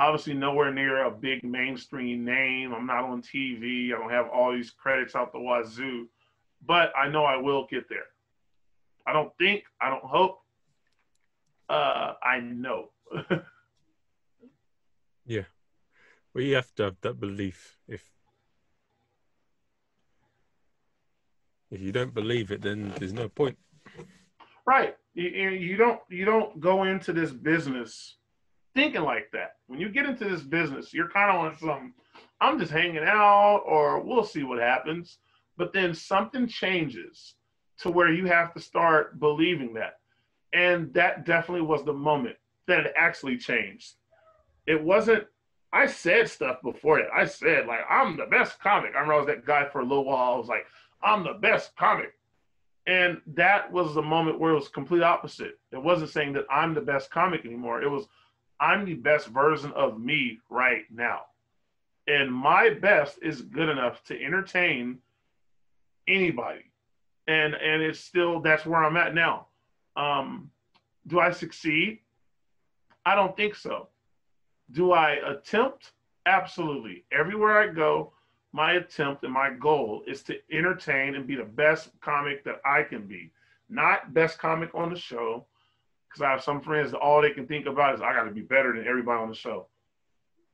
obviously, 0.00 0.34
nowhere 0.34 0.72
near 0.72 1.04
a 1.04 1.10
big 1.10 1.44
mainstream 1.44 2.24
name. 2.24 2.72
I'm 2.72 2.86
not 2.86 3.04
on 3.04 3.22
TV. 3.22 3.94
I 3.94 3.98
don't 3.98 4.10
have 4.10 4.28
all 4.28 4.52
these 4.52 4.70
credits 4.70 5.14
out 5.14 5.32
the 5.32 5.38
wazoo. 5.38 6.08
But 6.66 6.92
I 6.96 7.08
know 7.08 7.24
I 7.24 7.36
will 7.36 7.66
get 7.70 7.88
there. 7.88 8.06
I 9.06 9.12
don't 9.12 9.32
think, 9.38 9.64
I 9.80 9.90
don't 9.90 10.04
hope. 10.04 10.40
Uh, 11.68 12.14
I 12.22 12.40
know. 12.40 12.90
yeah. 15.26 15.44
Well, 16.34 16.44
you 16.44 16.54
have 16.54 16.74
to 16.76 16.84
have 16.84 16.96
that 17.02 17.18
belief. 17.20 17.76
If 17.88 18.04
if 21.70 21.80
you 21.80 21.92
don't 21.92 22.14
believe 22.14 22.50
it, 22.50 22.62
then 22.62 22.92
there's 22.98 23.12
no 23.12 23.28
point. 23.28 23.56
Right. 24.66 24.96
You, 25.14 25.50
you 25.50 25.76
don't 25.76 26.00
you 26.08 26.24
don't 26.24 26.60
go 26.60 26.84
into 26.84 27.12
this 27.12 27.32
business 27.32 28.16
thinking 28.80 29.02
like 29.02 29.30
that. 29.32 29.56
When 29.66 29.78
you 29.78 29.90
get 29.90 30.06
into 30.06 30.24
this 30.24 30.40
business, 30.40 30.94
you're 30.94 31.10
kind 31.10 31.30
of 31.30 31.44
on 31.44 31.58
some. 31.58 31.92
I'm 32.40 32.58
just 32.58 32.72
hanging 32.72 33.04
out, 33.04 33.62
or 33.66 34.00
we'll 34.00 34.24
see 34.24 34.42
what 34.42 34.58
happens. 34.58 35.18
But 35.58 35.74
then 35.74 35.94
something 35.94 36.48
changes 36.48 37.34
to 37.80 37.90
where 37.90 38.10
you 38.10 38.24
have 38.26 38.54
to 38.54 38.60
start 38.60 39.20
believing 39.20 39.74
that. 39.74 39.98
And 40.54 40.92
that 40.94 41.26
definitely 41.26 41.66
was 41.66 41.84
the 41.84 41.92
moment 41.92 42.36
that 42.68 42.86
it 42.86 42.94
actually 42.96 43.36
changed. 43.36 43.96
It 44.66 44.82
wasn't, 44.82 45.24
I 45.72 45.86
said 45.86 46.30
stuff 46.30 46.62
before 46.62 46.98
that. 46.98 47.10
I 47.14 47.26
said, 47.26 47.66
like, 47.66 47.80
I'm 47.88 48.16
the 48.16 48.26
best 48.26 48.58
comic. 48.60 48.92
I 48.94 49.00
remember 49.00 49.14
I 49.14 49.18
was 49.18 49.26
that 49.26 49.44
guy 49.44 49.66
for 49.66 49.80
a 49.80 49.84
little 49.84 50.06
while. 50.06 50.32
I 50.32 50.38
was 50.38 50.48
like, 50.48 50.64
I'm 51.02 51.22
the 51.22 51.34
best 51.34 51.76
comic. 51.76 52.14
And 52.86 53.20
that 53.34 53.70
was 53.70 53.94
the 53.94 54.02
moment 54.02 54.40
where 54.40 54.52
it 54.52 54.58
was 54.58 54.68
complete 54.68 55.02
opposite. 55.02 55.58
It 55.70 55.82
wasn't 55.82 56.10
saying 56.10 56.32
that 56.32 56.46
I'm 56.50 56.72
the 56.72 56.80
best 56.80 57.10
comic 57.10 57.44
anymore. 57.44 57.82
It 57.82 57.90
was, 57.90 58.06
I'm 58.60 58.84
the 58.84 58.94
best 58.94 59.28
version 59.28 59.72
of 59.72 59.98
me 59.98 60.38
right 60.50 60.84
now. 60.92 61.22
And 62.06 62.32
my 62.32 62.70
best 62.70 63.18
is 63.22 63.42
good 63.42 63.68
enough 63.68 64.02
to 64.04 64.22
entertain 64.22 64.98
anybody 66.06 66.70
and 67.30 67.54
and 67.54 67.82
it's 67.82 68.00
still 68.00 68.40
that's 68.40 68.66
where 68.66 68.84
I'm 68.84 68.96
at 68.96 69.14
now. 69.14 69.46
Um, 69.96 70.50
do 71.06 71.20
I 71.20 71.30
succeed? 71.30 72.00
I 73.06 73.14
don't 73.14 73.36
think 73.36 73.54
so. 73.54 73.88
Do 74.72 74.92
I 74.92 75.12
attempt? 75.12 75.92
Absolutely. 76.26 77.04
Everywhere 77.12 77.58
I 77.58 77.68
go, 77.68 78.12
my 78.52 78.72
attempt 78.74 79.24
and 79.24 79.32
my 79.32 79.50
goal 79.50 80.02
is 80.06 80.22
to 80.24 80.38
entertain 80.52 81.14
and 81.14 81.26
be 81.26 81.36
the 81.36 81.44
best 81.44 81.90
comic 82.00 82.44
that 82.44 82.60
I 82.64 82.82
can 82.82 83.06
be. 83.06 83.30
Not 83.68 84.12
best 84.12 84.38
comic 84.38 84.70
on 84.74 84.92
the 84.92 84.98
show, 84.98 85.46
because 86.10 86.22
I 86.22 86.30
have 86.30 86.42
some 86.42 86.60
friends 86.60 86.90
that 86.90 86.98
all 86.98 87.22
they 87.22 87.30
can 87.30 87.46
think 87.46 87.66
about 87.66 87.94
is 87.94 88.00
I 88.00 88.12
got 88.12 88.24
to 88.24 88.32
be 88.32 88.40
better 88.40 88.74
than 88.74 88.86
everybody 88.86 89.22
on 89.22 89.28
the 89.28 89.34
show. 89.34 89.66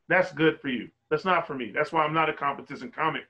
That's 0.09 0.33
good 0.33 0.61
for 0.61 0.69
you. 0.69 0.91
That's 1.11 1.25
not 1.25 1.47
for 1.47 1.55
me. 1.55 1.73
That's 1.75 1.93
why 1.93 2.05
I'm 2.05 2.13
not 2.13 2.29
a 2.29 2.35
competition 2.35 2.91
comic. 2.91 3.23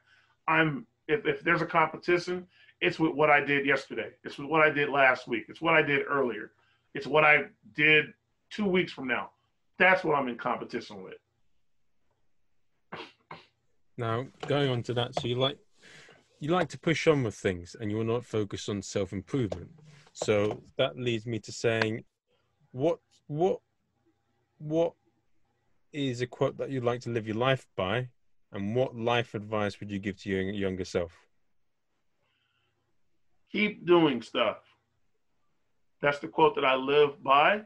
I'm 0.48 0.86
if, 1.09 1.24
if 1.24 1.43
there's 1.43 1.62
a 1.62 1.66
competition, 1.66 2.47
it's 2.81 2.98
with 2.98 3.12
what 3.12 3.31
I 3.31 3.40
did 3.40 3.65
yesterday. 3.65 4.11
It's 4.24 4.39
with 4.39 4.48
what 4.48 4.61
I 4.61 4.70
did 4.70 4.89
last 4.89 5.28
week. 5.28 5.44
It's 5.48 5.61
what 5.61 5.74
I 5.74 5.82
did 5.82 6.03
earlier. 6.09 6.51
It's 6.94 7.07
what 7.07 7.24
I 7.24 7.44
did 7.74 8.07
two 8.51 8.66
weeks 8.66 8.93
from 8.93 9.07
now. 9.07 9.31
That's 9.78 10.03
what 10.03 10.16
I'm 10.16 10.28
in 10.28 10.36
competition 10.36 11.03
with. 11.03 11.15
Now, 13.98 14.27
going 14.47 14.69
on 14.69 14.82
to 14.85 14.94
that, 14.94 15.15
so 15.15 15.28
you 15.28 15.36
like 15.36 15.59
you 16.40 16.51
like 16.51 16.69
to 16.70 16.78
push 16.78 17.07
on 17.07 17.23
with 17.23 17.35
things, 17.35 17.77
and 17.78 17.90
you're 17.90 18.05
not 18.05 18.24
focused 18.24 18.69
on 18.69 18.82
self 18.82 19.12
improvement. 19.12 19.70
So 20.12 20.62
that 20.77 20.98
leads 20.98 21.27
me 21.27 21.39
to 21.40 21.53
saying, 21.53 22.05
what 22.77 22.98
what 23.27 23.61
what 24.59 24.93
is 25.93 26.20
a 26.20 26.27
quote 26.27 26.57
that 26.59 26.70
you'd 26.70 26.85
like 26.85 27.01
to 27.03 27.11
live 27.11 27.27
your 27.27 27.36
life 27.36 27.66
by, 27.77 28.09
and 28.53 28.77
what 28.77 28.94
life 28.94 29.35
advice 29.35 29.81
would 29.81 29.90
you 29.90 29.98
give 29.98 30.16
to 30.23 30.31
your 30.31 30.43
younger 30.43 30.85
self? 30.85 31.27
keep 33.57 33.86
doing 33.86 34.23
stuff. 34.23 34.59
That's 36.03 36.19
the 36.19 36.28
quote 36.28 36.55
that 36.57 36.65
I 36.65 36.74
live 36.74 37.23
by. 37.23 37.62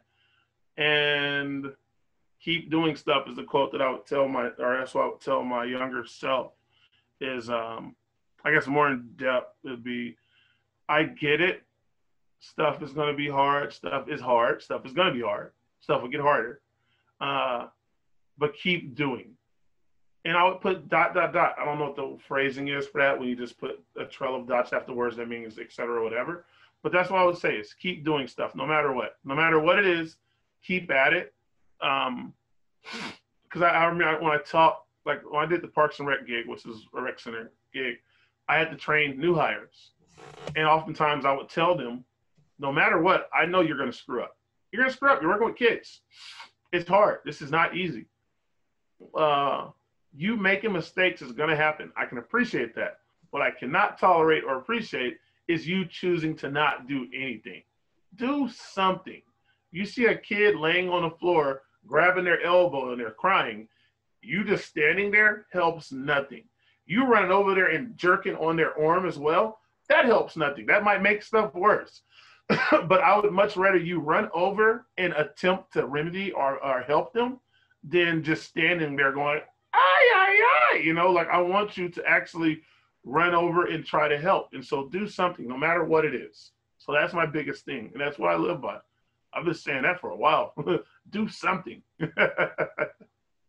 And 0.77 1.73
keep 2.41 2.70
doing 2.70 2.97
stuff 2.97 3.28
is 3.28 3.37
the 3.37 3.43
quote 3.43 3.73
that 3.73 3.82
I 3.82 3.91
would 3.91 4.07
tell 4.07 4.28
my, 4.28 4.51
or 4.59 4.78
that's 4.78 4.95
what 4.95 5.05
I 5.05 5.09
would 5.09 5.20
tell 5.20 5.43
my 5.43 5.65
younger 5.65 6.07
self 6.07 6.53
is, 7.20 7.51
um, 7.51 7.97
I 8.45 8.53
guess 8.53 8.66
more 8.66 8.89
in 8.89 9.11
depth 9.16 9.57
would 9.65 9.85
be, 9.85 10.16
I 10.89 11.03
get 11.05 11.41
it. 11.41 11.62
Stuff 12.41 12.83
is 12.83 12.93
going 12.93 13.11
to 13.11 13.17
be 13.17 13.29
hard. 13.29 13.73
Stuff 13.73 14.09
is 14.09 14.21
hard. 14.21 14.62
Stuff 14.62 14.85
is 14.85 14.93
going 14.93 15.09
to 15.09 15.15
be 15.15 15.23
hard. 15.23 15.53
Stuff 15.81 16.03
will 16.03 16.09
get 16.09 16.21
harder. 16.21 16.61
Uh, 17.21 17.69
but 18.39 18.55
keep 18.55 18.95
doing 18.95 19.37
and 20.25 20.37
I 20.37 20.45
would 20.45 20.61
put 20.61 20.89
dot 20.89 21.15
dot 21.15 21.33
dot. 21.33 21.57
I 21.59 21.65
don't 21.65 21.79
know 21.79 21.87
what 21.87 21.97
the 21.97 22.19
phrasing 22.27 22.69
is 22.69 22.87
for 22.87 23.01
that 23.01 23.19
when 23.19 23.29
you 23.29 23.37
just 23.37 23.59
put 23.59 23.83
a 23.99 24.05
trail 24.05 24.37
of 24.37 24.47
dots 24.47 24.73
after 24.73 24.93
words 24.93 25.17
that 25.17 25.29
means 25.29 25.59
etc. 25.59 26.03
whatever. 26.03 26.45
But 26.83 26.93
that's 26.93 27.11
what 27.11 27.21
I 27.21 27.25
would 27.25 27.39
say 27.39 27.57
is 27.57 27.75
keep 27.75 28.05
doing 28.05 28.27
stuff 28.27 28.55
no 28.55 28.67
matter 28.67 28.93
what. 28.93 29.17
No 29.25 29.35
matter 29.35 29.59
what 29.59 29.79
it 29.79 29.87
is, 29.87 30.17
keep 30.62 30.91
at 30.91 31.12
it. 31.12 31.35
Um 31.81 32.35
because 33.45 33.62
I, 33.62 33.71
I 33.71 33.85
remember 33.87 34.23
when 34.23 34.33
I 34.33 34.39
taught 34.39 34.83
like 35.07 35.23
when 35.31 35.43
I 35.43 35.47
did 35.47 35.62
the 35.62 35.69
Parks 35.69 35.99
and 35.99 36.09
Rec 36.09 36.27
gig, 36.27 36.47
which 36.47 36.67
is 36.67 36.87
a 36.95 37.01
rec 37.01 37.19
center 37.19 37.53
gig, 37.73 37.97
I 38.49 38.59
had 38.59 38.71
to 38.71 38.77
train 38.77 39.19
new 39.19 39.35
hires. 39.35 39.93
And 40.55 40.67
oftentimes 40.67 41.25
I 41.25 41.33
would 41.33 41.49
tell 41.49 41.75
them, 41.75 42.05
no 42.61 42.70
matter 42.73 43.01
what, 43.01 43.28
I 43.35 43.47
know 43.47 43.61
you're 43.62 43.78
gonna 43.78 43.93
screw 43.93 44.23
up. 44.23 44.37
You're 44.70 44.82
gonna 44.82 44.95
screw 44.95 45.11
up. 45.11 45.20
You're 45.20 45.31
working 45.31 45.49
with 45.49 45.57
kids. 45.57 46.03
It's 46.73 46.89
hard. 46.89 47.19
This 47.24 47.43
is 47.43 47.51
not 47.51 47.77
easy. 47.77 48.07
Uh 49.15 49.70
You 50.16 50.37
making 50.37 50.73
mistakes 50.73 51.23
is 51.23 51.32
going 51.32 51.51
to 51.51 51.57
happen. 51.66 51.93
I 51.97 52.05
can 52.05 52.19
appreciate 52.19 52.74
that. 52.74 52.99
What 53.31 53.43
I 53.43 53.53
cannot 53.53 53.99
tolerate 53.99 54.45
or 54.45 54.57
appreciate 54.57 55.19
is 55.47 55.69
you 55.69 55.85
choosing 55.87 56.35
to 56.37 56.51
not 56.51 56.89
do 56.89 57.07
anything. 57.15 57.62
Do 58.16 58.49
something. 58.49 59.23
You 59.70 59.85
see 59.87 60.07
a 60.07 60.16
kid 60.16 60.57
laying 60.57 60.89
on 60.89 61.03
the 61.03 61.16
floor, 61.20 61.62
grabbing 61.87 62.24
their 62.24 62.43
elbow, 62.43 62.91
and 62.91 63.01
they're 63.01 63.12
crying. 63.12 63.69
You 64.20 64.43
just 64.45 64.66
standing 64.66 65.12
there 65.12 65.47
helps 65.53 65.93
nothing. 65.93 66.45
You 66.87 67.07
running 67.07 67.31
over 67.31 67.55
there 67.55 67.70
and 67.74 67.97
jerking 67.97 68.37
on 68.37 68.57
their 68.57 68.74
arm 68.89 69.07
as 69.07 69.16
well, 69.16 69.61
that 69.89 70.07
helps 70.07 70.37
nothing. 70.37 70.66
That 70.66 70.82
might 70.89 71.03
make 71.03 71.23
stuff 71.23 71.55
worse. 71.55 72.03
but 72.89 73.01
I 73.01 73.18
would 73.18 73.32
much 73.32 73.56
rather 73.56 73.78
you 73.78 74.01
run 74.01 74.28
over 74.35 74.86
and 74.98 75.12
attempt 75.12 75.72
to 75.74 75.86
remedy 75.86 76.32
or, 76.32 76.62
or 76.64 76.82
help 76.82 77.12
them 77.12 77.40
than 77.85 78.22
just 78.22 78.44
standing 78.44 78.97
there 78.97 79.12
going, 79.12 79.40
ay, 79.74 80.12
ay, 80.14 80.40
ay. 80.72 80.77
You 80.78 80.94
know, 80.94 81.10
like 81.10 81.28
I 81.28 81.40
want 81.40 81.77
you 81.77 81.89
to 81.90 82.05
actually 82.06 82.62
run 83.05 83.35
over 83.35 83.66
and 83.66 83.85
try 83.85 84.09
to 84.09 84.18
help. 84.18 84.48
And 84.52 84.64
so 84.64 84.89
do 84.89 85.06
something, 85.09 85.47
no 85.47 85.56
matter 85.56 85.85
what 85.85 86.05
it 86.05 86.14
is. 86.14 86.52
So 86.78 86.93
that's 86.93 87.14
my 87.14 87.27
biggest 87.27 87.64
thing. 87.64 87.90
And 87.93 88.01
that's 88.01 88.18
what 88.18 88.32
I 88.32 88.36
live 88.36 88.60
by. 88.60 88.78
I've 89.32 89.44
been 89.44 89.55
saying 89.55 89.82
that 89.82 90.01
for 90.01 90.10
a 90.10 90.16
while. 90.16 90.55
do 91.10 91.28
something. 91.28 91.82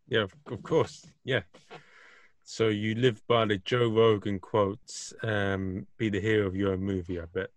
yeah, 0.08 0.26
of 0.46 0.62
course. 0.62 1.06
Yeah. 1.24 1.40
So 2.44 2.68
you 2.68 2.94
live 2.94 3.22
by 3.26 3.46
the 3.46 3.58
Joe 3.58 3.88
Rogan 3.88 4.38
quotes, 4.38 5.12
um, 5.22 5.86
be 5.96 6.08
the 6.08 6.20
hero 6.20 6.46
of 6.46 6.56
your 6.56 6.72
own 6.72 6.82
movie, 6.82 7.20
I 7.20 7.24
bet. 7.24 7.50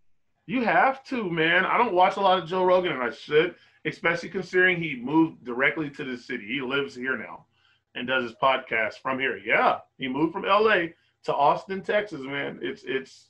You 0.47 0.63
have 0.63 1.03
to, 1.05 1.29
man. 1.29 1.65
I 1.65 1.77
don't 1.77 1.93
watch 1.93 2.17
a 2.17 2.21
lot 2.21 2.39
of 2.39 2.47
Joe 2.47 2.63
Rogan, 2.63 2.91
and 2.91 3.01
I 3.01 3.09
should, 3.09 3.55
especially 3.85 4.29
considering 4.29 4.81
he 4.81 4.95
moved 4.95 5.43
directly 5.43 5.89
to 5.91 6.03
the 6.03 6.17
city. 6.17 6.45
He 6.47 6.61
lives 6.61 6.95
here 6.95 7.17
now 7.17 7.45
and 7.95 8.07
does 8.07 8.23
his 8.23 8.35
podcast 8.41 8.95
from 9.01 9.19
here. 9.19 9.37
Yeah, 9.37 9.79
he 9.97 10.07
moved 10.07 10.33
from 10.33 10.43
LA 10.43 10.87
to 11.23 11.33
Austin, 11.33 11.81
Texas, 11.81 12.21
man. 12.21 12.59
It's 12.61 12.83
it's 12.85 13.29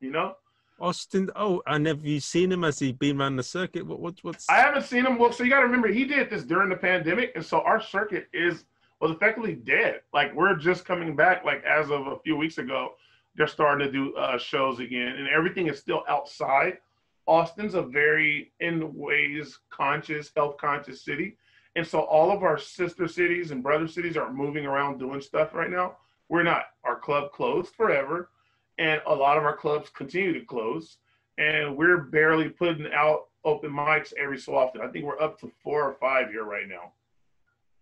you 0.00 0.10
know. 0.10 0.34
Austin. 0.80 1.30
Oh, 1.36 1.62
and 1.66 1.86
have 1.86 2.04
you 2.04 2.20
seen 2.20 2.52
him 2.52 2.64
as 2.64 2.78
he 2.78 2.92
been 2.92 3.20
around 3.20 3.36
the 3.36 3.42
circuit? 3.42 3.86
What, 3.86 4.00
what 4.00 4.18
what's? 4.22 4.48
I 4.50 4.56
haven't 4.56 4.84
seen 4.84 5.06
him. 5.06 5.18
Well, 5.18 5.32
so 5.32 5.44
you 5.44 5.50
got 5.50 5.60
to 5.60 5.66
remember 5.66 5.88
he 5.88 6.04
did 6.04 6.28
this 6.28 6.42
during 6.42 6.68
the 6.68 6.76
pandemic, 6.76 7.32
and 7.34 7.44
so 7.44 7.60
our 7.60 7.80
circuit 7.80 8.28
is 8.32 8.64
was 9.00 9.10
effectively 9.10 9.54
dead. 9.54 10.00
Like 10.12 10.34
we're 10.34 10.56
just 10.56 10.84
coming 10.84 11.14
back. 11.14 11.44
Like 11.44 11.62
as 11.64 11.90
of 11.90 12.08
a 12.08 12.18
few 12.18 12.36
weeks 12.36 12.58
ago, 12.58 12.94
they're 13.36 13.46
starting 13.46 13.86
to 13.86 13.92
do 13.92 14.14
uh, 14.16 14.38
shows 14.38 14.80
again, 14.80 15.16
and 15.16 15.28
everything 15.28 15.68
is 15.68 15.78
still 15.78 16.02
outside. 16.08 16.78
Austin's 17.26 17.74
a 17.74 17.82
very, 17.82 18.52
in 18.60 18.94
ways, 18.94 19.58
conscious, 19.70 20.30
health 20.34 20.56
conscious 20.58 21.04
city. 21.04 21.36
And 21.74 21.86
so 21.86 22.00
all 22.00 22.30
of 22.30 22.42
our 22.42 22.56
sister 22.56 23.06
cities 23.06 23.50
and 23.50 23.62
brother 23.62 23.88
cities 23.88 24.16
are 24.16 24.32
moving 24.32 24.64
around 24.64 24.98
doing 24.98 25.20
stuff 25.20 25.52
right 25.52 25.70
now. 25.70 25.98
We're 26.28 26.42
not. 26.42 26.64
Our 26.84 26.98
club 26.98 27.32
closed 27.32 27.74
forever, 27.74 28.30
and 28.78 29.00
a 29.06 29.14
lot 29.14 29.36
of 29.36 29.44
our 29.44 29.56
clubs 29.56 29.90
continue 29.90 30.32
to 30.32 30.44
close. 30.46 30.98
And 31.38 31.76
we're 31.76 31.98
barely 31.98 32.48
putting 32.48 32.90
out 32.92 33.26
open 33.44 33.70
mics 33.70 34.14
every 34.18 34.38
so 34.38 34.56
often. 34.56 34.80
I 34.80 34.88
think 34.88 35.04
we're 35.04 35.20
up 35.20 35.38
to 35.40 35.52
four 35.62 35.82
or 35.82 35.94
five 35.94 36.30
here 36.30 36.44
right 36.44 36.66
now. 36.66 36.92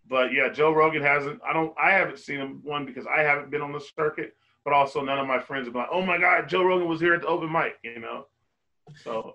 But 0.07 0.33
yeah, 0.33 0.49
Joe 0.49 0.73
Rogan 0.73 1.01
hasn't. 1.01 1.39
I 1.47 1.53
don't. 1.53 1.73
I 1.81 1.91
haven't 1.91 2.19
seen 2.19 2.37
him 2.37 2.59
one 2.63 2.85
because 2.85 3.07
I 3.07 3.21
haven't 3.21 3.49
been 3.49 3.61
on 3.61 3.71
the 3.71 3.79
circuit 3.79 4.35
but 4.65 4.73
also 4.73 5.01
none 5.01 5.19
of 5.19 5.27
my 5.27 5.39
friends 5.39 5.67
are 5.67 5.71
like, 5.71 5.87
"Oh 5.91 6.01
my 6.01 6.17
God, 6.17 6.49
Joe 6.49 6.63
Rogan 6.63 6.89
was 6.89 6.99
here 6.99 7.13
at 7.13 7.21
the 7.21 7.27
open 7.27 7.51
mic," 7.51 7.77
you 7.83 7.99
know. 7.99 8.25
So, 9.03 9.33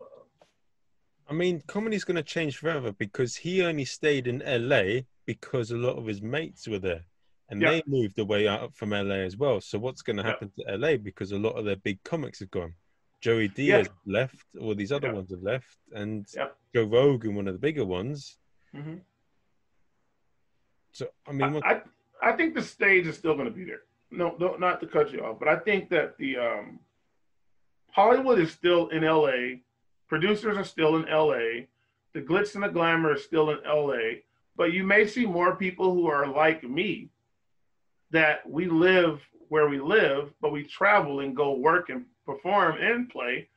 I 1.28 1.32
mean, 1.32 1.62
comedy's 1.68 2.04
going 2.04 2.16
to 2.16 2.22
change 2.22 2.56
forever 2.56 2.92
because 2.92 3.36
he 3.36 3.62
only 3.62 3.84
stayed 3.84 4.26
in 4.26 4.42
LA 4.44 5.02
because 5.24 5.70
a 5.70 5.76
lot 5.76 5.96
of 5.96 6.06
his 6.06 6.20
mates 6.20 6.66
were 6.66 6.80
there, 6.80 7.04
and 7.48 7.62
yeah. 7.62 7.70
they 7.70 7.82
moved 7.86 8.18
away 8.18 8.48
out 8.48 8.74
from 8.74 8.90
LA 8.90 9.22
as 9.22 9.36
well. 9.36 9.60
So, 9.60 9.78
what's 9.78 10.02
going 10.02 10.16
to 10.16 10.24
happen 10.24 10.50
yeah. 10.56 10.72
to 10.72 10.76
LA 10.76 10.96
because 10.96 11.30
a 11.30 11.38
lot 11.38 11.52
of 11.52 11.64
their 11.64 11.76
big 11.76 12.02
comics 12.02 12.40
have 12.40 12.50
gone. 12.50 12.74
Joey 13.20 13.48
Diaz 13.48 13.88
yeah. 14.04 14.12
left, 14.12 14.46
all 14.60 14.74
these 14.74 14.92
other 14.92 15.14
ones 15.14 15.30
have 15.30 15.42
left, 15.42 15.78
and 15.92 16.26
Joe 16.74 16.84
Rogan, 16.84 17.36
one 17.36 17.46
of 17.46 17.54
the 17.54 17.60
bigger 17.60 17.84
ones. 17.84 18.36
Mm-hmm. 18.74 18.96
So, 20.92 21.06
I 21.28 21.32
mean, 21.32 21.62
I, 21.62 21.70
I, 21.70 21.82
I 22.20 22.32
think 22.32 22.54
the 22.54 22.62
stage 22.62 23.06
is 23.06 23.16
still 23.16 23.34
going 23.34 23.46
to 23.46 23.52
be 23.52 23.64
there 23.64 23.82
no, 24.10 24.36
no, 24.38 24.56
not 24.56 24.80
to 24.80 24.86
cut 24.86 25.12
you 25.12 25.20
off, 25.20 25.38
but 25.38 25.48
I 25.48 25.56
think 25.56 25.88
that 25.90 26.16
the 26.18 26.36
um, 26.36 26.78
Hollywood 27.90 28.38
is 28.38 28.50
still 28.52 28.88
in 28.88 29.02
LA. 29.02 29.58
Producers 30.08 30.56
are 30.56 30.64
still 30.64 30.96
in 30.96 31.02
LA. 31.02 31.66
The 32.12 32.20
glitz 32.20 32.54
and 32.54 32.64
the 32.64 32.68
glamour 32.68 33.14
is 33.14 33.24
still 33.24 33.50
in 33.50 33.58
LA. 33.64 34.20
But 34.56 34.72
you 34.72 34.84
may 34.84 35.06
see 35.06 35.26
more 35.26 35.56
people 35.56 35.94
who 35.94 36.06
are 36.08 36.26
like 36.26 36.62
me 36.64 37.08
that 38.10 38.48
we 38.48 38.66
live 38.66 39.20
where 39.48 39.68
we 39.68 39.80
live, 39.80 40.32
but 40.40 40.52
we 40.52 40.62
travel 40.64 41.20
and 41.20 41.34
go 41.34 41.52
work 41.54 41.88
and 41.88 42.04
perform 42.24 42.76
and 42.80 43.08
play 43.08 43.48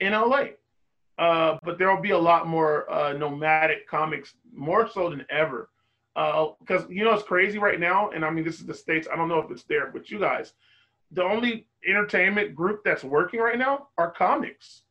in 0.00 0.12
LA. 0.12 0.44
Uh, 1.18 1.58
but 1.62 1.78
there 1.78 1.94
will 1.94 2.02
be 2.02 2.10
a 2.10 2.18
lot 2.18 2.46
more 2.46 2.90
uh, 2.90 3.12
nomadic 3.12 3.88
comics, 3.88 4.34
more 4.54 4.88
so 4.88 5.10
than 5.10 5.24
ever, 5.30 5.68
because 6.16 6.84
uh, 6.84 6.88
you 6.88 7.04
know 7.04 7.12
it's 7.12 7.22
crazy 7.22 7.58
right 7.58 7.78
now, 7.78 8.08
and 8.08 8.24
I 8.24 8.30
mean 8.30 8.44
this 8.44 8.58
is 8.58 8.64
the 8.64 8.72
states. 8.72 9.06
I 9.12 9.16
don't 9.16 9.28
know 9.28 9.38
if 9.38 9.50
it's 9.50 9.64
there, 9.64 9.90
but 9.92 10.10
you 10.10 10.18
guys, 10.18 10.54
the 11.10 11.22
only 11.22 11.68
entertainment 11.86 12.54
group 12.54 12.82
that's 12.84 13.04
working 13.04 13.38
right 13.38 13.58
now 13.58 13.88
are 13.98 14.10
comics. 14.10 14.82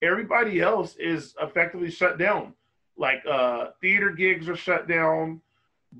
Everybody 0.00 0.62
else 0.62 0.96
is 0.96 1.34
effectively 1.42 1.90
shut 1.90 2.18
down. 2.18 2.54
Like 2.96 3.22
uh, 3.30 3.66
theater 3.82 4.10
gigs 4.10 4.48
are 4.48 4.56
shut 4.56 4.88
down, 4.88 5.42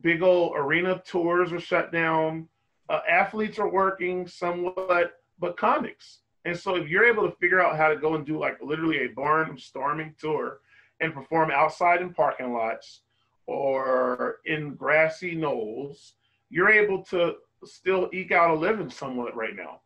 big 0.01 0.23
old 0.23 0.55
arena 0.57 1.03
tours 1.07 1.53
are 1.53 1.61
shut 1.61 1.93
down. 1.93 2.49
Uh, 2.89 3.01
athletes 3.07 3.59
are 3.59 3.69
working 3.69 4.27
somewhat, 4.27 5.21
but 5.39 5.59
comics. 5.59 6.21
And 6.47 6.57
so 6.57 6.77
if 6.77 6.89
you're 6.89 7.05
able 7.05 7.29
to 7.29 7.37
figure 7.37 7.61
out 7.61 7.77
how 7.77 7.89
to 7.89 7.97
go 7.97 8.15
and 8.15 8.25
do 8.25 8.39
like 8.39 8.57
literally 8.63 9.05
a 9.05 9.09
barn 9.09 9.59
storming 9.59 10.15
tour 10.19 10.61
and 11.01 11.13
perform 11.13 11.51
outside 11.51 12.01
in 12.01 12.15
parking 12.15 12.55
lots 12.55 13.03
or 13.47 14.41
in 14.45 14.75
grassy 14.75 15.35
knolls, 15.35 16.15
you're 16.51 16.71
able 16.71 17.03
to 17.05 17.37
still 17.65 18.11
eke 18.13 18.33
out 18.33 18.51
a 18.51 18.55
living 18.55 18.91
somewhat 18.91 19.37
right 19.37 19.57
now. 19.57 19.81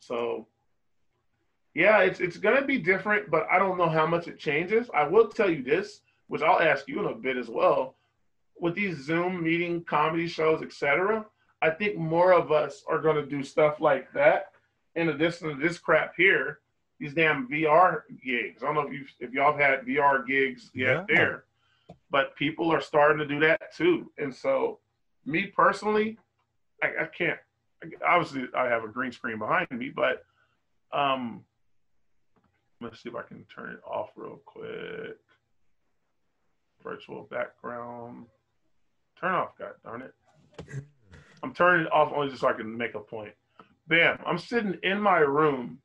So 0.00 0.46
yeah, 1.74 2.00
it's 2.00 2.20
it's 2.20 2.38
gonna 2.38 2.64
be 2.64 2.78
different, 2.78 3.30
but 3.30 3.46
I 3.50 3.58
don't 3.58 3.78
know 3.78 3.88
how 3.88 4.06
much 4.06 4.28
it 4.28 4.38
changes. 4.38 4.88
I 4.94 5.06
will 5.06 5.28
tell 5.28 5.50
you 5.50 5.62
this, 5.62 6.00
which 6.28 6.42
I'll 6.42 6.60
ask 6.60 6.88
you 6.88 7.00
in 7.00 7.12
a 7.12 7.14
bit 7.14 7.36
as 7.36 7.48
well. 7.48 7.96
With 8.58 8.74
these 8.74 8.96
Zoom 8.96 9.42
meeting 9.42 9.84
comedy 9.84 10.26
shows, 10.26 10.62
etc., 10.62 11.26
I 11.60 11.70
think 11.70 11.96
more 11.96 12.32
of 12.32 12.50
us 12.50 12.82
are 12.88 12.98
gonna 12.98 13.26
do 13.26 13.42
stuff 13.42 13.80
like 13.80 14.10
that 14.12 14.52
in 14.94 15.10
addition 15.10 15.50
to 15.50 15.54
this 15.54 15.78
crap 15.78 16.14
here, 16.16 16.60
these 16.98 17.12
damn 17.12 17.46
VR 17.48 18.02
gigs. 18.24 18.62
I 18.62 18.66
don't 18.66 18.74
know 18.74 18.86
if 18.86 18.92
you 18.92 19.04
if 19.20 19.32
y'all 19.32 19.52
have 19.52 19.60
had 19.60 19.86
VR 19.86 20.26
gigs 20.26 20.70
yet 20.72 21.04
yeah. 21.10 21.16
there 21.16 21.44
but 22.10 22.34
people 22.36 22.72
are 22.72 22.80
starting 22.80 23.18
to 23.18 23.26
do 23.26 23.40
that 23.40 23.74
too. 23.76 24.10
And 24.18 24.34
so, 24.34 24.78
me 25.24 25.46
personally, 25.46 26.18
I, 26.82 26.86
I 27.02 27.06
can't. 27.06 27.38
Obviously, 28.06 28.44
I 28.56 28.66
have 28.66 28.84
a 28.84 28.88
green 28.88 29.12
screen 29.12 29.38
behind 29.38 29.70
me, 29.70 29.92
but 29.94 30.24
um, 30.92 31.44
let's 32.80 33.02
see 33.02 33.08
if 33.08 33.14
I 33.14 33.22
can 33.22 33.44
turn 33.44 33.72
it 33.72 33.80
off 33.86 34.10
real 34.16 34.40
quick. 34.44 35.18
Virtual 36.82 37.24
background. 37.30 38.26
Turn 39.20 39.32
off, 39.32 39.58
God 39.58 39.72
darn 39.84 40.02
it. 40.02 40.14
I'm 41.42 41.52
turning 41.54 41.86
it 41.86 41.92
off 41.92 42.12
only 42.14 42.28
just 42.28 42.40
so 42.40 42.48
I 42.48 42.52
can 42.52 42.76
make 42.76 42.94
a 42.94 43.00
point. 43.00 43.32
Bam! 43.88 44.18
I'm 44.26 44.38
sitting 44.38 44.76
in 44.82 45.00
my 45.00 45.18
room 45.18 45.78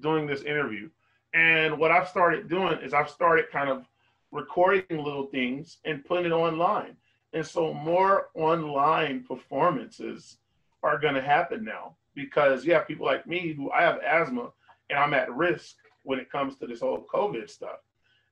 doing 0.00 0.26
this 0.26 0.42
interview, 0.42 0.88
and 1.34 1.78
what 1.78 1.90
I've 1.90 2.08
started 2.08 2.48
doing 2.48 2.78
is 2.82 2.94
I've 2.94 3.10
started 3.10 3.46
kind 3.52 3.68
of 3.68 3.84
recording 4.32 4.84
little 4.90 5.26
things 5.26 5.78
and 5.84 6.04
putting 6.04 6.26
it 6.26 6.32
online. 6.32 6.96
And 7.32 7.46
so 7.46 7.72
more 7.72 8.28
online 8.34 9.24
performances 9.24 10.38
are 10.82 10.98
going 10.98 11.14
to 11.14 11.22
happen 11.22 11.64
now 11.64 11.96
because 12.14 12.64
you 12.64 12.74
have 12.74 12.88
people 12.88 13.06
like 13.06 13.26
me 13.26 13.52
who 13.52 13.70
I 13.70 13.82
have 13.82 14.00
asthma 14.00 14.50
and 14.90 14.98
I'm 14.98 15.14
at 15.14 15.34
risk 15.34 15.76
when 16.02 16.18
it 16.18 16.30
comes 16.30 16.56
to 16.56 16.66
this 16.66 16.80
whole 16.80 17.06
COVID 17.12 17.48
stuff. 17.48 17.78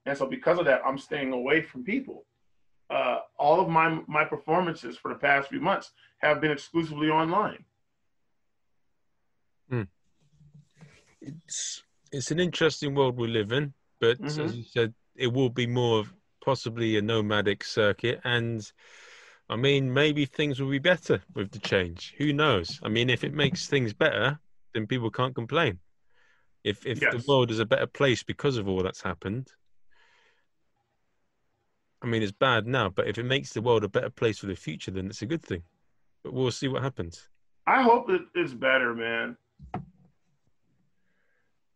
And 0.06 0.16
so 0.16 0.26
because 0.26 0.58
of 0.58 0.64
that, 0.64 0.82
I'm 0.84 0.98
staying 0.98 1.32
away 1.32 1.62
from 1.62 1.84
people. 1.84 2.24
Uh, 2.88 3.20
all 3.38 3.60
of 3.60 3.68
my 3.68 4.00
my 4.08 4.24
performances 4.24 4.96
for 4.96 5.12
the 5.12 5.18
past 5.18 5.48
few 5.48 5.60
months 5.60 5.92
have 6.18 6.40
been 6.40 6.50
exclusively 6.50 7.08
online. 7.08 7.64
Hmm. 9.68 9.82
It's 11.20 11.84
it's 12.10 12.32
an 12.32 12.40
interesting 12.40 12.94
world 12.96 13.16
we 13.16 13.28
live 13.28 13.52
in, 13.52 13.74
but 14.00 14.20
mm-hmm. 14.20 14.40
as 14.40 14.56
you 14.56 14.64
said, 14.64 14.92
it 15.20 15.32
will 15.32 15.50
be 15.50 15.66
more 15.66 16.00
of 16.00 16.12
possibly 16.44 16.96
a 16.96 17.02
nomadic 17.02 17.62
circuit 17.62 18.20
and 18.24 18.72
I 19.50 19.56
mean, 19.56 19.92
maybe 19.92 20.26
things 20.26 20.60
will 20.60 20.70
be 20.70 20.78
better 20.78 21.20
with 21.34 21.50
the 21.50 21.58
change. 21.58 22.14
Who 22.18 22.32
knows? 22.32 22.78
I 22.84 22.88
mean, 22.88 23.10
if 23.10 23.24
it 23.24 23.34
makes 23.34 23.66
things 23.66 23.92
better, 23.92 24.38
then 24.72 24.86
people 24.86 25.10
can't 25.10 25.34
complain. 25.34 25.80
If 26.62 26.86
if 26.86 27.02
yes. 27.02 27.12
the 27.12 27.24
world 27.26 27.50
is 27.50 27.58
a 27.58 27.66
better 27.66 27.88
place 27.88 28.22
because 28.22 28.58
of 28.58 28.68
all 28.68 28.82
that's 28.82 29.02
happened, 29.02 29.48
I 32.00 32.06
mean, 32.06 32.22
it's 32.22 32.32
bad 32.32 32.66
now, 32.66 32.90
but 32.90 33.08
if 33.08 33.18
it 33.18 33.24
makes 33.24 33.52
the 33.52 33.60
world 33.60 33.82
a 33.82 33.88
better 33.88 34.08
place 34.08 34.38
for 34.38 34.46
the 34.46 34.54
future, 34.54 34.92
then 34.92 35.06
it's 35.06 35.22
a 35.22 35.26
good 35.26 35.42
thing. 35.42 35.62
but 36.22 36.32
we'll 36.32 36.52
see 36.52 36.68
what 36.68 36.82
happens. 36.82 37.28
I 37.66 37.82
hope 37.82 38.08
it 38.08 38.22
is 38.36 38.54
better, 38.54 38.94
man. 38.94 39.36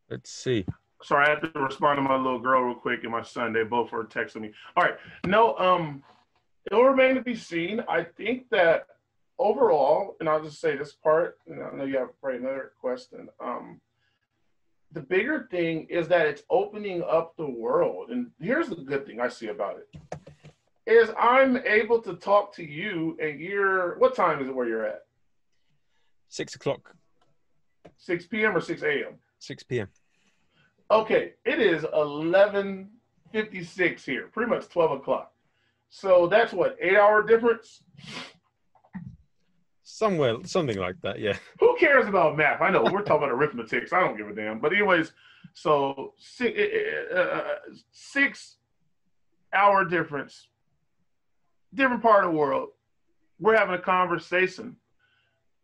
Let's 0.08 0.30
see. 0.30 0.64
Sorry, 1.04 1.26
I 1.26 1.30
had 1.30 1.42
to 1.42 1.60
respond 1.60 1.98
to 1.98 2.02
my 2.02 2.16
little 2.16 2.38
girl 2.38 2.62
real 2.62 2.74
quick 2.74 3.02
and 3.02 3.12
my 3.12 3.22
son. 3.22 3.52
They 3.52 3.62
both 3.62 3.92
were 3.92 4.04
texting 4.04 4.40
me. 4.40 4.52
All 4.74 4.84
right. 4.84 4.96
No, 5.26 5.54
um, 5.58 6.02
it'll 6.64 6.84
remain 6.84 7.14
to 7.14 7.20
be 7.20 7.36
seen. 7.36 7.84
I 7.86 8.04
think 8.04 8.48
that 8.48 8.86
overall, 9.38 10.16
and 10.18 10.30
I'll 10.30 10.42
just 10.42 10.62
say 10.62 10.78
this 10.78 10.92
part, 10.92 11.38
and 11.46 11.62
I 11.62 11.70
know 11.76 11.84
you 11.84 11.98
have 11.98 12.18
probably 12.22 12.38
another 12.38 12.72
question. 12.80 13.28
Um, 13.38 13.82
the 14.92 15.02
bigger 15.02 15.46
thing 15.50 15.86
is 15.90 16.08
that 16.08 16.26
it's 16.26 16.42
opening 16.48 17.02
up 17.02 17.36
the 17.36 17.50
world. 17.50 18.08
And 18.08 18.30
here's 18.40 18.70
the 18.70 18.76
good 18.76 19.04
thing 19.04 19.20
I 19.20 19.28
see 19.28 19.48
about 19.48 19.80
it 19.80 20.20
is 20.86 21.10
I'm 21.18 21.58
able 21.58 22.00
to 22.00 22.14
talk 22.14 22.54
to 22.54 22.64
you 22.64 23.18
and 23.20 23.40
you're 23.40 23.98
what 23.98 24.14
time 24.14 24.40
is 24.40 24.48
it 24.48 24.54
where 24.54 24.68
you're 24.68 24.86
at? 24.86 25.02
Six 26.28 26.54
o'clock, 26.54 26.94
6 27.98 28.26
p.m. 28.26 28.56
or 28.56 28.60
6 28.60 28.82
a.m. 28.82 29.18
six 29.38 29.62
p.m. 29.62 29.88
Okay, 30.90 31.34
it 31.44 31.60
is 31.60 31.84
11:56 31.84 34.04
here, 34.04 34.28
pretty 34.28 34.50
much 34.50 34.68
12 34.68 34.92
o'clock. 34.92 35.32
So 35.88 36.26
that's 36.26 36.52
what 36.52 36.76
eight 36.80 36.96
hour 36.96 37.22
difference. 37.22 37.82
Somewhere, 39.82 40.36
something 40.44 40.78
like 40.78 41.00
that. 41.02 41.20
Yeah. 41.20 41.36
Who 41.60 41.76
cares 41.76 42.08
about 42.08 42.36
math? 42.36 42.60
I 42.60 42.70
know 42.70 42.82
we're 42.82 43.02
talking 43.02 43.24
about 43.24 43.30
arithmetic, 43.30 43.88
so 43.88 43.96
I 43.96 44.00
don't 44.00 44.16
give 44.16 44.28
a 44.28 44.34
damn. 44.34 44.58
But 44.58 44.72
anyways, 44.72 45.12
so 45.52 46.14
six, 46.18 46.58
eh, 46.58 46.62
eh, 46.62 47.04
eh, 47.12 47.16
uh, 47.16 47.54
six 47.92 48.56
hour 49.52 49.84
difference, 49.84 50.48
different 51.72 52.02
part 52.02 52.24
of 52.24 52.32
the 52.32 52.36
world. 52.36 52.70
We're 53.38 53.56
having 53.56 53.74
a 53.74 53.78
conversation, 53.78 54.76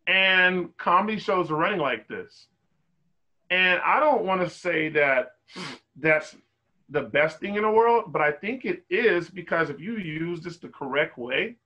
and 0.07 0.75
comedy 0.77 1.19
shows 1.19 1.51
are 1.51 1.55
running 1.55 1.79
like 1.79 2.07
this. 2.07 2.47
And 3.51 3.81
I 3.85 3.99
don't 3.99 4.23
want 4.23 4.41
to 4.41 4.49
say 4.49 4.87
that 4.89 5.33
that's 5.97 6.33
the 6.89 7.01
best 7.01 7.39
thing 7.39 7.55
in 7.55 7.63
the 7.63 7.69
world, 7.69 8.05
but 8.07 8.21
I 8.21 8.31
think 8.31 8.63
it 8.63 8.83
is 8.89 9.29
because 9.29 9.69
if 9.69 9.79
you 9.79 9.97
use 9.97 10.41
this 10.41 10.57
the 10.57 10.69
correct 10.69 11.17
way, 11.17 11.57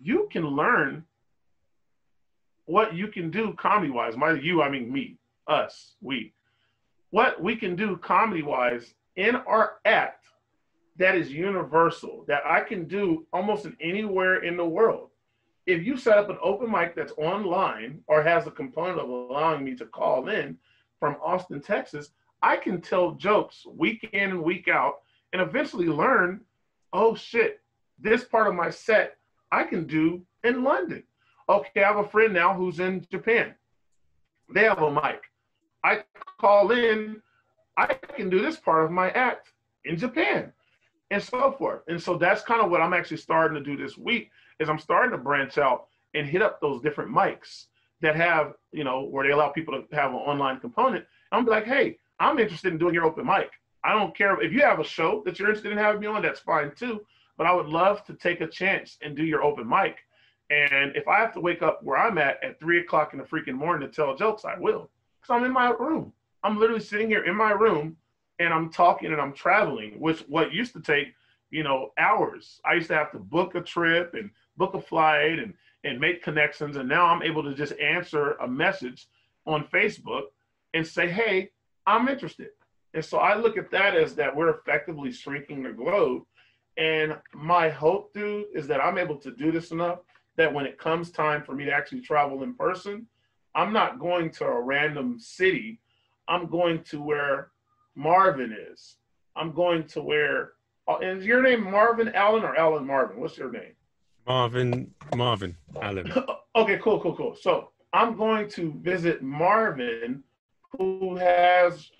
you 0.00 0.26
can 0.32 0.46
learn 0.46 1.04
what 2.64 2.94
you 2.94 3.08
can 3.08 3.30
do 3.30 3.52
comedy 3.52 3.90
wise. 3.90 4.16
My 4.16 4.32
you, 4.32 4.62
I 4.62 4.70
mean 4.70 4.90
me, 4.90 5.18
us, 5.46 5.96
we. 6.00 6.32
What 7.10 7.42
we 7.42 7.56
can 7.56 7.76
do 7.76 7.98
comedy 7.98 8.42
wise 8.42 8.94
in 9.16 9.36
our 9.36 9.74
act 9.84 10.24
that 10.96 11.14
is 11.14 11.30
universal, 11.30 12.24
that 12.28 12.42
I 12.46 12.60
can 12.60 12.86
do 12.88 13.26
almost 13.34 13.66
in 13.66 13.76
anywhere 13.82 14.42
in 14.42 14.56
the 14.56 14.64
world. 14.64 15.10
If 15.66 15.86
you 15.86 15.96
set 15.96 16.18
up 16.18 16.28
an 16.28 16.38
open 16.42 16.70
mic 16.70 16.94
that's 16.94 17.12
online 17.16 18.00
or 18.06 18.22
has 18.22 18.46
a 18.46 18.50
component 18.50 19.00
of 19.00 19.08
allowing 19.08 19.64
me 19.64 19.74
to 19.76 19.86
call 19.86 20.28
in 20.28 20.58
from 21.00 21.16
Austin, 21.24 21.60
Texas, 21.62 22.10
I 22.42 22.56
can 22.56 22.80
tell 22.80 23.12
jokes 23.12 23.64
week 23.66 24.08
in 24.12 24.30
and 24.30 24.42
week 24.42 24.68
out 24.68 24.96
and 25.32 25.40
eventually 25.40 25.86
learn, 25.86 26.42
oh 26.92 27.14
shit, 27.14 27.60
this 27.98 28.24
part 28.24 28.46
of 28.46 28.54
my 28.54 28.68
set 28.68 29.16
I 29.50 29.64
can 29.64 29.86
do 29.86 30.22
in 30.42 30.62
London. 30.62 31.02
Okay, 31.48 31.82
I 31.82 31.88
have 31.88 32.04
a 32.04 32.08
friend 32.08 32.34
now 32.34 32.54
who's 32.54 32.80
in 32.80 33.06
Japan. 33.10 33.54
They 34.52 34.64
have 34.64 34.82
a 34.82 34.90
mic. 34.90 35.22
I 35.82 36.04
call 36.38 36.70
in, 36.72 37.22
I 37.78 37.94
can 37.94 38.28
do 38.28 38.42
this 38.42 38.56
part 38.56 38.84
of 38.84 38.90
my 38.90 39.10
act 39.10 39.52
in 39.84 39.96
Japan 39.96 40.52
and 41.10 41.22
so 41.22 41.52
forth. 41.52 41.82
And 41.88 42.02
so 42.02 42.16
that's 42.18 42.42
kind 42.42 42.60
of 42.60 42.70
what 42.70 42.82
I'm 42.82 42.94
actually 42.94 43.16
starting 43.18 43.56
to 43.56 43.64
do 43.64 43.82
this 43.82 43.96
week 43.96 44.30
is 44.60 44.68
I'm 44.68 44.78
starting 44.78 45.12
to 45.12 45.18
branch 45.18 45.58
out 45.58 45.86
and 46.14 46.26
hit 46.26 46.42
up 46.42 46.60
those 46.60 46.82
different 46.82 47.10
mics 47.10 47.66
that 48.00 48.16
have, 48.16 48.54
you 48.72 48.84
know, 48.84 49.04
where 49.04 49.26
they 49.26 49.32
allow 49.32 49.48
people 49.48 49.74
to 49.80 49.96
have 49.96 50.10
an 50.10 50.16
online 50.16 50.60
component. 50.60 51.04
I'm 51.32 51.46
like, 51.46 51.64
hey, 51.64 51.98
I'm 52.20 52.38
interested 52.38 52.72
in 52.72 52.78
doing 52.78 52.94
your 52.94 53.04
open 53.04 53.26
mic. 53.26 53.50
I 53.82 53.92
don't 53.92 54.16
care 54.16 54.40
if 54.40 54.52
you 54.52 54.62
have 54.62 54.80
a 54.80 54.84
show 54.84 55.22
that 55.24 55.38
you're 55.38 55.48
interested 55.48 55.72
in 55.72 55.78
having 55.78 56.00
me 56.00 56.06
on, 56.06 56.22
that's 56.22 56.40
fine 56.40 56.72
too. 56.74 57.00
But 57.36 57.46
I 57.46 57.52
would 57.52 57.66
love 57.66 58.04
to 58.04 58.14
take 58.14 58.40
a 58.40 58.46
chance 58.46 58.96
and 59.02 59.16
do 59.16 59.24
your 59.24 59.42
open 59.42 59.68
mic. 59.68 59.96
And 60.50 60.94
if 60.94 61.08
I 61.08 61.18
have 61.18 61.32
to 61.34 61.40
wake 61.40 61.62
up 61.62 61.82
where 61.82 61.98
I'm 61.98 62.18
at 62.18 62.42
at 62.44 62.60
three 62.60 62.80
o'clock 62.80 63.12
in 63.12 63.18
the 63.18 63.24
freaking 63.24 63.54
morning 63.54 63.88
to 63.88 63.94
tell 63.94 64.14
jokes, 64.14 64.44
I 64.44 64.58
will. 64.58 64.90
Because 65.20 65.36
I'm 65.36 65.44
in 65.44 65.52
my 65.52 65.70
room. 65.70 66.12
I'm 66.42 66.58
literally 66.58 66.82
sitting 66.82 67.08
here 67.08 67.24
in 67.24 67.34
my 67.34 67.52
room 67.52 67.96
and 68.38 68.52
I'm 68.52 68.70
talking 68.70 69.12
and 69.12 69.20
I'm 69.20 69.32
traveling, 69.32 69.98
which 69.98 70.20
what 70.28 70.52
used 70.52 70.74
to 70.74 70.80
take, 70.80 71.14
you 71.50 71.62
know, 71.62 71.90
hours. 71.98 72.60
I 72.64 72.74
used 72.74 72.88
to 72.88 72.94
have 72.94 73.12
to 73.12 73.18
book 73.18 73.54
a 73.54 73.60
trip 73.60 74.14
and 74.14 74.30
book 74.56 74.74
a 74.74 74.80
flight 74.80 75.38
and 75.38 75.54
and 75.84 76.00
make 76.00 76.22
connections. 76.22 76.76
And 76.76 76.88
now 76.88 77.06
I'm 77.06 77.22
able 77.22 77.42
to 77.42 77.54
just 77.54 77.78
answer 77.78 78.32
a 78.40 78.48
message 78.48 79.06
on 79.46 79.68
Facebook 79.72 80.22
and 80.72 80.86
say, 80.86 81.10
hey, 81.10 81.50
I'm 81.86 82.08
interested. 82.08 82.48
And 82.94 83.04
so 83.04 83.18
I 83.18 83.36
look 83.36 83.56
at 83.58 83.70
that 83.70 83.94
as 83.94 84.14
that 84.14 84.34
we're 84.34 84.50
effectively 84.50 85.12
shrinking 85.12 85.62
the 85.62 85.72
globe. 85.72 86.22
And 86.76 87.16
my 87.34 87.68
hope, 87.68 88.14
dude, 88.14 88.46
is 88.54 88.66
that 88.68 88.80
I'm 88.80 88.98
able 88.98 89.16
to 89.18 89.30
do 89.30 89.52
this 89.52 89.70
enough 89.70 89.98
that 90.36 90.52
when 90.52 90.66
it 90.66 90.78
comes 90.78 91.10
time 91.10 91.42
for 91.42 91.54
me 91.54 91.64
to 91.66 91.72
actually 91.72 92.00
travel 92.00 92.42
in 92.42 92.54
person, 92.54 93.06
I'm 93.54 93.72
not 93.72 94.00
going 94.00 94.30
to 94.32 94.46
a 94.46 94.60
random 94.60 95.18
city. 95.18 95.80
I'm 96.26 96.46
going 96.48 96.82
to 96.84 97.00
where 97.00 97.50
Marvin 97.94 98.56
is. 98.72 98.96
I'm 99.36 99.52
going 99.52 99.86
to 99.88 100.00
where 100.00 100.52
uh, 100.88 101.00
your 101.00 101.42
name 101.42 101.62
Marvin 101.70 102.08
Allen 102.14 102.42
or 102.42 102.56
Allen 102.56 102.86
Marvin? 102.86 103.20
What's 103.20 103.38
your 103.38 103.50
name? 103.50 103.74
Marvin, 104.26 104.90
Marvin, 105.14 105.56
Allen. 105.82 106.12
okay, 106.56 106.78
cool, 106.82 107.00
cool, 107.00 107.14
cool. 107.14 107.36
So 107.40 107.70
I'm 107.92 108.16
going 108.16 108.48
to 108.50 108.74
visit 108.80 109.22
Marvin, 109.22 110.22
who 110.72 111.16
has 111.16 111.90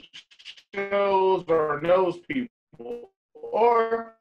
shows 0.75 1.45
or 1.49 1.81
knows 1.83 2.19
people, 2.29 3.13
or 3.35 4.15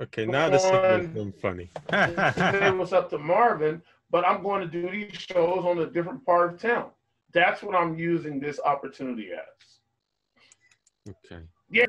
Okay, 0.00 0.24
now 0.24 0.48
this 0.48 0.64
is 0.64 1.34
funny. 1.40 1.70
say 1.90 2.70
what's 2.70 2.92
up 2.92 3.10
to 3.10 3.18
Marvin, 3.18 3.82
but 4.10 4.26
I'm 4.26 4.42
going 4.42 4.60
to 4.62 4.66
do 4.66 4.90
these 4.90 5.12
shows 5.14 5.64
on 5.64 5.78
a 5.78 5.86
different 5.86 6.24
part 6.24 6.54
of 6.54 6.60
town. 6.60 6.90
That's 7.32 7.62
what 7.62 7.76
I'm 7.76 7.96
using 7.96 8.40
this 8.40 8.58
opportunity 8.64 9.28
as. 9.32 11.14
okay. 11.24 11.44
Yeah. 11.70 11.84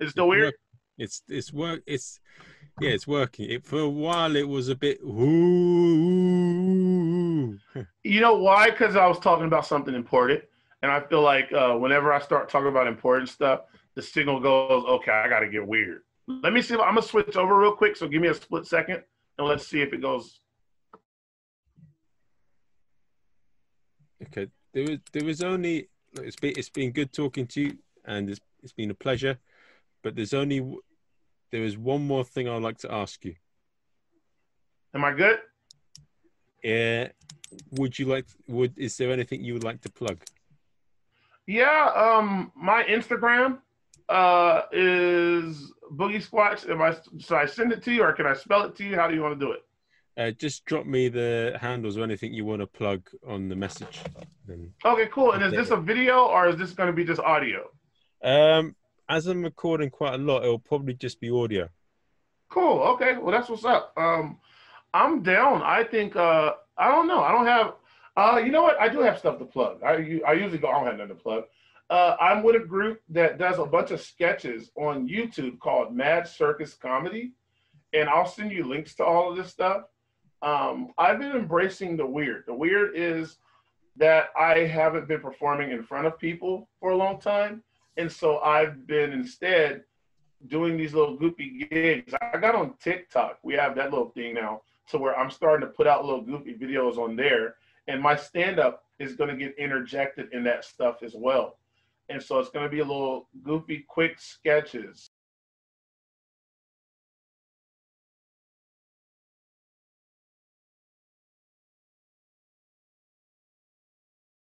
Is 0.00 0.08
it 0.08 0.10
still 0.12 0.28
weird? 0.28 0.54
It's 0.98 1.22
it's 1.28 1.52
work. 1.52 1.82
It's 1.86 2.20
yeah, 2.80 2.90
it's 2.90 3.06
working. 3.06 3.50
It 3.50 3.64
for 3.64 3.80
a 3.80 3.88
while 3.88 4.36
it 4.36 4.46
was 4.48 4.68
a 4.68 4.74
bit. 4.74 5.00
Ooh. 5.02 6.22
You 8.04 8.20
know 8.20 8.34
why? 8.34 8.70
Because 8.70 8.96
I 8.96 9.06
was 9.06 9.18
talking 9.18 9.46
about 9.46 9.66
something 9.66 9.94
important, 9.94 10.42
and 10.82 10.92
I 10.92 11.00
feel 11.00 11.22
like 11.22 11.52
uh, 11.52 11.74
whenever 11.74 12.12
I 12.12 12.20
start 12.20 12.48
talking 12.48 12.68
about 12.68 12.86
important 12.86 13.28
stuff, 13.28 13.62
the 13.94 14.02
signal 14.02 14.40
goes, 14.40 14.84
"Okay, 14.84 15.10
I 15.10 15.28
got 15.28 15.40
to 15.40 15.48
get 15.48 15.66
weird." 15.66 16.02
Let 16.28 16.52
me 16.52 16.62
see. 16.62 16.74
If, 16.74 16.80
I'm 16.80 16.94
gonna 16.94 17.02
switch 17.02 17.36
over 17.36 17.58
real 17.58 17.72
quick. 17.72 17.96
So 17.96 18.06
give 18.06 18.22
me 18.22 18.28
a 18.28 18.34
split 18.34 18.66
second, 18.66 19.02
and 19.38 19.46
let's 19.46 19.66
see 19.66 19.80
if 19.80 19.92
it 19.92 20.00
goes. 20.02 20.40
Okay, 24.24 24.48
there 24.72 24.84
was 24.84 24.98
there 25.12 25.24
was 25.24 25.42
only 25.42 25.88
it's 26.14 26.36
been 26.36 26.52
it's 26.56 26.70
been 26.70 26.92
good 26.92 27.12
talking 27.12 27.46
to 27.48 27.60
you, 27.62 27.78
and 28.04 28.30
it's 28.30 28.40
it's 28.62 28.72
been 28.72 28.90
a 28.90 28.94
pleasure. 28.94 29.38
But 30.02 30.16
there's 30.16 30.34
only 30.34 30.60
there 31.50 31.64
is 31.64 31.76
one 31.76 32.06
more 32.06 32.24
thing 32.24 32.48
I'd 32.48 32.62
like 32.62 32.78
to 32.78 32.92
ask 32.92 33.24
you. 33.24 33.34
Am 34.94 35.04
I 35.04 35.12
good? 35.12 35.38
Yeah. 36.62 37.08
Would 37.72 37.98
you 37.98 38.06
like? 38.06 38.26
Would 38.48 38.78
is 38.78 38.96
there 38.96 39.10
anything 39.10 39.42
you 39.42 39.54
would 39.54 39.64
like 39.64 39.80
to 39.82 39.90
plug? 39.90 40.22
Yeah. 41.46 41.90
Um, 41.94 42.52
my 42.56 42.84
Instagram 42.84 43.58
uh 44.08 44.62
is 44.72 45.72
Boogie 45.92 46.26
Squatch. 46.26 46.68
Am 46.68 46.82
I 46.82 46.96
should 47.18 47.36
I 47.36 47.46
send 47.46 47.72
it 47.72 47.82
to 47.84 47.92
you 47.92 48.02
or 48.02 48.12
can 48.12 48.26
I 48.26 48.34
spell 48.34 48.62
it 48.62 48.76
to 48.76 48.84
you? 48.84 48.96
How 48.96 49.08
do 49.08 49.14
you 49.14 49.22
want 49.22 49.38
to 49.38 49.46
do 49.46 49.52
it? 49.52 49.64
Uh, 50.16 50.30
just 50.30 50.66
drop 50.66 50.84
me 50.84 51.08
the 51.08 51.56
handles 51.60 51.96
or 51.96 52.04
anything 52.04 52.34
you 52.34 52.44
want 52.44 52.60
to 52.60 52.66
plug 52.66 53.08
on 53.26 53.48
the 53.48 53.56
message. 53.56 54.02
Then 54.46 54.70
Okay, 54.84 55.08
cool. 55.10 55.32
And 55.32 55.42
is 55.42 55.52
this 55.52 55.70
a 55.70 55.76
video 55.76 56.26
or 56.26 56.48
is 56.48 56.56
this 56.56 56.72
going 56.72 56.88
to 56.88 56.92
be 56.92 57.04
just 57.04 57.20
audio? 57.20 57.70
Um, 58.22 58.76
as 59.08 59.26
I'm 59.26 59.42
recording 59.42 59.90
quite 59.90 60.14
a 60.14 60.18
lot, 60.18 60.42
it'll 60.42 60.58
probably 60.58 60.94
just 60.94 61.20
be 61.20 61.30
audio. 61.30 61.68
Cool. 62.48 62.80
Okay. 62.94 63.16
Well, 63.16 63.32
that's 63.32 63.48
what's 63.48 63.64
up. 63.64 63.92
Um, 63.96 64.38
I'm 64.94 65.22
down. 65.22 65.62
I 65.62 65.84
think. 65.84 66.16
Uh, 66.16 66.52
I 66.76 66.90
don't 66.90 67.08
know. 67.08 67.20
I 67.20 67.32
don't 67.32 67.46
have. 67.46 67.74
Uh, 68.16 68.38
you 68.44 68.52
know 68.52 68.62
what? 68.62 68.80
I 68.80 68.88
do 68.88 69.00
have 69.00 69.18
stuff 69.18 69.38
to 69.38 69.44
plug. 69.44 69.82
I 69.82 70.20
I 70.26 70.32
usually 70.34 70.58
go. 70.58 70.68
I 70.68 70.72
don't 70.72 70.86
have 70.86 70.96
nothing 70.96 71.16
to 71.16 71.22
plug. 71.22 71.44
Uh, 71.90 72.16
I'm 72.20 72.42
with 72.42 72.56
a 72.56 72.60
group 72.60 73.00
that 73.10 73.38
does 73.38 73.58
a 73.58 73.66
bunch 73.66 73.90
of 73.90 74.00
sketches 74.00 74.70
on 74.76 75.08
YouTube 75.08 75.58
called 75.58 75.94
Mad 75.94 76.26
Circus 76.26 76.74
Comedy, 76.74 77.32
and 77.92 78.08
I'll 78.08 78.26
send 78.26 78.50
you 78.50 78.64
links 78.64 78.94
to 78.94 79.04
all 79.04 79.30
of 79.30 79.36
this 79.36 79.50
stuff. 79.50 79.82
Um, 80.40 80.92
I've 80.96 81.18
been 81.18 81.32
embracing 81.32 81.96
the 81.96 82.06
weird. 82.06 82.44
The 82.46 82.54
weird 82.54 82.92
is 82.96 83.36
that 83.96 84.30
I 84.38 84.60
haven't 84.60 85.06
been 85.06 85.20
performing 85.20 85.70
in 85.70 85.82
front 85.82 86.06
of 86.06 86.18
people 86.18 86.68
for 86.80 86.92
a 86.92 86.96
long 86.96 87.20
time. 87.20 87.62
And 87.96 88.10
so 88.10 88.38
I've 88.38 88.86
been 88.86 89.12
instead 89.12 89.84
doing 90.48 90.76
these 90.76 90.94
little 90.94 91.16
goofy 91.16 91.66
gigs. 91.70 92.14
I 92.20 92.38
got 92.38 92.54
on 92.54 92.74
TikTok. 92.82 93.38
We 93.42 93.54
have 93.54 93.76
that 93.76 93.90
little 93.90 94.10
thing 94.10 94.34
now 94.34 94.62
to 94.88 94.98
where 94.98 95.18
I'm 95.18 95.30
starting 95.30 95.66
to 95.66 95.72
put 95.72 95.86
out 95.86 96.04
little 96.04 96.22
goofy 96.22 96.54
videos 96.54 96.98
on 96.98 97.16
there, 97.16 97.56
and 97.86 98.00
my 98.00 98.16
stand 98.16 98.58
up 98.58 98.84
is 98.98 99.14
going 99.14 99.30
to 99.30 99.36
get 99.36 99.56
interjected 99.58 100.32
in 100.32 100.44
that 100.44 100.64
stuff 100.64 101.02
as 101.02 101.14
well. 101.14 101.58
And 102.08 102.22
so 102.22 102.38
it's 102.38 102.50
going 102.50 102.64
to 102.64 102.70
be 102.70 102.80
a 102.80 102.84
little 102.84 103.28
goofy, 103.42 103.84
quick 103.88 104.18
sketches. 104.18 105.10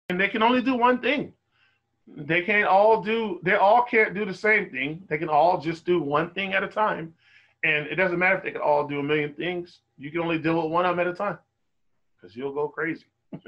And 0.09 0.19
they 0.19 0.27
can 0.27 0.43
only 0.43 0.61
do 0.61 0.75
one 0.75 1.01
thing. 1.01 1.33
They 2.07 2.43
can't 2.43 2.67
all 2.67 3.01
do, 3.01 3.39
they 3.43 3.55
all 3.55 3.83
can't 3.83 4.13
do 4.13 4.25
the 4.25 4.33
same 4.33 4.69
thing. 4.69 5.03
They 5.09 5.17
can 5.17 5.29
all 5.29 5.59
just 5.59 5.85
do 5.85 6.01
one 6.01 6.31
thing 6.31 6.53
at 6.53 6.63
a 6.63 6.67
time. 6.67 7.13
And 7.63 7.87
it 7.87 7.95
doesn't 7.95 8.19
matter 8.19 8.37
if 8.37 8.43
they 8.43 8.51
can 8.51 8.61
all 8.61 8.87
do 8.87 8.99
a 8.99 9.03
million 9.03 9.33
things. 9.33 9.79
You 9.97 10.11
can 10.11 10.21
only 10.21 10.37
deal 10.37 10.61
with 10.61 10.71
one 10.71 10.85
of 10.85 10.95
them 10.95 11.07
at 11.07 11.11
a 11.11 11.15
time 11.15 11.39
because 12.15 12.35
you'll 12.35 12.53
go 12.53 12.67
crazy. 12.67 13.05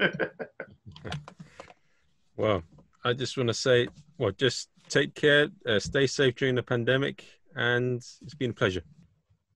well, 2.36 2.62
I 3.04 3.12
just 3.12 3.36
want 3.36 3.48
to 3.48 3.54
say, 3.54 3.88
well, 4.18 4.32
just 4.32 4.70
take 4.88 5.14
care, 5.14 5.48
uh, 5.66 5.78
stay 5.78 6.06
safe 6.06 6.34
during 6.34 6.56
the 6.56 6.62
pandemic, 6.62 7.24
and 7.54 7.96
it's 7.96 8.34
been 8.34 8.50
a 8.50 8.54
pleasure. 8.54 8.82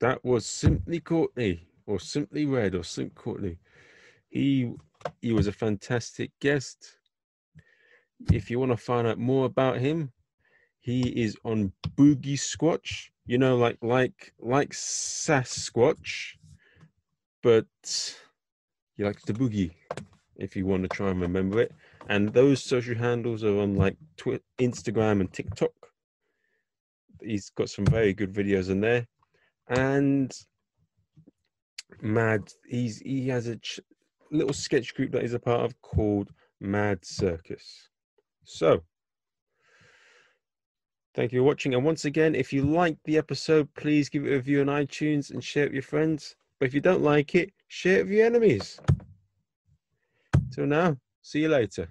That 0.00 0.24
was 0.24 0.46
Symply 0.46 1.00
Courtney, 1.00 1.66
or 1.86 1.98
Simply 1.98 2.46
Red, 2.46 2.74
or 2.74 2.84
Symply 2.84 3.14
Courtney. 3.14 3.58
He 4.28 4.72
he 5.20 5.32
was 5.32 5.46
a 5.46 5.52
fantastic 5.52 6.30
guest. 6.40 6.96
If 8.30 8.50
you 8.50 8.58
want 8.58 8.70
to 8.72 8.76
find 8.76 9.06
out 9.06 9.18
more 9.18 9.46
about 9.46 9.78
him, 9.78 10.12
he 10.80 11.08
is 11.22 11.36
on 11.44 11.72
Boogie 11.96 12.38
Squatch. 12.38 13.10
You 13.24 13.38
know, 13.38 13.56
like 13.56 13.78
like 13.82 14.34
like 14.40 14.70
Sasquatch, 14.70 16.36
but 17.42 17.66
he 18.96 19.04
likes 19.04 19.24
the 19.24 19.32
boogie. 19.32 19.72
If 20.36 20.56
you 20.56 20.66
want 20.66 20.82
to 20.82 20.88
try 20.88 21.10
and 21.10 21.20
remember 21.20 21.60
it, 21.60 21.72
and 22.08 22.32
those 22.32 22.62
social 22.62 22.96
handles 22.96 23.44
are 23.44 23.58
on 23.58 23.76
like 23.76 23.96
Twitter, 24.16 24.42
Instagram, 24.58 25.20
and 25.20 25.32
TikTok. 25.32 25.72
He's 27.20 27.50
got 27.50 27.70
some 27.70 27.86
very 27.86 28.12
good 28.12 28.32
videos 28.32 28.70
in 28.70 28.80
there, 28.80 29.06
and 29.68 30.32
Mad. 32.00 32.52
He's 32.66 32.98
he 32.98 33.28
has 33.28 33.46
a 33.46 33.56
ch- 33.56 33.80
little 34.32 34.52
sketch 34.52 34.94
group 34.94 35.12
that 35.12 35.22
he's 35.22 35.34
a 35.34 35.38
part 35.38 35.60
of 35.60 35.80
called 35.82 36.30
Mad 36.60 37.04
Circus. 37.04 37.88
So, 38.44 38.82
thank 41.14 41.32
you 41.32 41.40
for 41.40 41.44
watching. 41.44 41.74
And 41.74 41.84
once 41.84 42.04
again, 42.04 42.34
if 42.34 42.52
you 42.52 42.64
like 42.64 42.96
the 43.04 43.18
episode, 43.18 43.72
please 43.74 44.08
give 44.08 44.24
it 44.24 44.32
a 44.32 44.36
review 44.36 44.60
on 44.60 44.66
iTunes 44.66 45.30
and 45.30 45.42
share 45.42 45.64
it 45.64 45.68
with 45.68 45.74
your 45.74 45.82
friends. 45.82 46.36
But 46.58 46.66
if 46.66 46.74
you 46.74 46.80
don't 46.80 47.02
like 47.02 47.34
it, 47.34 47.52
share 47.68 48.00
it 48.00 48.04
with 48.04 48.12
your 48.14 48.26
enemies. 48.26 48.80
Till 50.52 50.66
now, 50.66 50.96
see 51.22 51.40
you 51.40 51.48
later. 51.48 51.88